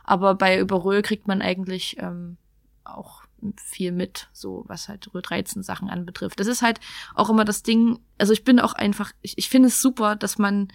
Aber 0.04 0.34
bei 0.34 0.58
Überröhl 0.58 1.02
kriegt 1.02 1.28
man 1.28 1.42
eigentlich 1.42 1.96
ähm, 1.98 2.36
auch 2.84 3.22
viel 3.56 3.92
mit, 3.92 4.28
so 4.32 4.64
was 4.66 4.88
halt 4.88 5.12
Rö 5.14 5.20
13 5.22 5.62
Sachen 5.62 5.90
anbetrifft. 5.90 6.40
Das 6.40 6.46
ist 6.48 6.62
halt 6.62 6.80
auch 7.14 7.30
immer 7.30 7.44
das 7.44 7.62
Ding, 7.62 8.00
also 8.18 8.32
ich 8.32 8.42
bin 8.42 8.58
auch 8.58 8.72
einfach, 8.72 9.12
ich, 9.22 9.38
ich 9.38 9.48
finde 9.48 9.68
es 9.68 9.80
super, 9.80 10.16
dass 10.16 10.38
man 10.38 10.68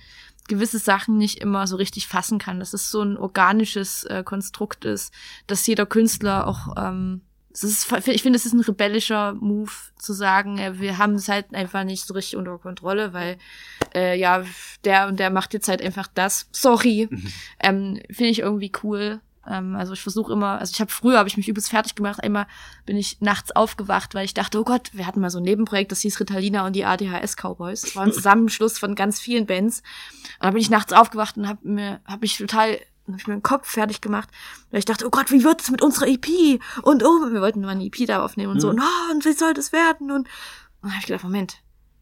gewisse 0.48 0.80
Sachen 0.80 1.18
nicht 1.18 1.40
immer 1.40 1.68
so 1.68 1.76
richtig 1.76 2.08
fassen 2.08 2.38
kann, 2.38 2.60
dass 2.60 2.74
es 2.74 2.90
so 2.90 3.02
ein 3.02 3.18
organisches 3.18 4.04
äh, 4.06 4.24
Konstrukt 4.24 4.86
ist, 4.86 5.14
dass 5.48 5.66
jeder 5.68 5.86
Künstler 5.86 6.48
auch, 6.48 6.76
ähm, 6.78 7.22
ist, 7.62 7.92
ich 8.08 8.24
finde, 8.24 8.38
es 8.38 8.48
ist 8.48 8.54
ein 8.54 8.62
rebellischer 8.62 9.34
Move 9.34 9.72
zu 9.98 10.14
sagen, 10.14 10.58
äh, 10.58 10.80
wir 10.80 10.98
haben 10.98 11.14
es 11.14 11.30
halt 11.30 11.54
einfach 11.54 11.84
nicht 11.84 12.08
so 12.08 12.16
richtig 12.16 12.38
unter 12.38 12.58
Kontrolle, 12.58 13.14
weil 13.14 13.38
äh, 13.94 14.18
ja, 14.20 14.44
der 14.86 15.08
und 15.08 15.20
der 15.20 15.30
macht 15.30 15.54
jetzt 15.54 15.68
halt 15.68 15.82
einfach 15.82 16.08
das. 16.08 16.48
Sorry. 16.52 17.08
ähm, 17.60 18.02
finde 18.10 18.32
ich 18.32 18.40
irgendwie 18.40 18.72
cool. 18.84 19.22
Ähm, 19.48 19.76
also 19.76 19.94
ich 19.94 20.02
versuche 20.02 20.34
immer, 20.34 20.60
also 20.60 20.72
ich 20.74 20.80
habe 20.80 20.92
früher 20.92 21.18
habe 21.20 21.30
ich 21.30 21.38
mich 21.38 21.48
übelst 21.48 21.70
fertig 21.70 21.96
gemacht. 21.96 22.24
Einmal 22.24 22.48
bin 22.86 22.98
ich 22.98 23.22
nachts 23.22 23.52
aufgewacht, 23.52 24.16
weil 24.16 24.26
ich 24.26 24.34
dachte, 24.34 24.60
oh 24.60 24.64
Gott, 24.64 24.90
wir 24.94 25.06
hatten 25.06 25.22
mal 25.22 25.30
so 25.30 25.40
ein 25.40 25.44
Nebenprojekt, 25.44 25.92
das 25.92 26.02
hieß 26.02 26.20
Ritalina 26.20 26.66
und 26.66 26.76
die 26.76 26.86
ADHS 26.86 27.36
Cowboys. 27.36 27.82
Das 27.82 27.96
war 27.96 28.04
ein 28.04 28.14
Zusammenschluss 28.14 28.80
von 28.80 28.96
ganz 28.96 29.20
vielen 29.20 29.46
Bands. 29.46 29.84
Und 30.40 30.46
da 30.46 30.52
bin 30.52 30.62
ich 30.62 30.70
nachts 30.70 30.94
aufgewacht 30.94 31.38
und 31.38 31.48
habe 31.48 31.68
mir, 31.68 32.00
habe 32.06 32.22
mich 32.22 32.38
total 32.38 32.80
hab 33.08 33.20
ich 33.20 33.28
mir 33.28 33.36
den 33.36 33.44
Kopf 33.44 33.70
fertig 33.70 34.02
gemacht, 34.02 34.30
weil 34.72 34.80
ich 34.80 34.86
dachte, 34.86 35.06
oh 35.06 35.10
Gott, 35.10 35.32
wie 35.32 35.44
wird 35.44 35.62
es 35.62 35.70
mit 35.72 35.82
unserer 35.82 36.08
EP? 36.08 36.62
Und 36.84 37.04
oh, 37.04 37.32
wir 37.32 37.42
wollten 37.42 37.62
mal 37.62 37.70
eine 37.70 37.84
EP 37.86 38.06
da 38.08 38.24
aufnehmen 38.24 38.54
und 38.54 38.60
so, 38.60 38.68
Mhm. 38.72 38.76
und, 38.76 38.82
oh, 38.82 39.12
und 39.14 39.26
wie 39.26 39.34
soll 39.34 39.54
das 39.54 39.72
werden? 39.72 40.10
Und, 40.12 40.20
und 40.20 40.28
dann 40.82 40.92
habe 40.92 41.00
ich 41.02 41.08
gedacht, 41.08 41.24
Moment, 41.24 41.58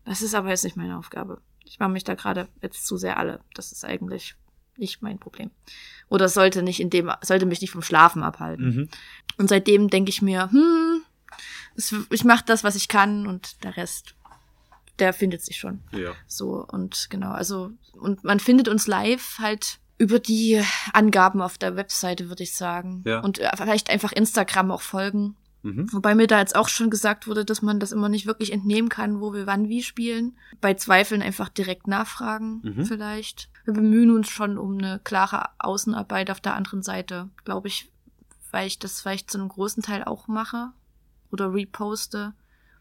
das 0.05 0.21
ist 0.21 0.35
aber 0.35 0.49
jetzt 0.49 0.63
nicht 0.63 0.77
meine 0.77 0.97
Aufgabe. 0.97 1.41
Ich 1.63 1.79
mache 1.79 1.89
mich 1.91 2.03
da 2.03 2.15
gerade 2.15 2.47
jetzt 2.61 2.85
zu 2.85 2.97
sehr 2.97 3.17
alle. 3.17 3.39
Das 3.53 3.71
ist 3.71 3.85
eigentlich 3.85 4.35
nicht 4.77 5.01
mein 5.01 5.19
Problem. 5.19 5.51
Oder 6.09 6.27
sollte 6.27 6.63
nicht 6.63 6.79
in 6.79 6.89
dem, 6.89 7.11
sollte 7.21 7.45
mich 7.45 7.61
nicht 7.61 7.71
vom 7.71 7.81
Schlafen 7.83 8.23
abhalten. 8.23 8.65
Mhm. 8.75 8.89
Und 9.37 9.47
seitdem 9.49 9.89
denke 9.89 10.09
ich 10.09 10.21
mir, 10.21 10.49
hm, 10.51 11.01
es, 11.75 11.93
ich 12.09 12.23
mache 12.23 12.43
das, 12.45 12.63
was 12.63 12.75
ich 12.75 12.87
kann 12.87 13.27
und 13.27 13.63
der 13.63 13.77
Rest, 13.77 14.15
der 14.99 15.13
findet 15.13 15.43
sich 15.43 15.57
schon. 15.57 15.81
Ja. 15.91 16.13
So, 16.27 16.65
und 16.67 17.07
genau, 17.09 17.31
also, 17.31 17.71
und 17.93 18.23
man 18.23 18.39
findet 18.39 18.67
uns 18.67 18.87
live 18.87 19.37
halt 19.39 19.79
über 20.01 20.17
die 20.17 20.59
Angaben 20.93 21.41
auf 21.43 21.59
der 21.59 21.75
Webseite, 21.75 22.27
würde 22.27 22.41
ich 22.41 22.55
sagen. 22.55 23.03
Ja. 23.05 23.19
Und 23.19 23.37
äh, 23.37 23.51
vielleicht 23.55 23.91
einfach 23.91 24.11
Instagram 24.11 24.71
auch 24.71 24.81
folgen. 24.81 25.35
Mhm. 25.61 25.93
Wobei 25.93 26.15
mir 26.15 26.25
da 26.25 26.39
jetzt 26.39 26.55
auch 26.55 26.69
schon 26.69 26.89
gesagt 26.89 27.27
wurde, 27.27 27.45
dass 27.45 27.61
man 27.61 27.79
das 27.79 27.91
immer 27.91 28.09
nicht 28.09 28.25
wirklich 28.25 28.51
entnehmen 28.51 28.89
kann, 28.89 29.21
wo 29.21 29.31
wir 29.31 29.45
wann 29.45 29.69
wie 29.69 29.83
spielen. 29.83 30.35
Bei 30.59 30.73
Zweifeln 30.73 31.21
einfach 31.21 31.49
direkt 31.49 31.85
nachfragen, 31.85 32.61
Mhm. 32.63 32.85
vielleicht. 32.85 33.49
Wir 33.65 33.75
bemühen 33.75 34.09
uns 34.09 34.27
schon 34.27 34.57
um 34.57 34.79
eine 34.79 34.99
klare 35.03 35.49
Außenarbeit 35.59 36.31
auf 36.31 36.41
der 36.41 36.55
anderen 36.55 36.81
Seite, 36.81 37.29
glaube 37.45 37.67
ich, 37.67 37.91
weil 38.49 38.65
ich 38.65 38.79
das 38.79 39.01
vielleicht 39.01 39.29
zu 39.29 39.37
einem 39.37 39.49
großen 39.49 39.83
Teil 39.83 40.03
auch 40.03 40.27
mache 40.27 40.71
oder 41.31 41.53
reposte, 41.53 42.33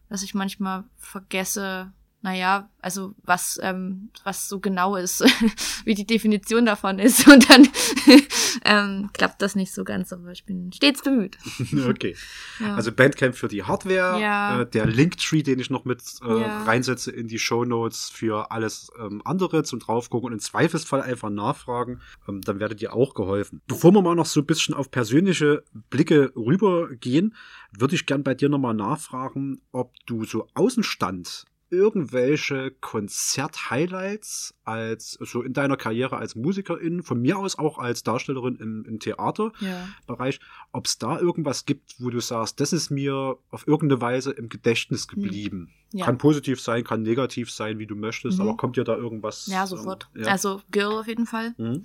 dass 0.09 0.23
ich 0.23 0.33
manchmal 0.33 0.85
vergesse, 0.97 1.91
naja, 2.23 2.69
also 2.81 3.13
was, 3.23 3.59
ähm, 3.63 4.09
was 4.23 4.47
so 4.47 4.59
genau 4.59 4.95
ist, 4.95 5.21
wie 5.85 5.95
die 5.95 6.05
Definition 6.05 6.65
davon 6.65 6.99
ist. 6.99 7.27
Und 7.31 7.49
dann 7.49 7.67
ähm, 8.65 9.09
klappt 9.13 9.41
das 9.41 9.55
nicht 9.55 9.73
so 9.73 9.83
ganz, 9.83 10.13
aber 10.13 10.31
ich 10.31 10.45
bin 10.45 10.71
stets 10.71 11.01
bemüht. 11.01 11.37
Okay. 11.87 12.15
Ja. 12.59 12.75
Also 12.75 12.91
Bandcamp 12.91 13.35
für 13.35 13.47
die 13.47 13.63
Hardware, 13.63 14.19
Ja. 14.21 14.61
äh, 14.61 14.69
der 14.69 14.85
Linktree, 14.85 15.41
den 15.43 15.59
ich 15.59 15.69
noch 15.69 15.85
mit 15.85 16.01
äh, 16.23 16.41
Ja. 16.41 16.63
reinsetze 16.63 17.11
in 17.11 17.27
die 17.27 17.39
Show 17.39 17.65
Notes 17.65 18.09
für 18.09 18.51
alles 18.51 18.91
ähm, 18.99 19.21
andere 19.25 19.63
zum 19.63 19.79
draufgucken 19.79 20.27
und 20.27 20.33
im 20.33 20.39
Zweifelsfall 20.39 21.01
einfach 21.01 21.29
nachfragen, 21.29 22.01
ähm, 22.27 22.41
dann 22.41 22.59
werdet 22.59 22.81
ihr 22.81 22.93
auch 22.93 23.13
geholfen. 23.13 23.61
Bevor 23.67 23.91
wir 23.93 24.01
mal 24.01 24.15
noch 24.15 24.25
so 24.27 24.41
ein 24.41 24.45
bisschen 24.45 24.75
auf 24.75 24.91
persönliche 24.91 25.63
Blicke 25.89 26.31
rübergehen, 26.35 27.35
würde 27.77 27.95
ich 27.95 28.05
gern 28.05 28.23
bei 28.23 28.33
dir 28.35 28.49
nochmal 28.49 28.73
nachfragen, 28.75 29.61
ob 29.71 29.93
du 30.05 30.25
so 30.25 30.47
Außenstand 30.53 31.45
irgendwelche 31.71 32.71
Konzert-Highlights 32.81 34.53
als 34.63 35.17
so 35.21 35.41
in 35.41 35.53
deiner 35.53 35.77
Karriere 35.77 36.17
als 36.17 36.35
Musikerin, 36.35 37.01
von 37.03 37.21
mir 37.21 37.37
aus 37.37 37.57
auch 37.57 37.77
als 37.77 38.03
Darstellerin 38.03 38.55
im, 38.57 38.85
im 38.85 38.99
Theater, 38.99 39.51
ja. 39.59 39.87
Ob 40.73 40.85
es 40.85 40.97
da 40.97 41.19
irgendwas 41.19 41.65
gibt, 41.65 41.95
wo 41.99 42.09
du 42.09 42.19
sagst, 42.19 42.59
das 42.59 42.73
ist 42.73 42.89
mir 42.89 43.37
auf 43.49 43.67
irgendeine 43.67 44.01
Weise 44.01 44.31
im 44.31 44.49
Gedächtnis 44.49 45.07
geblieben. 45.07 45.71
Hm. 45.91 45.99
Ja. 45.99 46.05
Kann 46.05 46.17
positiv 46.17 46.61
sein, 46.61 46.83
kann 46.83 47.01
negativ 47.01 47.51
sein, 47.51 47.79
wie 47.79 47.87
du 47.87 47.95
möchtest, 47.95 48.37
Mhm. 48.39 48.47
aber 48.47 48.57
kommt 48.57 48.77
dir 48.77 48.83
da 48.83 48.95
irgendwas? 48.95 49.47
Ja, 49.47 49.65
sofort. 49.67 50.09
ähm, 50.15 50.23
ja. 50.23 50.27
Also 50.29 50.61
Girl 50.71 50.99
auf 50.99 51.07
jeden 51.07 51.25
Fall. 51.25 51.53
Mhm. 51.57 51.83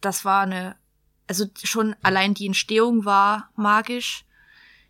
Das 0.00 0.24
war 0.24 0.42
eine, 0.42 0.76
also 1.28 1.46
schon 1.62 1.94
allein 2.02 2.34
die 2.34 2.46
Entstehung 2.46 3.04
war 3.04 3.50
magisch. 3.56 4.24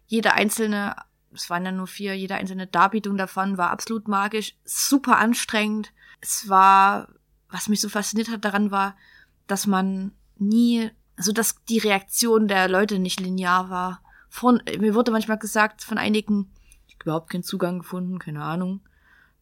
Jede 0.06 0.32
einzelne, 0.34 0.94
es 1.32 1.50
waren 1.50 1.64
ja 1.64 1.72
nur 1.72 1.86
vier, 1.86 2.16
jede 2.16 2.34
einzelne 2.34 2.66
Darbietung 2.66 3.16
davon 3.16 3.58
war 3.58 3.70
absolut 3.70 4.08
magisch, 4.08 4.56
super 4.64 5.18
anstrengend. 5.18 5.92
Es 6.20 6.48
war, 6.48 7.08
was 7.50 7.68
mich 7.68 7.80
so 7.80 7.88
fasziniert 7.88 8.30
hat 8.30 8.44
daran 8.44 8.70
war, 8.70 8.96
dass 9.46 9.66
man 9.66 10.12
nie, 10.38 10.90
also 11.16 11.32
dass 11.32 11.62
die 11.64 11.78
Reaktion 11.78 12.48
der 12.48 12.68
Leute 12.68 12.98
nicht 12.98 13.20
linear 13.20 13.70
war. 13.70 14.02
Von, 14.28 14.62
mir 14.78 14.94
wurde 14.94 15.12
manchmal 15.12 15.38
gesagt 15.38 15.82
von 15.82 15.98
einigen, 15.98 16.50
ich 16.86 16.96
überhaupt 17.02 17.30
keinen 17.30 17.42
Zugang 17.42 17.80
gefunden, 17.80 18.18
keine 18.18 18.42
Ahnung. 18.42 18.80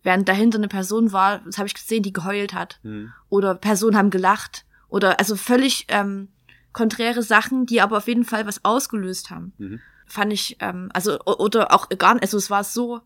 Während 0.03 0.29
dahinter 0.29 0.59
eine 0.59 0.69
Person 0.69 1.13
war, 1.13 1.39
das 1.41 1.59
habe 1.59 1.67
ich 1.67 1.75
gesehen, 1.75 2.03
die 2.03 2.13
geheult 2.13 2.53
hat 2.53 2.79
Mhm. 2.83 3.13
oder 3.29 3.55
Personen 3.55 3.97
haben 3.97 4.11
gelacht 4.11 4.67
oder 4.89 5.19
also 5.19 5.35
völlig 5.35 5.87
ähm, 5.89 6.29
konträre 6.73 7.23
Sachen, 7.23 7.67
die 7.67 7.81
aber 7.81 7.97
auf 7.97 8.07
jeden 8.09 8.25
Fall 8.25 8.47
was 8.47 8.65
ausgelöst 8.65 9.31
haben. 9.31 9.55
Mhm. 9.59 9.81
Fand 10.07 10.33
ich, 10.33 10.57
ähm, 10.61 10.91
also 10.93 11.19
oder 11.25 11.73
auch 11.73 11.89
gar 11.91 12.15
nicht, 12.15 12.23
also 12.23 12.37
es 12.37 12.51
war 12.51 12.65
so 12.65 13.01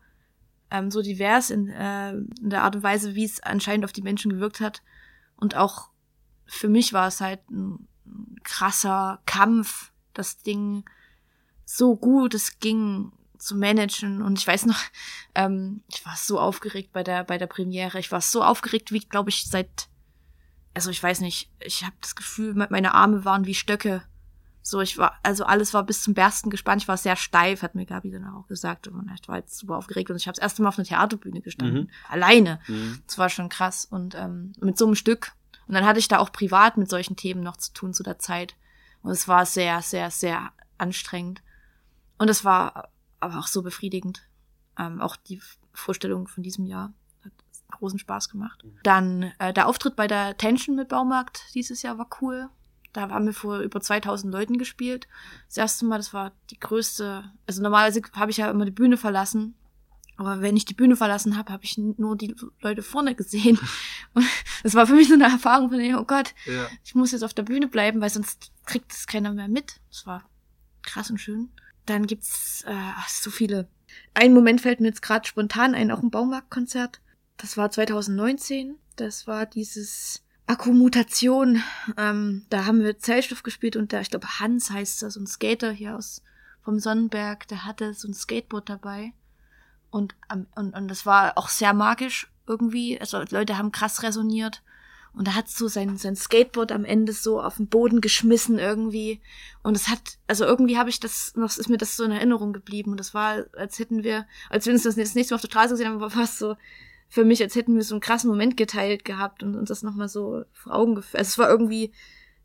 ähm, 0.70 0.90
so 0.90 1.00
divers 1.02 1.50
in, 1.50 1.68
äh, 1.68 2.12
in 2.12 2.50
der 2.50 2.62
Art 2.64 2.76
und 2.76 2.82
Weise, 2.82 3.14
wie 3.14 3.24
es 3.24 3.40
anscheinend 3.42 3.84
auf 3.84 3.92
die 3.92 4.02
Menschen 4.02 4.30
gewirkt 4.32 4.60
hat 4.60 4.82
und 5.36 5.56
auch 5.56 5.90
für 6.46 6.68
mich 6.68 6.92
war 6.92 7.08
es 7.08 7.20
halt 7.20 7.40
ein 7.50 7.88
krasser 8.44 9.20
Kampf, 9.26 9.92
das 10.14 10.38
Ding 10.42 10.84
so 11.64 11.96
gut 11.96 12.34
es 12.34 12.58
ging 12.60 13.12
zu 13.38 13.56
managen 13.56 14.22
und 14.22 14.38
ich 14.38 14.46
weiß 14.46 14.66
noch, 14.66 14.80
ähm, 15.34 15.82
ich 15.88 16.04
war 16.04 16.16
so 16.16 16.40
aufgeregt 16.40 16.92
bei 16.92 17.04
der 17.04 17.24
bei 17.24 17.38
der 17.38 17.46
Premiere. 17.46 17.98
Ich 18.00 18.10
war 18.10 18.20
so 18.20 18.42
aufgeregt, 18.42 18.92
wie 18.92 19.00
glaube 19.00 19.30
ich 19.30 19.44
seit 19.46 19.88
also 20.74 20.90
ich 20.90 21.02
weiß 21.02 21.20
nicht, 21.20 21.50
ich 21.60 21.84
habe 21.84 21.96
das 22.00 22.14
Gefühl, 22.16 22.54
me- 22.54 22.68
meine 22.70 22.94
Arme 22.94 23.24
waren 23.24 23.46
wie 23.46 23.54
Stöcke. 23.54 24.02
So, 24.68 24.82
ich 24.82 24.98
war, 24.98 25.18
also 25.22 25.44
alles 25.44 25.72
war 25.72 25.82
bis 25.82 26.02
zum 26.02 26.12
Bersten 26.12 26.50
gespannt. 26.50 26.82
Ich 26.82 26.88
war 26.88 26.98
sehr 26.98 27.16
steif, 27.16 27.62
hat 27.62 27.74
mir 27.74 27.86
Gabi 27.86 28.10
dann 28.10 28.26
auch 28.26 28.46
gesagt. 28.48 28.86
Und 28.86 29.10
ich 29.18 29.26
war 29.26 29.36
jetzt 29.36 29.56
super 29.56 29.78
aufgeregt 29.78 30.10
und 30.10 30.16
ich 30.16 30.28
habe 30.28 30.34
das 30.36 30.42
erste 30.42 30.60
Mal 30.60 30.68
auf 30.68 30.78
einer 30.78 30.86
Theaterbühne 30.86 31.40
gestanden. 31.40 31.84
Mhm. 31.84 31.90
Alleine. 32.06 32.60
Mhm. 32.66 33.02
Das 33.06 33.16
war 33.16 33.30
schon 33.30 33.48
krass. 33.48 33.86
Und 33.86 34.14
ähm, 34.14 34.52
mit 34.60 34.76
so 34.76 34.84
einem 34.84 34.94
Stück. 34.94 35.32
Und 35.68 35.74
dann 35.74 35.86
hatte 35.86 35.98
ich 35.98 36.08
da 36.08 36.18
auch 36.18 36.32
privat 36.32 36.76
mit 36.76 36.90
solchen 36.90 37.16
Themen 37.16 37.42
noch 37.42 37.56
zu 37.56 37.72
tun 37.72 37.94
zu 37.94 38.02
der 38.02 38.18
Zeit. 38.18 38.56
Und 39.02 39.10
es 39.10 39.26
war 39.26 39.46
sehr, 39.46 39.80
sehr, 39.80 40.10
sehr 40.10 40.52
anstrengend. 40.76 41.42
Und 42.18 42.28
es 42.28 42.44
war 42.44 42.90
aber 43.20 43.38
auch 43.38 43.46
so 43.46 43.62
befriedigend. 43.62 44.20
Ähm, 44.78 45.00
auch 45.00 45.16
die 45.16 45.40
Vorstellung 45.72 46.28
von 46.28 46.42
diesem 46.42 46.66
Jahr 46.66 46.92
hat 47.24 47.32
großen 47.70 47.98
Spaß 47.98 48.28
gemacht. 48.28 48.62
Dann 48.82 49.32
äh, 49.38 49.54
der 49.54 49.66
Auftritt 49.66 49.96
bei 49.96 50.06
der 50.06 50.36
Tension 50.36 50.76
mit 50.76 50.88
Baumarkt 50.88 51.54
dieses 51.54 51.80
Jahr 51.80 51.96
war 51.96 52.08
cool. 52.20 52.50
Da 52.92 53.08
haben 53.10 53.26
wir 53.26 53.34
vor 53.34 53.58
über 53.58 53.80
2000 53.80 54.32
Leuten 54.32 54.58
gespielt. 54.58 55.08
Das 55.46 55.56
erste 55.58 55.84
Mal, 55.84 55.98
das 55.98 56.14
war 56.14 56.32
die 56.50 56.58
größte. 56.58 57.30
Also 57.46 57.62
normalerweise 57.62 58.02
habe 58.14 58.30
ich 58.30 58.38
ja 58.38 58.50
immer 58.50 58.64
die 58.64 58.70
Bühne 58.70 58.96
verlassen. 58.96 59.54
Aber 60.16 60.40
wenn 60.40 60.56
ich 60.56 60.64
die 60.64 60.74
Bühne 60.74 60.96
verlassen 60.96 61.36
habe, 61.36 61.52
habe 61.52 61.62
ich 61.64 61.78
nur 61.78 62.16
die 62.16 62.34
Leute 62.60 62.82
vorne 62.82 63.14
gesehen. 63.14 63.56
Und 64.14 64.26
das 64.64 64.74
war 64.74 64.86
für 64.86 64.94
mich 64.94 65.06
so 65.08 65.14
eine 65.14 65.24
Erfahrung 65.24 65.70
von, 65.70 65.78
oh 65.94 66.04
Gott, 66.04 66.34
Ja. 66.46 66.66
ich 66.82 66.94
muss 66.96 67.12
jetzt 67.12 67.22
auf 67.22 67.34
der 67.34 67.44
Bühne 67.44 67.68
bleiben, 67.68 68.00
weil 68.00 68.10
sonst 68.10 68.50
kriegt 68.66 68.90
es 68.92 69.06
keiner 69.06 69.32
mehr 69.32 69.46
mit. 69.46 69.80
Das 69.90 70.06
war 70.06 70.28
krass 70.82 71.10
und 71.10 71.18
schön. 71.20 71.50
Dann 71.86 72.06
gibt's 72.06 72.64
äh, 72.66 72.74
so 73.08 73.30
viele. 73.30 73.68
Ein 74.14 74.34
Moment 74.34 74.60
fällt 74.60 74.80
mir 74.80 74.88
jetzt 74.88 75.02
gerade 75.02 75.26
spontan 75.28 75.74
ein, 75.74 75.92
auch 75.92 76.02
ein 76.02 76.10
Baumarktkonzert. 76.10 77.00
Das 77.36 77.56
war 77.56 77.70
2019. 77.70 78.74
Das 78.96 79.26
war 79.28 79.46
dieses 79.46 80.24
Akkumutation. 80.48 81.62
Ähm, 81.98 82.46
da 82.48 82.64
haben 82.64 82.82
wir 82.82 82.98
Zellstoff 82.98 83.42
gespielt 83.42 83.76
und 83.76 83.92
der, 83.92 84.00
ich 84.00 84.10
glaube, 84.10 84.40
Hans 84.40 84.70
heißt 84.70 85.02
das, 85.02 85.14
so 85.14 85.20
ein 85.20 85.26
Skater 85.26 85.70
hier 85.70 85.94
aus 85.94 86.22
vom 86.62 86.78
Sonnenberg, 86.78 87.46
der 87.48 87.64
hatte 87.64 87.94
so 87.94 88.08
ein 88.08 88.14
Skateboard 88.14 88.68
dabei. 88.68 89.12
Und, 89.90 90.14
und, 90.30 90.74
und 90.74 90.88
das 90.88 91.06
war 91.06 91.36
auch 91.36 91.48
sehr 91.48 91.72
magisch 91.74 92.30
irgendwie. 92.46 93.00
Also 93.00 93.22
Leute 93.30 93.56
haben 93.58 93.72
krass 93.72 94.02
resoniert. 94.02 94.62
Und 95.14 95.26
da 95.26 95.34
hat 95.34 95.48
so 95.48 95.68
sein, 95.68 95.96
sein 95.96 96.16
Skateboard 96.16 96.72
am 96.72 96.84
Ende 96.84 97.12
so 97.12 97.42
auf 97.42 97.56
den 97.56 97.68
Boden 97.68 98.00
geschmissen 98.00 98.58
irgendwie. 98.58 99.20
Und 99.62 99.76
es 99.76 99.88
hat, 99.88 100.18
also 100.26 100.44
irgendwie 100.44 100.78
habe 100.78 100.90
ich 100.90 101.00
das 101.00 101.34
noch, 101.36 101.56
ist 101.56 101.68
mir 101.68 101.78
das 101.78 101.96
so 101.96 102.04
in 102.04 102.12
Erinnerung 102.12 102.52
geblieben. 102.52 102.92
Und 102.92 103.00
das 103.00 103.14
war, 103.14 103.44
als 103.56 103.78
hätten 103.78 104.02
wir, 104.02 104.26
als 104.48 104.64
wir 104.66 104.72
uns 104.72 104.82
das 104.82 104.96
nächste 104.96 105.32
Mal 105.32 105.36
auf 105.36 105.40
der 105.42 105.48
Straße 105.48 105.74
gesehen 105.74 105.88
haben, 105.88 106.00
war 106.00 106.10
fast 106.10 106.38
so 106.38 106.56
für 107.08 107.24
mich, 107.24 107.42
als 107.42 107.54
hätten 107.54 107.74
wir 107.74 107.82
so 107.82 107.94
einen 107.94 108.00
krassen 108.00 108.30
Moment 108.30 108.56
geteilt 108.56 109.04
gehabt 109.04 109.42
und 109.42 109.56
uns 109.56 109.68
das 109.68 109.82
nochmal 109.82 110.08
so 110.08 110.44
vor 110.52 110.74
Augen 110.74 110.94
geführt. 110.94 111.18
Also 111.18 111.28
es 111.28 111.38
war 111.38 111.48
irgendwie 111.48 111.92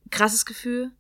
ein 0.05 0.09
krasses 0.09 0.45
Gefühl. 0.45 0.91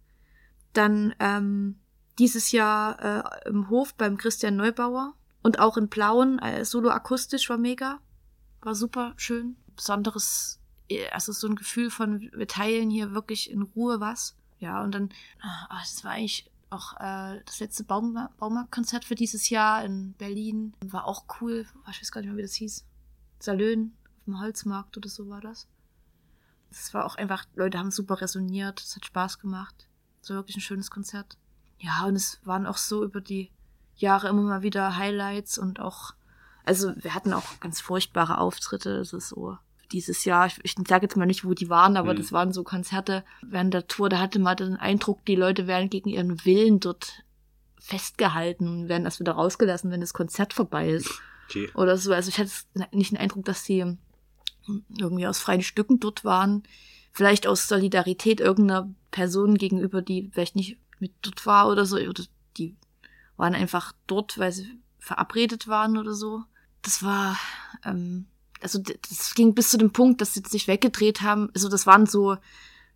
Dann 0.73 1.13
ähm, 1.19 1.79
dieses 2.19 2.51
Jahr 2.51 3.45
äh, 3.45 3.49
im 3.49 3.69
Hof 3.69 3.93
beim 3.95 4.17
Christian 4.17 4.55
Neubauer 4.55 5.13
und 5.41 5.59
auch 5.59 5.77
in 5.77 5.87
Blauen, 5.87 6.39
äh, 6.39 6.65
solo 6.65 6.89
akustisch 6.89 7.49
war 7.49 7.57
mega. 7.57 7.99
War 8.61 8.75
super 8.75 9.13
schön. 9.17 9.55
Besonderes 9.75 10.59
also 11.11 11.31
so 11.31 11.47
ein 11.47 11.55
Gefühl 11.55 11.89
von, 11.89 12.29
wir 12.33 12.47
teilen 12.47 12.89
hier 12.89 13.13
wirklich 13.13 13.49
in 13.49 13.61
Ruhe 13.61 13.99
was. 13.99 14.35
Ja, 14.59 14.83
und 14.83 14.93
dann, 14.93 15.09
ah, 15.41 15.79
das 15.79 16.03
war 16.03 16.11
eigentlich 16.11 16.49
auch 16.69 16.93
äh, 16.99 17.41
das 17.45 17.59
letzte 17.59 17.83
Baum 17.83 18.17
Baumarktkonzert 18.37 19.05
für 19.05 19.15
dieses 19.15 19.49
Jahr 19.49 19.83
in 19.83 20.13
Berlin. 20.13 20.73
War 20.85 21.05
auch 21.05 21.25
cool. 21.41 21.65
Ich 21.91 22.01
weiß 22.01 22.11
gar 22.11 22.21
nicht 22.21 22.29
mehr, 22.29 22.37
wie 22.37 22.43
das 22.43 22.55
hieß. 22.55 22.85
Salön 23.43 23.93
auf 24.17 24.23
dem 24.25 24.39
Holzmarkt 24.39 24.97
oder 24.97 25.09
so 25.09 25.27
war 25.29 25.41
das. 25.41 25.67
Das 26.69 26.93
war 26.93 27.05
auch 27.05 27.15
einfach, 27.15 27.45
Leute 27.55 27.77
haben 27.77 27.91
super 27.91 28.21
resoniert, 28.21 28.81
es 28.81 28.95
hat 28.95 29.05
Spaß 29.05 29.39
gemacht. 29.39 29.87
Es 30.21 30.29
war 30.29 30.37
wirklich 30.37 30.57
ein 30.57 30.61
schönes 30.61 30.89
Konzert. 30.89 31.37
Ja, 31.77 32.05
und 32.05 32.15
es 32.15 32.39
waren 32.45 32.65
auch 32.65 32.77
so 32.77 33.03
über 33.03 33.21
die 33.21 33.51
Jahre 33.95 34.29
immer 34.29 34.41
mal 34.41 34.61
wieder 34.63 34.95
Highlights 34.95 35.57
und 35.57 35.79
auch, 35.79 36.13
also 36.63 36.93
wir 36.95 37.13
hatten 37.13 37.33
auch 37.33 37.59
ganz 37.59 37.81
furchtbare 37.81 38.37
Auftritte. 38.37 38.97
Es 38.97 39.11
ist 39.11 39.29
so, 39.29 39.57
dieses 39.91 40.25
Jahr. 40.25 40.47
Ich, 40.47 40.59
ich 40.63 40.75
sage 40.87 41.05
jetzt 41.05 41.17
mal 41.17 41.25
nicht, 41.25 41.45
wo 41.45 41.53
die 41.53 41.69
waren, 41.69 41.97
aber 41.97 42.13
mhm. 42.13 42.17
das 42.17 42.31
waren 42.31 42.53
so 42.53 42.63
Konzerte 42.63 43.23
während 43.41 43.73
der 43.73 43.87
Tour. 43.87 44.09
Da 44.09 44.19
hatte 44.19 44.39
man 44.39 44.57
den 44.57 44.77
Eindruck, 44.77 45.25
die 45.25 45.35
Leute 45.35 45.67
werden 45.67 45.89
gegen 45.89 46.09
ihren 46.09 46.43
Willen 46.45 46.79
dort 46.79 47.23
festgehalten 47.79 48.67
und 48.67 48.89
werden 48.89 49.03
erst 49.03 49.19
wieder 49.19 49.33
rausgelassen, 49.33 49.91
wenn 49.91 50.01
das 50.01 50.13
Konzert 50.13 50.53
vorbei 50.53 50.89
ist. 50.89 51.21
Okay. 51.45 51.69
Oder 51.75 51.97
so. 51.97 52.13
Also 52.13 52.29
ich 52.29 52.37
hatte 52.37 52.51
nicht 52.91 53.11
den 53.11 53.17
Eindruck, 53.19 53.45
dass 53.45 53.63
sie 53.63 53.97
irgendwie 54.97 55.27
aus 55.27 55.39
freien 55.39 55.61
Stücken 55.61 55.99
dort 55.99 56.23
waren. 56.23 56.63
Vielleicht 57.11 57.47
aus 57.47 57.67
Solidarität 57.67 58.39
irgendeiner 58.39 58.93
Person 59.11 59.55
gegenüber, 59.55 60.01
die 60.01 60.29
vielleicht 60.33 60.55
nicht 60.55 60.77
mit 60.99 61.13
dort 61.21 61.45
war 61.45 61.69
oder 61.69 61.85
so. 61.85 61.97
Oder 61.97 62.23
die 62.57 62.75
waren 63.37 63.55
einfach 63.55 63.93
dort, 64.07 64.37
weil 64.37 64.51
sie 64.51 64.79
verabredet 64.99 65.67
waren 65.67 65.97
oder 65.97 66.13
so. 66.13 66.43
Das 66.81 67.03
war 67.03 67.37
ähm, 67.83 68.27
also 68.63 68.79
das 68.79 69.35
ging 69.35 69.53
bis 69.53 69.69
zu 69.69 69.77
dem 69.77 69.91
Punkt, 69.91 70.21
dass 70.21 70.33
sie 70.33 70.41
sich 70.47 70.67
weggedreht 70.67 71.21
haben. 71.21 71.49
Also 71.53 71.69
das 71.69 71.85
waren 71.85 72.05
so, 72.05 72.37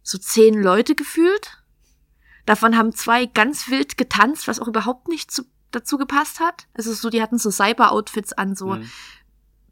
so 0.02 0.18
zehn 0.18 0.56
Leute 0.56 0.96
gefühlt. 0.96 1.62
Davon 2.46 2.78
haben 2.78 2.96
zwei 2.96 3.26
ganz 3.26 3.70
wild 3.70 3.98
getanzt, 3.98 4.48
was 4.48 4.60
auch 4.60 4.68
überhaupt 4.68 5.10
nicht 5.10 5.30
zu, 5.30 5.44
dazu 5.72 5.98
gepasst 5.98 6.40
hat. 6.40 6.68
Also 6.74 6.94
so, 6.94 7.10
die 7.10 7.22
hatten 7.22 7.38
so 7.38 7.52
Cyber-Outfits 7.52 8.34
an, 8.34 8.56
so 8.56 8.76
mhm. 8.76 8.90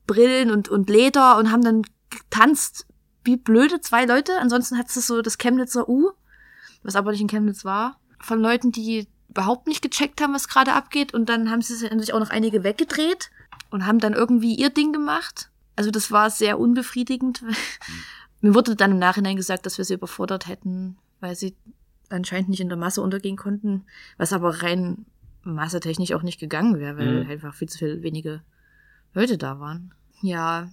Brillen 0.07 0.51
und, 0.51 0.69
und 0.69 0.89
Leder 0.89 1.37
und 1.37 1.51
haben 1.51 1.63
dann 1.63 1.83
getanzt 2.09 2.85
wie 3.23 3.37
blöde 3.37 3.81
zwei 3.81 4.05
Leute. 4.05 4.39
Ansonsten 4.39 4.77
hat 4.77 4.87
es 4.87 5.07
so 5.07 5.21
das 5.21 5.37
Chemnitzer 5.37 5.89
U, 5.89 6.11
was 6.83 6.95
aber 6.95 7.11
nicht 7.11 7.21
in 7.21 7.27
Chemnitz 7.27 7.65
war, 7.65 7.99
von 8.19 8.39
Leuten, 8.39 8.71
die 8.71 9.07
überhaupt 9.29 9.67
nicht 9.67 9.81
gecheckt 9.81 10.21
haben, 10.21 10.33
was 10.33 10.47
gerade 10.47 10.73
abgeht. 10.73 11.13
Und 11.13 11.27
dann 11.27 11.49
haben 11.49 11.61
sie 11.61 11.75
sich 11.75 12.13
auch 12.13 12.19
noch 12.19 12.29
einige 12.29 12.63
weggedreht 12.63 13.31
und 13.71 13.85
haben 13.85 13.99
dann 13.99 14.13
irgendwie 14.13 14.55
ihr 14.55 14.69
Ding 14.69 14.93
gemacht. 14.93 15.49
Also 15.75 15.91
das 15.91 16.11
war 16.11 16.29
sehr 16.29 16.59
unbefriedigend. 16.59 17.41
Mhm. 17.41 17.55
Mir 18.41 18.55
wurde 18.55 18.75
dann 18.75 18.91
im 18.91 18.99
Nachhinein 18.99 19.35
gesagt, 19.37 19.65
dass 19.65 19.77
wir 19.77 19.85
sie 19.85 19.95
überfordert 19.95 20.47
hätten, 20.47 20.97
weil 21.19 21.35
sie 21.35 21.55
anscheinend 22.09 22.49
nicht 22.49 22.59
in 22.59 22.69
der 22.69 22.77
Masse 22.77 23.01
untergehen 23.01 23.37
konnten, 23.37 23.85
was 24.17 24.33
aber 24.33 24.61
rein 24.61 25.05
massetechnisch 25.45 26.13
auch 26.13 26.23
nicht 26.23 26.39
gegangen 26.39 26.79
wäre, 26.79 26.97
weil 26.97 27.23
mhm. 27.23 27.29
einfach 27.29 27.53
viel 27.53 27.69
zu 27.69 27.77
viel 27.77 28.01
wenige 28.01 28.41
Leute 29.13 29.37
da 29.37 29.59
waren. 29.59 29.93
Ja, 30.21 30.69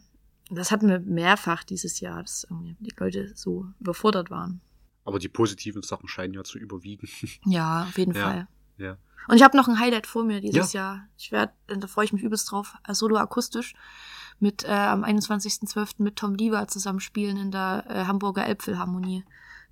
das 0.51 0.71
hatten 0.71 0.89
wir 0.89 1.01
mehrfach 1.01 1.65
dieses 1.65 2.01
Jahr, 2.01 2.23
dass 2.23 2.45
irgendwie 2.49 2.77
die 2.81 2.95
Leute 2.97 3.33
so 3.35 3.67
überfordert 3.81 4.31
waren. 4.31 4.61
Aber 5.05 5.19
die 5.19 5.29
positiven 5.29 5.83
Sachen 5.83 6.09
scheinen 6.09 6.35
ja 6.35 6.45
zu 6.45 6.59
überwiegen. 6.59 7.09
Ja, 7.45 7.85
auf 7.85 7.99
jeden 7.99 8.15
ja, 8.15 8.23
Fall. 8.23 8.49
Ja. 8.79 8.97
Und 9.29 9.37
ich 9.37 9.43
habe 9.43 9.57
noch 9.57 9.69
ein 9.69 9.79
Highlight 9.79 10.07
vor 10.07 10.25
mir 10.25 10.41
dieses 10.41 10.73
ja. 10.73 10.81
Jahr. 10.81 11.09
Ich 11.17 11.33
werde, 11.33 11.53
da 11.67 11.87
freue 11.87 12.05
ich 12.05 12.13
mich 12.13 12.23
übelst 12.23 12.51
drauf, 12.51 12.75
solo 12.91 13.17
akustisch 13.17 13.75
mit 14.41 14.65
äh, 14.65 14.73
am 14.73 15.05
21.12. 15.05 16.03
mit 16.03 16.17
Tom 16.17 16.35
Lieber 16.35 16.67
zusammenspielen 16.67 17.37
in 17.37 17.51
der 17.53 17.85
äh, 17.89 18.05
Hamburger 18.07 18.45
Elbphilharmonie. 18.45 19.25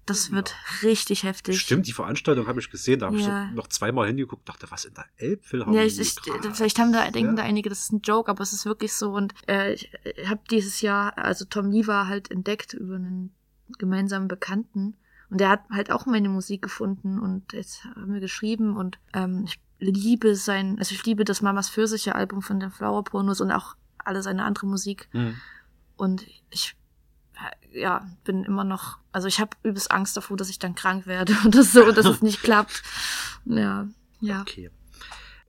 Das 0.07 0.29
ja. 0.29 0.35
wird 0.35 0.55
richtig 0.83 1.25
heftig. 1.25 1.61
Stimmt, 1.61 1.87
die 1.87 1.93
Veranstaltung 1.93 2.47
habe 2.47 2.61
ich 2.61 2.71
gesehen, 2.71 3.01
da 3.01 3.07
habe 3.07 3.19
ja. 3.19 3.49
ich 3.49 3.55
noch 3.55 3.69
zweimal 3.69 4.07
hingeguckt, 4.07 4.49
dachte, 4.49 4.67
was 4.71 4.85
in 4.85 4.95
der 4.95 5.07
Elbphilharmonie? 5.17 5.79
Ja, 5.79 5.85
ich, 5.85 5.99
ich, 5.99 6.15
vielleicht 6.53 6.79
haben 6.79 6.93
da, 6.93 7.11
denken 7.11 7.37
ja. 7.37 7.43
da 7.43 7.43
einige, 7.43 7.69
das 7.69 7.81
ist 7.81 7.93
ein 7.93 8.01
Joke, 8.03 8.31
aber 8.31 8.43
es 8.43 8.53
ist 8.53 8.65
wirklich 8.65 8.93
so. 8.93 9.13
Und 9.13 9.35
äh, 9.47 9.75
ich 9.75 9.91
habe 10.27 10.41
dieses 10.51 10.81
Jahr, 10.81 11.17
also 11.19 11.45
Tom 11.45 11.71
Lieber 11.71 12.09
halt 12.09 12.31
entdeckt 12.31 12.75
über 12.75 12.97
einen 12.97 13.35
gemeinsamen 13.79 14.29
Bekannten. 14.29 14.97
Und 15.29 15.41
der 15.41 15.49
hat 15.49 15.61
halt 15.71 15.93
auch 15.93 16.07
meine 16.07 16.29
Musik 16.29 16.63
gefunden 16.63 17.21
und 17.21 17.53
jetzt 17.53 17.85
haben 17.85 18.13
wir 18.13 18.21
geschrieben 18.21 18.77
und 18.77 18.99
ähm, 19.15 19.45
ich 19.47 19.61
liebe 19.79 20.35
sein, 20.35 20.77
also 20.79 20.93
ich 20.93 21.05
liebe 21.07 21.25
das 21.25 21.41
Mamas 21.41 21.71
Pfirsiche 21.71 22.17
Album 22.17 22.43
von 22.43 22.59
den 22.59 22.73
Flower 22.73 23.05
Pornos 23.05 23.41
und 23.41 23.53
auch 23.53 23.77
alle 23.99 24.23
seine 24.23 24.45
andere 24.45 24.67
Musik. 24.67 25.09
Mhm. 25.13 25.37
Und 25.97 26.27
ich 26.51 26.75
ja, 27.73 28.07
bin 28.25 28.45
immer 28.45 28.65
noch, 28.65 28.99
also 29.13 29.29
ich 29.29 29.41
habe 29.41 29.57
übelst 29.63 29.91
Angst 29.91 30.17
davor, 30.17 30.37
dass 30.37 30.51
ich 30.51 30.59
dann 30.59 30.75
krank 30.75 31.07
werde 31.07 31.35
oder 31.47 31.63
so, 31.63 31.91
dass 31.93 32.07
es 32.07 32.23
nicht 32.23 32.43
klappt. 32.43 32.83
Ja, 33.45 33.89
ja. 34.21 34.41
Okay. 34.43 34.71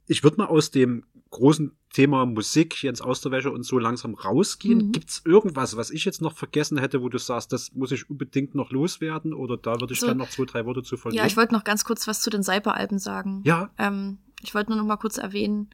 Ich 0.08 0.24
würde 0.24 0.38
mal 0.38 0.48
aus 0.48 0.72
dem 0.72 1.06
großen 1.30 1.72
Thema 1.94 2.26
Musik, 2.26 2.84
Jens 2.84 3.02
Austerwäsche 3.02 3.52
und 3.52 3.64
so 3.64 3.80
langsam 3.80 4.14
rausgehen. 4.14 4.88
Mhm. 4.88 4.92
Gibt's 4.92 5.22
irgendwas, 5.26 5.76
was 5.78 5.90
ich 5.90 6.06
jetzt 6.06 6.22
noch 6.22 6.34
vergessen 6.34 6.78
hätte, 6.78 7.02
wo 7.02 7.10
du 7.10 7.18
sagst, 7.18 7.52
das 7.52 7.74
muss 7.74 7.92
ich 7.92 8.10
unbedingt 8.10 8.56
noch 8.56 8.72
loswerden 8.72 9.34
oder 9.34 9.58
da 9.58 9.80
würde 9.80 9.94
ich 9.94 10.00
so, 10.00 10.08
dann 10.08 10.18
noch 10.18 10.30
zwei, 10.30 10.46
drei 10.46 10.66
Worte 10.66 10.84
zu 10.84 10.98
verlieren? 10.98 11.24
Ja, 11.24 11.28
ich 11.28 11.38
wollte 11.38 11.54
noch 11.54 11.64
ganz 11.64 11.84
kurz 11.84 12.08
was 12.08 12.22
zu 12.22 12.30
den 12.30 12.44
Cyber-Alben 12.44 13.00
sagen. 13.00 13.42
Ja. 13.46 13.72
Ähm, 13.78 14.20
ich 14.42 14.54
wollte 14.54 14.72
nur 14.72 14.80
noch 14.80 14.86
mal 14.86 14.98
kurz 14.98 15.18
erwähnen, 15.18 15.70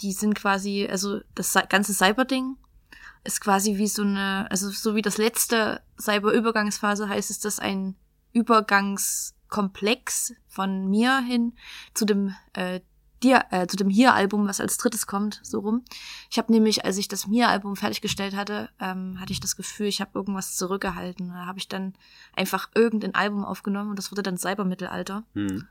die 0.00 0.12
sind 0.12 0.34
quasi, 0.34 0.86
also 0.90 1.20
das 1.34 1.54
ganze 1.68 1.94
Cyber-Ding 1.94 2.56
ist 3.26 3.40
quasi 3.40 3.76
wie 3.76 3.88
so 3.88 4.02
eine, 4.02 4.46
also 4.50 4.70
so 4.70 4.94
wie 4.94 5.02
das 5.02 5.18
letzte 5.18 5.82
Cyber-Übergangsphase 6.00 7.08
heißt, 7.08 7.30
ist 7.30 7.44
das 7.44 7.58
ein 7.58 7.96
Übergangskomplex 8.32 10.34
von 10.48 10.88
mir 10.88 11.20
hin 11.20 11.54
zu 11.94 12.04
dem 12.04 12.34
äh, 12.52 12.80
dir, 13.22 13.44
äh, 13.50 13.66
zu 13.66 13.76
dem 13.76 13.88
Hier-Album, 13.88 14.46
was 14.46 14.60
als 14.60 14.76
drittes 14.76 15.06
kommt, 15.06 15.40
so 15.42 15.60
rum. 15.60 15.84
Ich 16.30 16.38
habe 16.38 16.52
nämlich, 16.52 16.84
als 16.84 16.98
ich 16.98 17.08
das 17.08 17.26
Mir-Album 17.26 17.76
fertiggestellt 17.76 18.36
hatte, 18.36 18.68
ähm, 18.78 19.18
hatte 19.20 19.32
ich 19.32 19.40
das 19.40 19.56
Gefühl, 19.56 19.86
ich 19.86 20.00
habe 20.00 20.10
irgendwas 20.14 20.56
zurückgehalten. 20.56 21.30
Da 21.30 21.46
habe 21.46 21.58
ich 21.58 21.68
dann 21.68 21.94
einfach 22.34 22.68
irgendein 22.74 23.14
Album 23.14 23.44
aufgenommen 23.44 23.90
und 23.90 23.98
das 23.98 24.12
wurde 24.12 24.22
dann 24.22 24.36
Cybermittelalter. 24.36 25.24
Mhm. 25.34 25.66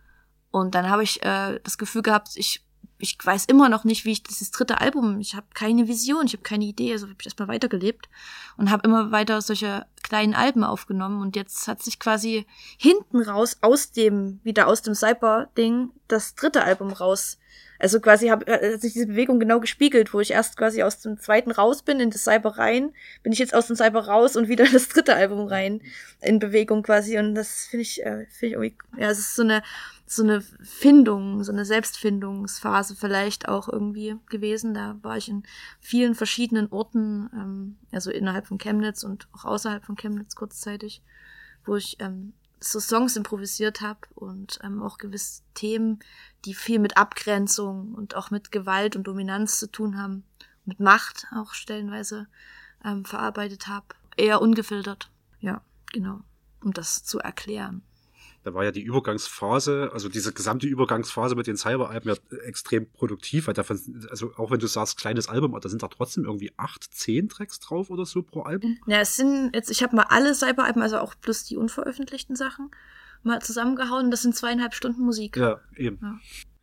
Und 0.51 0.73
dann 0.73 0.89
habe 0.89 1.03
ich 1.03 1.21
äh, 1.23 1.59
das 1.63 1.77
Gefühl 1.77 2.01
gehabt, 2.01 2.29
ich 2.35 2.64
ich 3.05 3.17
weiß 3.23 3.45
immer 3.45 3.69
noch 3.69 3.83
nicht, 3.83 4.03
wie 4.03 4.11
ich 4.11 4.23
dieses 4.23 4.49
dritte 4.49 4.81
Album, 4.81 5.19
ich 5.19 5.35
habe 5.35 5.45
keine 5.53 5.87
Vision, 5.87 6.25
ich 6.25 6.33
habe 6.33 6.43
keine 6.43 6.65
Idee, 6.65 6.91
also 6.91 7.05
habe 7.05 7.15
ich 7.19 7.27
erstmal 7.27 7.47
weitergelebt 7.47 8.09
und 8.57 8.71
habe 8.71 8.87
immer 8.87 9.11
weiter 9.11 9.41
solche 9.41 9.85
kleinen 10.01 10.33
Alben 10.33 10.63
aufgenommen 10.63 11.21
und 11.21 11.35
jetzt 11.35 11.67
hat 11.67 11.83
sich 11.83 11.99
quasi 11.99 12.47
hinten 12.77 13.21
raus 13.21 13.57
aus 13.61 13.91
dem 13.91 14.39
wieder 14.43 14.67
aus 14.67 14.81
dem 14.81 14.95
Cyber 14.95 15.49
Ding 15.55 15.91
das 16.07 16.35
dritte 16.35 16.63
Album 16.63 16.91
raus. 16.91 17.37
Also 17.77 17.99
quasi 17.99 18.27
hab, 18.27 18.47
hat 18.49 18.81
sich 18.81 18.93
diese 18.93 19.07
Bewegung 19.07 19.39
genau 19.39 19.59
gespiegelt, 19.59 20.13
wo 20.13 20.19
ich 20.19 20.31
erst 20.31 20.57
quasi 20.57 20.81
aus 20.81 21.01
dem 21.01 21.19
zweiten 21.19 21.51
raus 21.51 21.81
bin 21.81 21.99
in 21.99 22.09
das 22.09 22.23
Cyber 22.23 22.57
rein, 22.57 22.93
bin 23.21 23.33
ich 23.33 23.39
jetzt 23.39 23.53
aus 23.53 23.67
dem 23.67 23.75
Cyber 23.75 24.07
raus 24.07 24.35
und 24.35 24.47
wieder 24.47 24.65
in 24.65 24.73
das 24.73 24.87
dritte 24.87 25.15
Album 25.15 25.47
rein 25.47 25.81
in 26.21 26.39
Bewegung 26.39 26.81
quasi 26.83 27.19
und 27.19 27.35
das 27.35 27.67
finde 27.67 27.81
ich 27.81 28.03
äh, 28.03 28.25
finde 28.29 28.45
ich 28.47 28.53
irgendwie 28.53 28.75
ja, 28.97 29.09
es 29.09 29.19
ist 29.19 29.35
so 29.35 29.43
eine 29.43 29.61
so 30.07 30.23
eine 30.23 30.41
Findung, 30.41 31.43
so 31.43 31.51
eine 31.51 31.65
Selbstfindungsphase 31.65 32.95
vielleicht 32.95 33.47
auch 33.47 33.67
irgendwie 33.67 34.15
gewesen. 34.29 34.73
Da 34.73 34.97
war 35.01 35.17
ich 35.17 35.29
in 35.29 35.43
vielen 35.79 36.13
verschiedenen 36.13 36.71
Orten, 36.71 37.29
ähm, 37.33 37.77
also 37.91 38.11
innerhalb 38.11 38.47
von 38.47 38.57
Chemnitz 38.57 39.03
und 39.03 39.27
auch 39.33 39.45
außerhalb 39.45 39.83
von 39.83 39.95
Chemnitz 39.95 40.35
kurzzeitig, 40.35 41.01
wo 41.65 41.75
ich 41.75 41.97
ähm, 41.99 42.33
so 42.59 42.79
Songs 42.79 43.15
improvisiert 43.15 43.81
habe 43.81 43.99
und 44.13 44.59
ähm, 44.63 44.81
auch 44.81 44.97
gewisse 44.97 45.41
Themen, 45.55 45.99
die 46.45 46.53
viel 46.53 46.79
mit 46.79 46.97
Abgrenzung 46.97 47.93
und 47.93 48.15
auch 48.15 48.31
mit 48.31 48.51
Gewalt 48.51 48.95
und 48.95 49.05
Dominanz 49.07 49.59
zu 49.59 49.71
tun 49.71 49.97
haben, 49.97 50.23
mit 50.65 50.79
Macht 50.79 51.27
auch 51.35 51.53
stellenweise 51.53 52.27
ähm, 52.83 53.05
verarbeitet 53.05 53.67
habe. 53.67 53.87
Eher 54.17 54.41
ungefiltert. 54.41 55.09
Ja, 55.39 55.61
genau. 55.91 56.21
Um 56.63 56.73
das 56.73 57.03
zu 57.03 57.19
erklären. 57.19 57.83
Da 58.45 58.53
war 58.53 58.63
ja 58.63 58.71
die 58.71 58.83
Übergangsphase, 58.83 59.89
also 59.91 60.07
diese 60.07 60.31
gesamte 60.31 60.67
Übergangsphase 60.67 61.33
mit 61.33 61.47
den 61.47 61.57
Cyber-Alben 61.57 62.09
ja 62.09 62.37
extrem 62.43 62.87
produktiv, 62.91 63.47
weil 63.47 63.55
davon, 63.55 64.05
also 64.11 64.33
auch 64.37 64.51
wenn 64.51 64.59
du 64.59 64.67
sagst, 64.67 64.99
kleines 64.99 65.27
Album, 65.27 65.59
da 65.59 65.67
sind 65.67 65.81
da 65.81 65.87
trotzdem 65.87 66.25
irgendwie 66.25 66.51
acht, 66.55 66.83
zehn 66.93 67.27
Tracks 67.27 67.59
drauf 67.59 67.89
oder 67.89 68.05
so 68.05 68.21
pro 68.21 68.43
Album. 68.43 68.77
Ja, 68.85 68.99
es 68.99 69.15
sind 69.15 69.55
jetzt, 69.55 69.71
ich 69.71 69.81
habe 69.81 69.95
mal 69.95 70.05
alle 70.09 70.35
Cyber-Alben, 70.35 70.83
also 70.83 70.99
auch 70.99 71.15
plus 71.19 71.43
die 71.45 71.57
unveröffentlichten 71.57 72.35
Sachen, 72.35 72.69
mal 73.23 73.41
zusammengehauen. 73.41 74.11
Das 74.11 74.21
sind 74.21 74.35
zweieinhalb 74.35 74.75
Stunden 74.75 75.01
Musik. 75.03 75.37
Ja, 75.37 75.59
eben. 75.75 75.97
Ja. 75.99 76.19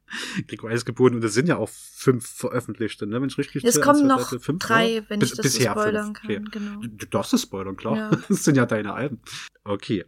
Gregor 0.46 0.70
Eis 0.70 0.84
geboren 0.84 1.16
und 1.16 1.24
es 1.24 1.34
sind 1.34 1.48
ja 1.48 1.56
auch 1.56 1.68
fünf 1.68 2.28
veröffentlichte, 2.28 3.08
ne? 3.08 3.20
Wenn 3.20 3.28
ich 3.28 3.38
richtig 3.38 3.64
Es 3.64 3.80
kommen 3.80 4.00
zwei, 4.00 4.06
noch 4.06 4.40
fünf, 4.40 4.58
drei, 4.62 4.96
ja? 4.96 5.02
wenn 5.08 5.18
Bis- 5.18 5.30
ich 5.32 5.36
das 5.36 5.52
so 5.52 5.58
bisher 5.58 5.72
spoilern 5.72 6.14
fünf, 6.14 6.20
kann. 6.20 6.30
okay. 6.30 6.58
Genau. 6.58 6.80
Du 6.80 7.06
darfst 7.06 7.32
es 7.32 7.42
spoilern, 7.42 7.74
klar. 7.74 7.96
Ja. 7.96 8.10
Das 8.28 8.44
sind 8.44 8.54
ja 8.56 8.66
deine 8.66 8.92
Alben. 8.92 9.20
Okay. 9.64 10.04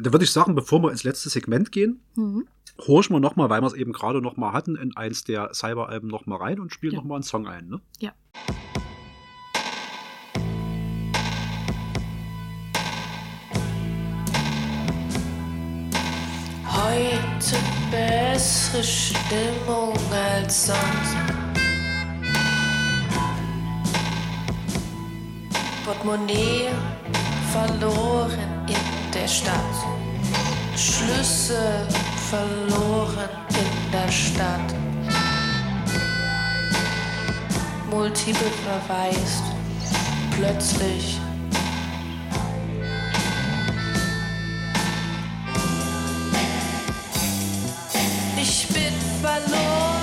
Da 0.00 0.12
würde 0.12 0.24
ich 0.24 0.30
sagen, 0.32 0.54
bevor 0.54 0.80
wir 0.82 0.90
ins 0.92 1.02
letzte 1.02 1.28
Segment 1.28 1.72
gehen, 1.72 2.00
Mhm. 2.14 2.46
horchen 2.86 3.16
wir 3.16 3.20
nochmal, 3.20 3.50
weil 3.50 3.60
wir 3.62 3.66
es 3.66 3.74
eben 3.74 3.92
gerade 3.92 4.22
nochmal 4.22 4.52
hatten, 4.52 4.76
in 4.76 4.96
eins 4.96 5.24
der 5.24 5.52
Cyber-Alben 5.52 6.06
nochmal 6.08 6.38
rein 6.38 6.60
und 6.60 6.72
spielen 6.72 6.92
Ja. 6.94 7.00
nochmal 7.00 7.16
einen 7.16 7.24
Song 7.24 7.46
ein, 7.48 7.68
ne? 7.68 7.80
Ja. 7.98 8.12
Heute 16.66 17.56
bessere 17.90 18.82
Stimmung 18.82 19.94
als 20.12 20.66
sonst. 20.66 21.16
Portemonnaie 25.84 26.68
verloren 27.52 28.66
in 28.68 28.87
der 29.14 29.28
Stadt. 29.28 29.74
Schlüssel 30.76 31.86
verloren 32.30 33.28
in 33.50 33.92
der 33.92 34.10
Stadt. 34.10 34.74
Multiple 37.90 38.50
verwaist. 38.64 39.42
Plötzlich 40.36 41.18
Ich 48.40 48.68
bin 48.68 48.94
verloren 49.20 49.97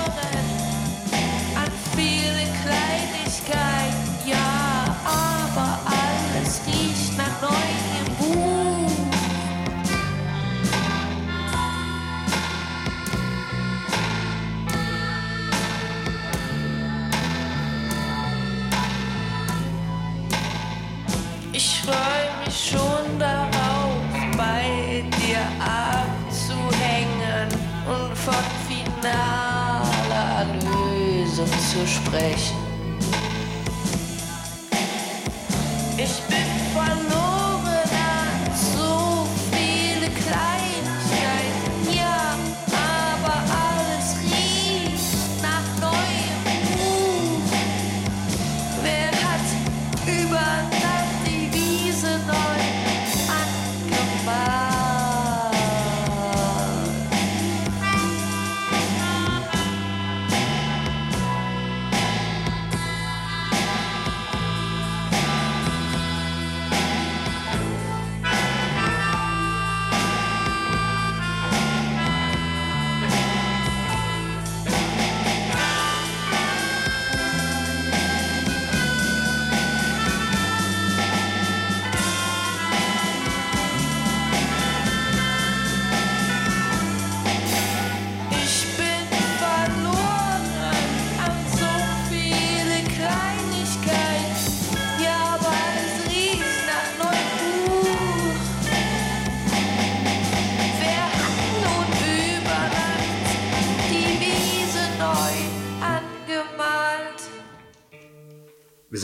von 28.26 28.34
finaler 28.66 30.46
Lösung 30.64 31.46
zu 31.46 31.86
sprechen. 31.86 32.65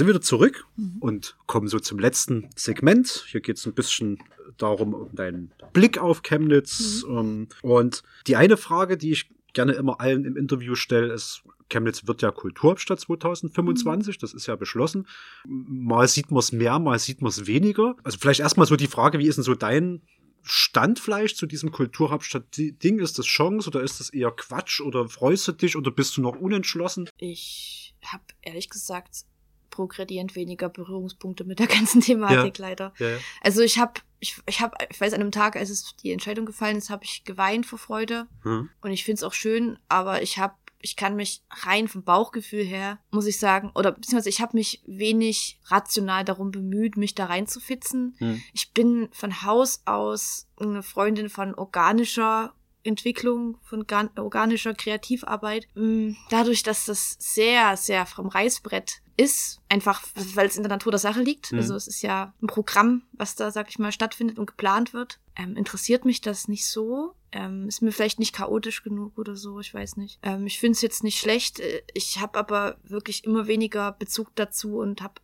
Sind 0.03 0.09
wieder 0.09 0.20
zurück 0.20 0.66
und 1.00 1.36
kommen 1.46 1.68
so 1.68 1.78
zum 1.78 1.98
letzten 1.98 2.50
Segment. 2.57 3.24
Hier 3.28 3.40
geht 3.40 3.57
es 3.57 3.66
ein 3.66 3.74
bisschen 3.74 4.18
darum, 4.59 4.94
um 4.94 5.14
deinen 5.14 5.53
Blick 5.72 5.98
auf 5.98 6.22
Chemnitz. 6.22 7.05
Ähm, 7.09 7.48
Und 7.62 8.03
die 8.26 8.34
eine 8.34 8.57
Frage, 8.57 8.96
die 8.96 9.12
ich 9.12 9.30
gerne 9.53 9.72
immer 9.72 10.00
allen 10.00 10.24
im 10.24 10.36
Interview 10.36 10.74
stelle, 10.74 11.12
ist, 11.12 11.44
Chemnitz 11.68 12.07
wird 12.07 12.20
ja 12.20 12.32
Kulturhauptstadt 12.32 13.00
2025, 13.00 14.18
das 14.18 14.34
ist 14.34 14.46
ja 14.46 14.57
beschlossen. 14.57 15.07
Mal 15.46 16.09
sieht 16.09 16.30
man 16.30 16.40
es 16.40 16.50
mehr, 16.50 16.78
mal 16.80 16.98
sieht 16.98 17.22
man 17.22 17.28
es 17.28 17.46
weniger. 17.46 17.94
Also 18.03 18.18
vielleicht 18.18 18.40
erstmal 18.40 18.66
so 18.66 18.76
die 18.76 18.88
Frage, 18.88 19.20
wie 19.20 19.28
ist 19.28 19.36
denn 19.36 19.44
so 19.44 19.55
dein 19.55 20.03
Stand 20.42 20.98
vielleicht 20.98 21.36
zu 21.36 21.46
diesem 21.46 21.70
Kulturhauptstadt-Ding? 21.70 22.98
Ist 22.98 23.18
das 23.18 23.26
Chance 23.26 23.68
oder 23.68 23.82
ist 23.82 24.00
das 24.00 24.11
eher 24.11 24.32
Quatsch 24.32 24.80
oder 24.80 25.09
freust 25.09 25.46
du 25.46 25.53
dich 25.53 25.76
oder 25.76 25.92
bist 25.92 26.16
du 26.16 26.22
noch 26.22 26.34
unentschlossen? 26.34 27.09
Ich 27.16 27.94
habe 28.05 28.24
ehrlich 28.42 28.68
gesagt 28.68 29.24
progredient 29.72 30.36
weniger 30.36 30.68
Berührungspunkte 30.68 31.42
mit 31.42 31.58
der 31.58 31.66
ganzen 31.66 32.00
Thematik 32.08 32.58
leider. 32.58 32.94
Ja, 32.98 33.08
ja. 33.08 33.16
Also 33.40 33.62
ich 33.62 33.78
habe, 33.80 33.94
ich, 34.20 34.36
ich 34.46 34.60
habe, 34.60 34.76
ich 34.88 35.00
weiß, 35.00 35.12
an 35.14 35.20
einem 35.20 35.32
Tag, 35.32 35.56
als 35.56 35.68
es 35.70 35.96
die 35.96 36.12
Entscheidung 36.12 36.46
gefallen 36.46 36.76
ist, 36.76 36.90
habe 36.90 37.02
ich 37.04 37.24
geweint 37.24 37.66
vor 37.66 37.80
Freude 37.80 38.28
Hm. 38.44 38.68
und 38.82 38.90
ich 38.92 39.02
finde 39.04 39.16
es 39.16 39.22
auch 39.24 39.32
schön, 39.32 39.78
aber 39.88 40.22
ich 40.22 40.38
habe, 40.38 40.54
ich 40.84 40.96
kann 40.96 41.14
mich 41.16 41.42
rein 41.50 41.86
vom 41.88 42.02
Bauchgefühl 42.02 42.64
her, 42.64 42.98
muss 43.10 43.26
ich 43.26 43.38
sagen, 43.38 43.70
oder 43.74 43.92
beziehungsweise 43.92 44.28
ich 44.28 44.40
habe 44.40 44.56
mich 44.56 44.82
wenig 44.86 45.58
rational 45.66 46.24
darum 46.24 46.50
bemüht, 46.50 46.96
mich 46.96 47.14
da 47.14 47.26
reinzufitzen. 47.26 48.14
Hm. 48.18 48.42
Ich 48.52 48.72
bin 48.72 49.08
von 49.12 49.42
Haus 49.42 49.82
aus 49.84 50.48
eine 50.58 50.82
Freundin 50.82 51.28
von 51.28 51.54
organischer 51.54 52.52
Entwicklung, 52.84 53.58
von 53.62 53.86
gan- 53.86 54.10
organischer 54.16 54.74
Kreativarbeit. 54.74 55.68
Mm, 55.76 56.14
Dadurch, 56.30 56.64
dass 56.64 56.86
das 56.86 57.16
sehr, 57.20 57.76
sehr 57.76 58.06
vom 58.06 58.26
Reißbrett 58.26 59.02
ist, 59.22 59.60
einfach 59.68 60.02
weil 60.34 60.46
es 60.46 60.56
in 60.56 60.62
der 60.62 60.70
Natur 60.70 60.92
der 60.92 60.98
Sache 60.98 61.22
liegt. 61.22 61.52
Mhm. 61.52 61.58
Also 61.58 61.74
es 61.74 61.86
ist 61.86 62.02
ja 62.02 62.34
ein 62.42 62.46
Programm, 62.46 63.02
was 63.12 63.34
da, 63.34 63.50
sag 63.50 63.68
ich 63.70 63.78
mal, 63.78 63.92
stattfindet 63.92 64.38
und 64.38 64.46
geplant 64.46 64.92
wird. 64.92 65.18
Ähm, 65.36 65.56
interessiert 65.56 66.04
mich 66.04 66.20
das 66.20 66.48
nicht 66.48 66.66
so. 66.66 67.14
Ähm, 67.30 67.68
ist 67.68 67.80
mir 67.80 67.92
vielleicht 67.92 68.18
nicht 68.18 68.34
chaotisch 68.34 68.82
genug 68.82 69.16
oder 69.16 69.36
so, 69.36 69.60
ich 69.60 69.72
weiß 69.72 69.96
nicht. 69.96 70.18
Ähm, 70.22 70.46
ich 70.46 70.60
finde 70.60 70.76
es 70.76 70.82
jetzt 70.82 71.02
nicht 71.02 71.18
schlecht. 71.18 71.60
Äh, 71.60 71.82
Ich 71.94 72.20
habe 72.20 72.38
aber 72.38 72.76
wirklich 72.82 73.24
immer 73.24 73.46
weniger 73.46 73.92
Bezug 73.92 74.34
dazu 74.34 74.78
und 74.78 75.00
habe 75.00 75.14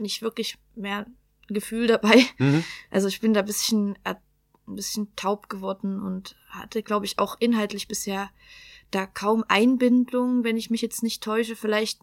nicht 0.00 0.20
wirklich 0.20 0.58
mehr 0.74 1.06
Gefühl 1.48 1.86
dabei. 1.86 2.24
Mhm. 2.38 2.64
Also 2.90 3.08
ich 3.08 3.20
bin 3.20 3.32
da 3.32 3.40
ein 3.40 3.46
bisschen, 3.46 3.96
äh, 4.04 4.14
ein 4.66 4.76
bisschen 4.76 5.14
taub 5.16 5.48
geworden 5.48 6.02
und 6.02 6.36
hatte, 6.48 6.82
glaube 6.82 7.06
ich, 7.06 7.18
auch 7.18 7.36
inhaltlich 7.40 7.88
bisher 7.88 8.30
da 8.94 9.06
kaum 9.06 9.44
Einbindung, 9.48 10.44
wenn 10.44 10.56
ich 10.56 10.70
mich 10.70 10.82
jetzt 10.82 11.02
nicht 11.02 11.22
täusche, 11.22 11.56
vielleicht 11.56 12.00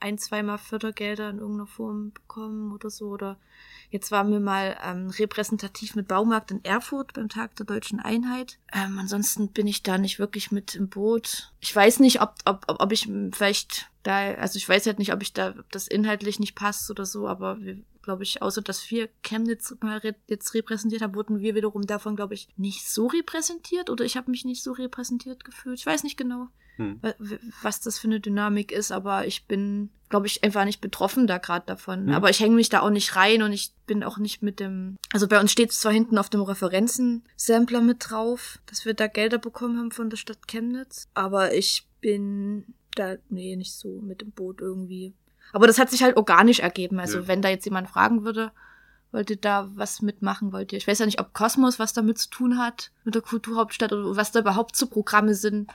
ein, 0.00 0.18
zweimal 0.18 0.58
Fördergelder 0.58 1.30
in 1.30 1.38
irgendeiner 1.38 1.66
Form 1.66 2.12
bekommen 2.12 2.72
oder 2.72 2.90
so. 2.90 3.08
Oder 3.08 3.38
jetzt 3.90 4.10
waren 4.10 4.30
wir 4.30 4.40
mal 4.40 4.76
ähm, 4.84 5.10
repräsentativ 5.10 5.94
mit 5.94 6.08
Baumarkt 6.08 6.50
in 6.50 6.64
Erfurt 6.64 7.12
beim 7.12 7.28
Tag 7.28 7.56
der 7.56 7.66
deutschen 7.66 8.00
Einheit. 8.00 8.58
Ähm, 8.72 8.98
ansonsten 8.98 9.48
bin 9.48 9.66
ich 9.66 9.82
da 9.82 9.98
nicht 9.98 10.18
wirklich 10.18 10.50
mit 10.50 10.74
im 10.74 10.88
Boot. 10.88 11.52
Ich 11.60 11.74
weiß 11.74 12.00
nicht, 12.00 12.20
ob, 12.20 12.34
ob, 12.44 12.64
ob, 12.66 12.92
ich 12.92 13.08
vielleicht 13.32 13.90
da, 14.02 14.32
also 14.34 14.56
ich 14.56 14.68
weiß 14.68 14.86
halt 14.86 14.98
nicht, 14.98 15.12
ob 15.12 15.22
ich 15.22 15.32
da, 15.32 15.50
ob 15.50 15.70
das 15.70 15.86
inhaltlich 15.86 16.40
nicht 16.40 16.54
passt 16.54 16.90
oder 16.90 17.04
so, 17.04 17.28
aber 17.28 17.60
wir 17.60 17.78
glaube 18.10 18.24
ich, 18.24 18.42
außer 18.42 18.60
dass 18.60 18.90
wir 18.90 19.08
Chemnitz 19.22 19.72
mal 19.80 20.00
jetzt 20.26 20.52
repräsentiert 20.52 21.00
haben, 21.00 21.14
wurden 21.14 21.38
wir 21.38 21.54
wiederum 21.54 21.86
davon, 21.86 22.16
glaube 22.16 22.34
ich, 22.34 22.48
nicht 22.56 22.88
so 22.88 23.06
repräsentiert 23.06 23.88
oder 23.88 24.04
ich 24.04 24.16
habe 24.16 24.32
mich 24.32 24.44
nicht 24.44 24.64
so 24.64 24.72
repräsentiert 24.72 25.44
gefühlt. 25.44 25.78
Ich 25.78 25.86
weiß 25.86 26.02
nicht 26.02 26.16
genau, 26.16 26.48
Hm. 26.80 26.98
was 27.62 27.80
das 27.80 27.98
für 27.98 28.08
eine 28.08 28.20
Dynamik 28.20 28.72
ist, 28.72 28.90
aber 28.90 29.26
ich 29.26 29.44
bin, 29.44 29.90
glaube 30.08 30.26
ich, 30.26 30.42
einfach 30.42 30.64
nicht 30.64 30.80
betroffen 30.80 31.28
da 31.28 31.38
gerade 31.38 31.66
davon. 31.66 32.06
Hm. 32.06 32.14
Aber 32.14 32.30
ich 32.30 32.40
hänge 32.40 32.56
mich 32.56 32.68
da 32.68 32.80
auch 32.80 32.90
nicht 32.90 33.14
rein 33.14 33.42
und 33.42 33.52
ich 33.52 33.72
bin 33.86 34.02
auch 34.02 34.18
nicht 34.18 34.42
mit 34.42 34.58
dem. 34.58 34.96
Also 35.12 35.28
bei 35.28 35.38
uns 35.38 35.52
steht 35.52 35.72
zwar 35.72 35.92
hinten 35.92 36.18
auf 36.18 36.30
dem 36.30 36.40
Referenzen-Sampler 36.40 37.80
mit 37.80 38.10
drauf, 38.10 38.58
dass 38.66 38.84
wir 38.86 38.94
da 38.94 39.06
Gelder 39.06 39.38
bekommen 39.38 39.78
haben 39.78 39.92
von 39.92 40.10
der 40.10 40.16
Stadt 40.16 40.48
Chemnitz, 40.48 41.08
aber 41.14 41.54
ich 41.54 41.86
bin 42.00 42.74
da, 42.96 43.16
nee, 43.28 43.54
nicht 43.56 43.74
so 43.74 44.00
mit 44.00 44.20
dem 44.20 44.32
Boot 44.32 44.60
irgendwie. 44.60 45.14
Aber 45.52 45.66
das 45.66 45.78
hat 45.78 45.90
sich 45.90 46.02
halt 46.02 46.16
organisch 46.16 46.60
ergeben. 46.60 47.00
Also 47.00 47.18
Ja. 47.20 47.28
wenn 47.28 47.42
da 47.42 47.48
jetzt 47.48 47.64
jemand 47.64 47.88
fragen 47.88 48.24
würde, 48.24 48.52
wollt 49.12 49.30
ihr 49.30 49.36
da 49.36 49.68
was 49.74 50.02
mitmachen, 50.02 50.52
wollt 50.52 50.72
ihr? 50.72 50.78
Ich 50.78 50.86
weiß 50.86 51.00
ja 51.00 51.06
nicht, 51.06 51.20
ob 51.20 51.34
Kosmos 51.34 51.78
was 51.78 51.92
damit 51.92 52.18
zu 52.18 52.30
tun 52.30 52.58
hat, 52.58 52.92
mit 53.04 53.14
der 53.14 53.22
Kulturhauptstadt 53.22 53.92
oder 53.92 54.16
was 54.16 54.30
da 54.32 54.40
überhaupt 54.40 54.76
zu 54.76 54.86
Programme 54.86 55.34
sind. 55.34 55.70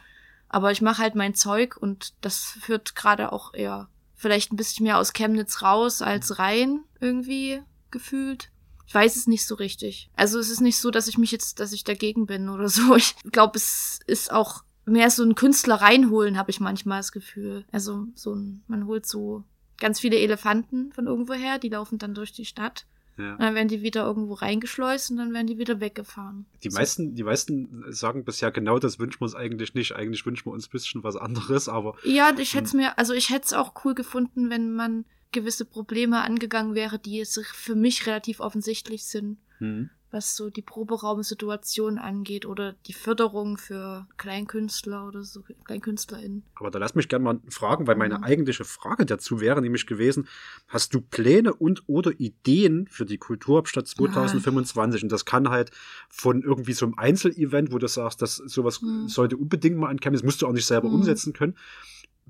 Aber 0.47 0.71
ich 0.71 0.81
mache 0.81 1.01
halt 1.01 1.15
mein 1.15 1.33
Zeug 1.35 1.75
und 1.75 2.13
das 2.21 2.37
führt 2.61 2.95
gerade 2.95 3.33
auch 3.33 3.53
eher 3.53 3.89
vielleicht 4.13 4.53
ein 4.53 4.55
bisschen 4.55 4.85
mehr 4.85 4.97
aus 4.97 5.11
Chemnitz 5.11 5.61
raus 5.61 6.01
als 6.01 6.39
rein 6.39 6.83
irgendwie 7.01 7.61
gefühlt. 7.91 8.49
Ich 8.87 8.93
weiß 8.95 9.15
es 9.17 9.27
nicht 9.27 9.45
so 9.45 9.55
richtig. 9.55 10.09
Also 10.15 10.39
es 10.39 10.49
ist 10.49 10.61
nicht 10.61 10.77
so, 10.79 10.91
dass 10.91 11.07
ich 11.07 11.17
mich 11.17 11.31
jetzt, 11.31 11.59
dass 11.59 11.73
ich 11.73 11.83
dagegen 11.83 12.25
bin 12.27 12.47
oder 12.47 12.69
so. 12.69 12.95
Ich 12.95 13.15
glaube, 13.31 13.57
es 13.57 13.99
ist 14.07 14.31
auch 14.31 14.63
mehr 14.85 15.09
so 15.09 15.23
ein 15.23 15.35
Künstler 15.35 15.75
reinholen, 15.81 16.37
habe 16.37 16.51
ich 16.51 16.59
manchmal 16.61 16.99
das 16.99 17.11
Gefühl. 17.11 17.65
Also 17.71 18.05
so 18.13 18.33
ein, 18.33 18.63
man 18.67 18.85
holt 18.85 19.05
so 19.05 19.43
ganz 19.77 19.99
viele 19.99 20.17
Elefanten 20.17 20.91
von 20.93 21.07
irgendwoher, 21.07 21.59
die 21.59 21.69
laufen 21.69 21.97
dann 21.97 22.13
durch 22.13 22.31
die 22.31 22.45
Stadt. 22.45 22.85
Ja. 23.17 23.33
Und 23.33 23.41
dann 23.41 23.55
werden 23.55 23.69
die 23.69 23.81
wieder 23.81 24.05
irgendwo 24.05 24.33
reingeschleust 24.33 25.11
und 25.11 25.17
dann 25.17 25.33
werden 25.33 25.47
die 25.47 25.57
wieder 25.57 25.79
weggefahren. 25.79 26.45
Die 26.63 26.69
So. 26.69 26.77
meisten, 26.77 27.15
die 27.15 27.23
meisten 27.23 27.85
sagen 27.93 28.25
bisher 28.25 28.51
genau, 28.51 28.77
das 28.77 28.99
wünschen 28.99 29.21
wir 29.21 29.25
uns 29.25 29.35
eigentlich 29.35 29.73
nicht. 29.73 29.95
Eigentlich 29.95 30.25
wünschen 30.25 30.47
wir 30.47 30.51
uns 30.51 30.67
ein 30.67 30.71
bisschen 30.71 31.03
was 31.03 31.15
anderes, 31.15 31.69
aber 31.69 31.95
Ja, 32.03 32.33
ich 32.37 32.53
hätte 32.55 32.65
es 32.65 32.73
Hm. 32.73 32.81
mir, 32.81 32.97
also 32.97 33.13
ich 33.13 33.29
hätte 33.29 33.45
es 33.45 33.53
auch 33.53 33.73
cool 33.85 33.95
gefunden, 33.95 34.49
wenn 34.49 34.73
man 34.73 35.05
gewisse 35.31 35.63
Probleme 35.65 36.23
angegangen 36.23 36.75
wäre, 36.75 36.99
die 36.99 37.17
jetzt 37.17 37.39
für 37.45 37.75
mich 37.75 38.05
relativ 38.05 38.39
offensichtlich 38.41 39.05
sind, 39.05 39.37
hm. 39.59 39.89
Was 40.11 40.35
so 40.35 40.49
die 40.49 40.61
Proberaumsituation 40.61 41.97
angeht 41.97 42.45
oder 42.45 42.73
die 42.87 42.93
Förderung 42.93 43.57
für 43.57 44.07
Kleinkünstler 44.17 45.07
oder 45.07 45.23
so, 45.23 45.43
KleinkünstlerInnen. 45.65 46.43
Aber 46.57 46.71
da 46.71 46.79
lass 46.79 46.95
mich 46.95 47.09
gerne 47.09 47.23
mal 47.25 47.39
fragen, 47.49 47.85
weil 47.85 47.97
meine 47.97 48.19
Mhm. 48.19 48.23
eigentliche 48.23 48.63
Frage 48.63 49.05
dazu 49.05 49.41
wäre 49.41 49.61
nämlich 49.61 49.87
gewesen, 49.87 50.27
hast 50.67 50.93
du 50.93 51.01
Pläne 51.01 51.53
und 51.53 51.83
oder 51.87 52.11
Ideen 52.17 52.87
für 52.87 53.05
die 53.05 53.17
Kulturhauptstadt 53.17 53.87
2025? 53.87 55.03
Und 55.03 55.11
das 55.11 55.25
kann 55.25 55.49
halt 55.49 55.71
von 56.09 56.43
irgendwie 56.43 56.71
so 56.73 56.85
einem 56.85 56.95
Einzelevent, 56.97 57.73
wo 57.73 57.77
du 57.77 57.87
sagst, 57.87 58.21
dass 58.21 58.35
sowas 58.37 58.81
Mhm. 58.81 59.07
sollte 59.07 59.35
unbedingt 59.35 59.77
mal 59.77 59.89
ankommen, 59.89 60.13
das 60.13 60.23
musst 60.23 60.41
du 60.41 60.47
auch 60.47 60.53
nicht 60.53 60.65
selber 60.65 60.87
Mhm. 60.87 60.95
umsetzen 60.95 61.33
können, 61.33 61.57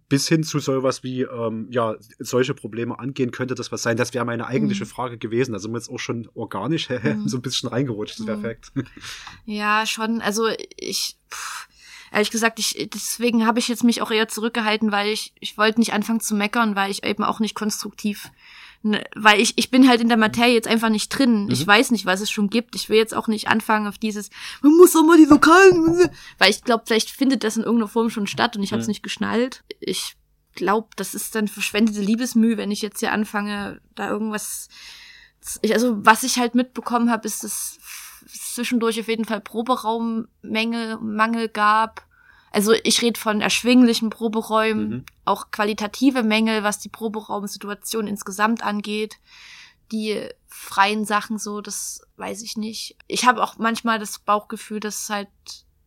bis 0.07 0.27
hin 0.27 0.43
zu 0.43 0.59
sowas 0.59 1.03
wie, 1.03 1.21
ähm, 1.23 1.67
ja, 1.71 1.95
solche 2.19 2.53
Probleme 2.53 2.99
angehen, 2.99 3.31
könnte 3.31 3.55
das 3.55 3.71
was 3.71 3.81
sein? 3.83 3.97
Das 3.97 4.13
wäre 4.13 4.25
meine 4.25 4.47
eigentliche 4.47 4.83
Mhm. 4.85 4.89
Frage 4.89 5.17
gewesen. 5.17 5.53
Also 5.53 5.73
jetzt 5.73 5.89
auch 5.89 5.97
schon 5.99 6.29
organisch 6.35 6.89
Mhm. 6.89 7.21
so 7.25 7.37
ein 7.37 7.41
bisschen 7.41 7.69
reingerutscht, 7.69 8.19
das 8.19 8.27
wäre 8.27 8.37
Mhm. 8.37 8.41
perfekt. 8.41 8.71
Ja, 9.45 9.85
schon. 9.85 10.21
Also 10.21 10.47
ich, 10.77 11.17
pff, 11.31 11.67
ehrlich 12.11 12.31
gesagt, 12.31 12.59
ich, 12.59 12.89
deswegen 12.93 13.45
habe 13.45 13.59
ich 13.59 13.67
jetzt 13.67 13.83
mich 13.83 14.01
auch 14.01 14.11
eher 14.11 14.27
zurückgehalten, 14.27 14.91
weil 14.91 15.09
ich, 15.09 15.33
ich 15.39 15.57
wollte 15.57 15.79
nicht 15.79 15.93
anfangen 15.93 16.19
zu 16.19 16.35
meckern, 16.35 16.75
weil 16.75 16.91
ich 16.91 17.03
eben 17.03 17.23
auch 17.23 17.39
nicht 17.39 17.55
konstruktiv, 17.55 18.29
weil 19.15 19.39
ich, 19.41 19.53
ich 19.57 19.71
bin 19.71 19.87
halt 19.87 20.01
in 20.01 20.07
der 20.09 20.17
Materie 20.17 20.53
jetzt 20.53 20.67
einfach 20.67 20.89
nicht 20.89 21.09
drin. 21.09 21.47
Ich 21.51 21.61
Mhm. 21.61 21.67
weiß 21.67 21.91
nicht, 21.91 22.05
was 22.05 22.21
es 22.21 22.29
schon 22.29 22.49
gibt. 22.49 22.75
Ich 22.75 22.89
will 22.89 22.97
jetzt 22.97 23.13
auch 23.15 23.27
nicht 23.27 23.47
anfangen 23.47 23.87
auf 23.87 23.97
dieses, 23.97 24.29
man 24.61 24.75
muss 24.77 24.93
doch 24.93 25.03
mal 25.03 25.17
die 25.17 25.25
lokalen, 25.25 26.09
weil 26.37 26.49
ich 26.49 26.63
glaube, 26.63 26.83
vielleicht 26.85 27.09
findet 27.09 27.43
das 27.43 27.57
in 27.57 27.63
irgendeiner 27.63 27.87
Form 27.89 28.09
schon 28.09 28.27
statt 28.27 28.55
und 28.57 28.63
ich 28.63 28.71
habe 28.71 28.81
es 28.81 28.87
Mhm. 28.87 28.91
nicht 28.91 29.03
geschnallt. 29.03 29.63
Ich 29.79 30.15
glaube, 30.53 30.87
das 30.95 31.15
ist 31.15 31.35
dann 31.35 31.47
verschwendete 31.47 32.01
Liebesmühe, 32.01 32.57
wenn 32.57 32.71
ich 32.71 32.81
jetzt 32.81 32.99
hier 32.99 33.11
anfange, 33.11 33.81
da 33.95 34.09
irgendwas 34.09 34.67
ich, 35.61 35.73
also 35.73 35.95
was 36.03 36.23
ich 36.23 36.37
halt 36.39 36.55
mitbekommen 36.55 37.11
habe, 37.11 37.27
ist, 37.27 37.43
dass 37.43 37.77
es 38.25 38.53
zwischendurch 38.55 38.99
auf 38.99 39.07
jeden 39.07 39.25
Fall 39.25 39.41
Proberaummängel 39.41 40.97
Mangel 40.97 41.49
gab. 41.49 42.05
Also 42.55 42.73
ich 42.83 43.01
rede 43.01 43.19
von 43.19 43.41
erschwinglichen 43.41 44.09
Proberäumen, 44.09 44.89
Mhm. 44.89 45.05
auch 45.25 45.51
qualitative 45.51 46.23
Mängel, 46.23 46.63
was 46.63 46.79
die 46.79 46.87
Proberaumsituation 46.89 48.07
insgesamt 48.07 48.63
angeht. 48.63 49.17
Die 49.91 50.27
freien 50.47 51.03
Sachen 51.05 51.37
so, 51.37 51.59
das 51.59 52.01
weiß 52.15 52.41
ich 52.43 52.55
nicht. 52.55 52.97
Ich 53.07 53.25
habe 53.25 53.43
auch 53.43 53.57
manchmal 53.57 53.99
das 53.99 54.19
Bauchgefühl, 54.19 54.79
dass 54.79 55.09
halt 55.09 55.27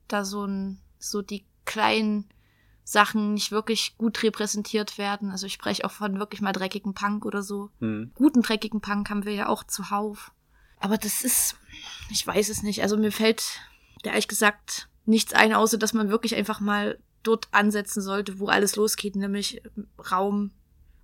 da 0.09 0.25
so 0.27 0.45
ein, 0.45 0.79
so 0.99 1.23
die 1.23 1.47
kleinen 1.65 2.29
Sachen 2.85 3.35
nicht 3.35 3.51
wirklich 3.51 3.97
gut 3.99 4.23
repräsentiert 4.23 4.99
werden. 4.99 5.31
Also 5.31 5.47
ich 5.47 5.55
spreche 5.55 5.85
auch 5.85 5.91
von 5.91 6.19
wirklich 6.19 6.41
mal 6.43 6.53
dreckigen 6.53 6.93
Punk 6.95 7.25
oder 7.25 7.43
so 7.43 7.71
Hm. 7.81 8.13
guten 8.15 8.43
dreckigen 8.43 8.81
Punk 8.83 9.09
haben 9.11 9.25
wir 9.25 9.33
ja 9.35 9.49
auch 9.49 9.65
zuhauf. 9.65 10.33
Aber 10.81 10.97
das 10.99 11.25
ist, 11.25 11.57
ich 12.11 12.27
weiß 12.27 12.51
es 12.51 12.63
nicht. 12.63 12.83
Also 12.83 12.97
mir 12.99 13.11
fällt 13.13 13.43
ja 14.05 14.11
ehrlich 14.13 14.29
gesagt 14.29 14.89
nichts 15.09 15.33
ein, 15.35 15.53
außer 15.53 15.79
dass 15.79 15.93
man 15.93 16.11
wirklich 16.11 16.35
einfach 16.37 16.61
mal 16.61 16.99
dort 17.23 17.49
ansetzen 17.51 18.01
sollte, 18.01 18.39
wo 18.39 18.47
alles 18.47 18.77
losgeht, 18.77 19.17
nämlich 19.17 19.63
Raum. 20.11 20.53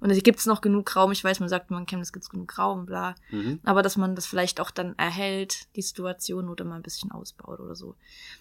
Und 0.01 0.11
es 0.11 0.23
gibt 0.23 0.45
noch 0.47 0.61
genug 0.61 0.95
Raum. 0.95 1.13
Ich 1.13 1.25
weiß, 1.25 1.41
man 1.41 1.49
sagt, 1.49 1.71
man 1.71 1.87
kennt, 1.87 2.03
es 2.03 2.13
gibt 2.13 2.29
genug 2.29 2.59
Raum, 2.59 2.85
bla. 2.85 3.15
Mhm. 3.31 3.61
Aber 3.65 3.83
dass 3.83 3.97
man 3.97 4.15
das 4.15 4.27
vielleicht 4.27 4.61
auch 4.61 4.71
dann 4.71 4.97
erhält, 4.99 5.75
die 5.77 5.83
Situation, 5.83 6.49
oder 6.49 6.65
mal 6.65 6.77
ein 6.77 6.83
bisschen 6.83 7.11
ausbaut 7.11 7.59
oder 7.59 7.75
so. 7.75 7.97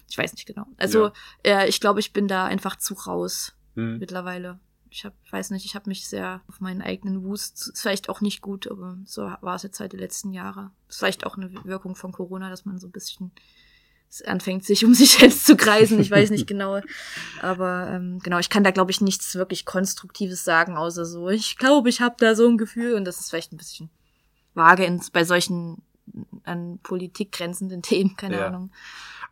Ich 0.08 0.18
weiß 0.18 0.34
nicht 0.34 0.46
genau. 0.46 0.66
Also 0.76 1.10
äh, 1.42 1.66
ich 1.68 1.80
glaube, 1.80 2.00
ich 2.00 2.12
bin 2.12 2.28
da 2.28 2.44
einfach 2.44 2.76
zu 2.76 2.94
raus 2.94 3.54
Mhm. 3.76 3.98
mittlerweile. 3.98 4.60
Ich 4.90 5.04
hab, 5.04 5.14
weiß 5.30 5.50
nicht, 5.50 5.64
ich 5.64 5.74
habe 5.74 5.88
mich 5.88 6.06
sehr 6.06 6.42
auf 6.46 6.60
meinen 6.60 6.80
eigenen 6.80 7.24
Wust. 7.24 7.70
Ist 7.72 7.80
vielleicht 7.80 8.08
auch 8.08 8.20
nicht 8.20 8.40
gut, 8.42 8.70
aber 8.70 8.96
so 9.04 9.22
war 9.22 9.56
es 9.56 9.64
jetzt 9.64 9.80
halt 9.80 9.92
die 9.92 9.96
letzten 9.96 10.32
Jahre. 10.32 10.70
Ist 10.88 10.98
vielleicht 10.98 11.26
auch 11.26 11.36
eine 11.36 11.52
Wirkung 11.64 11.96
von 11.96 12.12
Corona, 12.12 12.48
dass 12.50 12.64
man 12.64 12.78
so 12.78 12.86
ein 12.86 12.92
bisschen 12.92 13.32
anfängt, 14.22 14.64
sich 14.64 14.84
um 14.84 14.94
sich 14.94 15.12
selbst 15.18 15.46
zu 15.46 15.56
kreisen. 15.56 16.00
Ich 16.00 16.10
weiß 16.10 16.30
nicht 16.30 16.46
genau. 16.48 16.80
Aber 17.40 17.88
ähm, 17.90 18.18
genau, 18.22 18.38
ich 18.38 18.50
kann 18.50 18.64
da, 18.64 18.70
glaube 18.70 18.90
ich, 18.90 19.00
nichts 19.00 19.34
wirklich 19.34 19.64
Konstruktives 19.64 20.44
sagen, 20.44 20.76
außer 20.76 21.04
so, 21.04 21.28
ich 21.30 21.56
glaube, 21.56 21.88
ich 21.88 22.00
habe 22.00 22.16
da 22.18 22.34
so 22.34 22.48
ein 22.48 22.58
Gefühl. 22.58 22.94
Und 22.94 23.04
das 23.04 23.20
ist 23.20 23.30
vielleicht 23.30 23.52
ein 23.52 23.56
bisschen 23.58 23.90
vage 24.54 24.84
ins, 24.84 25.10
bei 25.10 25.24
solchen 25.24 25.82
an 26.44 26.78
Politik 26.82 27.32
grenzenden 27.32 27.80
Themen, 27.82 28.16
keine 28.16 28.36
Ja. 28.36 28.46
Ahnung. 28.48 28.70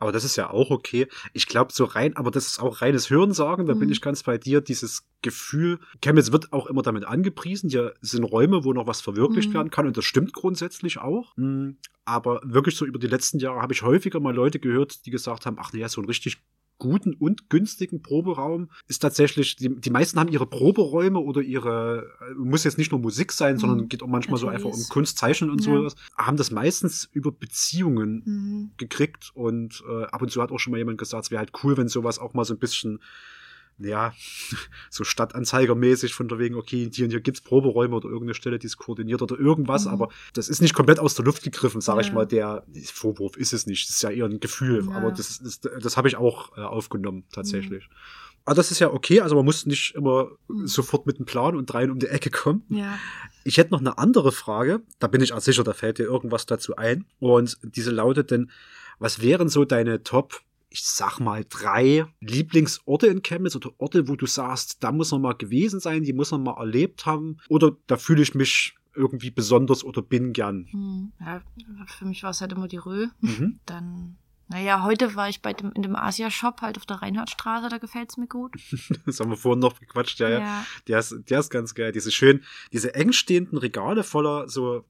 Aber 0.02 0.10
das 0.10 0.24
ist 0.24 0.34
ja 0.34 0.50
auch 0.50 0.70
okay. 0.70 1.06
Ich 1.32 1.46
glaube, 1.46 1.72
so 1.72 1.84
rein, 1.84 2.16
aber 2.16 2.32
das 2.32 2.48
ist 2.48 2.58
auch 2.58 2.82
reines 2.82 3.08
Hörensagen, 3.08 3.66
da 3.66 3.74
bin 3.74 3.86
Mhm. 3.86 3.92
ich 3.92 4.00
ganz 4.00 4.24
bei 4.24 4.36
dir. 4.36 4.60
Dieses 4.60 5.04
Gefühl, 5.22 5.78
Chemnitz 6.02 6.32
wird 6.32 6.52
auch 6.52 6.66
immer 6.66 6.82
damit 6.82 7.04
angepriesen, 7.04 7.70
hier 7.70 7.94
sind 8.00 8.24
Räume, 8.24 8.64
wo 8.64 8.72
noch 8.72 8.88
was 8.88 9.00
verwirklicht 9.00 9.50
Mhm. 9.50 9.54
werden 9.54 9.70
kann 9.70 9.86
und 9.86 9.96
das 9.96 10.04
stimmt 10.04 10.32
grundsätzlich 10.32 10.98
auch. 10.98 11.36
Mm, 11.36 11.76
Aber 12.04 12.40
wirklich 12.42 12.74
so 12.74 12.84
über 12.84 12.98
die 12.98 13.06
letzten 13.06 13.38
Jahre 13.38 13.62
habe 13.62 13.72
ich 13.74 13.82
häufiger 13.82 14.18
mal 14.18 14.34
Leute 14.34 14.58
gehört, 14.58 15.06
die 15.06 15.12
gesagt 15.12 15.46
haben, 15.46 15.56
ach 15.60 15.72
naja, 15.72 15.88
so 15.88 16.00
ein 16.00 16.06
richtig 16.06 16.42
guten 16.78 17.14
und 17.14 17.48
günstigen 17.48 18.02
Proberaum 18.02 18.70
ist 18.88 18.98
tatsächlich, 19.00 19.56
die, 19.56 19.68
die 19.80 19.90
meisten 19.90 20.18
haben 20.18 20.32
ihre 20.32 20.46
Proberäume 20.46 21.20
oder 21.20 21.40
ihre, 21.40 22.10
äh, 22.30 22.34
muss 22.34 22.64
jetzt 22.64 22.78
nicht 22.78 22.90
nur 22.90 23.00
Musik 23.00 23.30
sein, 23.32 23.58
sondern 23.58 23.80
Mhm. 23.82 23.88
geht 23.88 24.02
auch 24.02 24.08
manchmal 24.08 24.38
so 24.38 24.48
einfach 24.48 24.66
um 24.66 24.70
Ateliers. 24.72 24.88
Kunst, 24.88 25.18
Zeichnen 25.18 25.50
und 25.50 25.64
Ja. 25.64 25.72
sowas, 25.76 25.94
haben 26.16 26.36
das 26.36 26.50
meistens 26.50 27.08
über 27.12 27.30
Beziehungen 27.30 28.22
Mhm. 28.24 28.70
gekriegt 28.76 29.30
und 29.34 29.82
äh, 29.88 30.04
ab 30.06 30.22
und 30.22 30.30
zu 30.30 30.42
hat 30.42 30.50
auch 30.50 30.58
schon 30.58 30.72
mal 30.72 30.78
jemand 30.78 30.98
gesagt, 30.98 31.26
es 31.26 31.30
wäre 31.30 31.38
halt 31.40 31.52
cool, 31.62 31.76
wenn 31.76 31.88
sowas 31.88 32.18
auch 32.18 32.34
mal 32.34 32.44
so 32.44 32.54
ein 32.54 32.58
bisschen, 32.58 32.98
ja, 33.78 34.14
so 34.90 35.04
stadtanzeigermäßig 35.04 36.14
von 36.14 36.28
der 36.28 36.38
wegen, 36.38 36.54
okay, 36.56 36.90
hier 36.92 37.04
und 37.06 37.10
hier 37.10 37.20
gibt's 37.20 37.40
Proberäume 37.40 37.96
oder 37.96 38.06
irgendeine 38.06 38.34
Stelle, 38.34 38.58
die 38.58 38.66
es 38.66 38.76
koordiniert 38.76 39.22
oder 39.22 39.38
irgendwas, 39.38 39.86
Mhm. 39.86 39.92
aber 39.92 40.08
das 40.34 40.48
ist 40.48 40.60
nicht 40.62 40.74
komplett 40.74 40.98
aus 40.98 41.14
der 41.14 41.24
Luft 41.24 41.42
gegriffen, 41.42 41.80
sage 41.80 42.00
ich 42.02 42.08
Ja. 42.08 42.14
mal, 42.14 42.26
der 42.26 42.64
Vorwurf 42.92 43.36
ist 43.36 43.52
es 43.52 43.66
nicht, 43.66 43.88
das 43.88 43.96
ist 43.96 44.02
ja 44.02 44.10
eher 44.10 44.26
ein 44.26 44.40
Gefühl, 44.40 44.84
Ja. 44.86 44.92
aber 44.96 45.10
das, 45.12 45.40
das, 45.42 45.60
das 45.60 45.96
habe 45.96 46.08
ich 46.08 46.16
auch 46.16 46.56
äh, 46.56 46.60
aufgenommen, 46.60 47.24
tatsächlich. 47.32 47.88
Mhm. 47.88 47.94
Aber 48.44 48.56
das 48.56 48.72
ist 48.72 48.80
ja 48.80 48.92
okay, 48.92 49.20
also 49.20 49.36
man 49.36 49.44
muss 49.44 49.66
nicht 49.66 49.94
immer 49.94 50.30
Mhm. 50.48 50.66
sofort 50.66 51.06
mit 51.06 51.16
einem 51.16 51.26
Plan 51.26 51.56
und 51.56 51.66
dreien 51.66 51.90
um 51.90 51.98
die 51.98 52.08
Ecke 52.08 52.30
kommen. 52.30 52.64
Ja. 52.70 52.98
Ich 53.44 53.56
hätte 53.56 53.70
noch 53.72 53.80
eine 53.80 53.98
andere 53.98 54.32
Frage, 54.32 54.82
da 54.98 55.06
bin 55.06 55.20
ich 55.20 55.32
auch 55.32 55.40
sicher, 55.40 55.62
da 55.64 55.72
fällt 55.72 55.98
dir 55.98 56.04
irgendwas 56.04 56.46
dazu 56.46 56.76
ein. 56.76 57.04
Und 57.20 57.58
diese 57.62 57.90
lautet 57.90 58.30
denn, 58.30 58.50
was 58.98 59.20
wären 59.20 59.48
so 59.48 59.64
deine 59.64 60.02
Top, 60.02 60.40
ich 60.72 60.82
sag 60.84 61.20
mal, 61.20 61.44
drei 61.48 62.06
Lieblingsorte 62.20 63.06
in 63.06 63.22
Chemnitz 63.22 63.54
oder 63.56 63.70
Orte, 63.78 64.08
wo 64.08 64.16
du 64.16 64.26
sagst, 64.26 64.82
da 64.82 64.90
muss 64.90 65.12
man 65.12 65.20
mal 65.20 65.34
gewesen 65.34 65.80
sein, 65.80 66.02
die 66.02 66.14
muss 66.14 66.30
man 66.30 66.42
mal 66.42 66.56
erlebt 66.58 67.04
haben 67.04 67.36
oder 67.48 67.76
da 67.86 67.96
fühle 67.96 68.22
ich 68.22 68.34
mich 68.34 68.74
irgendwie 68.94 69.30
besonders 69.30 69.84
oder 69.84 70.02
bin 70.02 70.32
gern. 70.32 70.66
Hm. 70.70 71.12
ja. 71.20 71.42
Für 71.86 72.06
mich 72.06 72.22
war 72.22 72.30
es 72.30 72.40
halt 72.40 72.52
immer 72.52 72.68
die 72.68 72.78
Rö. 72.78 73.08
Mhm. 73.20 73.60
Dann, 73.66 74.16
naja, 74.48 74.82
heute 74.82 75.14
war 75.14 75.28
ich 75.28 75.42
bei 75.42 75.52
dem, 75.52 75.72
in 75.72 75.82
dem 75.82 75.96
Asia-Shop 75.96 76.62
halt 76.62 76.78
auf 76.78 76.86
der 76.86 76.96
Reinhardtstraße, 76.96 77.68
da 77.68 77.78
gefällt's 77.78 78.16
mir 78.16 78.26
gut. 78.26 78.54
Das 79.06 79.20
haben 79.20 79.30
wir 79.30 79.36
vorhin 79.36 79.60
noch 79.60 79.78
gequatscht, 79.78 80.20
ja, 80.20 80.28
ja. 80.28 80.38
ja. 80.38 80.66
Der 80.88 80.98
ist, 80.98 81.14
der 81.28 81.40
ist 81.40 81.50
ganz 81.50 81.74
geil. 81.74 81.92
Diese 81.92 82.10
schön, 82.10 82.42
diese 82.72 82.94
eng 82.94 83.12
stehenden 83.12 83.58
Regale 83.58 84.04
voller 84.04 84.48
so 84.48 84.84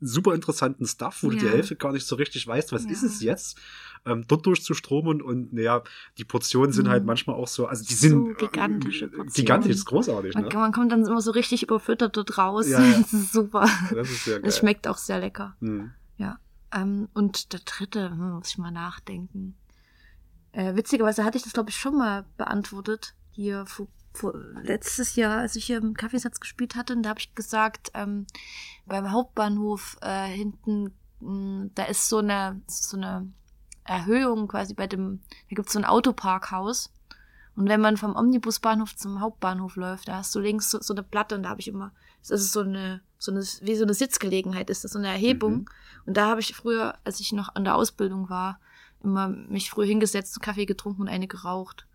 super 0.00 0.34
interessanten 0.34 0.86
Stuff, 0.86 1.22
wo 1.22 1.30
du 1.30 1.36
die 1.36 1.44
Ja. 1.44 1.50
Hälfte 1.52 1.76
gar 1.76 1.92
nicht 1.92 2.06
so 2.06 2.16
richtig 2.16 2.46
weißt, 2.46 2.72
was 2.72 2.84
Ja. 2.84 2.90
ist 2.90 3.02
es 3.02 3.20
jetzt, 3.20 3.58
ähm, 4.06 4.24
dort 4.28 4.46
durchzustromen 4.46 5.20
und 5.20 5.52
naja, 5.52 5.82
die 6.18 6.24
Portionen 6.24 6.72
sind 6.72 6.86
Mhm. 6.86 6.90
halt 6.90 7.04
manchmal 7.04 7.36
auch 7.36 7.48
so, 7.48 7.66
also 7.66 7.84
die 7.84 7.94
So 7.94 8.08
sind 8.08 8.38
gigantische 8.38 9.06
äh, 9.06 9.08
Portionen. 9.08 9.32
gigantisch, 9.32 9.72
ist 9.72 9.84
großartig, 9.86 10.34
Man, 10.34 10.44
ne? 10.44 10.50
man 10.54 10.72
kommt 10.72 10.92
dann 10.92 11.04
immer 11.04 11.20
so 11.20 11.32
richtig 11.32 11.64
überfüttert 11.64 12.16
dort 12.16 12.38
raus. 12.38 12.68
Ja, 12.68 12.80
ja. 12.80 12.98
Das 12.98 13.12
ist 13.12 13.32
super. 13.32 13.68
Das 13.92 14.08
ist 14.10 14.24
sehr 14.24 14.38
geil. 14.40 14.48
Es 14.48 14.58
schmeckt 14.58 14.86
auch 14.86 14.98
sehr 14.98 15.18
lecker. 15.20 15.56
Hm. 15.60 15.90
Ja. 16.16 16.38
Ähm, 16.72 17.08
und 17.14 17.52
der 17.52 17.60
dritte, 17.60 18.10
hm, 18.10 18.30
muss 18.32 18.48
ich 18.50 18.58
mal 18.58 18.70
nachdenken. 18.70 19.56
Äh, 20.52 20.76
witzigerweise 20.76 21.24
hatte 21.24 21.36
ich 21.38 21.44
das, 21.44 21.52
glaube 21.52 21.70
ich, 21.70 21.76
schon 21.76 21.96
mal 21.96 22.24
beantwortet. 22.36 23.14
Hier 23.30 23.66
vor, 24.12 24.34
letztes 24.62 25.16
Jahr, 25.16 25.38
als 25.38 25.56
ich 25.56 25.66
hier 25.66 25.78
im 25.78 25.94
Kaffeesatz 25.94 26.40
gespielt 26.40 26.74
hatte, 26.74 26.94
und 26.94 27.02
da 27.02 27.10
habe 27.10 27.20
ich 27.20 27.34
gesagt, 27.34 27.90
ähm, 27.94 28.26
beim 28.86 29.10
Hauptbahnhof 29.10 29.98
äh, 30.02 30.26
hinten, 30.26 30.92
mh, 31.20 31.70
da 31.74 31.84
ist 31.84 32.08
so 32.08 32.18
eine, 32.18 32.60
so 32.66 32.96
eine 32.96 33.30
Erhöhung 33.84 34.48
quasi 34.48 34.74
bei 34.74 34.86
dem, 34.86 35.20
da 35.48 35.56
gibt's 35.56 35.72
so 35.72 35.78
ein 35.78 35.84
Autoparkhaus. 35.84 36.92
Und 37.56 37.68
wenn 37.68 37.80
man 37.80 37.96
vom 37.96 38.14
Omnibusbahnhof 38.14 38.94
zum 38.94 39.20
Hauptbahnhof 39.20 39.74
läuft, 39.74 40.06
da 40.06 40.18
hast 40.18 40.32
du 40.32 40.38
links 40.38 40.70
so, 40.70 40.80
so 40.80 40.94
eine 40.94 41.02
Platte 41.02 41.34
und 41.34 41.42
da 41.42 41.48
habe 41.48 41.60
ich 41.60 41.66
immer, 41.66 41.90
das 42.20 42.40
ist 42.40 42.52
so 42.52 42.60
eine, 42.60 43.00
so 43.18 43.32
eine, 43.32 43.40
wie 43.40 43.74
so 43.74 43.82
eine 43.82 43.94
Sitzgelegenheit 43.94 44.70
ist 44.70 44.84
das, 44.84 44.92
so 44.92 44.98
eine 45.00 45.08
Erhebung. 45.08 45.52
Mhm. 45.52 45.66
Und 46.06 46.16
da 46.16 46.28
habe 46.28 46.40
ich 46.40 46.54
früher, 46.54 46.94
als 47.02 47.18
ich 47.18 47.32
noch 47.32 47.56
an 47.56 47.64
der 47.64 47.74
Ausbildung 47.74 48.30
war, 48.30 48.60
immer 49.02 49.28
mich 49.28 49.70
früh 49.70 49.86
hingesetzt, 49.86 50.40
Kaffee 50.40 50.66
getrunken 50.66 51.02
und 51.02 51.08
eine 51.08 51.26
geraucht. 51.26 51.87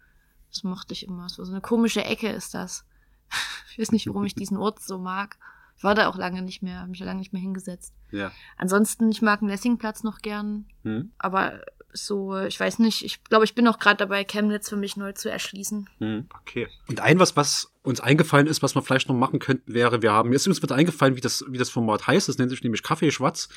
Das 0.54 0.64
mochte 0.64 0.94
ich 0.94 1.06
immer. 1.08 1.28
So, 1.30 1.44
so 1.44 1.52
eine 1.52 1.62
komische 1.62 2.04
Ecke 2.06 2.30
ist 2.30 2.54
das. 2.54 2.86
Ich 3.72 3.80
weiß 3.80 3.92
nicht, 3.92 4.06
warum 4.08 4.24
ich 4.26 4.36
diesen 4.36 4.58
Ort 4.58 4.80
so 4.84 5.00
mag. 5.00 5.38
Ich 5.76 5.84
war 5.84 5.96
da 5.96 6.08
auch 6.08 6.16
lange 6.16 6.44
nicht 6.44 6.62
mehr, 6.62 6.78
habe 6.82 6.92
mich 6.92 7.00
lange 7.00 7.18
nicht 7.18 7.34
mehr 7.34 7.42
hingesetzt. 7.42 7.92
Ja. 8.12 8.32
Ansonsten, 8.56 9.10
ich 9.12 9.24
mag 9.24 9.40
den 9.40 9.50
Lessingplatz 9.50 10.04
noch 10.04 10.20
gern, 10.20 10.68
Hm. 10.84 11.12
aber 11.18 11.62
so, 11.92 12.38
ich 12.38 12.60
weiß 12.60 12.78
nicht, 12.80 13.04
ich 13.04 13.24
glaube, 13.24 13.46
ich 13.46 13.56
bin 13.56 13.66
noch 13.66 13.80
gerade 13.80 13.98
dabei, 13.98 14.24
Chemnitz 14.24 14.70
für 14.70 14.76
mich 14.76 14.96
neu 14.98 15.14
zu 15.14 15.30
erschließen. 15.32 15.90
Hm, 15.98 16.28
Okay. 16.42 16.68
Und 16.88 17.00
ein 17.00 17.18
was, 17.20 17.36
was 17.36 17.72
uns 17.82 18.00
eingefallen 18.00 18.46
ist, 18.48 18.62
was 18.62 18.76
wir 18.76 18.84
vielleicht 18.84 19.10
noch 19.10 19.16
machen 19.16 19.40
könnten, 19.40 19.74
wäre, 19.74 20.04
wir 20.04 20.12
haben, 20.12 20.32
jetzt 20.32 20.42
ist 20.44 20.48
uns 20.50 20.62
wieder 20.62 20.76
eingefallen, 20.76 21.16
wie 21.16 21.22
das, 21.22 21.44
wie 21.48 21.58
das 21.58 21.70
Format 21.72 22.06
heißt. 22.06 22.30
Das 22.30 22.38
nennt 22.38 22.52
sich 22.52 22.62
nämlich 22.64 22.84
Kaffee 22.84 23.10
Schwarz. 23.12 23.50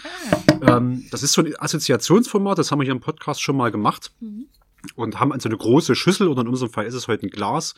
Ähm, 0.63 1.07
das 1.11 1.23
ist 1.23 1.33
so 1.33 1.43
ein 1.43 1.55
Assoziationsformat, 1.59 2.59
das 2.59 2.71
haben 2.73 2.79
wir 2.81 2.85
hier 2.85 2.95
im 2.95 3.01
Podcast 3.01 3.43
schon 3.43 3.57
mal 3.57 3.71
gemacht. 3.71 4.13
Mhm. 4.21 4.49
Und 4.95 5.21
haben 5.21 5.33
also 5.33 5.49
eine 5.49 5.59
große 5.59 5.95
Schüssel, 5.95 6.29
oder 6.29 6.43
in 6.43 6.49
unserem 6.49 6.73
Fall 6.73 6.87
ist 6.87 6.95
es 6.95 7.09
heute 7.09 7.27
ein 7.27 7.31
Glas, 7.31 7.75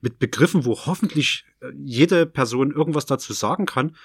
mit 0.00 0.18
Begriffen, 0.18 0.64
wo 0.64 0.76
hoffentlich 0.86 1.44
äh, 1.60 1.70
jede 1.82 2.26
Person 2.26 2.70
irgendwas 2.72 3.06
dazu 3.06 3.32
sagen 3.32 3.64
kann. 3.66 3.96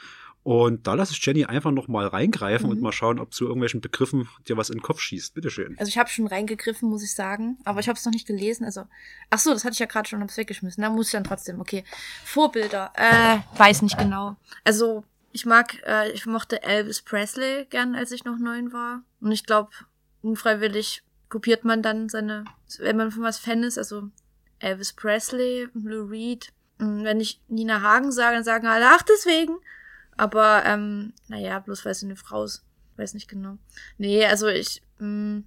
Und 0.41 0.87
da 0.87 0.93
lasse 0.93 1.11
ich 1.11 1.23
Jenny 1.25 1.43
einfach 1.45 1.71
noch 1.71 1.89
mal 1.89 2.07
reingreifen 2.07 2.67
Mhm. 2.67 2.71
und 2.71 2.81
mal 2.81 2.93
schauen, 2.93 3.19
ob 3.19 3.33
zu 3.33 3.43
irgendwelchen 3.45 3.81
Begriffen 3.81 4.29
dir 4.47 4.55
was 4.55 4.69
in 4.69 4.77
den 4.77 4.81
Kopf 4.81 5.01
schießt. 5.01 5.33
Bitteschön. 5.33 5.75
Also 5.77 5.89
ich 5.89 5.97
habe 5.97 6.09
schon 6.09 6.27
reingegriffen, 6.27 6.89
muss 6.89 7.03
ich 7.03 7.13
sagen, 7.13 7.57
aber 7.65 7.81
ich 7.81 7.89
habe 7.89 7.97
es 7.99 8.05
noch 8.05 8.13
nicht 8.13 8.25
gelesen. 8.25 8.63
Also, 8.63 8.85
ach 9.29 9.39
so, 9.39 9.51
das 9.51 9.65
hatte 9.65 9.73
ich 9.73 9.79
ja 9.79 9.85
gerade 9.85 10.07
schon, 10.07 10.21
hab's 10.21 10.37
weggeschmissen. 10.37 10.81
Da 10.81 10.89
muss 10.89 11.07
ich 11.07 11.11
dann 11.11 11.25
trotzdem. 11.25 11.59
Okay, 11.59 11.83
Vorbilder. 12.23 12.93
Äh, 12.95 13.39
weiß 13.59 13.81
nicht 13.81 13.97
genau. 13.97 14.37
Also 14.63 15.03
ich 15.33 15.45
mag, 15.45 15.75
äh, 15.85 16.09
ich 16.13 16.25
mochte 16.25 16.63
Elvis 16.63 17.01
Presley 17.01 17.65
gern, 17.69 17.93
als 17.95 18.11
ich 18.13 18.23
noch 18.23 18.37
neun 18.39 18.71
war. 18.71 19.03
Und 19.19 19.33
ich 19.33 19.45
glaube, 19.45 19.71
unfreiwillig 20.21 21.03
kopiert 21.29 21.63
man 21.63 21.81
dann 21.81 22.09
seine, 22.09 22.45
wenn 22.79 22.97
man 22.97 23.11
von 23.11 23.23
was 23.23 23.39
Fan 23.39 23.63
ist. 23.63 23.77
Also 23.77 24.09
Elvis 24.59 24.93
Presley, 24.93 25.67
Lou 25.73 26.05
Reed. 26.05 26.51
Und 26.79 27.03
wenn 27.03 27.19
ich 27.19 27.41
Nina 27.47 27.81
Hagen 27.81 28.11
sage, 28.11 28.35
dann 28.35 28.43
sagen 28.43 28.67
alle, 28.67 28.85
ach 28.87 29.03
deswegen. 29.03 29.57
Aber 30.17 30.63
ähm, 30.65 31.13
naja, 31.27 31.59
bloß 31.59 31.85
weil 31.85 31.93
sie 31.93 32.05
eine 32.05 32.15
Frau 32.15 32.43
ist. 32.43 32.63
Weiß 32.97 33.13
nicht 33.13 33.29
genau. 33.29 33.57
Nee, 33.97 34.25
also 34.25 34.47
ich, 34.47 34.81
mh, 34.97 35.43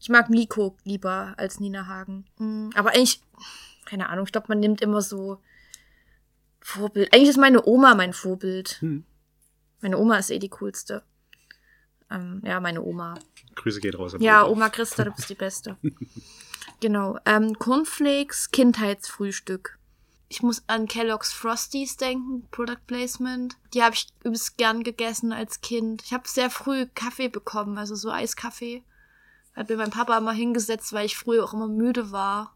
ich 0.00 0.08
mag 0.08 0.30
Miko 0.30 0.76
lieber 0.84 1.34
als 1.36 1.60
Nina 1.60 1.86
Hagen. 1.86 2.24
Mm, 2.38 2.70
Aber 2.74 2.90
eigentlich, 2.90 3.20
keine 3.84 4.08
Ahnung, 4.08 4.24
ich 4.26 4.32
glaube, 4.32 4.46
man 4.48 4.60
nimmt 4.60 4.80
immer 4.80 5.02
so 5.02 5.38
Vorbild. 6.60 7.12
Eigentlich 7.12 7.30
ist 7.30 7.38
meine 7.38 7.64
Oma 7.66 7.94
mein 7.94 8.12
Vorbild. 8.12 8.78
Hm. 8.80 9.04
Meine 9.80 9.98
Oma 9.98 10.18
ist 10.18 10.30
eh 10.30 10.38
die 10.38 10.48
coolste. 10.50 11.02
Ähm, 12.10 12.42
ja, 12.44 12.60
meine 12.60 12.82
Oma. 12.82 13.14
Grüße 13.58 13.80
geht 13.80 13.98
raus. 13.98 14.16
Ja, 14.18 14.42
Oma. 14.44 14.52
Oma 14.52 14.68
Christa, 14.70 15.04
du 15.04 15.12
bist 15.12 15.28
die 15.28 15.34
Beste. 15.34 15.76
genau. 16.80 17.18
Ähm, 17.24 17.58
Cornflakes, 17.58 18.50
Kindheitsfrühstück. 18.50 19.78
Ich 20.30 20.42
muss 20.42 20.62
an 20.66 20.86
Kellogg's 20.86 21.32
Frosties 21.32 21.96
denken, 21.96 22.46
Product 22.50 22.86
Placement. 22.86 23.56
Die 23.72 23.82
habe 23.82 23.94
ich 23.94 24.08
übelst 24.24 24.58
gern 24.58 24.82
gegessen 24.82 25.32
als 25.32 25.62
Kind. 25.62 26.02
Ich 26.04 26.12
habe 26.12 26.28
sehr 26.28 26.50
früh 26.50 26.86
Kaffee 26.94 27.28
bekommen, 27.28 27.78
also 27.78 27.94
so 27.94 28.10
Eiskaffee. 28.10 28.82
Hat 29.54 29.70
mir 29.70 29.76
mein 29.76 29.90
Papa 29.90 30.18
immer 30.18 30.32
hingesetzt, 30.32 30.92
weil 30.92 31.06
ich 31.06 31.16
früher 31.16 31.44
auch 31.44 31.54
immer 31.54 31.68
müde 31.68 32.12
war. 32.12 32.54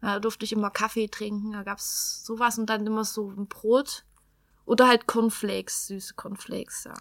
Da 0.00 0.20
durfte 0.20 0.44
ich 0.44 0.52
immer 0.52 0.70
Kaffee 0.70 1.08
trinken. 1.08 1.52
Da 1.52 1.64
gab's 1.64 2.24
sowas 2.24 2.56
und 2.58 2.70
dann 2.70 2.86
immer 2.86 3.04
so 3.04 3.30
ein 3.30 3.46
Brot. 3.48 4.04
Oder 4.64 4.86
halt 4.86 5.06
Cornflakes, 5.06 5.88
süße 5.88 6.14
Cornflakes, 6.14 6.84
ja. 6.84 6.94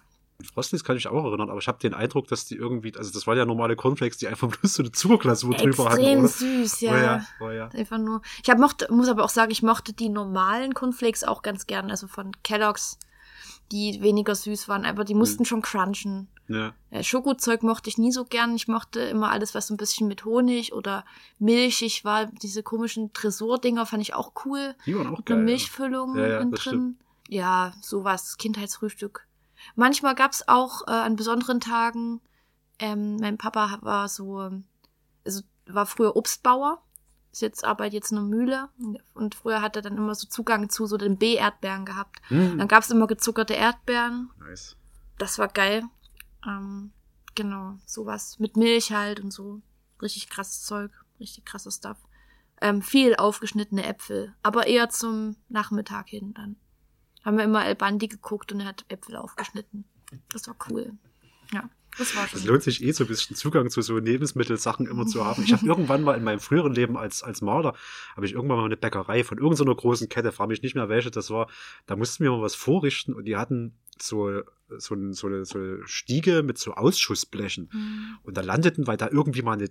Frosties 0.53 0.84
kann 0.84 0.97
ich 0.97 1.07
auch 1.07 1.26
erinnern, 1.26 1.49
aber 1.49 1.59
ich 1.59 1.68
habe 1.68 1.80
den 1.80 1.93
Eindruck, 1.95 2.27
dass 2.27 2.45
die 2.45 2.55
irgendwie, 2.55 2.95
also 2.95 3.11
das 3.11 3.26
waren 3.26 3.38
ja 3.38 3.45
normale 3.45 3.76
Cornflakes, 3.76 4.18
die 4.18 4.27
einfach 4.27 4.47
bloß 4.59 4.73
so 4.76 4.84
eine 4.84 4.91
Zuckerglasur 4.91 5.55
drüber 5.55 5.89
hatten, 5.89 6.01
Extrem 6.01 6.27
süß, 6.27 6.81
ja. 6.81 6.91
Oh 6.91 6.97
ja, 6.97 7.26
oh 7.41 7.49
ja. 7.49 7.68
Einfach 7.69 7.97
nur. 7.97 8.22
Ich 8.43 8.49
hab 8.49 8.59
mochte, 8.59 8.88
muss 8.93 9.09
aber 9.09 9.23
auch 9.23 9.30
sagen, 9.30 9.51
ich 9.51 9.64
mochte 9.64 9.93
die 9.93 10.09
normalen 10.09 10.73
Cornflakes 10.73 11.23
auch 11.23 11.41
ganz 11.41 11.65
gern, 11.65 11.89
also 11.89 12.07
von 12.07 12.31
Kellogg's, 12.43 12.99
die 13.72 14.01
weniger 14.01 14.35
süß 14.35 14.69
waren, 14.69 14.85
aber 14.85 15.03
die 15.03 15.15
mussten 15.15 15.43
schon 15.43 15.61
crunchen. 15.61 16.27
ja. 16.47 16.73
Äh, 16.91 17.03
Schokozeug 17.03 17.64
mochte 17.64 17.89
ich 17.89 17.97
nie 17.97 18.11
so 18.14 18.23
gern. 18.23 18.55
Ich 18.55 18.68
mochte 18.69 19.01
immer 19.01 19.31
alles, 19.31 19.55
was 19.55 19.68
so 19.68 19.73
ein 19.73 19.77
bisschen 19.77 20.07
mit 20.07 20.23
Honig 20.23 20.72
oder 20.72 21.03
milchig 21.39 22.05
war. 22.05 22.27
Diese 22.27 22.64
komischen 22.64 23.11
Tresor-Dinger 23.11 23.85
fand 23.85 24.03
ich 24.03 24.14
auch 24.14 24.31
cool. 24.45 24.73
Die 24.85 24.95
waren 24.95 25.07
auch 25.07 25.18
Mit 25.18 25.26
geil. 25.26 25.38
einer 25.38 25.45
ja. 25.45 25.51
Milchfüllung 25.51 26.18
Ja, 26.18 26.45
drin. 26.45 26.97
Ja, 27.27 27.73
sowas, 27.81 28.38
Kindheitsfrühstück. 28.38 29.27
Manchmal 29.76 30.15
gab's 30.15 30.48
auch 30.48 30.88
äh, 30.88 30.91
an 30.91 31.15
besonderen 31.15 31.60
Tagen, 31.60 32.22
ähm, 32.80 33.18
mein 33.18 33.38
Papa 33.38 33.80
war 33.81 34.07
so, 34.07 34.52
also 35.26 35.41
war 35.65 35.85
früher 35.85 36.15
Obstbauer, 36.15 36.81
ist 37.31 37.41
jetzt 37.41 37.64
arbeitet 37.65 37.94
jetzt 37.94 38.11
in 38.11 38.18
einer 38.19 38.27
Mühle 38.27 38.69
und 39.14 39.35
früher 39.35 39.61
hat 39.61 39.76
er 39.76 39.81
dann 39.81 39.98
immer 39.98 40.15
so 40.15 40.27
Zugang 40.27 40.69
zu 40.69 40.85
so 40.85 40.98
den 40.98 41.18
B-Erdbeeren 41.18 41.85
gehabt. 41.85 42.19
Hm, 42.30 42.57
Dann 42.57 42.68
gab's 42.68 42.89
immer 42.89 43.07
gezuckerte 43.07 43.53
Erdbeeren, 43.53 44.31
nice. 44.39 44.76
das 45.18 45.38
war 45.38 45.48
geil. 45.48 45.84
Ähm, 46.45 46.91
genau, 47.35 47.76
sowas 47.85 48.39
mit 48.39 48.57
Milch 48.57 48.91
halt 48.91 49.19
und 49.19 49.31
so. 49.31 49.61
Richtig 50.02 50.30
krasses 50.30 50.64
Zeug, 50.64 50.91
richtig 51.19 51.45
krasses 51.45 51.76
Stuff. 51.76 51.98
Ähm, 52.61 52.81
viel 52.81 53.15
aufgeschnittene 53.15 53.85
Äpfel, 53.85 54.34
aber 54.41 54.68
eher 54.68 54.89
zum 54.89 55.35
Nachmittag 55.49 56.10
hin 56.10 56.34
dann. 56.34 56.56
Haben 57.28 57.40
wir 57.40 57.44
immer 57.44 57.66
El 57.66 57.76
Bandi 57.76 58.08
geguckt 58.08 58.54
und 58.54 58.62
er 58.62 58.68
hat 58.68 58.86
Äpfel 58.88 59.18
aufgeschnitten. 59.18 59.84
Das 60.30 60.48
war 60.48 60.56
cool. 60.70 60.94
Ja, 61.52 61.70
das 61.98 62.16
war 62.16 62.24
Es 62.24 62.40
schon. 62.40 62.45
lohnt 62.45 62.64
sich 62.64 62.82
eh 62.82 62.94
so 62.94 63.04
ein 63.04 63.08
bisschen 63.10 63.36
Zugang 63.36 63.70
zu 63.70 63.82
so 63.82 63.98
Lebensmittelsachen 63.98 64.88
immer 64.88 65.06
zu 65.08 65.26
haben. 65.26 65.44
Ich 65.44 65.52
habe 65.52 65.66
irgendwann 65.68 66.04
mal 66.04 66.16
in 66.16 66.24
meinem 66.24 66.40
früheren 66.40 66.74
Leben 66.74 66.95
als, 66.95 67.24
als 67.24 67.41
Maler, 67.41 67.76
habe 68.16 68.26
ich 68.26 68.32
irgendwann 68.32 68.60
mal 68.60 68.64
eine 68.64 68.78
Bäckerei 68.78 69.26
von 69.26 69.40
irgendeiner 69.40 69.76
großen 69.76 70.08
Kette, 70.08 70.32
frage 70.32 70.52
mich 70.52 70.62
nicht 70.62 70.76
mehr 70.76 70.88
welche 70.88 71.12
das 71.12 71.30
war, 71.30 71.49
da 71.86 71.98
mussten 71.98 72.24
wir 72.24 72.32
mal 72.32 72.41
was 72.41 72.56
vorrichten 72.56 73.14
und 73.14 73.26
die 73.26 73.36
hatten 73.36 73.74
so, 74.02 74.44
so, 74.78 74.95
so, 75.12 75.28
eine, 75.28 75.44
so 75.44 75.58
eine 75.58 75.82
Stiege 75.86 76.44
mit 76.44 76.58
so 76.58 76.76
Ausschussblechen. 76.76 77.68
Hm. 77.74 78.18
Und 78.24 78.38
da 78.38 78.41
landeten, 78.41 78.88
weil 78.88 78.95
da 78.95 79.10
irgendwie 79.12 79.41
mal 79.41 79.52
eine 79.52 79.70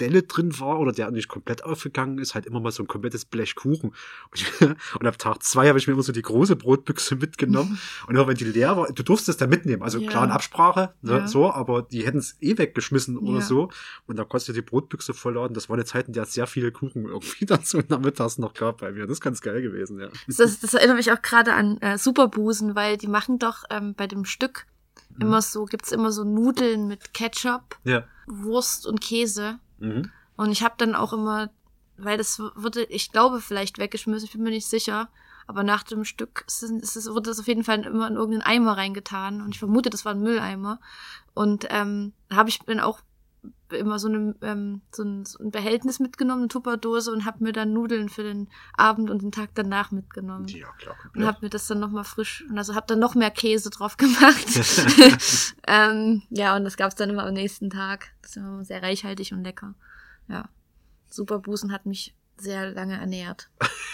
Stelle 0.00 0.22
drin 0.22 0.58
war 0.58 0.80
oder 0.80 0.92
der 0.92 1.10
nicht 1.10 1.28
komplett 1.28 1.62
aufgegangen 1.62 2.18
ist, 2.18 2.34
halt 2.34 2.46
immer 2.46 2.58
mal 2.58 2.72
so 2.72 2.82
ein 2.82 2.86
komplettes 2.86 3.26
Blech 3.26 3.54
Kuchen. 3.54 3.92
Und, 4.30 4.76
und 4.98 5.06
ab 5.06 5.18
Tag 5.18 5.42
zwei 5.42 5.68
habe 5.68 5.78
ich 5.78 5.86
mir 5.86 5.92
immer 5.92 6.02
so 6.02 6.12
die 6.12 6.22
große 6.22 6.56
Brotbüchse 6.56 7.16
mitgenommen. 7.16 7.78
Und 8.06 8.14
immer 8.14 8.26
wenn 8.26 8.36
die 8.36 8.44
leer 8.44 8.76
war, 8.78 8.90
du 8.90 9.02
durfst 9.02 9.28
es 9.28 9.36
da 9.36 9.46
mitnehmen. 9.46 9.82
Also 9.82 9.98
Ja. 9.98 10.08
klar 10.08 10.24
in 10.24 10.30
Absprache, 10.30 10.94
ne, 11.02 11.18
Ja. 11.18 11.26
so, 11.26 11.52
aber 11.52 11.82
die 11.82 12.06
hätten 12.06 12.18
es 12.18 12.36
eh 12.40 12.56
weggeschmissen 12.56 13.18
oder 13.18 13.40
Ja. 13.40 13.44
so. 13.44 13.70
Und 14.06 14.16
da 14.18 14.24
konntest 14.24 14.48
du 14.48 14.52
die 14.54 14.62
Brotbüchse 14.62 15.12
vollladen. 15.12 15.52
Das 15.52 15.68
war 15.68 15.74
eine 15.76 15.84
Zeit, 15.84 16.06
in 16.08 16.14
der 16.14 16.22
es 16.22 16.32
sehr 16.32 16.46
viele 16.46 16.72
Kuchen 16.72 17.04
irgendwie 17.04 17.44
dann 17.46 17.62
so 17.62 17.82
nachmittags 17.88 18.38
noch 18.38 18.54
gab 18.54 18.78
bei 18.78 18.92
mir. 18.92 19.02
Das 19.02 19.18
ist 19.18 19.20
ganz 19.20 19.42
geil 19.42 19.60
gewesen, 19.60 20.00
ja. 20.00 20.08
Das, 20.26 20.60
das 20.60 20.72
erinnert 20.74 20.96
mich 20.96 21.12
auch 21.12 21.20
gerade 21.20 21.52
an 21.52 21.76
äh, 21.82 21.98
Superbusen, 21.98 22.74
weil 22.74 22.96
die 22.96 23.06
machen 23.08 23.38
doch 23.38 23.64
ähm, 23.70 23.94
bei 23.94 24.06
dem 24.06 24.24
Stück 24.24 24.64
Mhm. 25.16 25.22
immer 25.22 25.42
so, 25.42 25.64
gibt's 25.64 25.90
immer 25.90 26.12
so 26.12 26.22
Nudeln 26.22 26.86
mit 26.86 27.12
Ketchup, 27.12 27.76
Ja. 27.82 28.04
Wurst 28.28 28.86
und 28.86 29.00
Käse. 29.00 29.58
Mhm. 29.80 30.10
Und 30.36 30.52
ich 30.52 30.62
habe 30.62 30.74
dann 30.78 30.94
auch 30.94 31.12
immer, 31.12 31.50
weil 31.96 32.16
das 32.16 32.40
wurde, 32.54 32.84
ich 32.84 33.12
glaube, 33.12 33.40
vielleicht 33.40 33.78
weggeschmissen, 33.78 34.26
ich 34.26 34.32
bin 34.32 34.42
mir 34.42 34.50
nicht 34.50 34.66
sicher. 34.66 35.08
Aber 35.46 35.64
nach 35.64 35.82
dem 35.82 36.04
Stück 36.04 36.44
ist 36.46 36.62
es, 36.62 37.10
wurde 37.10 37.30
das 37.30 37.40
auf 37.40 37.48
jeden 37.48 37.64
Fall 37.64 37.84
immer 37.84 38.06
in 38.06 38.14
irgendeinen 38.14 38.42
Eimer 38.42 38.76
reingetan. 38.76 39.40
Und 39.40 39.52
ich 39.52 39.58
vermute, 39.58 39.90
das 39.90 40.04
war 40.04 40.12
ein 40.12 40.22
Mülleimer. 40.22 40.78
Und 41.34 41.66
ähm, 41.70 42.12
habe 42.30 42.48
ich 42.48 42.60
bin 42.60 42.78
auch 42.78 43.00
immer 43.70 43.98
so, 43.98 44.08
eine, 44.08 44.34
ähm, 44.42 44.82
so, 44.92 45.02
ein, 45.02 45.24
so 45.24 45.38
ein 45.42 45.50
Behältnis 45.50 46.00
mitgenommen, 46.00 46.42
eine 46.42 46.48
Tupperdose 46.48 47.12
und 47.12 47.24
habe 47.24 47.44
mir 47.44 47.52
dann 47.52 47.72
Nudeln 47.72 48.08
für 48.08 48.22
den 48.22 48.48
Abend 48.76 49.10
und 49.10 49.22
den 49.22 49.32
Tag 49.32 49.50
danach 49.54 49.90
mitgenommen. 49.90 50.48
Ja, 50.48 50.70
klar. 50.78 50.96
Und 51.14 51.24
habe 51.24 51.38
mir 51.42 51.50
das 51.50 51.66
dann 51.66 51.80
nochmal 51.80 52.04
frisch, 52.04 52.44
und 52.48 52.58
also 52.58 52.74
habe 52.74 52.86
dann 52.86 52.98
noch 52.98 53.14
mehr 53.14 53.30
Käse 53.30 53.70
drauf 53.70 53.96
gemacht. 53.96 54.46
ähm, 55.66 56.22
ja, 56.30 56.56
und 56.56 56.64
das 56.64 56.76
gab's 56.76 56.96
dann 56.96 57.10
immer 57.10 57.26
am 57.26 57.34
nächsten 57.34 57.70
Tag. 57.70 58.12
Das 58.22 58.32
ist 58.32 58.36
immer 58.36 58.64
sehr 58.64 58.82
reichhaltig 58.82 59.32
und 59.32 59.44
lecker. 59.44 59.74
Ja. 60.28 60.48
Superbusen 61.08 61.72
hat 61.72 61.86
mich 61.86 62.14
sehr 62.36 62.70
lange 62.70 62.98
ernährt. 62.98 63.50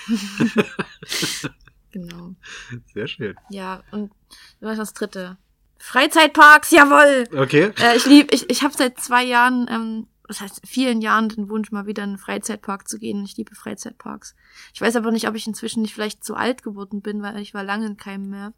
genau. 1.90 2.34
Sehr 2.92 3.08
schön. 3.08 3.36
Ja, 3.50 3.82
und 3.90 4.12
was 4.60 4.72
ist 4.72 4.78
das 4.78 4.94
dritte? 4.94 5.38
Freizeitparks, 5.78 6.70
jawoll! 6.70 7.28
Okay. 7.36 7.72
Äh, 7.80 7.96
ich 7.96 8.06
lieb, 8.06 8.32
ich, 8.32 8.50
ich 8.50 8.62
habe 8.62 8.74
seit 8.76 8.98
zwei 8.98 9.24
Jahren, 9.24 9.66
ähm, 9.70 10.06
das 10.26 10.40
heißt 10.40 10.62
vielen 10.66 11.00
Jahren 11.00 11.28
den 11.28 11.48
Wunsch, 11.48 11.70
mal 11.70 11.86
wieder 11.86 12.02
in 12.02 12.10
einen 12.10 12.18
Freizeitpark 12.18 12.88
zu 12.88 12.98
gehen. 12.98 13.24
Ich 13.24 13.36
liebe 13.36 13.54
Freizeitparks. 13.54 14.34
Ich 14.74 14.80
weiß 14.80 14.96
aber 14.96 15.10
nicht, 15.10 15.28
ob 15.28 15.34
ich 15.34 15.46
inzwischen 15.46 15.82
nicht 15.82 15.94
vielleicht 15.94 16.24
zu 16.24 16.34
alt 16.34 16.62
geworden 16.62 17.02
bin, 17.02 17.22
weil 17.22 17.38
ich 17.38 17.54
war 17.54 17.62
lange 17.62 17.86
in 17.86 17.96
keinem 17.96 18.30
mehr. 18.30 18.52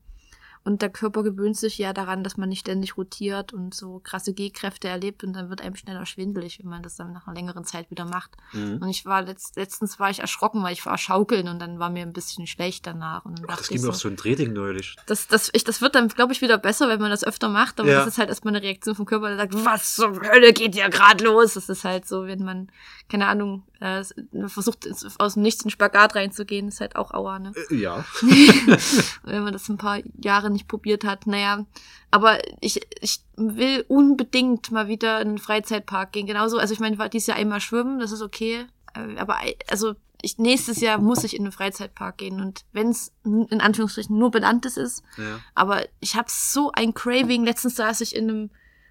Und 0.64 0.82
der 0.82 0.90
Körper 0.90 1.22
gewöhnt 1.22 1.56
sich 1.56 1.78
ja 1.78 1.92
daran, 1.92 2.22
dass 2.24 2.36
man 2.36 2.48
nicht 2.48 2.60
ständig 2.60 2.96
rotiert 2.96 3.52
und 3.52 3.74
so 3.74 4.00
krasse 4.04 4.34
Gehkräfte 4.34 4.88
erlebt 4.88 5.24
und 5.24 5.32
dann 5.32 5.48
wird 5.50 5.60
einem 5.62 5.76
schneller 5.76 6.04
schwindelig, 6.06 6.58
wenn 6.60 6.68
man 6.70 6.82
das 6.82 6.96
dann 6.96 7.12
nach 7.12 7.26
einer 7.26 7.36
längeren 7.36 7.64
Zeit 7.64 7.90
wieder 7.90 8.04
macht. 8.04 8.32
Mhm. 8.52 8.78
Und 8.82 8.88
ich 8.88 9.06
war 9.06 9.22
letzt, 9.22 9.56
letztens 9.56 9.98
war 9.98 10.10
ich 10.10 10.20
erschrocken, 10.20 10.62
weil 10.62 10.72
ich 10.72 10.84
war 10.84 10.98
schaukeln 10.98 11.48
und 11.48 11.58
dann 11.58 11.78
war 11.78 11.90
mir 11.90 12.02
ein 12.02 12.12
bisschen 12.12 12.46
schlecht 12.46 12.86
danach. 12.86 13.24
Und 13.24 13.40
Ach, 13.48 13.56
das 13.56 13.68
ging 13.68 13.80
mir 13.82 13.88
auch 13.90 13.94
so 13.94 14.08
ein 14.08 14.16
Drehding 14.16 14.52
neulich. 14.52 14.96
das, 15.06 15.26
das, 15.28 15.50
ich, 15.52 15.64
das 15.64 15.80
wird 15.80 15.94
dann, 15.94 16.08
glaube 16.08 16.32
ich, 16.32 16.40
wieder 16.42 16.58
besser, 16.58 16.88
wenn 16.88 17.00
man 17.00 17.10
das 17.10 17.24
öfter 17.24 17.48
macht. 17.48 17.80
Aber 17.80 17.88
Ja. 17.88 17.98
das 17.98 18.08
ist 18.08 18.18
halt 18.18 18.28
erstmal 18.28 18.54
eine 18.54 18.64
Reaktion 18.64 18.94
vom 18.94 19.06
Körper, 19.06 19.28
der 19.28 19.36
sagt, 19.36 19.64
was 19.64 19.94
zur 19.94 20.20
Hölle 20.20 20.52
geht 20.52 20.74
hier 20.74 20.88
gerade 20.90 21.24
los? 21.24 21.54
Das 21.54 21.68
ist 21.68 21.84
halt 21.84 22.06
so, 22.06 22.26
wenn 22.26 22.42
man, 22.44 22.70
keine 23.08 23.26
Ahnung, 23.26 23.62
äh, 23.80 24.02
versucht, 24.46 24.86
aus 25.18 25.34
dem 25.34 25.42
Nichts 25.42 25.62
in 25.62 25.68
den 25.68 25.72
Spagat 25.72 26.14
reinzugehen, 26.14 26.68
ist 26.68 26.80
halt 26.80 26.96
auch 26.96 27.12
Aua, 27.12 27.38
ne? 27.38 27.52
Äh, 27.70 27.74
Ja. 27.74 28.04
wenn 29.24 29.42
man 29.42 29.52
das 29.52 29.68
ein 29.68 29.78
paar 29.78 30.00
Jahre 30.22 30.50
nicht 30.50 30.68
probiert 30.68 31.04
hat. 31.04 31.26
Naja, 31.26 31.64
aber 32.10 32.38
ich, 32.60 32.80
ich 33.00 33.20
will 33.36 33.84
unbedingt 33.88 34.70
mal 34.70 34.88
wieder 34.88 35.20
in 35.20 35.28
einen 35.28 35.38
Freizeitpark 35.38 36.12
gehen. 36.12 36.26
Genauso, 36.26 36.58
also 36.58 36.74
ich 36.74 36.80
meine, 36.80 36.94
ich 36.94 36.98
war 36.98 37.08
dieses 37.08 37.28
Jahr 37.28 37.38
einmal 37.38 37.60
schwimmen, 37.60 37.98
das 37.98 38.12
ist 38.12 38.22
okay. 38.22 38.66
Äh, 38.94 39.16
Aber 39.18 39.38
also 39.70 39.94
ich, 40.20 40.38
nächstes 40.38 40.80
Jahr 40.80 40.98
muss 40.98 41.24
ich 41.24 41.34
in 41.34 41.42
einen 41.42 41.52
Freizeitpark 41.52 42.18
gehen. 42.18 42.40
Und 42.40 42.64
wenn 42.72 42.88
es 42.88 43.12
in 43.24 43.60
Anführungsstrichen 43.60 44.18
nur 44.18 44.30
Benanntes 44.30 44.76
ist, 44.76 45.02
ja. 45.16 45.40
aber 45.54 45.84
ich 46.00 46.16
habe 46.16 46.28
so 46.28 46.72
ein 46.72 46.94
Craving. 46.94 47.44
Letztens 47.44 47.76
saß 47.76 48.00
ich 48.00 48.14
in 48.16 48.28
einem, 48.28 48.50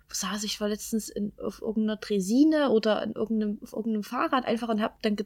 saß 0.10 0.44
ich? 0.44 0.60
War 0.62 0.70
letztens 0.70 1.10
in, 1.10 1.34
auf 1.44 1.62
irgendeiner 1.62 2.00
Tresine 2.00 2.70
oder 2.70 3.04
in 3.04 3.14
irgendeinem, 3.14 3.60
auf 3.64 3.74
irgendeinem 3.74 4.04
Fahrrad 4.04 4.46
einfach 4.46 4.70
und 4.70 4.82
habe 4.82 4.96
dann 5.02 5.18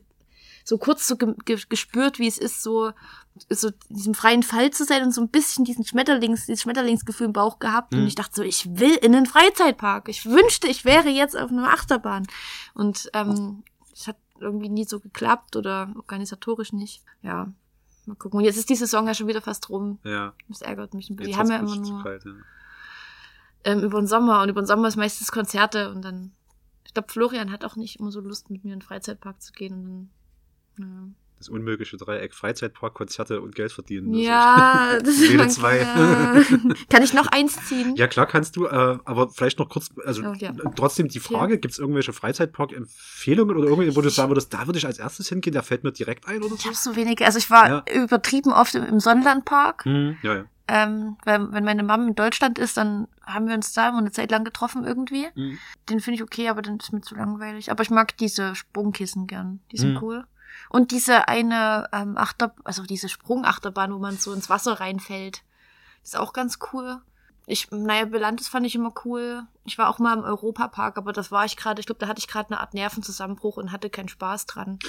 so 0.64 0.78
kurz 0.78 1.08
so 1.08 1.18
ge 1.18 1.34
ge 1.46 1.58
gespürt, 1.70 2.20
wie 2.20 2.28
es 2.28 2.38
ist, 2.38 2.62
so, 2.62 2.92
so 3.50 3.70
in 3.70 3.96
diesem 3.96 4.14
freien 4.14 4.44
Fall 4.44 4.70
zu 4.72 4.86
sein 4.86 5.02
und 5.04 5.12
so 5.12 5.22
ein 5.22 5.30
bisschen 5.30 5.66
diesen 5.66 5.86
Schmetterlings, 5.86 6.46
dieses 6.46 6.62
Schmetterlingsgefühl 6.62 7.28
im 7.28 7.34
Bauch 7.34 7.58
gehabt. 7.60 7.94
Und 7.94 8.02
Mhm. 8.02 8.08
ich 8.08 8.16
dachte 8.16 8.36
so, 8.36 8.44
ich 8.44 8.78
will 8.80 8.94
in 8.96 9.12
den 9.12 9.26
Freizeitpark. 9.26 10.08
Ich 10.10 10.26
wünschte, 10.26 10.68
ich 10.68 10.86
wäre 10.86 11.10
jetzt 11.10 11.36
auf 11.38 11.50
einer 11.50 11.72
Achterbahn. 11.74 12.28
Und 12.76 13.10
ähm, 13.14 13.64
es 13.92 14.08
hat 14.08 14.18
irgendwie 14.40 14.70
nie 14.70 14.86
so 14.86 15.00
geklappt 15.00 15.56
oder 15.56 15.92
organisatorisch 15.96 16.74
nicht. 16.74 17.04
Ja, 17.24 17.52
mal 18.06 18.16
gucken. 18.16 18.38
Und 18.40 18.46
jetzt 18.46 18.58
ist 18.58 18.70
die 18.70 18.76
Saison 18.76 19.08
ja 19.08 19.14
schon 19.16 19.28
wieder 19.28 19.42
fast 19.42 19.70
rum. 19.70 19.98
Ja. 20.04 20.34
Das 20.48 20.62
ärgert 20.62 20.94
mich 20.94 21.10
ein 21.10 21.16
bisschen. 21.16 21.32
Jetzt 21.32 21.38
Die 21.38 21.40
haben 21.40 21.52
ja 21.52 21.58
immer 21.58 21.76
nur 21.76 22.04
kalt, 22.04 22.24
ja. 22.26 22.32
Ähm, 23.64 23.80
über 23.82 24.00
den 24.02 24.08
Sommer 24.08 24.42
und 24.42 24.50
über 24.50 24.62
den 24.62 24.68
Sommer 24.68 24.88
ist 24.88 24.96
meistens 24.98 25.32
Konzerte 25.32 25.90
und 25.92 26.02
dann, 26.04 26.32
ich 26.86 26.94
glaube, 26.94 27.12
Florian 27.12 27.52
hat 27.52 27.64
auch 27.66 27.76
nicht 27.76 28.00
immer 28.00 28.12
so 28.12 28.20
Lust, 28.22 28.50
mit 28.50 28.64
mir 28.64 28.74
in 28.74 28.80
den 28.80 28.86
Freizeitpark 28.86 29.42
zu 29.42 29.52
gehen 29.54 29.74
und 29.74 30.10
dann, 30.78 31.16
Das 31.38 31.50
unmögliche 31.50 31.98
Dreieck 31.98 32.34
Freizeitpark, 32.36 32.94
Konzerte 32.94 33.42
und 33.42 33.56
Geld 33.56 33.72
verdienen. 33.72 34.14
ja. 34.14 34.92
ja, 34.94 35.00
das 35.00 35.16
ist 35.20 35.34
mein- 35.34 35.50
zwei. 35.50 35.80
Ja. 35.80 36.42
Kann 36.90 37.04
ich 37.04 37.14
noch 37.14 37.28
eins 37.28 37.58
ziehen? 37.68 37.96
Ja, 37.96 38.08
klar 38.08 38.26
kannst 38.28 38.56
du, 38.56 38.66
äh, 38.68 38.98
aber 39.06 39.30
vielleicht 39.30 39.58
noch 39.60 39.70
kurz, 39.70 39.90
also 40.06 40.24
Oh, 40.24 40.34
ja. 40.34 40.54
trotzdem 40.76 41.08
die 41.08 41.20
Frage, 41.20 41.58
gibt 41.60 41.74
es 41.74 41.80
irgendwelche 41.80 42.14
Freizeitpark-Empfehlungen 42.14 43.58
oder 43.58 43.68
irgendwie, 43.70 43.96
wo 43.96 44.02
du 44.02 44.10
sagen 44.10 44.30
würdest, 44.30 44.54
da 44.54 44.66
würde 44.68 44.78
ich 44.80 44.86
als 44.86 45.00
erstes 45.00 45.30
hingehen, 45.30 45.54
der 45.54 45.64
fällt 45.64 45.84
mir 45.84 45.92
direkt 45.92 46.28
ein 46.28 46.44
oder 46.44 46.56
Ich 46.56 46.62
so? 46.62 46.66
habe 46.68 46.76
so 46.78 46.96
wenige, 46.96 47.26
also 47.26 47.38
ich 47.38 47.50
war 47.50 47.68
Ja. 47.70 47.84
übertrieben 48.04 48.52
oft 48.52 48.76
im, 48.76 48.84
im 48.86 49.00
Sonnenlandpark. 49.00 49.86
Hm, 49.86 50.18
ja, 50.24 50.36
ja. 50.36 50.44
Ähm, 50.68 51.18
weil, 51.26 51.52
wenn 51.52 51.66
meine 51.66 51.84
Mama 51.84 52.08
in 52.08 52.16
Deutschland 52.16 52.58
ist, 52.58 52.78
dann 52.78 53.08
haben 53.34 53.48
wir 53.48 53.56
uns 53.56 53.74
da 53.74 53.90
immer 53.90 54.00
eine 54.00 54.12
Zeit 54.12 54.32
lang 54.32 54.44
getroffen 54.44 54.84
irgendwie. 54.86 55.28
Hm. 55.34 55.58
Den 55.90 56.00
finde 56.00 56.16
ich 56.16 56.24
okay, 56.24 56.50
aber 56.50 56.62
dann 56.62 56.78
ist 56.78 56.92
mir 56.94 57.02
zu 57.02 57.16
langweilig. 57.16 57.72
Aber 57.72 57.84
ich 57.84 57.90
mag 57.90 58.18
diese 58.18 58.56
Sprungkissen 58.56 59.28
gern. 59.28 59.60
Die 59.72 59.78
sind 59.78 59.94
Mhm. 59.94 60.00
cool. 60.04 60.26
Und 60.70 60.92
diese 60.92 61.28
eine 61.28 61.90
ähm, 61.94 62.18
Achter, 62.18 62.54
also 62.64 62.84
diese 62.84 63.10
Sprungachterbahn, 63.10 63.94
wo 63.94 64.00
man 64.00 64.18
so 64.18 64.34
ins 64.34 64.50
Wasser 64.50 64.80
reinfällt. 64.80 65.44
Ist 66.04 66.18
auch 66.18 66.34
ganz 66.34 66.60
cool. 66.74 67.02
Ich, 67.48 67.70
naja, 67.72 68.06
Belantes 68.06 68.48
fand 68.48 68.66
ich 68.66 68.76
immer 68.76 68.94
cool. 69.06 69.44
Ich 69.66 69.78
war 69.78 69.90
auch 69.90 70.00
mal 70.00 70.18
im 70.18 70.24
Europapark, 70.24 70.98
aber 70.98 71.12
das 71.12 71.32
war 71.32 71.46
ich 71.46 71.58
gerade, 71.58 71.80
ich 71.80 71.86
glaube, 71.86 72.00
da 72.00 72.08
hatte 72.08 72.20
ich 72.20 72.28
gerade 72.28 72.50
eine 72.52 72.60
Art 72.60 72.74
Nervenzusammenbruch 72.74 73.58
und 73.58 73.72
hatte 73.72 73.90
keinen 73.90 74.10
Spaß 74.10 74.46
dran. 74.46 74.80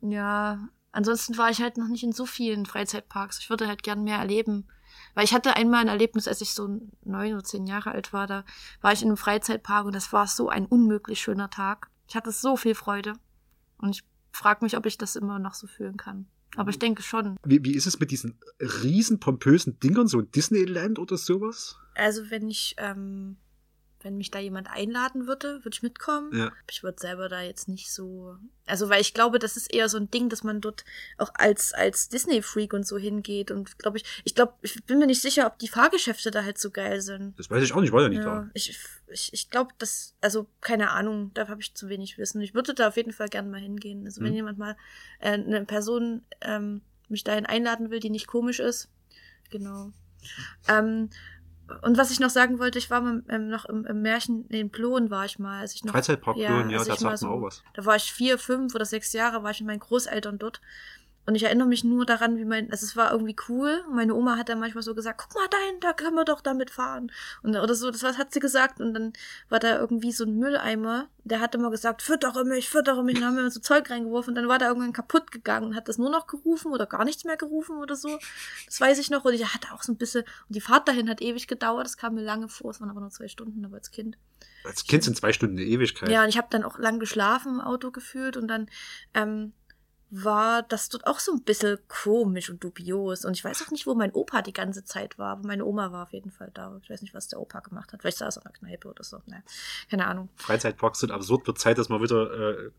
Ja, 0.00 0.58
ansonsten 0.92 1.38
war 1.38 1.50
ich 1.50 1.60
halt 1.62 1.76
noch 1.78 1.88
nicht 1.88 2.02
in 2.04 2.12
so 2.12 2.26
vielen 2.26 2.66
Freizeitparks. 2.66 3.38
Ich 3.38 3.50
würde 3.50 3.68
halt 3.68 3.82
gern 3.82 4.04
mehr 4.04 4.18
erleben. 4.18 4.66
Weil 5.14 5.24
ich 5.24 5.34
hatte 5.34 5.56
einmal 5.56 5.82
ein 5.82 5.88
Erlebnis, 5.88 6.26
als 6.26 6.40
ich 6.40 6.52
so 6.52 6.80
neun 7.04 7.34
oder 7.34 7.44
zehn 7.44 7.66
Jahre 7.66 7.90
alt 7.92 8.12
war, 8.12 8.26
da 8.26 8.44
war 8.80 8.92
ich 8.92 9.02
in 9.02 9.08
einem 9.08 9.16
Freizeitpark 9.16 9.86
und 9.86 9.94
das 9.94 10.12
war 10.12 10.26
so 10.26 10.48
ein 10.48 10.66
unmöglich 10.66 11.20
schöner 11.20 11.50
Tag. 11.50 11.90
Ich 12.08 12.16
hatte 12.16 12.32
so 12.32 12.56
viel 12.56 12.74
Freude. 12.74 13.14
Und 13.78 13.90
ich 13.90 14.04
frage 14.32 14.64
mich, 14.64 14.76
ob 14.76 14.86
ich 14.86 14.96
das 14.96 15.16
immer 15.16 15.38
noch 15.38 15.54
so 15.54 15.66
fühlen 15.66 15.96
kann. 15.96 16.26
Aber 16.56 16.70
ich 16.70 16.78
denke 16.78 17.02
schon. 17.02 17.36
Wie, 17.44 17.64
wie 17.64 17.74
ist 17.74 17.86
es 17.86 17.98
mit 17.98 18.10
diesen 18.10 18.38
riesen 18.60 19.20
pompösen 19.20 19.78
Dingern, 19.80 20.06
so 20.06 20.20
Disneyland 20.20 20.98
oder 20.98 21.16
sowas? 21.16 21.78
Also 21.94 22.30
wenn 22.30 22.48
ich, 22.48 22.74
ähm, 22.78 23.36
wenn 24.04 24.16
mich 24.16 24.30
da 24.30 24.38
jemand 24.38 24.68
einladen 24.70 25.26
würde, 25.26 25.64
würde 25.64 25.74
ich 25.74 25.82
mitkommen. 25.82 26.34
Ja. 26.36 26.52
Ich 26.70 26.82
würde 26.82 27.00
selber 27.00 27.28
da 27.28 27.40
jetzt 27.42 27.68
nicht 27.68 27.92
so. 27.92 28.36
Also, 28.66 28.88
weil 28.88 29.00
ich 29.00 29.14
glaube, 29.14 29.38
das 29.38 29.56
ist 29.56 29.72
eher 29.72 29.88
so 29.88 29.96
ein 29.98 30.10
Ding, 30.10 30.28
dass 30.28 30.42
man 30.44 30.60
dort 30.60 30.84
auch 31.18 31.30
als, 31.34 31.72
als 31.72 32.08
Disney-Freak 32.08 32.72
und 32.72 32.86
so 32.86 32.98
hingeht. 32.98 33.50
Und 33.50 33.78
glaube 33.78 33.98
ich, 33.98 34.04
ich 34.24 34.34
glaube, 34.34 34.54
ich 34.62 34.82
bin 34.84 34.98
mir 34.98 35.06
nicht 35.06 35.20
sicher, 35.22 35.46
ob 35.46 35.58
die 35.58 35.68
Fahrgeschäfte 35.68 36.30
da 36.30 36.44
halt 36.44 36.58
so 36.58 36.70
geil 36.70 37.00
sind. 37.00 37.38
Das 37.38 37.50
weiß 37.50 37.62
ich 37.62 37.72
auch 37.72 37.80
nicht, 37.80 37.88
ich 37.88 37.92
war 37.92 38.02
ja 38.02 38.08
nicht 38.08 38.24
da. 38.24 38.48
ich, 38.54 38.78
ich, 39.08 39.32
ich 39.32 39.50
glaube, 39.50 39.72
das, 39.78 40.14
also 40.20 40.46
keine 40.60 40.90
Ahnung, 40.90 41.30
da 41.34 41.48
habe 41.48 41.60
ich 41.60 41.74
zu 41.74 41.88
wenig 41.88 42.18
Wissen. 42.18 42.40
Ich 42.40 42.54
würde 42.54 42.74
da 42.74 42.88
auf 42.88 42.96
jeden 42.96 43.12
Fall 43.12 43.28
gerne 43.28 43.48
mal 43.50 43.60
hingehen. 43.60 44.04
Also 44.06 44.20
wenn 44.22 44.30
Mhm. 44.30 44.36
jemand 44.36 44.58
mal 44.58 44.76
äh, 45.20 45.32
eine 45.32 45.64
Person 45.64 46.22
ähm, 46.40 46.82
mich 47.08 47.24
dahin 47.24 47.46
einladen 47.46 47.90
will, 47.90 48.00
die 48.00 48.10
nicht 48.10 48.26
komisch 48.26 48.60
ist, 48.60 48.88
genau. 49.50 49.92
Ähm, 50.68 51.10
und 51.82 51.96
was 51.96 52.10
ich 52.10 52.20
noch 52.20 52.30
sagen 52.30 52.58
wollte, 52.58 52.78
ich 52.78 52.90
war 52.90 53.00
mal, 53.00 53.22
ähm, 53.28 53.48
noch 53.48 53.64
im, 53.64 53.86
im 53.86 54.02
Märchen, 54.02 54.46
in 54.48 54.70
Plohen 54.70 55.10
war 55.10 55.24
ich 55.24 55.38
mal, 55.38 55.60
als 55.60 55.74
ich 55.74 55.84
noch 55.84 55.92
Freizeitpark, 55.92 56.36
ja, 56.36 56.66
ja, 56.68 56.78
als 56.78 56.88
da 56.88 56.96
sagt 56.96 57.22
man 57.22 57.30
auch 57.30 57.42
was. 57.42 57.62
Da 57.74 57.84
war 57.84 57.96
ich 57.96 58.12
vier, 58.12 58.38
fünf 58.38 58.74
oder 58.74 58.84
sechs 58.84 59.12
Jahre, 59.12 59.42
war 59.42 59.50
ich 59.50 59.60
mit 59.60 59.68
meinen 59.68 59.80
Großeltern 59.80 60.38
dort. 60.38 60.60
Und 61.24 61.36
ich 61.36 61.44
erinnere 61.44 61.68
mich 61.68 61.84
nur 61.84 62.04
daran, 62.04 62.36
wie 62.36 62.44
mein, 62.44 62.70
also 62.72 62.84
es 62.84 62.96
war 62.96 63.12
irgendwie 63.12 63.36
cool. 63.48 63.84
Meine 63.92 64.14
Oma 64.14 64.36
hat 64.36 64.48
dann 64.48 64.58
manchmal 64.58 64.82
so 64.82 64.92
gesagt, 64.94 65.20
guck 65.22 65.34
mal 65.36 65.46
dahin, 65.48 65.78
da 65.80 65.92
können 65.92 66.16
wir 66.16 66.24
doch 66.24 66.40
damit 66.40 66.70
fahren. 66.70 67.12
Und, 67.42 67.54
oder 67.54 67.74
so, 67.74 67.90
das 67.92 68.02
was 68.02 68.18
hat 68.18 68.32
sie 68.32 68.40
gesagt. 68.40 68.80
Und 68.80 68.92
dann 68.92 69.12
war 69.48 69.60
da 69.60 69.78
irgendwie 69.78 70.10
so 70.10 70.24
ein 70.24 70.36
Mülleimer. 70.36 71.08
Der 71.24 71.40
hat 71.40 71.54
immer 71.54 71.70
gesagt, 71.70 72.02
füttere 72.02 72.44
mich, 72.44 72.68
füttere 72.68 73.04
mich. 73.04 73.14
Und 73.16 73.22
dann 73.22 73.36
haben 73.36 73.44
wir 73.44 73.50
so 73.52 73.60
Zeug 73.60 73.88
reingeworfen. 73.88 74.32
Und 74.32 74.34
dann 74.34 74.48
war 74.48 74.58
da 74.58 74.66
irgendwann 74.66 74.92
kaputt 74.92 75.30
gegangen 75.30 75.68
und 75.68 75.76
hat 75.76 75.88
das 75.88 75.96
nur 75.96 76.10
noch 76.10 76.26
gerufen 76.26 76.72
oder 76.72 76.86
gar 76.86 77.04
nichts 77.04 77.24
mehr 77.24 77.36
gerufen 77.36 77.76
oder 77.76 77.94
so. 77.94 78.18
Das 78.66 78.80
weiß 78.80 78.98
ich 78.98 79.10
noch. 79.10 79.24
Und 79.24 79.34
ich 79.34 79.54
hatte 79.54 79.72
auch 79.72 79.82
so 79.82 79.92
ein 79.92 79.98
bisschen, 79.98 80.24
und 80.48 80.56
die 80.56 80.60
Fahrt 80.60 80.88
dahin 80.88 81.08
hat 81.08 81.22
ewig 81.22 81.46
gedauert. 81.46 81.86
Das 81.86 81.96
kam 81.96 82.14
mir 82.14 82.22
lange 82.22 82.48
vor. 82.48 82.72
Es 82.72 82.80
waren 82.80 82.90
aber 82.90 83.00
nur 83.00 83.10
zwei 83.10 83.28
Stunden, 83.28 83.64
aber 83.64 83.76
als 83.76 83.92
Kind. 83.92 84.18
Als 84.64 84.84
Kind 84.84 85.04
sind 85.04 85.16
zwei 85.16 85.32
Stunden 85.32 85.56
eine 85.56 85.66
Ewigkeit. 85.66 86.08
Ja, 86.08 86.22
und 86.22 86.28
ich 86.28 86.36
habe 86.38 86.48
dann 86.50 86.64
auch 86.64 86.78
lang 86.78 86.98
geschlafen 86.98 87.54
im 87.54 87.60
Auto 87.60 87.90
gefühlt 87.90 88.36
und 88.36 88.48
dann 88.48 88.68
ähm, 89.14 89.52
war 90.14 90.62
das 90.62 90.90
dort 90.90 91.06
auch 91.06 91.18
so 91.18 91.32
ein 91.32 91.40
bisschen 91.40 91.78
komisch 91.88 92.50
und 92.50 92.62
dubios. 92.62 93.24
Und 93.24 93.32
ich 93.34 93.42
weiß 93.42 93.62
auch 93.62 93.70
nicht, 93.70 93.86
wo 93.86 93.94
mein 93.94 94.12
Opa 94.12 94.42
die 94.42 94.52
ganze 94.52 94.84
Zeit 94.84 95.18
war, 95.18 95.32
aber 95.32 95.46
meine 95.48 95.64
Oma 95.64 95.90
war 95.90 96.02
auf 96.02 96.12
jeden 96.12 96.30
Fall 96.30 96.50
da. 96.52 96.78
Ich 96.82 96.90
weiß 96.90 97.00
nicht, 97.00 97.14
was 97.14 97.28
der 97.28 97.40
Opa 97.40 97.60
gemacht 97.60 97.92
hat. 97.92 98.02
Vielleicht 98.02 98.18
saß 98.18 98.36
er 98.36 98.40
in 98.40 98.52
der 98.52 98.52
Kneipe 98.52 98.88
oder 98.88 99.02
so. 99.04 99.22
Naja, 99.24 99.42
keine 99.88 100.06
Ahnung. 100.06 100.28
Freizeitparks 100.36 101.00
sind 101.00 101.12
absurd, 101.12 101.46
wird 101.46 101.58
Zeit, 101.58 101.78
das 101.78 101.88
mal 101.88 102.02
wieder 102.02 102.30
äh, 102.30 102.70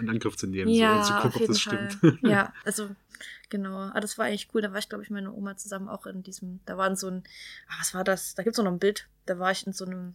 in 0.00 0.10
Angriff 0.10 0.36
zu 0.36 0.48
nehmen 0.48 0.74
so, 0.74 0.80
ja, 0.80 0.98
und 0.98 1.04
zu 1.04 1.12
gucken, 1.12 1.40
ob 1.42 1.46
das 1.46 1.60
Fall. 1.60 1.90
stimmt. 1.92 2.22
ja, 2.22 2.52
also 2.64 2.90
genau. 3.50 3.82
Aber 3.82 4.00
das 4.00 4.18
war 4.18 4.26
eigentlich 4.26 4.48
cool. 4.52 4.60
Da 4.60 4.72
war 4.72 4.80
ich, 4.80 4.88
glaube 4.88 5.04
ich, 5.04 5.10
meine 5.10 5.32
Oma 5.32 5.56
zusammen 5.56 5.88
auch 5.88 6.06
in 6.06 6.24
diesem, 6.24 6.58
da 6.66 6.76
war 6.76 6.88
in 6.88 6.96
so 6.96 7.06
ein, 7.06 7.22
ah, 7.68 7.74
was 7.78 7.94
war 7.94 8.02
das? 8.02 8.34
Da 8.34 8.42
gibt's 8.42 8.58
auch 8.58 8.64
noch 8.64 8.72
ein 8.72 8.80
Bild. 8.80 9.06
Da 9.26 9.38
war 9.38 9.52
ich 9.52 9.64
in 9.64 9.72
so 9.72 9.84
einem, 9.84 10.14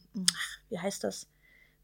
wie 0.69 0.80
heißt 0.80 1.06
das? 1.06 1.27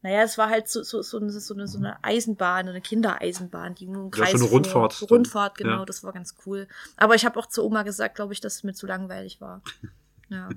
Naja, 0.02 0.22
es 0.22 0.36
war 0.36 0.50
halt 0.50 0.68
so, 0.68 0.82
so, 0.82 1.00
so, 1.02 1.18
eine, 1.18 1.30
so, 1.30 1.54
eine, 1.54 1.68
so 1.68 1.78
eine 1.78 2.02
Eisenbahn, 2.02 2.68
eine 2.68 2.80
Kindereisenbahn, 2.80 3.74
die 3.76 3.86
nur 3.86 4.04
im 4.06 4.10
Ja, 4.14 4.24
Kreis 4.24 4.30
so 4.32 4.36
eine 4.38 4.44
fuhr. 4.46 4.50
Rundfahrt 4.56 5.02
dann. 5.02 5.08
Rundfahrt, 5.08 5.58
genau, 5.58 5.78
Ja. 5.78 5.84
das 5.84 6.02
war 6.02 6.12
ganz 6.12 6.34
cool. 6.44 6.66
Aber 6.96 7.14
ich 7.14 7.24
habe 7.24 7.38
auch 7.38 7.46
zu 7.46 7.64
Oma 7.64 7.82
gesagt, 7.84 8.16
glaube 8.16 8.32
ich, 8.32 8.40
dass 8.40 8.56
es 8.56 8.62
mir 8.64 8.74
zu 8.74 8.86
langweilig 8.86 9.40
war. 9.40 9.62
Ja. 10.28 10.48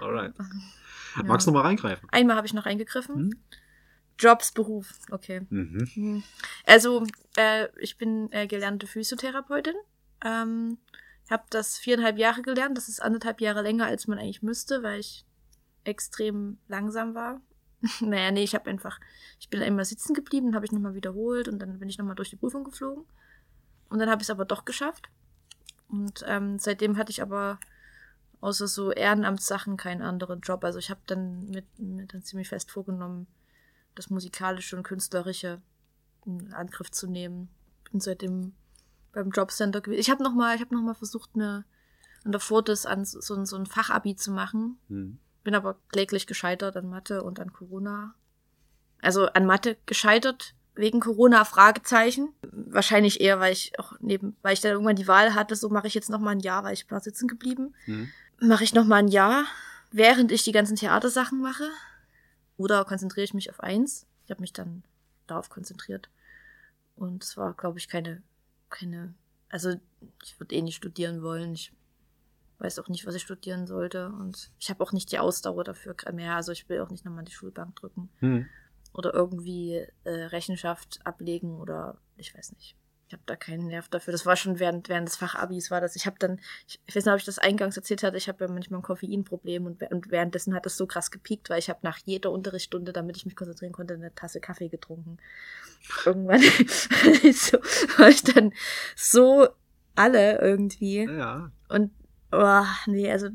Alright. 0.00 0.32
Ja. 0.38 1.22
Magst 1.22 1.46
du 1.46 1.50
noch 1.50 1.58
mal 1.60 1.66
reingreifen? 1.68 2.08
Einmal 2.10 2.36
habe 2.36 2.46
ich 2.46 2.54
noch 2.54 2.64
eingegriffen. 2.64 3.14
Hm? 3.14 3.30
Jobs, 4.18 4.52
Beruf, 4.52 4.94
okay. 5.10 5.42
Mhm. 5.50 5.86
Hm. 5.92 6.22
Also, 6.64 7.04
äh, 7.36 7.68
ich 7.78 7.98
bin 7.98 8.32
äh, 8.32 8.46
gelernte 8.46 8.86
Physiotherapeutin. 8.86 9.74
Ähm, 10.24 10.78
habe 11.28 11.42
das 11.50 11.76
viereinhalb 11.76 12.16
Jahre 12.16 12.40
gelernt. 12.40 12.78
Das 12.78 12.88
ist 12.88 13.02
anderthalb 13.02 13.42
Jahre 13.42 13.60
länger, 13.60 13.84
als 13.84 14.06
man 14.06 14.18
eigentlich 14.18 14.42
müsste, 14.42 14.82
weil 14.82 15.00
ich 15.00 15.26
extrem 15.84 16.56
langsam 16.66 17.14
war. 17.14 17.42
naja, 18.00 18.30
nee, 18.30 18.42
ich 18.42 18.54
habe 18.54 18.70
einfach, 18.70 18.98
ich 19.38 19.50
bin 19.50 19.62
einmal 19.62 19.84
sitzen 19.84 20.14
geblieben, 20.14 20.54
habe 20.54 20.64
ich 20.64 20.72
nochmal 20.72 20.94
wiederholt 20.94 21.48
und 21.48 21.58
dann 21.58 21.78
bin 21.78 21.88
ich 21.88 21.98
nochmal 21.98 22.16
durch 22.16 22.30
die 22.30 22.36
Prüfung 22.36 22.64
geflogen. 22.64 23.04
Und 23.88 23.98
dann 23.98 24.10
habe 24.10 24.22
ich 24.22 24.26
es 24.26 24.30
aber 24.30 24.44
doch 24.44 24.64
geschafft. 24.64 25.08
Und 25.88 26.24
ähm, 26.26 26.58
seitdem 26.58 26.96
hatte 26.96 27.10
ich 27.10 27.22
aber 27.22 27.60
außer 28.40 28.66
so 28.66 28.90
Ehrenamtssachen 28.90 29.76
keinen 29.76 30.02
anderen 30.02 30.40
Job. 30.40 30.64
Also 30.64 30.78
ich 30.78 30.90
habe 30.90 31.00
dann 31.06 31.48
mit, 31.50 31.66
mir 31.78 32.06
dann 32.06 32.22
ziemlich 32.22 32.48
fest 32.48 32.70
vorgenommen, 32.70 33.26
das 33.94 34.10
Musikalische 34.10 34.76
und 34.76 34.82
Künstlerische 34.82 35.60
in 36.24 36.52
Angriff 36.52 36.90
zu 36.90 37.06
nehmen. 37.06 37.48
Bin 37.90 38.00
seitdem 38.00 38.54
beim 39.12 39.30
Jobcenter 39.30 39.80
gewesen. 39.80 40.00
Ich 40.00 40.10
habe 40.10 40.22
noch 40.22 40.34
mal, 40.34 40.54
ich 40.56 40.60
habe 40.60 40.74
noch 40.74 40.82
mal 40.82 40.94
versucht, 40.94 41.30
eine 41.34 41.64
an 42.24 42.32
der 42.32 42.40
Fortis 42.40 42.86
an 42.86 43.04
so, 43.04 43.20
so, 43.20 43.44
so 43.44 43.56
ein 43.56 43.66
Fachabi 43.66 44.16
zu 44.16 44.32
machen. 44.32 44.78
Mhm. 44.88 45.18
Bin 45.44 45.54
aber 45.54 45.76
kläglich 45.88 46.26
gescheitert 46.26 46.76
an 46.76 46.88
Mathe 46.88 47.22
und 47.22 47.38
an 47.38 47.52
Corona. 47.52 48.14
Also 49.00 49.26
an 49.26 49.46
Mathe 49.46 49.76
gescheitert 49.86 50.54
wegen 50.74 51.00
Corona 51.00 51.44
Fragezeichen. 51.44 52.30
Wahrscheinlich 52.42 53.20
eher, 53.20 53.38
weil 53.40 53.52
ich 53.52 53.78
auch 53.78 53.92
neben, 54.00 54.36
weil 54.42 54.54
ich 54.54 54.60
dann 54.60 54.72
irgendwann 54.72 54.96
die 54.96 55.06
Wahl 55.06 55.34
hatte, 55.34 55.54
so 55.54 55.68
mache 55.68 55.86
ich 55.86 55.94
jetzt 55.94 56.10
noch 56.10 56.18
mal 56.18 56.30
ein 56.30 56.40
Jahr, 56.40 56.64
weil 56.64 56.72
ich 56.72 56.90
war 56.90 57.00
sitzen 57.00 57.28
geblieben. 57.28 57.74
Mhm. 57.86 58.10
Mache 58.40 58.64
ich 58.64 58.74
noch 58.74 58.84
mal 58.84 58.96
ein 58.96 59.08
Jahr, 59.08 59.44
während 59.92 60.32
ich 60.32 60.42
die 60.42 60.52
ganzen 60.52 60.76
Theatersachen 60.76 61.40
mache. 61.40 61.68
Oder 62.56 62.84
konzentriere 62.84 63.24
ich 63.24 63.34
mich 63.34 63.50
auf 63.50 63.60
eins. 63.60 64.06
Ich 64.24 64.30
habe 64.30 64.40
mich 64.40 64.52
dann 64.52 64.82
darauf 65.26 65.50
konzentriert. 65.50 66.08
Und 66.96 67.22
es 67.22 67.36
war, 67.36 67.54
glaube 67.54 67.78
ich, 67.78 67.88
keine, 67.88 68.22
keine, 68.70 69.14
also 69.48 69.74
ich 70.22 70.38
würde 70.40 70.54
eh 70.54 70.62
nicht 70.62 70.76
studieren 70.76 71.22
wollen. 71.22 71.54
Ich 71.54 71.72
weiß 72.64 72.78
auch 72.78 72.88
nicht, 72.88 73.06
was 73.06 73.14
ich 73.14 73.22
studieren 73.22 73.66
sollte. 73.66 74.08
Und 74.08 74.50
ich 74.58 74.70
habe 74.70 74.82
auch 74.82 74.92
nicht 74.92 75.12
die 75.12 75.18
Ausdauer 75.18 75.64
dafür 75.64 75.94
mehr. 76.12 76.34
Also 76.34 76.50
ich 76.50 76.68
will 76.68 76.80
auch 76.80 76.90
nicht 76.90 77.04
nochmal 77.04 77.24
die 77.24 77.32
Schulbank 77.32 77.76
drücken. 77.76 78.08
Mhm. 78.20 78.46
Oder 78.92 79.12
irgendwie 79.12 79.86
äh, 80.04 80.10
Rechenschaft 80.10 81.00
ablegen 81.04 81.60
oder 81.60 81.98
ich 82.16 82.34
weiß 82.34 82.52
nicht. 82.52 82.76
Ich 83.06 83.12
habe 83.12 83.22
da 83.26 83.36
keinen 83.36 83.66
Nerv 83.66 83.88
dafür. 83.88 84.12
Das 84.12 84.24
war 84.24 84.34
schon 84.34 84.58
während, 84.58 84.88
während 84.88 85.08
des 85.08 85.16
Fachabis 85.16 85.70
war 85.70 85.80
das. 85.80 85.94
Ich 85.94 86.06
habe 86.06 86.16
dann, 86.18 86.40
ich, 86.66 86.80
ich 86.86 86.96
weiß 86.96 87.04
nicht, 87.04 87.12
ob 87.12 87.18
ich 87.18 87.26
das 87.26 87.38
eingangs 87.38 87.76
erzählt 87.76 88.02
hatte, 88.02 88.16
ich 88.16 88.28
habe 88.28 88.44
ja 88.44 88.50
manchmal 88.50 88.80
ein 88.80 88.84
Koffeinproblem 88.84 89.66
und, 89.66 89.82
und 89.90 90.10
währenddessen 90.10 90.54
hat 90.54 90.64
das 90.64 90.78
so 90.78 90.86
krass 90.86 91.10
gepiekt, 91.10 91.50
weil 91.50 91.58
ich 91.58 91.68
habe 91.68 91.80
nach 91.82 91.98
jeder 91.98 92.30
Unterrichtsstunde, 92.32 92.92
damit 92.92 93.16
ich 93.16 93.26
mich 93.26 93.36
konzentrieren 93.36 93.72
konnte, 93.72 93.94
eine 93.94 94.14
Tasse 94.14 94.40
Kaffee 94.40 94.68
getrunken. 94.68 95.18
Irgendwann 96.06 96.40
so, 97.32 97.58
war 97.98 98.08
ich 98.08 98.22
dann 98.22 98.54
so 98.96 99.48
alle 99.94 100.40
irgendwie. 100.40 101.04
Ja. 101.04 101.50
Und, 101.68 101.90
oh, 102.38 102.90
nee, 102.90 103.10
also 103.10 103.28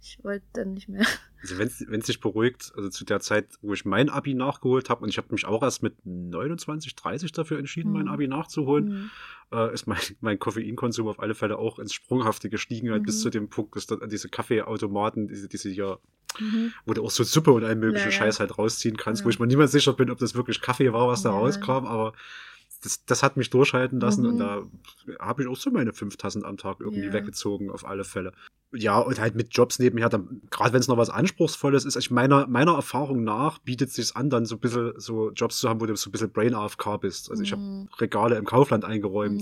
ich 0.00 0.18
wollte 0.22 0.44
dann 0.52 0.74
nicht 0.74 0.88
mehr. 0.88 1.06
Also 1.42 1.58
wenn 1.58 1.68
es 2.00 2.06
sich 2.06 2.20
beruhigt, 2.20 2.72
also 2.76 2.88
zu 2.88 3.04
der 3.04 3.20
Zeit, 3.20 3.46
wo 3.62 3.72
ich 3.72 3.84
mein 3.84 4.08
Abi 4.08 4.34
nachgeholt 4.34 4.88
habe, 4.90 5.02
und 5.02 5.08
ich 5.10 5.18
habe 5.18 5.28
mich 5.32 5.44
auch 5.46 5.62
erst 5.62 5.82
mit 5.82 5.94
29, 6.04 6.94
30 6.96 7.32
dafür 7.32 7.58
entschieden, 7.58 7.92
mein 7.92 8.06
Mhm. 8.06 8.10
Abi 8.10 8.26
nachzuholen, 8.28 8.84
Mhm. 8.84 9.10
äh, 9.52 9.72
ist 9.72 9.86
mein, 9.86 9.98
mein 10.20 10.38
Koffeinkonsum 10.38 11.06
auf 11.08 11.20
alle 11.20 11.34
Fälle 11.34 11.58
auch 11.58 11.78
ins 11.78 11.92
Sprunghafte 11.92 12.50
gestiegen, 12.50 12.90
halt 12.90 13.04
bis 13.04 13.18
Mhm. 13.18 13.22
zu 13.22 13.30
dem 13.30 13.48
Punkt, 13.48 13.76
dass 13.76 13.86
dann 13.86 14.08
diese 14.08 14.28
Kaffeeautomaten, 14.28 15.28
diese, 15.28 15.48
diese 15.48 15.68
hier, 15.70 15.98
Mhm. 16.40 16.72
wo 16.84 16.94
du 16.94 17.04
auch 17.04 17.10
so 17.10 17.22
Suppe 17.24 17.52
und 17.52 17.64
all 17.64 17.76
möglichen 17.76 18.08
Ja. 18.10 18.12
Scheiß 18.12 18.40
halt 18.40 18.58
rausziehen 18.58 18.96
kannst, 18.96 19.24
wo 19.24 19.28
Ja. 19.28 19.34
ich 19.34 19.38
mir 19.38 19.46
niemals 19.46 19.72
sicher 19.72 19.92
bin, 19.92 20.10
ob 20.10 20.18
das 20.18 20.34
wirklich 20.34 20.60
Kaffee 20.60 20.92
war, 20.92 21.08
was 21.08 21.22
da 21.22 21.30
Ja. 21.30 21.36
rauskam, 21.36 21.86
aber 21.86 22.12
das, 22.86 23.04
das 23.04 23.22
hat 23.22 23.36
mich 23.36 23.50
durchhalten 23.50 24.00
lassen 24.00 24.22
Mhm. 24.22 24.28
und 24.28 24.38
da 24.38 24.62
habe 25.20 25.42
ich 25.42 25.48
auch 25.48 25.56
so 25.56 25.70
meine 25.70 25.92
fünf 25.92 26.16
Tassen 26.16 26.44
am 26.44 26.56
Tag 26.56 26.78
irgendwie 26.80 27.06
Ja. 27.06 27.12
weggezogen, 27.12 27.70
auf 27.70 27.84
alle 27.86 28.04
Fälle. 28.04 28.32
Ja, 28.72 28.98
und 28.98 29.20
halt 29.20 29.34
mit 29.36 29.54
Jobs 29.54 29.78
nebenher, 29.78 30.08
gerade 30.08 30.72
wenn 30.72 30.80
es 30.80 30.88
noch 30.88 30.96
was 30.96 31.08
Anspruchsvolles 31.10 31.84
ist, 31.84 31.96
ich 31.96 32.10
meiner, 32.10 32.46
meiner 32.48 32.74
Erfahrung 32.74 33.22
nach 33.24 33.58
bietet 33.58 33.88
es 33.90 33.94
sich 33.94 34.16
an, 34.16 34.28
dann 34.28 34.44
so 34.44 34.56
ein 34.56 34.60
bisschen 34.60 34.92
so 34.98 35.30
Jobs 35.30 35.58
zu 35.58 35.68
haben, 35.68 35.80
wo 35.80 35.86
du 35.86 35.94
so 35.96 36.08
ein 36.08 36.12
bisschen 36.12 36.30
Brain 36.32 36.54
AFK 36.54 36.96
bist. 37.00 37.30
Also 37.30 37.42
ich 37.42 37.52
habe 37.52 37.62
Mhm. 37.62 37.88
Regale 37.98 38.36
im 38.36 38.44
Kaufland 38.44 38.84
eingeräumt, 38.84 39.36
Mhm. 39.36 39.40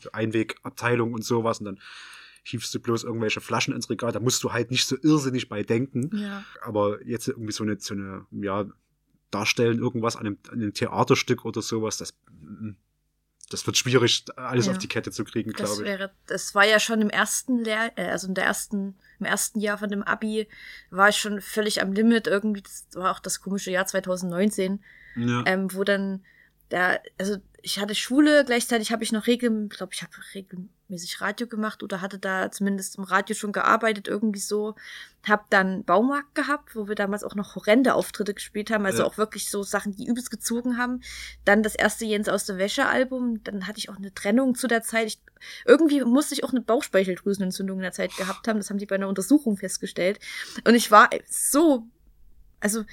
so 0.00 0.10
Einwegabteilung 0.12 1.12
und 1.14 1.24
sowas 1.24 1.58
und 1.60 1.66
dann 1.66 1.78
hiefst 2.44 2.72
du 2.74 2.80
bloß 2.80 3.02
irgendwelche 3.04 3.40
Flaschen 3.40 3.74
ins 3.74 3.90
Regal, 3.90 4.12
da 4.12 4.20
musst 4.20 4.42
du 4.44 4.52
halt 4.52 4.70
nicht 4.70 4.86
so 4.86 4.96
irrsinnig 5.02 5.48
bei 5.48 5.62
denken 5.64 6.10
Ja. 6.16 6.44
aber 6.62 7.04
jetzt 7.04 7.26
irgendwie 7.28 7.52
so 7.52 7.64
eine, 7.64 7.76
so 7.80 7.94
eine, 7.94 8.24
ja, 8.30 8.66
darstellen 9.30 9.78
irgendwas 9.78 10.16
an 10.16 10.26
einem, 10.26 10.38
an 10.48 10.54
einem 10.54 10.74
Theaterstück 10.74 11.44
oder 11.44 11.62
sowas, 11.62 11.96
das, 11.98 12.14
mm, 12.30 12.70
das 13.50 13.66
wird 13.66 13.76
schwierig, 13.76 14.24
alles 14.36 14.66
Ja. 14.66 14.72
auf 14.72 14.78
die 14.78 14.88
Kette 14.88 15.10
zu 15.12 15.24
kriegen, 15.24 15.52
glaube 15.52 15.72
ich. 15.82 15.88
wäre, 15.88 16.10
das 16.26 16.54
war 16.54 16.66
ja 16.66 16.80
schon 16.80 17.00
im 17.00 17.10
ersten 17.10 17.58
Lehr, 17.64 17.92
äh, 17.96 18.06
also 18.10 18.26
in 18.28 18.34
der 18.34 18.44
ersten, 18.44 18.96
im 19.20 19.26
ersten 19.26 19.60
Jahr 19.60 19.78
von 19.78 19.88
dem 19.88 20.02
Abi 20.02 20.48
war 20.90 21.08
ich 21.08 21.16
schon 21.16 21.40
völlig 21.40 21.80
am 21.80 21.92
Limit 21.92 22.26
irgendwie. 22.26 22.62
Das 22.62 22.86
war 22.94 23.12
auch 23.12 23.20
das 23.20 23.40
komische 23.40 23.70
Jahr 23.70 23.86
2019, 23.86 24.82
Ja. 25.16 25.42
ähm, 25.46 25.72
wo 25.72 25.84
dann 25.84 26.24
da, 26.68 26.98
also 27.18 27.36
ich 27.62 27.80
hatte 27.80 27.94
Schule, 27.94 28.44
gleichzeitig 28.44 28.92
habe 28.92 29.02
ich 29.02 29.10
noch 29.12 29.26
regel, 29.26 29.68
glaube 29.68 29.92
ich, 29.92 30.02
habe 30.02 30.12
regelmäßig 30.34 31.20
Radio 31.20 31.48
gemacht 31.48 31.82
oder 31.82 32.00
hatte 32.00 32.18
da 32.18 32.50
zumindest 32.52 32.96
im 32.96 33.04
Radio 33.04 33.34
schon 33.34 33.50
gearbeitet, 33.50 34.06
irgendwie 34.06 34.38
so. 34.40 34.76
Hab 35.26 35.50
dann 35.50 35.82
Baumarkt 35.82 36.36
gehabt, 36.36 36.76
wo 36.76 36.86
wir 36.86 36.94
damals 36.94 37.24
auch 37.24 37.34
noch 37.34 37.56
horrende 37.56 37.94
Auftritte 37.94 38.34
gespielt 38.34 38.70
haben, 38.70 38.86
also 38.86 39.02
Ja. 39.02 39.08
auch 39.08 39.18
wirklich 39.18 39.50
so 39.50 39.64
Sachen, 39.64 39.96
die 39.96 40.06
übelst 40.06 40.30
gezogen 40.30 40.78
haben. 40.78 41.02
Dann 41.44 41.64
das 41.64 41.74
erste 41.74 42.04
Jens 42.04 42.28
aus 42.28 42.44
der 42.46 42.58
Wäsche 42.58 42.86
Album, 42.86 43.42
dann 43.42 43.66
hatte 43.66 43.78
ich 43.78 43.90
auch 43.90 43.96
eine 43.96 44.14
Trennung 44.14 44.54
zu 44.54 44.68
der 44.68 44.82
Zeit. 44.82 45.08
Ich, 45.08 45.20
irgendwie 45.64 46.04
musste 46.04 46.34
ich 46.34 46.44
auch 46.44 46.50
eine 46.50 46.60
Bauchspeicheldrüsenentzündung 46.60 47.78
in 47.78 47.82
der 47.82 47.92
Zeit 47.92 48.16
gehabt 48.16 48.46
haben, 48.46 48.58
das 48.58 48.70
haben 48.70 48.78
die 48.78 48.86
bei 48.86 48.94
einer 48.94 49.08
Untersuchung 49.08 49.56
festgestellt. 49.56 50.20
Und 50.64 50.76
ich 50.76 50.92
war 50.92 51.10
so, 51.28 51.88
also 52.60 52.84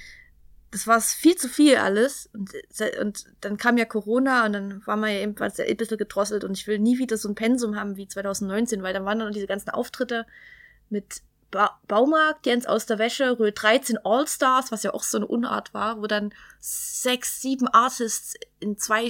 das 0.73 0.87
war 0.87 0.99
viel 0.99 1.35
zu 1.35 1.47
viel 1.47 1.77
alles. 1.77 2.31
Und, 2.33 2.51
und 2.99 3.25
dann 3.41 3.57
kam 3.57 3.77
ja 3.77 3.85
Corona 3.85 4.45
und 4.47 4.53
dann 4.53 4.87
war 4.87 4.97
man 4.97 5.11
ja 5.11 5.19
eben 5.19 5.35
ein 5.39 5.77
bisschen 5.77 5.97
gedrosselt 5.99 6.43
und 6.43 6.57
ich 6.57 6.65
will 6.65 6.79
nie 6.79 6.97
wieder 6.97 7.15
so 7.15 7.29
ein 7.29 7.35
Pensum 7.35 7.75
haben 7.75 7.95
wie 7.95 8.07
2019, 8.07 8.81
weil 8.81 8.93
dann 8.93 9.05
waren 9.05 9.19
dann 9.19 9.31
diese 9.31 9.45
ganzen 9.45 9.69
Auftritte 9.69 10.25
mit 10.89 11.21
ba 11.51 11.79
Baumarkt, 11.87 12.47
Jens 12.47 12.65
aus 12.65 12.87
der 12.87 12.97
Wäsche, 12.97 13.37
Röhl 13.37 13.51
13 13.51 13.99
All-Stars, 14.03 14.71
was 14.71 14.81
ja 14.81 14.95
auch 14.95 15.03
so 15.03 15.17
eine 15.17 15.27
Unart 15.27 15.75
war, 15.75 16.01
wo 16.01 16.07
dann 16.07 16.33
sechs, 16.59 17.39
sieben 17.39 17.67
Artists 17.67 18.33
in 18.59 18.75
zwei, 18.79 19.09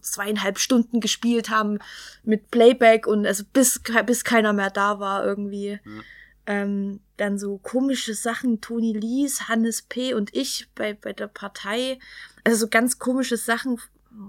zweieinhalb 0.00 0.58
Stunden 0.58 1.00
gespielt 1.00 1.50
haben 1.50 1.78
mit 2.22 2.50
Playback 2.50 3.06
und 3.06 3.26
also 3.26 3.44
bis, 3.52 3.82
bis 4.06 4.24
keiner 4.24 4.54
mehr 4.54 4.70
da 4.70 4.98
war 4.98 5.26
irgendwie. 5.26 5.78
Ja. 5.84 6.02
Ähm, 6.46 7.00
dann 7.16 7.38
so 7.38 7.58
komische 7.58 8.14
Sachen, 8.14 8.60
Toni 8.60 8.92
Lies, 8.92 9.48
Hannes 9.48 9.82
P. 9.82 10.14
und 10.14 10.34
ich 10.34 10.68
bei, 10.74 10.94
bei 10.94 11.12
der 11.12 11.28
Partei. 11.28 11.98
Also 12.44 12.58
so 12.58 12.68
ganz 12.68 12.98
komische 12.98 13.36
Sachen. 13.36 13.80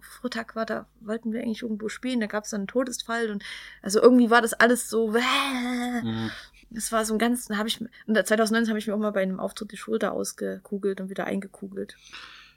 Vortag 0.01 0.55
war 0.55 0.65
da, 0.65 0.85
wollten 1.01 1.33
wir 1.33 1.41
eigentlich 1.41 1.63
irgendwo 1.63 1.89
spielen, 1.89 2.21
da 2.21 2.27
gab 2.27 2.45
es 2.45 2.51
dann 2.51 2.61
einen 2.61 2.67
Todesfall 2.67 3.29
und 3.29 3.43
also 3.81 4.01
irgendwie 4.01 4.29
war 4.29 4.41
das 4.41 4.53
alles 4.53 4.89
so. 4.89 5.13
Mhm. 6.03 6.31
Das 6.69 6.91
war 6.91 7.05
so 7.05 7.13
ein 7.13 7.19
ganz, 7.19 7.45
da 7.45 7.57
habe 7.57 7.69
ich, 7.69 7.79
und 7.79 8.15
2019 8.15 8.69
habe 8.69 8.79
ich 8.79 8.87
mir 8.87 8.95
auch 8.95 8.99
mal 8.99 9.11
bei 9.11 9.21
einem 9.21 9.39
Auftritt 9.39 9.71
die 9.71 9.77
Schulter 9.77 10.11
ausgekugelt 10.11 11.01
und 11.01 11.09
wieder 11.09 11.25
eingekugelt. 11.25 11.95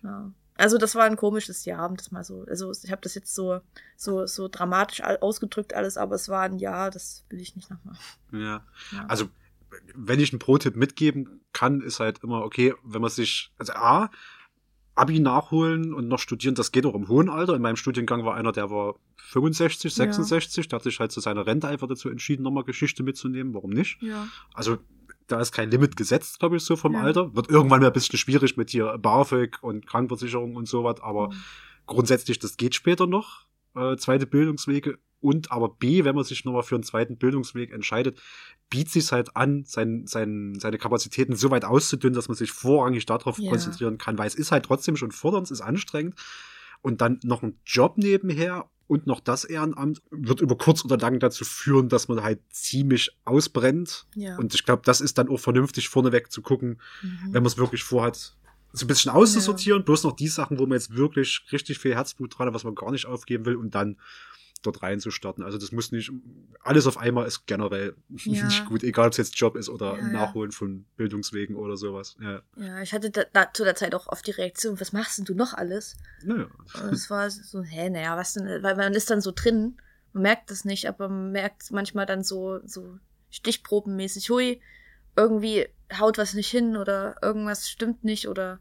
Ja. 0.03 0.33
Also 0.59 0.78
das 0.78 0.95
war 0.95 1.05
ein 1.05 1.16
komisches 1.16 1.66
Jahr, 1.66 1.89
um 1.89 1.97
das 1.97 2.11
mal 2.11 2.24
so, 2.24 2.45
also 2.49 2.73
ich 2.73 2.91
habe 2.91 3.03
das 3.03 3.15
jetzt 3.15 3.35
so, 3.35 3.61
so, 3.97 4.27
so 4.27 4.49
dramatisch 4.49 5.03
ausgedrückt 5.03 5.74
alles, 5.74 5.99
aber 5.99 6.15
es 6.15 6.28
war 6.28 6.43
ein 6.43 6.59
Jahr, 6.59 6.91
das 6.91 7.24
will 7.28 7.41
ich 7.41 7.57
nicht 7.57 7.70
nochmal. 7.70 7.97
Ja. 8.33 8.65
Ja. 8.93 9.07
Also, 9.07 9.28
wenn 9.94 10.20
ich 10.20 10.32
einen 10.32 10.38
Pro-Tipp 10.38 10.76
mitgeben 10.76 11.40
kann, 11.52 11.80
ist 11.80 12.01
halt 12.01 12.20
immer, 12.22 12.43
okay, 12.43 12.74
wenn 12.84 13.01
man 13.02 13.10
sich, 13.10 13.52
also 13.59 13.72
A, 13.74 14.10
Abi 14.94 15.20
nachholen 15.20 15.93
und 15.93 16.09
noch 16.09 16.18
studieren, 16.18 16.55
das 16.55 16.72
geht 16.72 16.86
auch 16.86 16.94
im 16.94 17.09
hohen 17.09 17.28
Alter. 17.28 17.55
In 17.55 17.60
meinem 17.62 17.76
Studiengang 17.76 18.24
war 18.24 18.34
einer, 18.34 18.52
der 18.52 18.70
war 18.70 18.94
65, 19.16 19.93
Ja. 19.97 20.05
66, 20.12 20.68
der 20.68 20.76
hat 20.78 20.84
sich 20.84 20.98
halt 21.01 21.12
zu 21.12 21.20
seiner 21.20 21.47
Rente 21.47 21.68
einfach 21.68 21.86
dazu 21.86 22.09
entschieden, 22.09 22.43
nochmal 22.43 22.64
Geschichte 22.64 23.02
mitzunehmen. 23.02 23.52
Warum 23.52 23.70
nicht? 23.70 24.01
ja. 24.02 24.26
Also, 24.55 24.78
da 25.26 25.40
ist 25.40 25.51
kein 25.52 25.70
Limit 25.72 25.97
gesetzt, 25.97 26.38
glaube 26.38 26.56
ich, 26.56 26.62
so 26.62 26.76
vom 26.76 26.94
Ja. 26.94 27.01
Alter. 27.02 27.34
Wird 27.34 27.51
irgendwann 27.51 27.80
mal 27.80 27.88
ein 27.88 27.93
bisschen 27.93 28.16
schwierig 28.18 28.56
mit 28.56 28.70
hier 28.70 28.97
BAföG 28.97 29.59
und 29.60 29.84
Krankenversicherung 29.86 30.55
und 30.56 30.66
sowas, 30.68 31.01
aber 31.02 31.28
Mhm. 31.28 31.34
grundsätzlich, 31.86 32.38
das 32.38 32.56
geht 32.56 32.74
später 32.74 33.06
noch, 33.06 33.44
äh, 33.74 33.97
zweite 33.97 34.26
Bildungswege. 34.26 34.98
Und 35.27 35.51
aber 35.51 35.69
B, 35.70 36.05
wenn 36.05 36.15
man 36.15 36.23
sich 36.24 36.44
nochmal 36.44 36.62
für 36.62 36.77
einen 36.77 36.85
zweiten 36.85 37.16
Bildungsweg 37.16 37.73
entscheidet, 37.73 38.20
bietet 38.70 38.93
sich 38.93 39.11
halt 39.11 39.35
an, 39.35 39.65
sein, 39.66 40.07
sein, 40.07 40.57
seine 40.61 40.78
Kapazitäten 40.78 41.35
so 41.35 41.51
weit 41.51 41.65
auszudünnen, 41.65 42.15
dass 42.15 42.28
man 42.28 42.36
sich 42.36 42.53
vorrangig 42.53 43.07
darauf 43.07 43.39
Ja. 43.39 43.51
konzentrieren 43.51 43.98
kann, 43.98 44.19
weil 44.19 44.28
es 44.28 44.36
ist 44.36 44.53
halt 44.53 44.65
trotzdem 44.66 44.97
schon 44.97 45.11
fordernd, 45.11 45.47
es 45.47 45.51
ist 45.51 45.61
anstrengend. 45.62 46.15
Und 46.81 47.01
dann 47.01 47.19
noch 47.24 47.43
ein 47.43 47.59
Job 47.65 47.98
nebenher 47.98 48.70
und 48.86 49.09
noch 49.09 49.19
das 49.19 49.43
Ehrenamt 49.44 50.01
wird 50.12 50.40
über 50.40 50.57
kurz 50.57 50.85
oder 50.85 50.97
lang 50.97 51.19
dazu 51.19 51.44
führen, 51.44 51.89
dass 51.89 52.07
man 52.07 52.23
halt 52.23 52.39
ziemlich 52.51 53.11
ausbrennt. 53.24 54.07
Ja. 54.15 54.36
Und 54.39 54.55
ich 54.55 54.65
glaube, 54.65 54.82
das 54.85 55.01
ist 55.01 55.19
dann 55.19 55.28
auch 55.28 55.40
vernünftig 55.40 55.89
vorneweg 55.89 56.31
zu 56.31 56.40
gucken, 56.40 56.81
Mhm. 57.03 57.09
wenn 57.32 57.43
man 57.43 57.47
es 57.47 57.59
wirklich 57.59 57.82
vorhat, 57.82 58.36
so 58.73 58.85
ein 58.85 58.89
bisschen 58.89 59.11
auszusortieren, 59.11 59.85
bloß 59.85 60.05
noch 60.05 60.12
die 60.15 60.28
Sachen, 60.28 60.59
wo 60.61 60.66
man 60.66 60.77
jetzt 60.78 60.94
wirklich 60.94 61.40
richtig 61.51 61.78
viel 61.81 61.94
Herzblut 61.94 62.39
dran 62.39 62.47
hat, 62.48 62.55
was 62.55 62.62
man 62.65 62.74
gar 62.77 62.93
nicht 62.93 63.07
aufgeben 63.07 63.44
will 63.47 63.57
und 63.57 63.74
dann 63.74 63.97
dort 64.66 64.82
reinzustarten. 64.82 65.43
Also 65.44 65.56
das 65.59 65.72
muss 65.72 65.93
nicht, 65.93 66.10
alles 66.60 66.86
auf 66.86 66.98
einmal 66.98 67.26
ist 67.26 67.47
generell 67.47 67.94
Ja. 68.24 68.44
nicht 68.44 68.66
gut, 68.66 68.82
egal 68.82 69.06
ob 69.06 69.12
es 69.12 69.18
jetzt 69.18 69.38
Job 69.38 69.56
ist 69.56 69.68
oder 69.68 69.94
Ja, 69.94 70.01
ja. 70.01 70.09
Nachholen 70.12 70.52
von 70.52 70.84
Bildungswegen 70.97 71.56
oder 71.56 71.76
sowas. 71.76 72.16
Ja, 72.20 72.43
Ja, 72.56 72.82
ich 72.82 72.93
hatte 72.93 73.10
da, 73.10 73.24
da 73.32 73.52
zu 73.52 73.64
der 73.64 73.74
Zeit 73.76 73.94
auch 73.94 74.09
oft 74.09 74.26
die 74.26 74.32
Reaktion, 74.32 74.80
was 74.80 74.93
machst 74.93 75.18
denn 75.18 75.24
du 75.24 75.34
noch 75.34 75.55
alles? 75.55 75.97
naja. 76.22 76.47
Und 76.82 76.93
es 76.93 77.09
war 77.10 77.30
so, 77.30 77.62
hä, 77.62 77.88
naja, 77.90 78.16
was 78.16 78.34
denn? 78.34 78.62
Weil 78.62 78.76
man 78.76 78.93
ist 78.94 79.09
dann 79.10 79.20
so 79.20 79.32
drin, 79.34 79.76
man 80.12 80.22
merkt 80.22 80.51
das 80.51 80.64
nicht, 80.64 80.88
aber 80.88 81.09
man 81.09 81.32
merkt 81.32 81.70
manchmal 81.70 82.06
dann 82.06 82.22
so, 82.24 82.60
so 82.66 82.98
stichprobenmäßig, 83.30 84.30
hui, 84.30 84.60
irgendwie 85.16 85.66
haut 85.98 86.18
was 86.18 86.34
nicht 86.34 86.51
hin 86.51 86.76
oder 86.76 87.16
irgendwas 87.22 87.68
stimmt 87.70 88.02
nicht 88.05 88.28
oder 88.28 88.60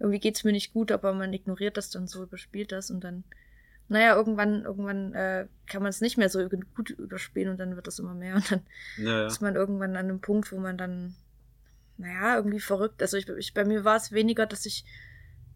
irgendwie 0.00 0.18
geht's 0.18 0.44
mir 0.44 0.52
nicht 0.52 0.72
gut, 0.72 0.90
aber 0.90 1.12
man 1.14 1.32
ignoriert 1.32 1.76
das 1.76 1.90
dann 1.90 2.06
so, 2.08 2.22
überspielt 2.24 2.72
das 2.72 2.90
und 2.90 3.02
dann, 3.04 3.24
naja, 3.88 4.16
irgendwann, 4.16 4.64
irgendwann 4.64 5.12
äh, 5.14 5.46
kann 5.66 5.82
man 5.82 5.90
es 5.90 6.00
nicht 6.00 6.16
mehr 6.16 6.28
so 6.28 6.48
gut 6.48 6.90
überspielen 6.90 7.50
und 7.50 7.58
dann 7.58 7.76
wird 7.76 7.86
das 7.86 7.98
immer 7.98 8.14
mehr 8.14 8.36
und 8.36 8.50
dann 8.50 8.62
naja. 8.98 9.26
ist 9.26 9.42
man 9.42 9.56
irgendwann 9.56 9.96
an 9.96 10.08
einem 10.08 10.20
Punkt, 10.20 10.52
wo 10.52 10.58
man 10.58 10.78
dann, 10.78 11.14
naja, 11.98 12.36
irgendwie 12.36 12.60
verrückt. 12.60 13.02
Also 13.02 13.16
ich, 13.16 13.28
ich 13.28 13.54
bei 13.54 13.64
mir 13.64 13.84
war 13.84 13.96
es 13.96 14.12
weniger, 14.12 14.46
dass 14.46 14.66
ich 14.66 14.84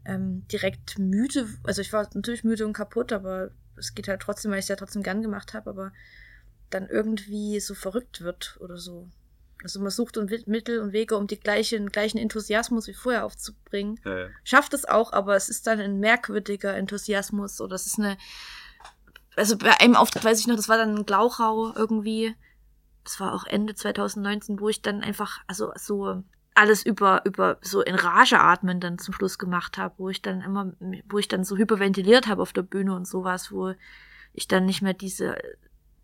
ähm, 0.05 0.47
direkt 0.49 0.99
müde, 0.99 1.49
also 1.65 1.81
ich 1.81 1.93
war 1.93 2.09
natürlich 2.15 2.45
müde 2.45 2.67
und 2.67 2.75
kaputt, 2.75 3.13
aber 3.13 3.51
es 3.77 3.95
geht 3.95 4.09
halt 4.09 4.21
trotzdem, 4.21 4.51
weil 4.51 4.59
ich 4.59 4.65
es 4.65 4.69
ja 4.69 4.77
trotzdem 4.77 5.03
gern 5.03 5.23
gemacht 5.23 5.55
habe, 5.55 5.71
aber 5.71 5.93
dann 6.71 6.89
irgendwie 6.89 7.61
so 7.61 7.75
verrückt 7.75 8.21
wird 8.21 8.59
oder 8.61 8.77
so. 8.77 9.09
Also 9.63 9.81
man 9.81 9.91
sucht 9.91 10.17
und 10.17 10.31
Mittel 10.47 10.81
und 10.81 10.93
Wege, 10.93 11.17
um 11.17 11.27
die 11.27 11.39
gleichen, 11.39 11.91
gleichen 11.91 12.19
Enthusiasmus 12.19 12.87
wie 12.87 12.95
vorher 12.95 13.25
aufzubringen. 13.25 13.99
Ja, 14.05 14.19
ja. 14.19 14.27
Schafft 14.45 14.73
es 14.73 14.85
auch, 14.85 15.13
aber 15.13 15.35
es 15.35 15.49
ist 15.49 15.67
dann 15.67 15.81
ein 15.81 15.99
merkwürdiger 15.99 16.77
Enthusiasmus 16.77 17.61
oder 17.61 17.75
es 17.75 17.87
ist 17.87 17.99
eine, 17.99 18.17
also 19.37 19.59
bei 19.59 19.81
einem 19.81 19.97
Auftritt 19.97 20.25
weiß 20.25 20.39
ich 20.39 20.47
noch, 20.47 20.57
das 20.57 20.69
war 20.69 20.77
dann 20.77 20.97
ein 20.97 21.07
Glauchau 21.07 21.73
irgendwie. 21.75 22.35
Das 23.05 23.19
war 23.21 23.35
auch 23.35 23.47
Ende 23.47 23.75
2019, 23.75 24.61
wo 24.61 24.69
ich 24.69 24.83
dann 24.83 25.03
einfach, 25.03 25.41
also 25.47 25.73
so 25.77 26.23
alles 26.55 26.85
über, 26.85 27.23
über 27.25 27.59
so 27.61 27.83
in 27.83 27.95
Rage 27.95 28.41
atmen 28.41 28.81
dann 28.81 28.99
zum 28.99 29.15
Schluss 29.15 29.39
gemacht 29.39 29.79
habe, 29.79 29.95
wo 29.99 30.09
ich 30.09 30.23
dann 30.23 30.41
immer, 30.41 30.73
wo 31.09 31.19
ich 31.19 31.29
dann 31.29 31.45
so 31.45 31.57
hyperventiliert 31.57 32.27
habe 32.27 32.43
auf 32.43 32.53
der 32.53 32.63
Bühne 32.63 32.95
und 32.95 33.07
sowas, 33.07 33.53
wo 33.53 33.75
ich 34.35 34.49
dann 34.49 34.67
nicht 34.67 34.83
mehr 34.83 34.95
diese, 34.95 35.37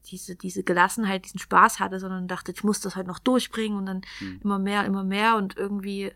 diese, 0.07 0.37
diese 0.37 0.63
Gelassenheit, 0.63 1.25
diesen 1.25 1.41
Spaß 1.41 1.81
hatte, 1.81 1.99
sondern 2.01 2.29
dachte, 2.29 2.53
ich 2.53 2.65
muss 2.65 2.81
das 2.81 2.97
halt 2.97 3.07
noch 3.07 3.19
durchbringen 3.19 3.79
und 3.79 3.87
dann 3.87 4.03
Hm. 4.19 4.41
immer 4.43 4.59
mehr, 4.59 4.85
immer 4.85 5.05
mehr 5.05 5.37
und 5.37 5.57
irgendwie 5.57 6.13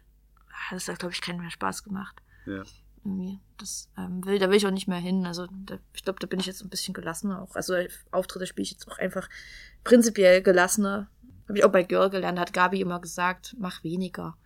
hat 0.51 0.77
es 0.77 0.87
da, 0.87 0.95
glaube 0.95 1.15
ich, 1.15 1.21
keinen 1.21 1.41
mehr 1.41 1.51
Spaß 1.51 1.85
gemacht. 1.85 2.21
Ja. 2.47 2.63
Irgendwie. 3.05 3.39
Das 3.59 3.89
ähm, 3.97 4.25
will, 4.25 4.39
da 4.39 4.49
will 4.51 4.57
ich 4.57 4.67
auch 4.67 4.71
nicht 4.73 4.89
mehr 4.89 4.99
hin. 4.99 5.25
Also 5.25 5.47
da, 5.51 5.79
ich 5.95 6.03
glaube, 6.03 6.19
da 6.19 6.27
bin 6.27 6.41
ich 6.41 6.47
jetzt 6.47 6.63
ein 6.63 6.69
bisschen 6.69 6.95
gelassener 6.95 7.41
auch. 7.43 7.55
Also 7.55 7.75
Auftritte 8.11 8.47
spiele 8.47 8.65
ich 8.65 8.73
jetzt 8.73 8.89
auch 8.89 8.99
einfach 8.99 9.29
prinzipiell 9.85 10.43
gelassener. 10.43 11.09
Habe 11.49 11.59
ich 11.59 11.65
auch 11.65 11.73
bei 11.73 11.83
Girl 11.85 12.11
gelernt, 12.11 12.39
hat 12.39 12.53
Gabi 12.53 12.81
immer 12.81 13.01
gesagt, 13.01 13.57
mach 13.59 13.83
weniger. 13.85 14.37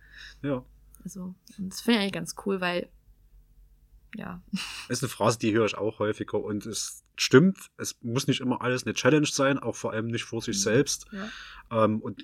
ja. 0.41 0.63
Also, 1.03 1.35
und 1.57 1.69
das 1.69 1.81
finde 1.81 1.97
ich 1.97 2.01
eigentlich 2.03 2.13
ganz 2.13 2.35
cool, 2.45 2.61
weil, 2.61 2.87
ja, 4.15 4.41
ist 4.87 5.03
eine 5.03 5.09
Phrase, 5.09 5.37
die 5.37 5.51
höre 5.53 5.65
ich 5.65 5.75
auch 5.77 5.99
häufiger 5.99 6.41
und 6.41 6.65
es 6.65 7.02
stimmt, 7.17 7.57
es 7.77 7.97
muss 8.01 8.27
nicht 8.27 8.41
immer 8.41 8.61
alles 8.61 8.85
eine 8.85 8.93
Challenge 8.93 9.27
sein, 9.27 9.59
auch 9.59 9.75
vor 9.75 9.91
allem 9.93 10.07
nicht 10.07 10.23
vor 10.23 10.41
sich 10.41 10.57
Mhm. 10.57 10.61
selbst. 10.61 11.05
ja. 11.11 11.29
Ähm, 11.85 11.99
und 12.01 12.23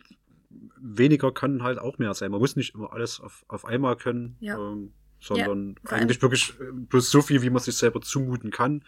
weniger 0.78 1.32
kann 1.32 1.64
halt 1.64 1.78
auch 1.80 1.98
mehr 1.98 2.14
sein. 2.14 2.32
Man 2.32 2.40
muss 2.40 2.56
nicht 2.56 2.74
immer 2.74 2.92
alles 2.94 3.20
auf, 3.20 3.44
auf 3.48 3.66
einmal 3.66 3.96
können, 3.98 4.36
Ja. 4.40 4.58
ähm, 4.58 4.94
sondern 5.20 5.76
allem- 5.86 6.02
eigentlich 6.02 6.22
wirklich 6.22 6.54
äh, 6.60 6.72
bloß 6.72 7.12
so 7.12 7.22
viel, 7.22 7.42
wie 7.42 7.50
man 7.50 7.62
sich 7.62 7.76
selber 7.76 8.02
zumuten 8.02 8.50
kann. 8.52 8.84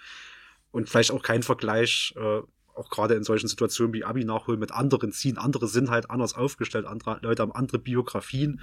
Und 0.71 0.89
vielleicht 0.89 1.11
auch 1.11 1.21
kein 1.21 1.43
Vergleich, 1.43 2.13
äh, 2.17 2.41
auch 2.75 2.89
gerade 2.89 3.15
in 3.15 3.23
solchen 3.23 3.47
Situationen 3.47 3.93
wie 3.93 4.03
Abi 4.03 4.23
nachholen 4.25 4.59
mit 4.59 4.71
anderen 4.71 5.11
ziehen. 5.11 5.37
Andere 5.37 5.67
sind 5.67 5.89
halt 5.89 6.09
anders 6.09 6.33
aufgestellt, 6.33 6.85
andere 6.85 7.19
Leute 7.21 7.41
haben 7.41 7.51
andere 7.51 7.79
Biografien. 7.79 8.59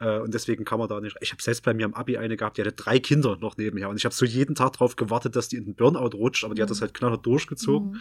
ja. 0.00 0.16
Äh, 0.16 0.20
und 0.20 0.34
deswegen 0.34 0.64
kann 0.64 0.78
man 0.78 0.88
da 0.88 1.00
nicht. 1.00 1.16
Ich 1.20 1.32
habe 1.32 1.42
selbst 1.42 1.62
bei 1.64 1.72
mir 1.74 1.86
am 1.86 1.94
Abi 1.94 2.18
eine 2.18 2.36
gehabt, 2.36 2.56
die 2.58 2.62
hatte 2.62 2.72
drei 2.72 2.98
Kinder 2.98 3.36
noch 3.40 3.56
nebenher. 3.56 3.88
Und 3.88 3.96
ich 3.96 4.04
habe 4.04 4.14
so 4.14 4.24
jeden 4.24 4.54
Tag 4.54 4.72
drauf 4.74 4.96
gewartet, 4.96 5.36
dass 5.36 5.48
die 5.48 5.56
in 5.56 5.64
den 5.64 5.74
Burnout 5.74 6.16
rutscht, 6.16 6.44
aber 6.44 6.54
die 6.54 6.62
hat 6.62 6.68
Mhm. 6.68 6.72
das 6.72 6.80
halt 6.80 6.94
knallhart 6.94 7.24
durchgezogen 7.26 7.92
Mhm. 7.92 8.00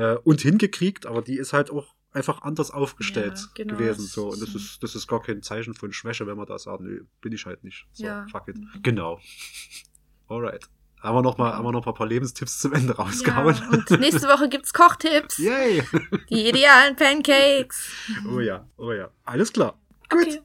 äh, 0.00 0.14
und 0.16 0.40
hingekriegt, 0.40 1.06
aber 1.06 1.22
die 1.22 1.36
ist 1.36 1.52
halt 1.52 1.70
auch 1.70 1.94
einfach 2.12 2.42
anders 2.42 2.70
aufgestellt 2.70 3.36
Ja, 3.36 3.64
genau, 3.64 3.76
gewesen. 3.76 4.02
So. 4.06 4.28
Und 4.30 4.40
das 4.40 4.54
ist, 4.54 4.80
das 4.84 4.94
ist 4.94 5.08
gar 5.08 5.20
kein 5.20 5.42
Zeichen 5.42 5.74
von 5.74 5.92
Schwäche, 5.92 6.26
wenn 6.28 6.36
man 6.36 6.46
da 6.46 6.58
sagt, 6.58 6.80
nö, 6.80 7.04
bin 7.20 7.32
ich 7.32 7.44
halt 7.46 7.64
nicht. 7.64 7.86
So, 7.92 8.04
Ja. 8.06 8.24
fuck 8.30 8.46
it. 8.48 8.56
Mhm. 8.56 8.68
Genau. 8.82 9.20
Alright. 10.28 10.68
Haben 11.04 11.16
wir 11.18 11.22
noch 11.22 11.36
mal, 11.36 11.52
haben 11.52 11.64
wir 11.66 11.72
noch 11.72 11.84
mal 11.84 11.92
ein 11.92 11.96
paar 11.96 12.06
Lebenstipps 12.06 12.60
zum 12.60 12.72
Ende 12.72 12.96
rausgehauen? 12.96 13.54
ja. 13.54 13.68
Und 13.68 13.90
nächste 14.00 14.26
Woche 14.26 14.48
gibt's 14.48 14.72
Kochtipps. 14.72 15.36
Yay! 15.36 15.82
Die 16.30 16.48
idealen 16.48 16.96
Pancakes. 16.96 17.90
Oh 18.34 18.40
ja, 18.40 18.66
oh 18.78 18.90
ja. 18.90 19.10
Alles 19.26 19.52
klar. 19.52 19.74
Gut. 20.08 20.22
Okay. 20.22 20.40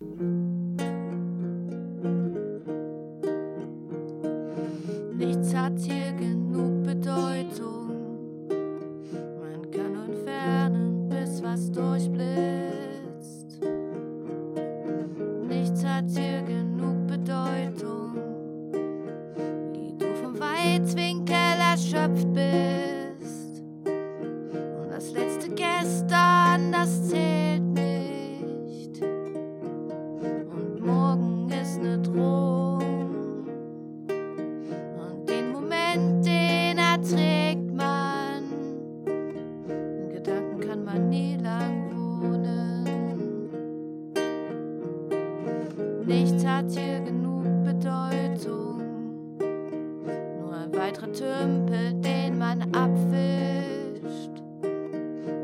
Nichts 5.16 5.56
hat 5.56 5.80
hier 5.80 6.12
genug 6.12 6.84
Bedeutung. 6.84 8.50
Man 9.40 9.72
kann 9.72 9.94
nur 9.94 10.04
entfernen, 10.04 11.08
bis 11.08 11.42
was 11.42 11.72
durchblitzt. 11.72 13.62
Nichts 15.48 15.86
hat 15.86 16.10
hier 16.10 16.42
genug 16.42 17.08
Bedeutung. 17.08 18.09
Erschöpft 21.80 22.28
bist. 22.34 23.64
Und 23.86 24.92
das 24.92 25.12
letzte 25.12 25.50
Gestern, 25.50 26.72
das 26.72 27.10
zählt 27.10 27.64
nicht. 27.64 29.02
Und 29.02 30.86
morgen 30.86 31.50
ist 31.50 31.82
ne 31.82 31.98
Drohung. 32.00 33.48
Und 34.10 35.30
den 35.30 35.54
Moment, 35.54 36.26
den 36.26 36.78
erträgt 36.78 37.74
man. 37.74 38.44
In 39.68 40.10
Gedanken 40.12 40.60
kann 40.60 40.84
man 40.84 41.08
nie 41.08 41.38
lang 41.38 41.90
wohnen. 41.92 43.50
Nichts 46.06 46.46
hat 46.46 46.70
hier 46.72 47.00
genug 47.00 47.46
Bedeutung. 47.64 48.19
Weiterer 50.90 51.14
Tümpel, 51.14 51.94
den 52.02 52.40
man 52.40 52.64
abwischt. 52.74 54.32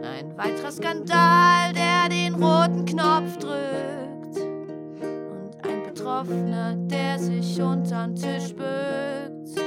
Ein 0.02 0.36
weiterer 0.36 0.72
Skandal, 0.72 1.72
der 1.72 2.10
den 2.10 2.34
roten 2.34 2.84
Knopf 2.84 3.38
drückt. 3.38 4.40
Und 4.40 5.52
ein 5.62 5.84
Betroffener, 5.84 6.74
der 6.76 7.20
sich 7.20 7.62
untern 7.62 8.16
Tisch 8.16 8.56
bückt. 8.56 9.62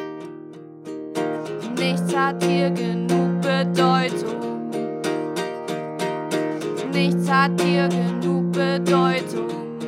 Nichts 1.79 2.17
hat 2.17 2.43
hier 2.43 2.71
genug 2.73 3.41
Bedeutung. 3.41 4.71
Nichts 6.93 7.31
hat 7.31 7.53
hier 7.63 7.87
genug 7.87 8.51
Bedeutung. 8.51 9.79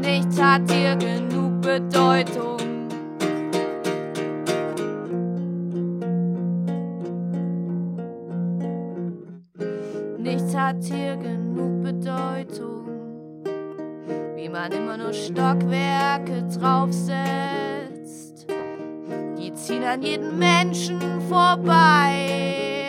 Nichts 0.00 0.40
hat 0.40 0.62
hier 0.70 0.96
genug 0.96 1.60
Bedeutung. 1.60 2.73
Hat 10.64 10.82
hier 10.82 11.16
genug 11.16 11.82
Bedeutung. 11.82 12.86
Wie 14.34 14.48
man 14.48 14.72
immer 14.72 14.96
nur 14.96 15.12
Stockwerke 15.12 16.42
draufsetzt. 16.58 18.46
Die 19.36 19.52
ziehen 19.52 19.84
an 19.84 20.00
jeden 20.00 20.38
Menschen 20.38 20.98
vorbei. 21.28 22.88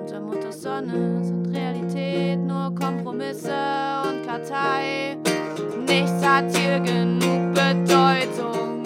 Unter 0.00 0.20
Mutters 0.20 0.62
Sonne 0.62 1.22
sind 1.22 1.46
Realität 1.54 2.40
nur 2.40 2.74
Kompromisse 2.74 3.54
und 4.08 4.26
Kartei. 4.26 5.16
Nichts 5.86 6.26
hat 6.26 6.46
hier 6.56 6.80
genug 6.80 7.54
Bedeutung. 7.54 8.82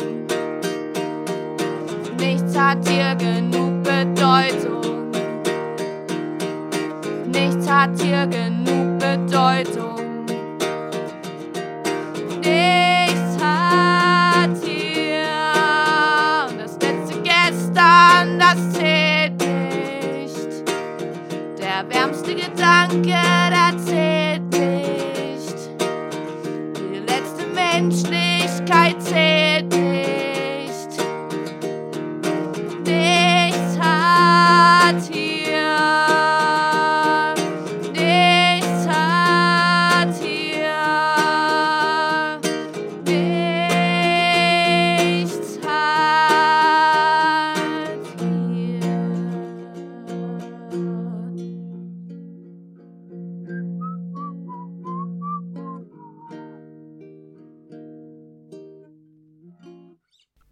Nichts 2.19 2.55
hat 2.59 2.87
hier 2.87 3.15
genug 3.15 3.83
Bedeutung. 3.83 4.80
Hat 7.71 7.91
hier 8.03 8.27
genug 8.27 8.99
Bedeutung. 8.99 10.25
Nichts 12.43 12.91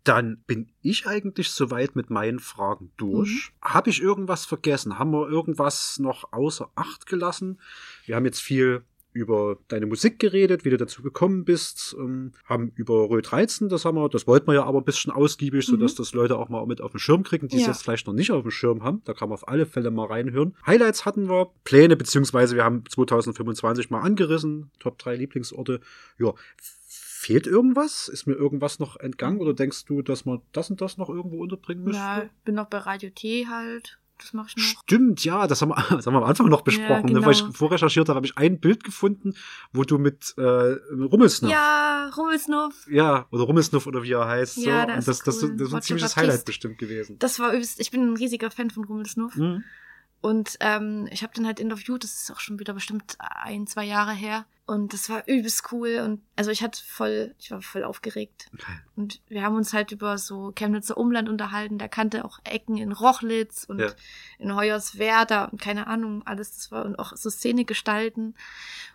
Dann 0.08 0.38
bin 0.46 0.70
ich 0.80 1.06
eigentlich 1.06 1.50
soweit 1.50 1.94
mit 1.94 2.08
meinen 2.08 2.38
Fragen 2.38 2.90
durch. 2.96 3.52
Habe 3.60 3.90
ich 3.90 4.00
irgendwas 4.00 4.46
vergessen? 4.46 4.98
Haben 4.98 5.10
wir 5.12 5.28
irgendwas 5.28 5.98
noch 5.98 6.32
außer 6.32 6.70
Acht 6.76 7.06
gelassen? 7.06 7.60
Wir 8.06 8.16
haben 8.16 8.24
jetzt 8.24 8.40
viel 8.40 8.82
über 9.12 9.58
deine 9.68 9.86
Musik 9.86 10.18
geredet, 10.18 10.64
wie 10.64 10.70
du 10.70 10.76
dazu 10.76 11.02
gekommen 11.02 11.44
bist, 11.44 11.96
ähm, 11.98 12.32
haben 12.44 12.70
über 12.76 13.08
Röd 13.10 13.30
13, 13.30 13.68
das 13.68 13.84
haben 13.84 13.96
wir, 13.96 14.08
das 14.08 14.26
wollten 14.26 14.46
wir 14.46 14.54
ja 14.54 14.64
aber 14.64 14.78
ein 14.78 14.84
bisschen 14.84 15.10
ausgiebig, 15.10 15.66
sodass 15.66 15.94
das 15.96 16.12
Leute 16.12 16.38
auch 16.38 16.48
mal 16.50 16.64
mit 16.66 16.80
auf 16.80 16.92
den 16.92 17.00
Schirm 17.00 17.22
kriegen, 17.24 17.48
die 17.48 17.56
es 17.56 17.62
Ja. 17.62 17.68
jetzt 17.68 17.82
vielleicht 17.82 18.06
noch 18.06 18.14
nicht 18.14 18.30
auf 18.30 18.42
dem 18.42 18.50
Schirm 18.50 18.84
haben. 18.84 19.02
Da 19.04 19.14
kann 19.14 19.28
man 19.30 19.34
auf 19.34 19.48
alle 19.48 19.66
Fälle 19.66 19.90
mal 19.90 20.06
reinhören. 20.06 20.54
Highlights 20.66 21.04
hatten 21.04 21.28
wir, 21.28 21.50
Pläne, 21.64 21.96
beziehungsweise 21.96 22.54
wir 22.54 22.64
haben 22.64 22.84
2025 22.88 23.90
mal 23.90 24.00
angerissen, 24.02 24.70
Top 24.78 24.98
3 24.98 25.16
Lieblingsorte. 25.16 25.80
Ja, 26.18 26.34
fehlt 27.18 27.46
irgendwas? 27.46 28.08
Ist 28.08 28.26
mir 28.26 28.34
irgendwas 28.34 28.78
noch 28.78 28.96
entgangen 28.96 29.40
oder 29.40 29.52
denkst 29.52 29.84
du, 29.86 30.02
dass 30.02 30.24
man 30.24 30.40
das 30.52 30.70
und 30.70 30.80
das 30.80 30.96
noch 30.98 31.08
irgendwo 31.08 31.42
unterbringen 31.42 31.82
müsste? 31.84 32.00
Ja, 32.00 32.22
bin 32.44 32.54
noch 32.54 32.66
bei 32.68 32.78
Radio 32.78 33.10
T 33.10 33.46
halt. 33.48 33.98
Das 34.18 34.32
mache 34.32 34.48
ich 34.48 34.56
noch. 34.56 34.82
Stimmt, 34.82 35.24
ja, 35.24 35.46
das 35.46 35.62
haben, 35.62 35.70
wir, 35.70 35.76
das 35.96 36.06
haben 36.06 36.14
wir 36.14 36.18
am 36.18 36.24
Anfang 36.24 36.48
noch 36.48 36.62
besprochen. 36.62 37.06
genau. 37.06 37.20
ne, 37.20 37.26
weil 37.26 37.32
ich 37.32 37.42
vorrecherchiert 37.56 38.08
habe, 38.08 38.16
habe 38.16 38.26
ich 38.26 38.36
ein 38.36 38.58
Bild 38.60 38.82
gefunden, 38.84 39.34
wo 39.72 39.84
du 39.84 39.98
mit 39.98 40.34
äh, 40.36 40.42
Rummelsnuff, 40.42 41.50
Ja, 41.50 42.10
Rummelsnuff. 42.16 42.86
ja, 42.90 43.26
oder 43.30 43.44
Rummelsnuff 43.44 43.86
oder 43.86 44.02
wie 44.02 44.12
er 44.12 44.26
heißt, 44.26 44.56
so. 44.56 44.68
Ja, 44.68 44.84
und 44.84 44.90
ist 44.90 45.08
das, 45.08 45.18
so 45.18 45.24
das, 45.24 45.42
cool. 45.42 45.56
das 45.56 45.68
ist 45.68 45.74
ein 45.74 45.82
ziemliches. 45.82 46.16
Highlight 46.16 46.44
bestimmt 46.44 46.78
gewesen. 46.78 47.16
Das 47.18 47.38
war 47.38 47.52
übelst, 47.52 47.80
ich 47.80 47.90
bin 47.90 48.02
ein 48.12 48.16
riesiger 48.16 48.50
Fan 48.50 48.70
von 48.70 48.84
Rummelsnuff. 48.84 49.36
Mhm. 49.36 49.62
Und 50.20 50.56
ähm, 50.60 51.08
ich 51.12 51.22
habe 51.22 51.32
den 51.32 51.46
halt 51.46 51.60
interviewt, 51.60 52.02
das 52.02 52.22
ist 52.22 52.30
auch 52.32 52.40
schon 52.40 52.58
wieder 52.58 52.74
bestimmt 52.74 53.16
ein, 53.18 53.66
zwei 53.66 53.84
Jahre 53.84 54.12
her. 54.12 54.46
Und 54.66 54.92
das 54.92 55.08
war 55.08 55.22
übelst 55.26 55.72
cool. 55.72 56.00
Und 56.04 56.20
also 56.36 56.50
ich 56.50 56.62
hatte 56.62 56.82
voll, 56.84 57.34
ich 57.38 57.50
war 57.50 57.62
voll 57.62 57.84
aufgeregt. 57.84 58.50
Und 58.96 59.20
wir 59.28 59.42
haben 59.42 59.56
uns 59.56 59.72
halt 59.72 59.92
über 59.92 60.18
so 60.18 60.52
Chemnitzer 60.52 60.98
Umland 60.98 61.28
unterhalten. 61.28 61.78
Der 61.78 61.88
kannte 61.88 62.24
auch 62.24 62.40
Ecken 62.44 62.76
in 62.76 62.92
Rochlitz 62.92 63.64
und 63.64 63.78
Ja. 63.78 63.88
in 64.38 64.54
Hoyerswerda 64.54 65.46
und 65.46 65.60
keine 65.60 65.86
Ahnung, 65.86 66.26
alles 66.26 66.54
das 66.54 66.70
war 66.70 66.84
und 66.84 66.98
auch 66.98 67.16
so 67.16 67.30
Szene 67.30 67.64
gestalten. 67.64 68.34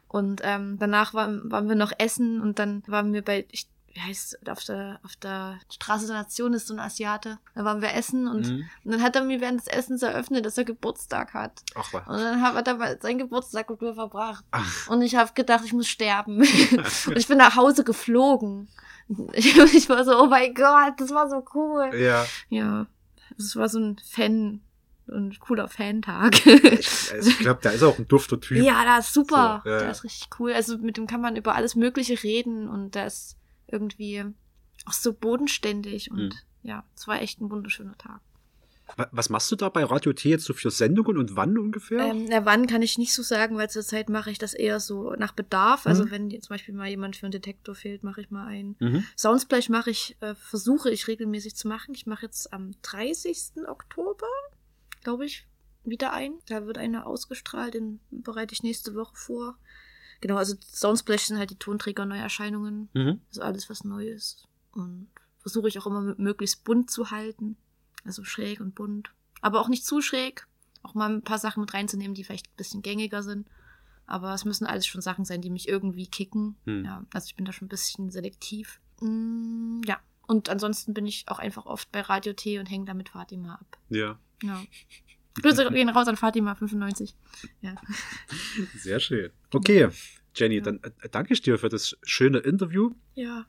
Und 0.07 0.41
ähm, 0.43 0.77
danach 0.77 1.15
waren, 1.15 1.49
waren 1.51 1.67
wir 1.67 1.75
noch 1.75 1.91
essen 1.97 2.39
und 2.39 2.59
dann 2.59 2.83
waren 2.85 3.13
wir 3.13 3.23
bei, 3.23 3.47
ich, 3.49 3.67
wie 3.93 4.01
heißt 4.01 4.33
es, 4.41 4.47
auf 4.47 4.63
der, 4.63 4.99
auf 5.03 5.15
der 5.17 5.59
Straße 5.71 6.07
der 6.07 6.15
Nation 6.15 6.53
ist 6.53 6.67
so 6.67 6.73
ein 6.73 6.79
Asiate. 6.79 7.37
Da 7.53 7.63
waren 7.63 7.81
wir 7.81 7.93
essen 7.93 8.27
und, 8.27 8.47
Mhm. 8.47 8.63
und 8.85 8.91
dann 8.91 9.01
hat 9.03 9.15
er 9.15 9.23
mir 9.23 9.39
während 9.39 9.59
des 9.59 9.67
Essens 9.67 10.01
eröffnet, 10.01 10.45
dass 10.45 10.57
er 10.57 10.63
Geburtstag 10.65 11.33
hat. 11.35 11.61
Ach 11.75 11.93
was. 11.93 12.07
Und 12.07 12.17
dann 12.17 12.41
hat 12.41 12.67
er 12.67 12.75
mal 12.75 12.99
seinen 13.01 13.19
Geburtstag 13.19 13.69
mit 13.69 13.81
mir 13.81 13.93
verbracht. 13.93 14.43
Ach. 14.51 14.87
Und 14.89 15.01
ich 15.03 15.15
habe 15.15 15.31
gedacht, 15.35 15.63
ich 15.65 15.73
muss 15.73 15.87
sterben. 15.87 16.37
und 17.07 17.17
ich 17.17 17.27
bin 17.27 17.37
nach 17.37 17.55
Hause 17.55 17.83
geflogen. 17.83 18.67
Ich, 19.33 19.55
ich 19.75 19.89
war 19.89 20.03
so, 20.05 20.19
oh 20.19 20.27
mein 20.27 20.53
Gott, 20.55 20.93
das 20.97 21.11
war 21.11 21.29
so 21.29 21.45
cool. 21.53 21.91
Ja, 21.95 22.25
Ja, 22.49 22.87
es 23.37 23.55
war 23.55 23.69
so 23.69 23.77
ein 23.79 23.97
Fan, 24.09 24.61
ein 25.07 25.35
cooler 25.39 25.67
Fantag. 25.67 26.43
ich, 26.47 27.11
also 27.13 27.29
ich 27.29 27.37
glaube, 27.39 27.59
der 27.61 27.73
ist 27.73 27.83
auch 27.83 27.99
ein 27.99 28.07
dufter 28.07 28.39
Typ. 28.39 28.57
ja, 28.63 28.83
der 28.85 28.99
ist 28.99 29.13
super. 29.13 29.61
So, 29.63 29.69
ja, 29.69 29.79
der 29.79 29.91
ist 29.91 30.03
richtig 30.03 30.29
cool. 30.39 30.51
Also 30.53 30.77
mit 30.79 30.97
dem 30.97 31.05
kann 31.05 31.21
man 31.21 31.35
über 31.35 31.53
alles 31.53 31.75
Mögliche 31.75 32.23
reden 32.23 32.67
und 32.69 32.95
der 32.95 33.05
ist 33.07 33.35
irgendwie 33.73 34.23
auch 34.85 34.93
so 34.93 35.11
bodenständig 35.13 36.09
und 36.11 36.17
Mhm. 36.29 36.31
ja, 36.63 36.83
es 36.95 37.07
war 37.07 37.21
echt 37.21 37.41
ein 37.41 37.49
wunderschöner 37.51 37.97
Tag. 37.97 38.21
Wa- 38.97 39.07
Was 39.13 39.29
machst 39.29 39.49
du 39.51 39.55
da 39.55 39.69
bei 39.69 39.83
Radio 39.85 40.11
T 40.13 40.29
jetzt 40.29 40.43
so 40.45 40.53
für 40.53 40.69
Sendungen 40.69 41.17
und 41.17 41.35
wann 41.37 41.57
ungefähr? 41.57 41.99
Ähm, 41.99 42.25
na, 42.29 42.43
wann 42.45 42.67
kann 42.67 42.81
ich 42.81 42.97
nicht 42.97 43.13
so 43.13 43.23
sagen, 43.23 43.57
weil 43.57 43.69
zurzeit 43.69 44.09
mache 44.09 44.29
ich 44.29 44.37
das 44.39 44.53
eher 44.53 44.79
so 44.81 45.11
nach 45.13 45.31
Bedarf. 45.31 45.87
Also 45.87 46.03
Mhm. 46.05 46.11
wenn 46.11 46.29
jetzt 46.31 46.45
zum 46.47 46.53
Beispiel 46.55 46.75
mal 46.75 46.89
jemand 46.89 47.15
für 47.15 47.25
einen 47.25 47.31
Detektor 47.31 47.75
fehlt, 47.75 48.03
mache 48.03 48.21
ich 48.21 48.29
mal 48.29 48.45
einen. 48.45 48.75
mhm. 48.79 49.05
Soundsplash 49.17 49.69
mache 49.69 49.89
ich, 49.89 50.17
äh, 50.19 50.35
versuche 50.35 50.89
ich 50.91 51.07
regelmäßig 51.07 51.55
zu 51.55 51.67
machen. 51.69 51.95
Ich 51.95 52.05
mache 52.05 52.25
jetzt 52.25 52.51
am 52.51 52.71
30. 52.81 53.65
Oktober, 53.67 54.27
glaube 55.01 55.25
ich, 55.25 55.47
wieder 55.85 56.11
ein. 56.13 56.33
Da 56.47 56.65
wird 56.65 56.77
einer 56.77 57.07
ausgestrahlt, 57.07 57.73
den 57.75 57.99
bereite 58.11 58.53
ich 58.53 58.63
nächste 58.63 58.95
Woche 58.95 59.15
vor. 59.15 59.57
Genau, 60.23 60.37
also 60.37 60.55
Soundsplash 60.61 61.23
sind 61.23 61.37
halt 61.37 61.49
die 61.49 61.57
Tonträger-Neuerscheinungen. 61.57 62.87
Mhm. 62.93 63.19
Also 63.27 63.41
alles, 63.41 63.69
was 63.69 63.83
neu 63.83 64.07
ist. 64.07 64.47
Und 64.71 65.09
versuche 65.39 65.67
ich 65.67 65.77
auch 65.77 65.85
immer 65.85 66.15
möglichst 66.17 66.63
bunt 66.63 66.89
zu 66.89 67.11
halten. 67.11 67.57
Also 68.05 68.23
schräg 68.23 68.61
und 68.61 68.73
bunt. 68.73 69.11
Aber 69.41 69.59
auch 69.59 69.67
nicht 69.67 69.85
zu 69.85 69.99
schräg. 69.99 70.47
Auch 70.81 70.93
mal 70.93 71.09
ein 71.09 71.23
paar 71.23 71.39
Sachen 71.39 71.59
mit 71.59 71.73
reinzunehmen, 71.73 72.15
die 72.15 72.23
vielleicht 72.23 72.47
ein 72.47 72.55
bisschen 72.55 72.81
gängiger 72.81 73.21
sind. 73.21 73.49
Aber 74.05 74.33
es 74.33 74.45
müssen 74.45 74.65
alles 74.65 74.87
schon 74.87 75.01
Sachen 75.01 75.25
sein, 75.25 75.41
die 75.41 75.49
mich 75.49 75.67
irgendwie 75.67 76.07
kicken. 76.07 76.55
Hm. 76.63 76.85
Ja, 76.85 77.03
also 77.13 77.25
ich 77.25 77.35
bin 77.35 77.43
da 77.43 77.51
schon 77.51 77.65
ein 77.65 77.69
bisschen 77.69 78.09
selektiv. 78.09 78.79
Mm, 79.01 79.81
ja. 79.85 79.99
Und 80.25 80.47
ansonsten 80.47 80.93
bin 80.93 81.05
ich 81.05 81.27
auch 81.27 81.39
einfach 81.39 81.65
oft 81.65 81.91
bei 81.91 81.99
Radio 81.99 82.31
T 82.31 82.59
und 82.59 82.67
hänge 82.67 82.85
da 82.85 82.93
mit 82.93 83.09
Fatima 83.09 83.55
ab. 83.55 83.77
Ja, 83.89 84.17
Ja. 84.41 84.63
Grüße 85.41 85.69
gehen 85.71 85.89
raus 85.89 86.07
an 86.07 86.15
Fatima 86.15 86.55
95. 86.55 87.15
Ja. 87.61 87.75
sehr 88.75 88.99
schön. 88.99 89.31
Okay, 89.53 89.89
Jenny, 90.35 90.61
dann 90.61 90.79
äh, 90.83 91.09
danke 91.09 91.33
ich 91.33 91.41
dir 91.41 91.57
für 91.57 91.69
das 91.69 91.97
schöne 92.03 92.39
Interview. 92.39 92.91
Ja. 93.15 93.45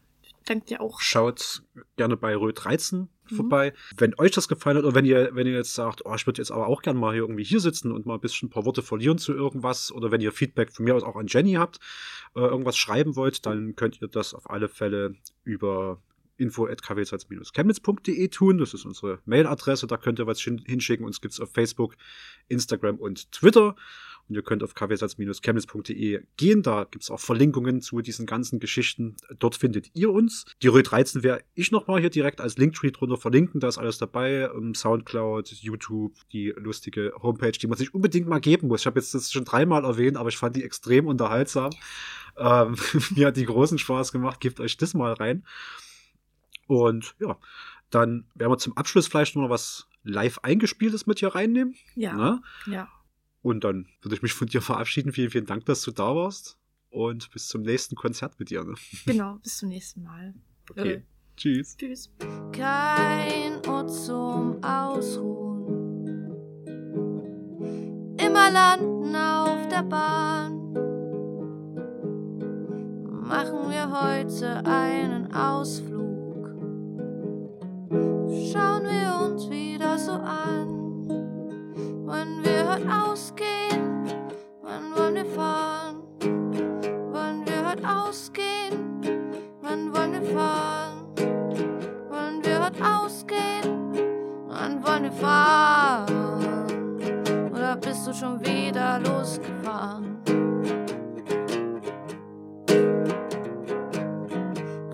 Danke 0.46 0.66
dir 0.66 0.80
auch. 0.82 1.00
Schaut 1.00 1.62
gerne 1.96 2.16
bei 2.16 2.36
Röd 2.36 2.58
13 2.62 3.08
Mhm. 3.30 3.36
vorbei. 3.36 3.72
Wenn 3.96 4.14
euch 4.18 4.32
das 4.32 4.48
gefallen 4.48 4.76
hat 4.76 4.84
oder 4.84 4.94
wenn 4.94 5.04
ihr, 5.06 5.30
wenn 5.34 5.46
ihr 5.46 5.54
jetzt 5.54 5.74
sagt, 5.74 6.04
oh, 6.04 6.14
ich 6.14 6.26
würde 6.26 6.40
jetzt 6.42 6.50
aber 6.50 6.66
auch 6.66 6.82
gerne 6.82 6.98
mal 6.98 7.12
hier 7.12 7.22
irgendwie 7.22 7.44
hier 7.44 7.60
sitzen 7.60 7.92
und 7.92 8.06
mal 8.06 8.14
ein 8.14 8.20
bisschen 8.20 8.48
ein 8.48 8.50
paar 8.50 8.64
Worte 8.66 8.82
verlieren 8.82 9.18
zu 9.18 9.32
irgendwas 9.32 9.90
oder 9.92 10.10
wenn 10.10 10.20
ihr 10.20 10.32
Feedback 10.32 10.72
von 10.72 10.84
mir 10.84 10.94
aus 10.94 11.02
auch 11.02 11.16
an 11.16 11.26
Jenny 11.28 11.54
habt, 11.54 11.78
äh, 12.36 12.40
irgendwas 12.40 12.76
schreiben 12.76 13.16
wollt, 13.16 13.46
dann 13.46 13.76
könnt 13.76 14.00
ihr 14.02 14.08
das 14.08 14.34
auf 14.34 14.50
alle 14.50 14.68
Fälle 14.68 15.14
über 15.42 16.02
info.kwz-chemnitz.de 16.36 18.28
tun. 18.28 18.58
Das 18.58 18.74
ist 18.74 18.84
unsere 18.84 19.20
Mailadresse. 19.24 19.86
Da 19.86 19.96
könnt 19.96 20.18
ihr 20.18 20.26
was 20.26 20.40
hin 20.40 20.62
hinschicken. 20.64 21.06
Uns 21.06 21.20
gibt's 21.20 21.40
auf 21.40 21.52
Facebook, 21.52 21.96
Instagram 22.48 22.96
und 22.96 23.30
Twitter. 23.32 23.76
Und 24.28 24.36
ihr 24.36 24.42
könnt 24.42 24.62
auf 24.62 24.74
kwz-chemnitz.de 24.74 26.22
gehen. 26.36 26.62
Da 26.62 26.84
gibt's 26.90 27.10
auch 27.10 27.20
Verlinkungen 27.20 27.82
zu 27.82 28.00
diesen 28.00 28.24
ganzen 28.24 28.58
Geschichten. 28.58 29.16
Dort 29.38 29.56
findet 29.56 29.94
ihr 29.94 30.10
uns. 30.10 30.46
Die 30.62 30.68
Röd 30.68 30.90
13 30.90 31.22
werde 31.22 31.44
ich 31.54 31.70
nochmal 31.70 32.00
hier 32.00 32.08
direkt 32.08 32.40
als 32.40 32.56
Linktree 32.56 32.90
drunter 32.90 33.18
verlinken. 33.18 33.60
Da 33.60 33.68
ist 33.68 33.76
alles 33.76 33.98
dabei. 33.98 34.48
Ähm, 34.54 34.74
Soundcloud, 34.74 35.50
YouTube, 35.50 36.14
die 36.32 36.54
lustige 36.56 37.12
Homepage, 37.20 37.52
die 37.52 37.66
man 37.66 37.76
sich 37.76 37.92
unbedingt 37.92 38.26
mal 38.26 38.40
geben 38.40 38.68
muss. 38.68 38.80
Ich 38.80 38.86
habe 38.86 38.98
jetzt 38.98 39.14
das 39.14 39.30
schon 39.30 39.44
dreimal 39.44 39.84
erwähnt, 39.84 40.16
aber 40.16 40.30
ich 40.30 40.38
fand 40.38 40.56
die 40.56 40.64
extrem 40.64 41.06
unterhaltsam. 41.06 41.70
Ähm, 42.38 42.76
mir 43.14 43.26
hat 43.26 43.36
die 43.36 43.44
großen 43.44 43.78
Spaß 43.78 44.10
gemacht. 44.10 44.40
Gebt 44.40 44.58
euch 44.58 44.78
das 44.78 44.94
mal 44.94 45.12
rein. 45.12 45.44
Und 46.66 47.14
ja, 47.18 47.38
dann 47.90 48.26
werden 48.34 48.52
wir 48.52 48.58
zum 48.58 48.76
Abschluss 48.76 49.06
vielleicht 49.06 49.36
noch 49.36 49.42
mal 49.42 49.50
was 49.50 49.86
live 50.02 50.38
eingespieltes 50.42 51.06
mit 51.06 51.20
hier 51.20 51.34
reinnehmen. 51.34 51.74
Ja. 51.94 52.14
Ne? 52.14 52.42
Ja. 52.66 52.88
Und 53.42 53.64
dann 53.64 53.88
würde 54.02 54.16
ich 54.16 54.22
mich 54.22 54.32
von 54.32 54.48
dir 54.48 54.62
verabschieden. 54.62 55.12
Vielen, 55.12 55.30
vielen 55.30 55.46
Dank, 55.46 55.66
dass 55.66 55.82
du 55.82 55.90
da 55.90 56.14
warst. 56.14 56.58
Und 56.90 57.30
bis 57.32 57.48
zum 57.48 57.62
nächsten 57.62 57.96
Konzert 57.96 58.38
mit 58.38 58.50
dir. 58.50 58.64
Ne? 58.64 58.74
Genau. 59.04 59.38
Bis 59.42 59.58
zum 59.58 59.68
nächsten 59.68 60.02
Mal. 60.02 60.34
Okay. 60.70 60.92
Äh, 60.94 61.02
Tschüss. 61.36 61.76
Tschüss. 61.76 62.10
kein 62.52 63.60
Ort 63.66 63.92
zum 63.92 64.64
Ausruhen. 64.64 66.30
Immer 68.18 68.50
landen 68.50 69.14
auf 69.14 69.68
der 69.68 69.82
Bahn. 69.82 70.72
Machen 73.28 73.70
wir 73.70 73.90
heute 73.90 74.64
einen 74.64 75.30
Ausflug 75.34 76.13
schauen 78.54 78.84
wir 78.84 79.26
uns 79.26 79.50
wieder 79.50 79.98
so 79.98 80.12
an. 80.12 81.08
Wollen 82.06 82.44
wir 82.44 82.72
heute 82.72 82.88
ausgehen? 82.88 84.06
Wann 84.62 84.94
wollen 84.96 85.14
wir 85.16 85.26
fahren? 85.26 86.02
Wollen 86.20 87.44
wir 87.46 87.68
heute 87.68 87.82
ausgehen? 87.88 89.02
Wann 89.60 89.92
wollen 89.92 90.12
wir 90.12 90.22
fahren? 90.22 91.02
Wollen 92.08 92.44
wir 92.44 92.64
heute 92.64 92.84
ausgehen? 92.84 93.92
Wann 94.46 94.86
wollen 94.86 95.02
wir 95.02 95.12
fahren? 95.12 96.06
Oder 97.52 97.76
bist 97.76 98.06
du 98.06 98.14
schon 98.14 98.40
wieder 98.40 99.00
losgefahren? 99.00 100.18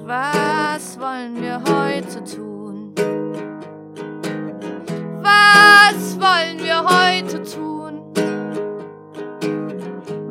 Was 0.07 0.99
wollen 0.99 1.43
wir 1.43 1.61
heute 1.61 2.24
tun? 2.24 2.60
Was 5.93 6.21
wollen 6.21 6.62
wir 6.62 6.85
heute 6.85 7.43
tun? 7.43 8.01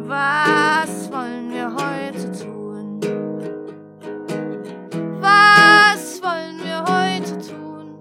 Was 0.07 1.11
wollen 1.11 1.51
wir 1.51 1.69
heute 1.75 2.31
tun? 2.31 3.01
Was 5.19 6.21
wollen 6.23 6.63
wir 6.63 6.79
heute 6.79 7.37
tun? 7.39 7.97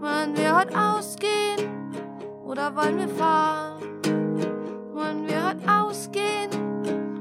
Wollen 0.00 0.36
wir 0.36 0.56
heute 0.58 0.76
ausgehen 0.76 1.94
oder 2.44 2.74
wollen 2.74 2.98
wir 2.98 3.08
fahren? 3.08 4.00
Wollen 4.94 5.28
wir 5.28 5.50
heute 5.50 5.72
ausgehen? 5.72 6.50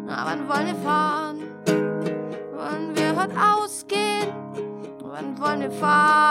Na, 0.08 0.26
wann 0.26 0.50
wollen 0.50 0.66
wir 0.66 0.76
fahren? 0.84 1.42
Wollen 2.56 2.96
wir 2.96 3.16
heute 3.16 3.36
ausgehen? 3.40 4.34
Wann 5.04 5.40
wollen 5.40 5.62
wir 5.62 5.72
fahren? 5.72 6.27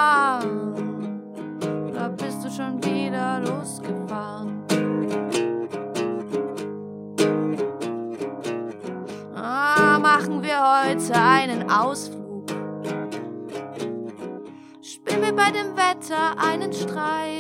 hätte 15.97 16.39
einen 16.39 16.73
Streit. 16.73 17.36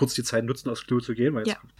kurz 0.00 0.14
die 0.14 0.24
Zeit 0.24 0.46
nutzen, 0.46 0.70
aus 0.70 0.86
Klo 0.86 0.98
zu 1.00 1.14
gehen, 1.14 1.34
weil 1.34 1.46
ja. 1.46 1.52
jetzt 1.52 1.79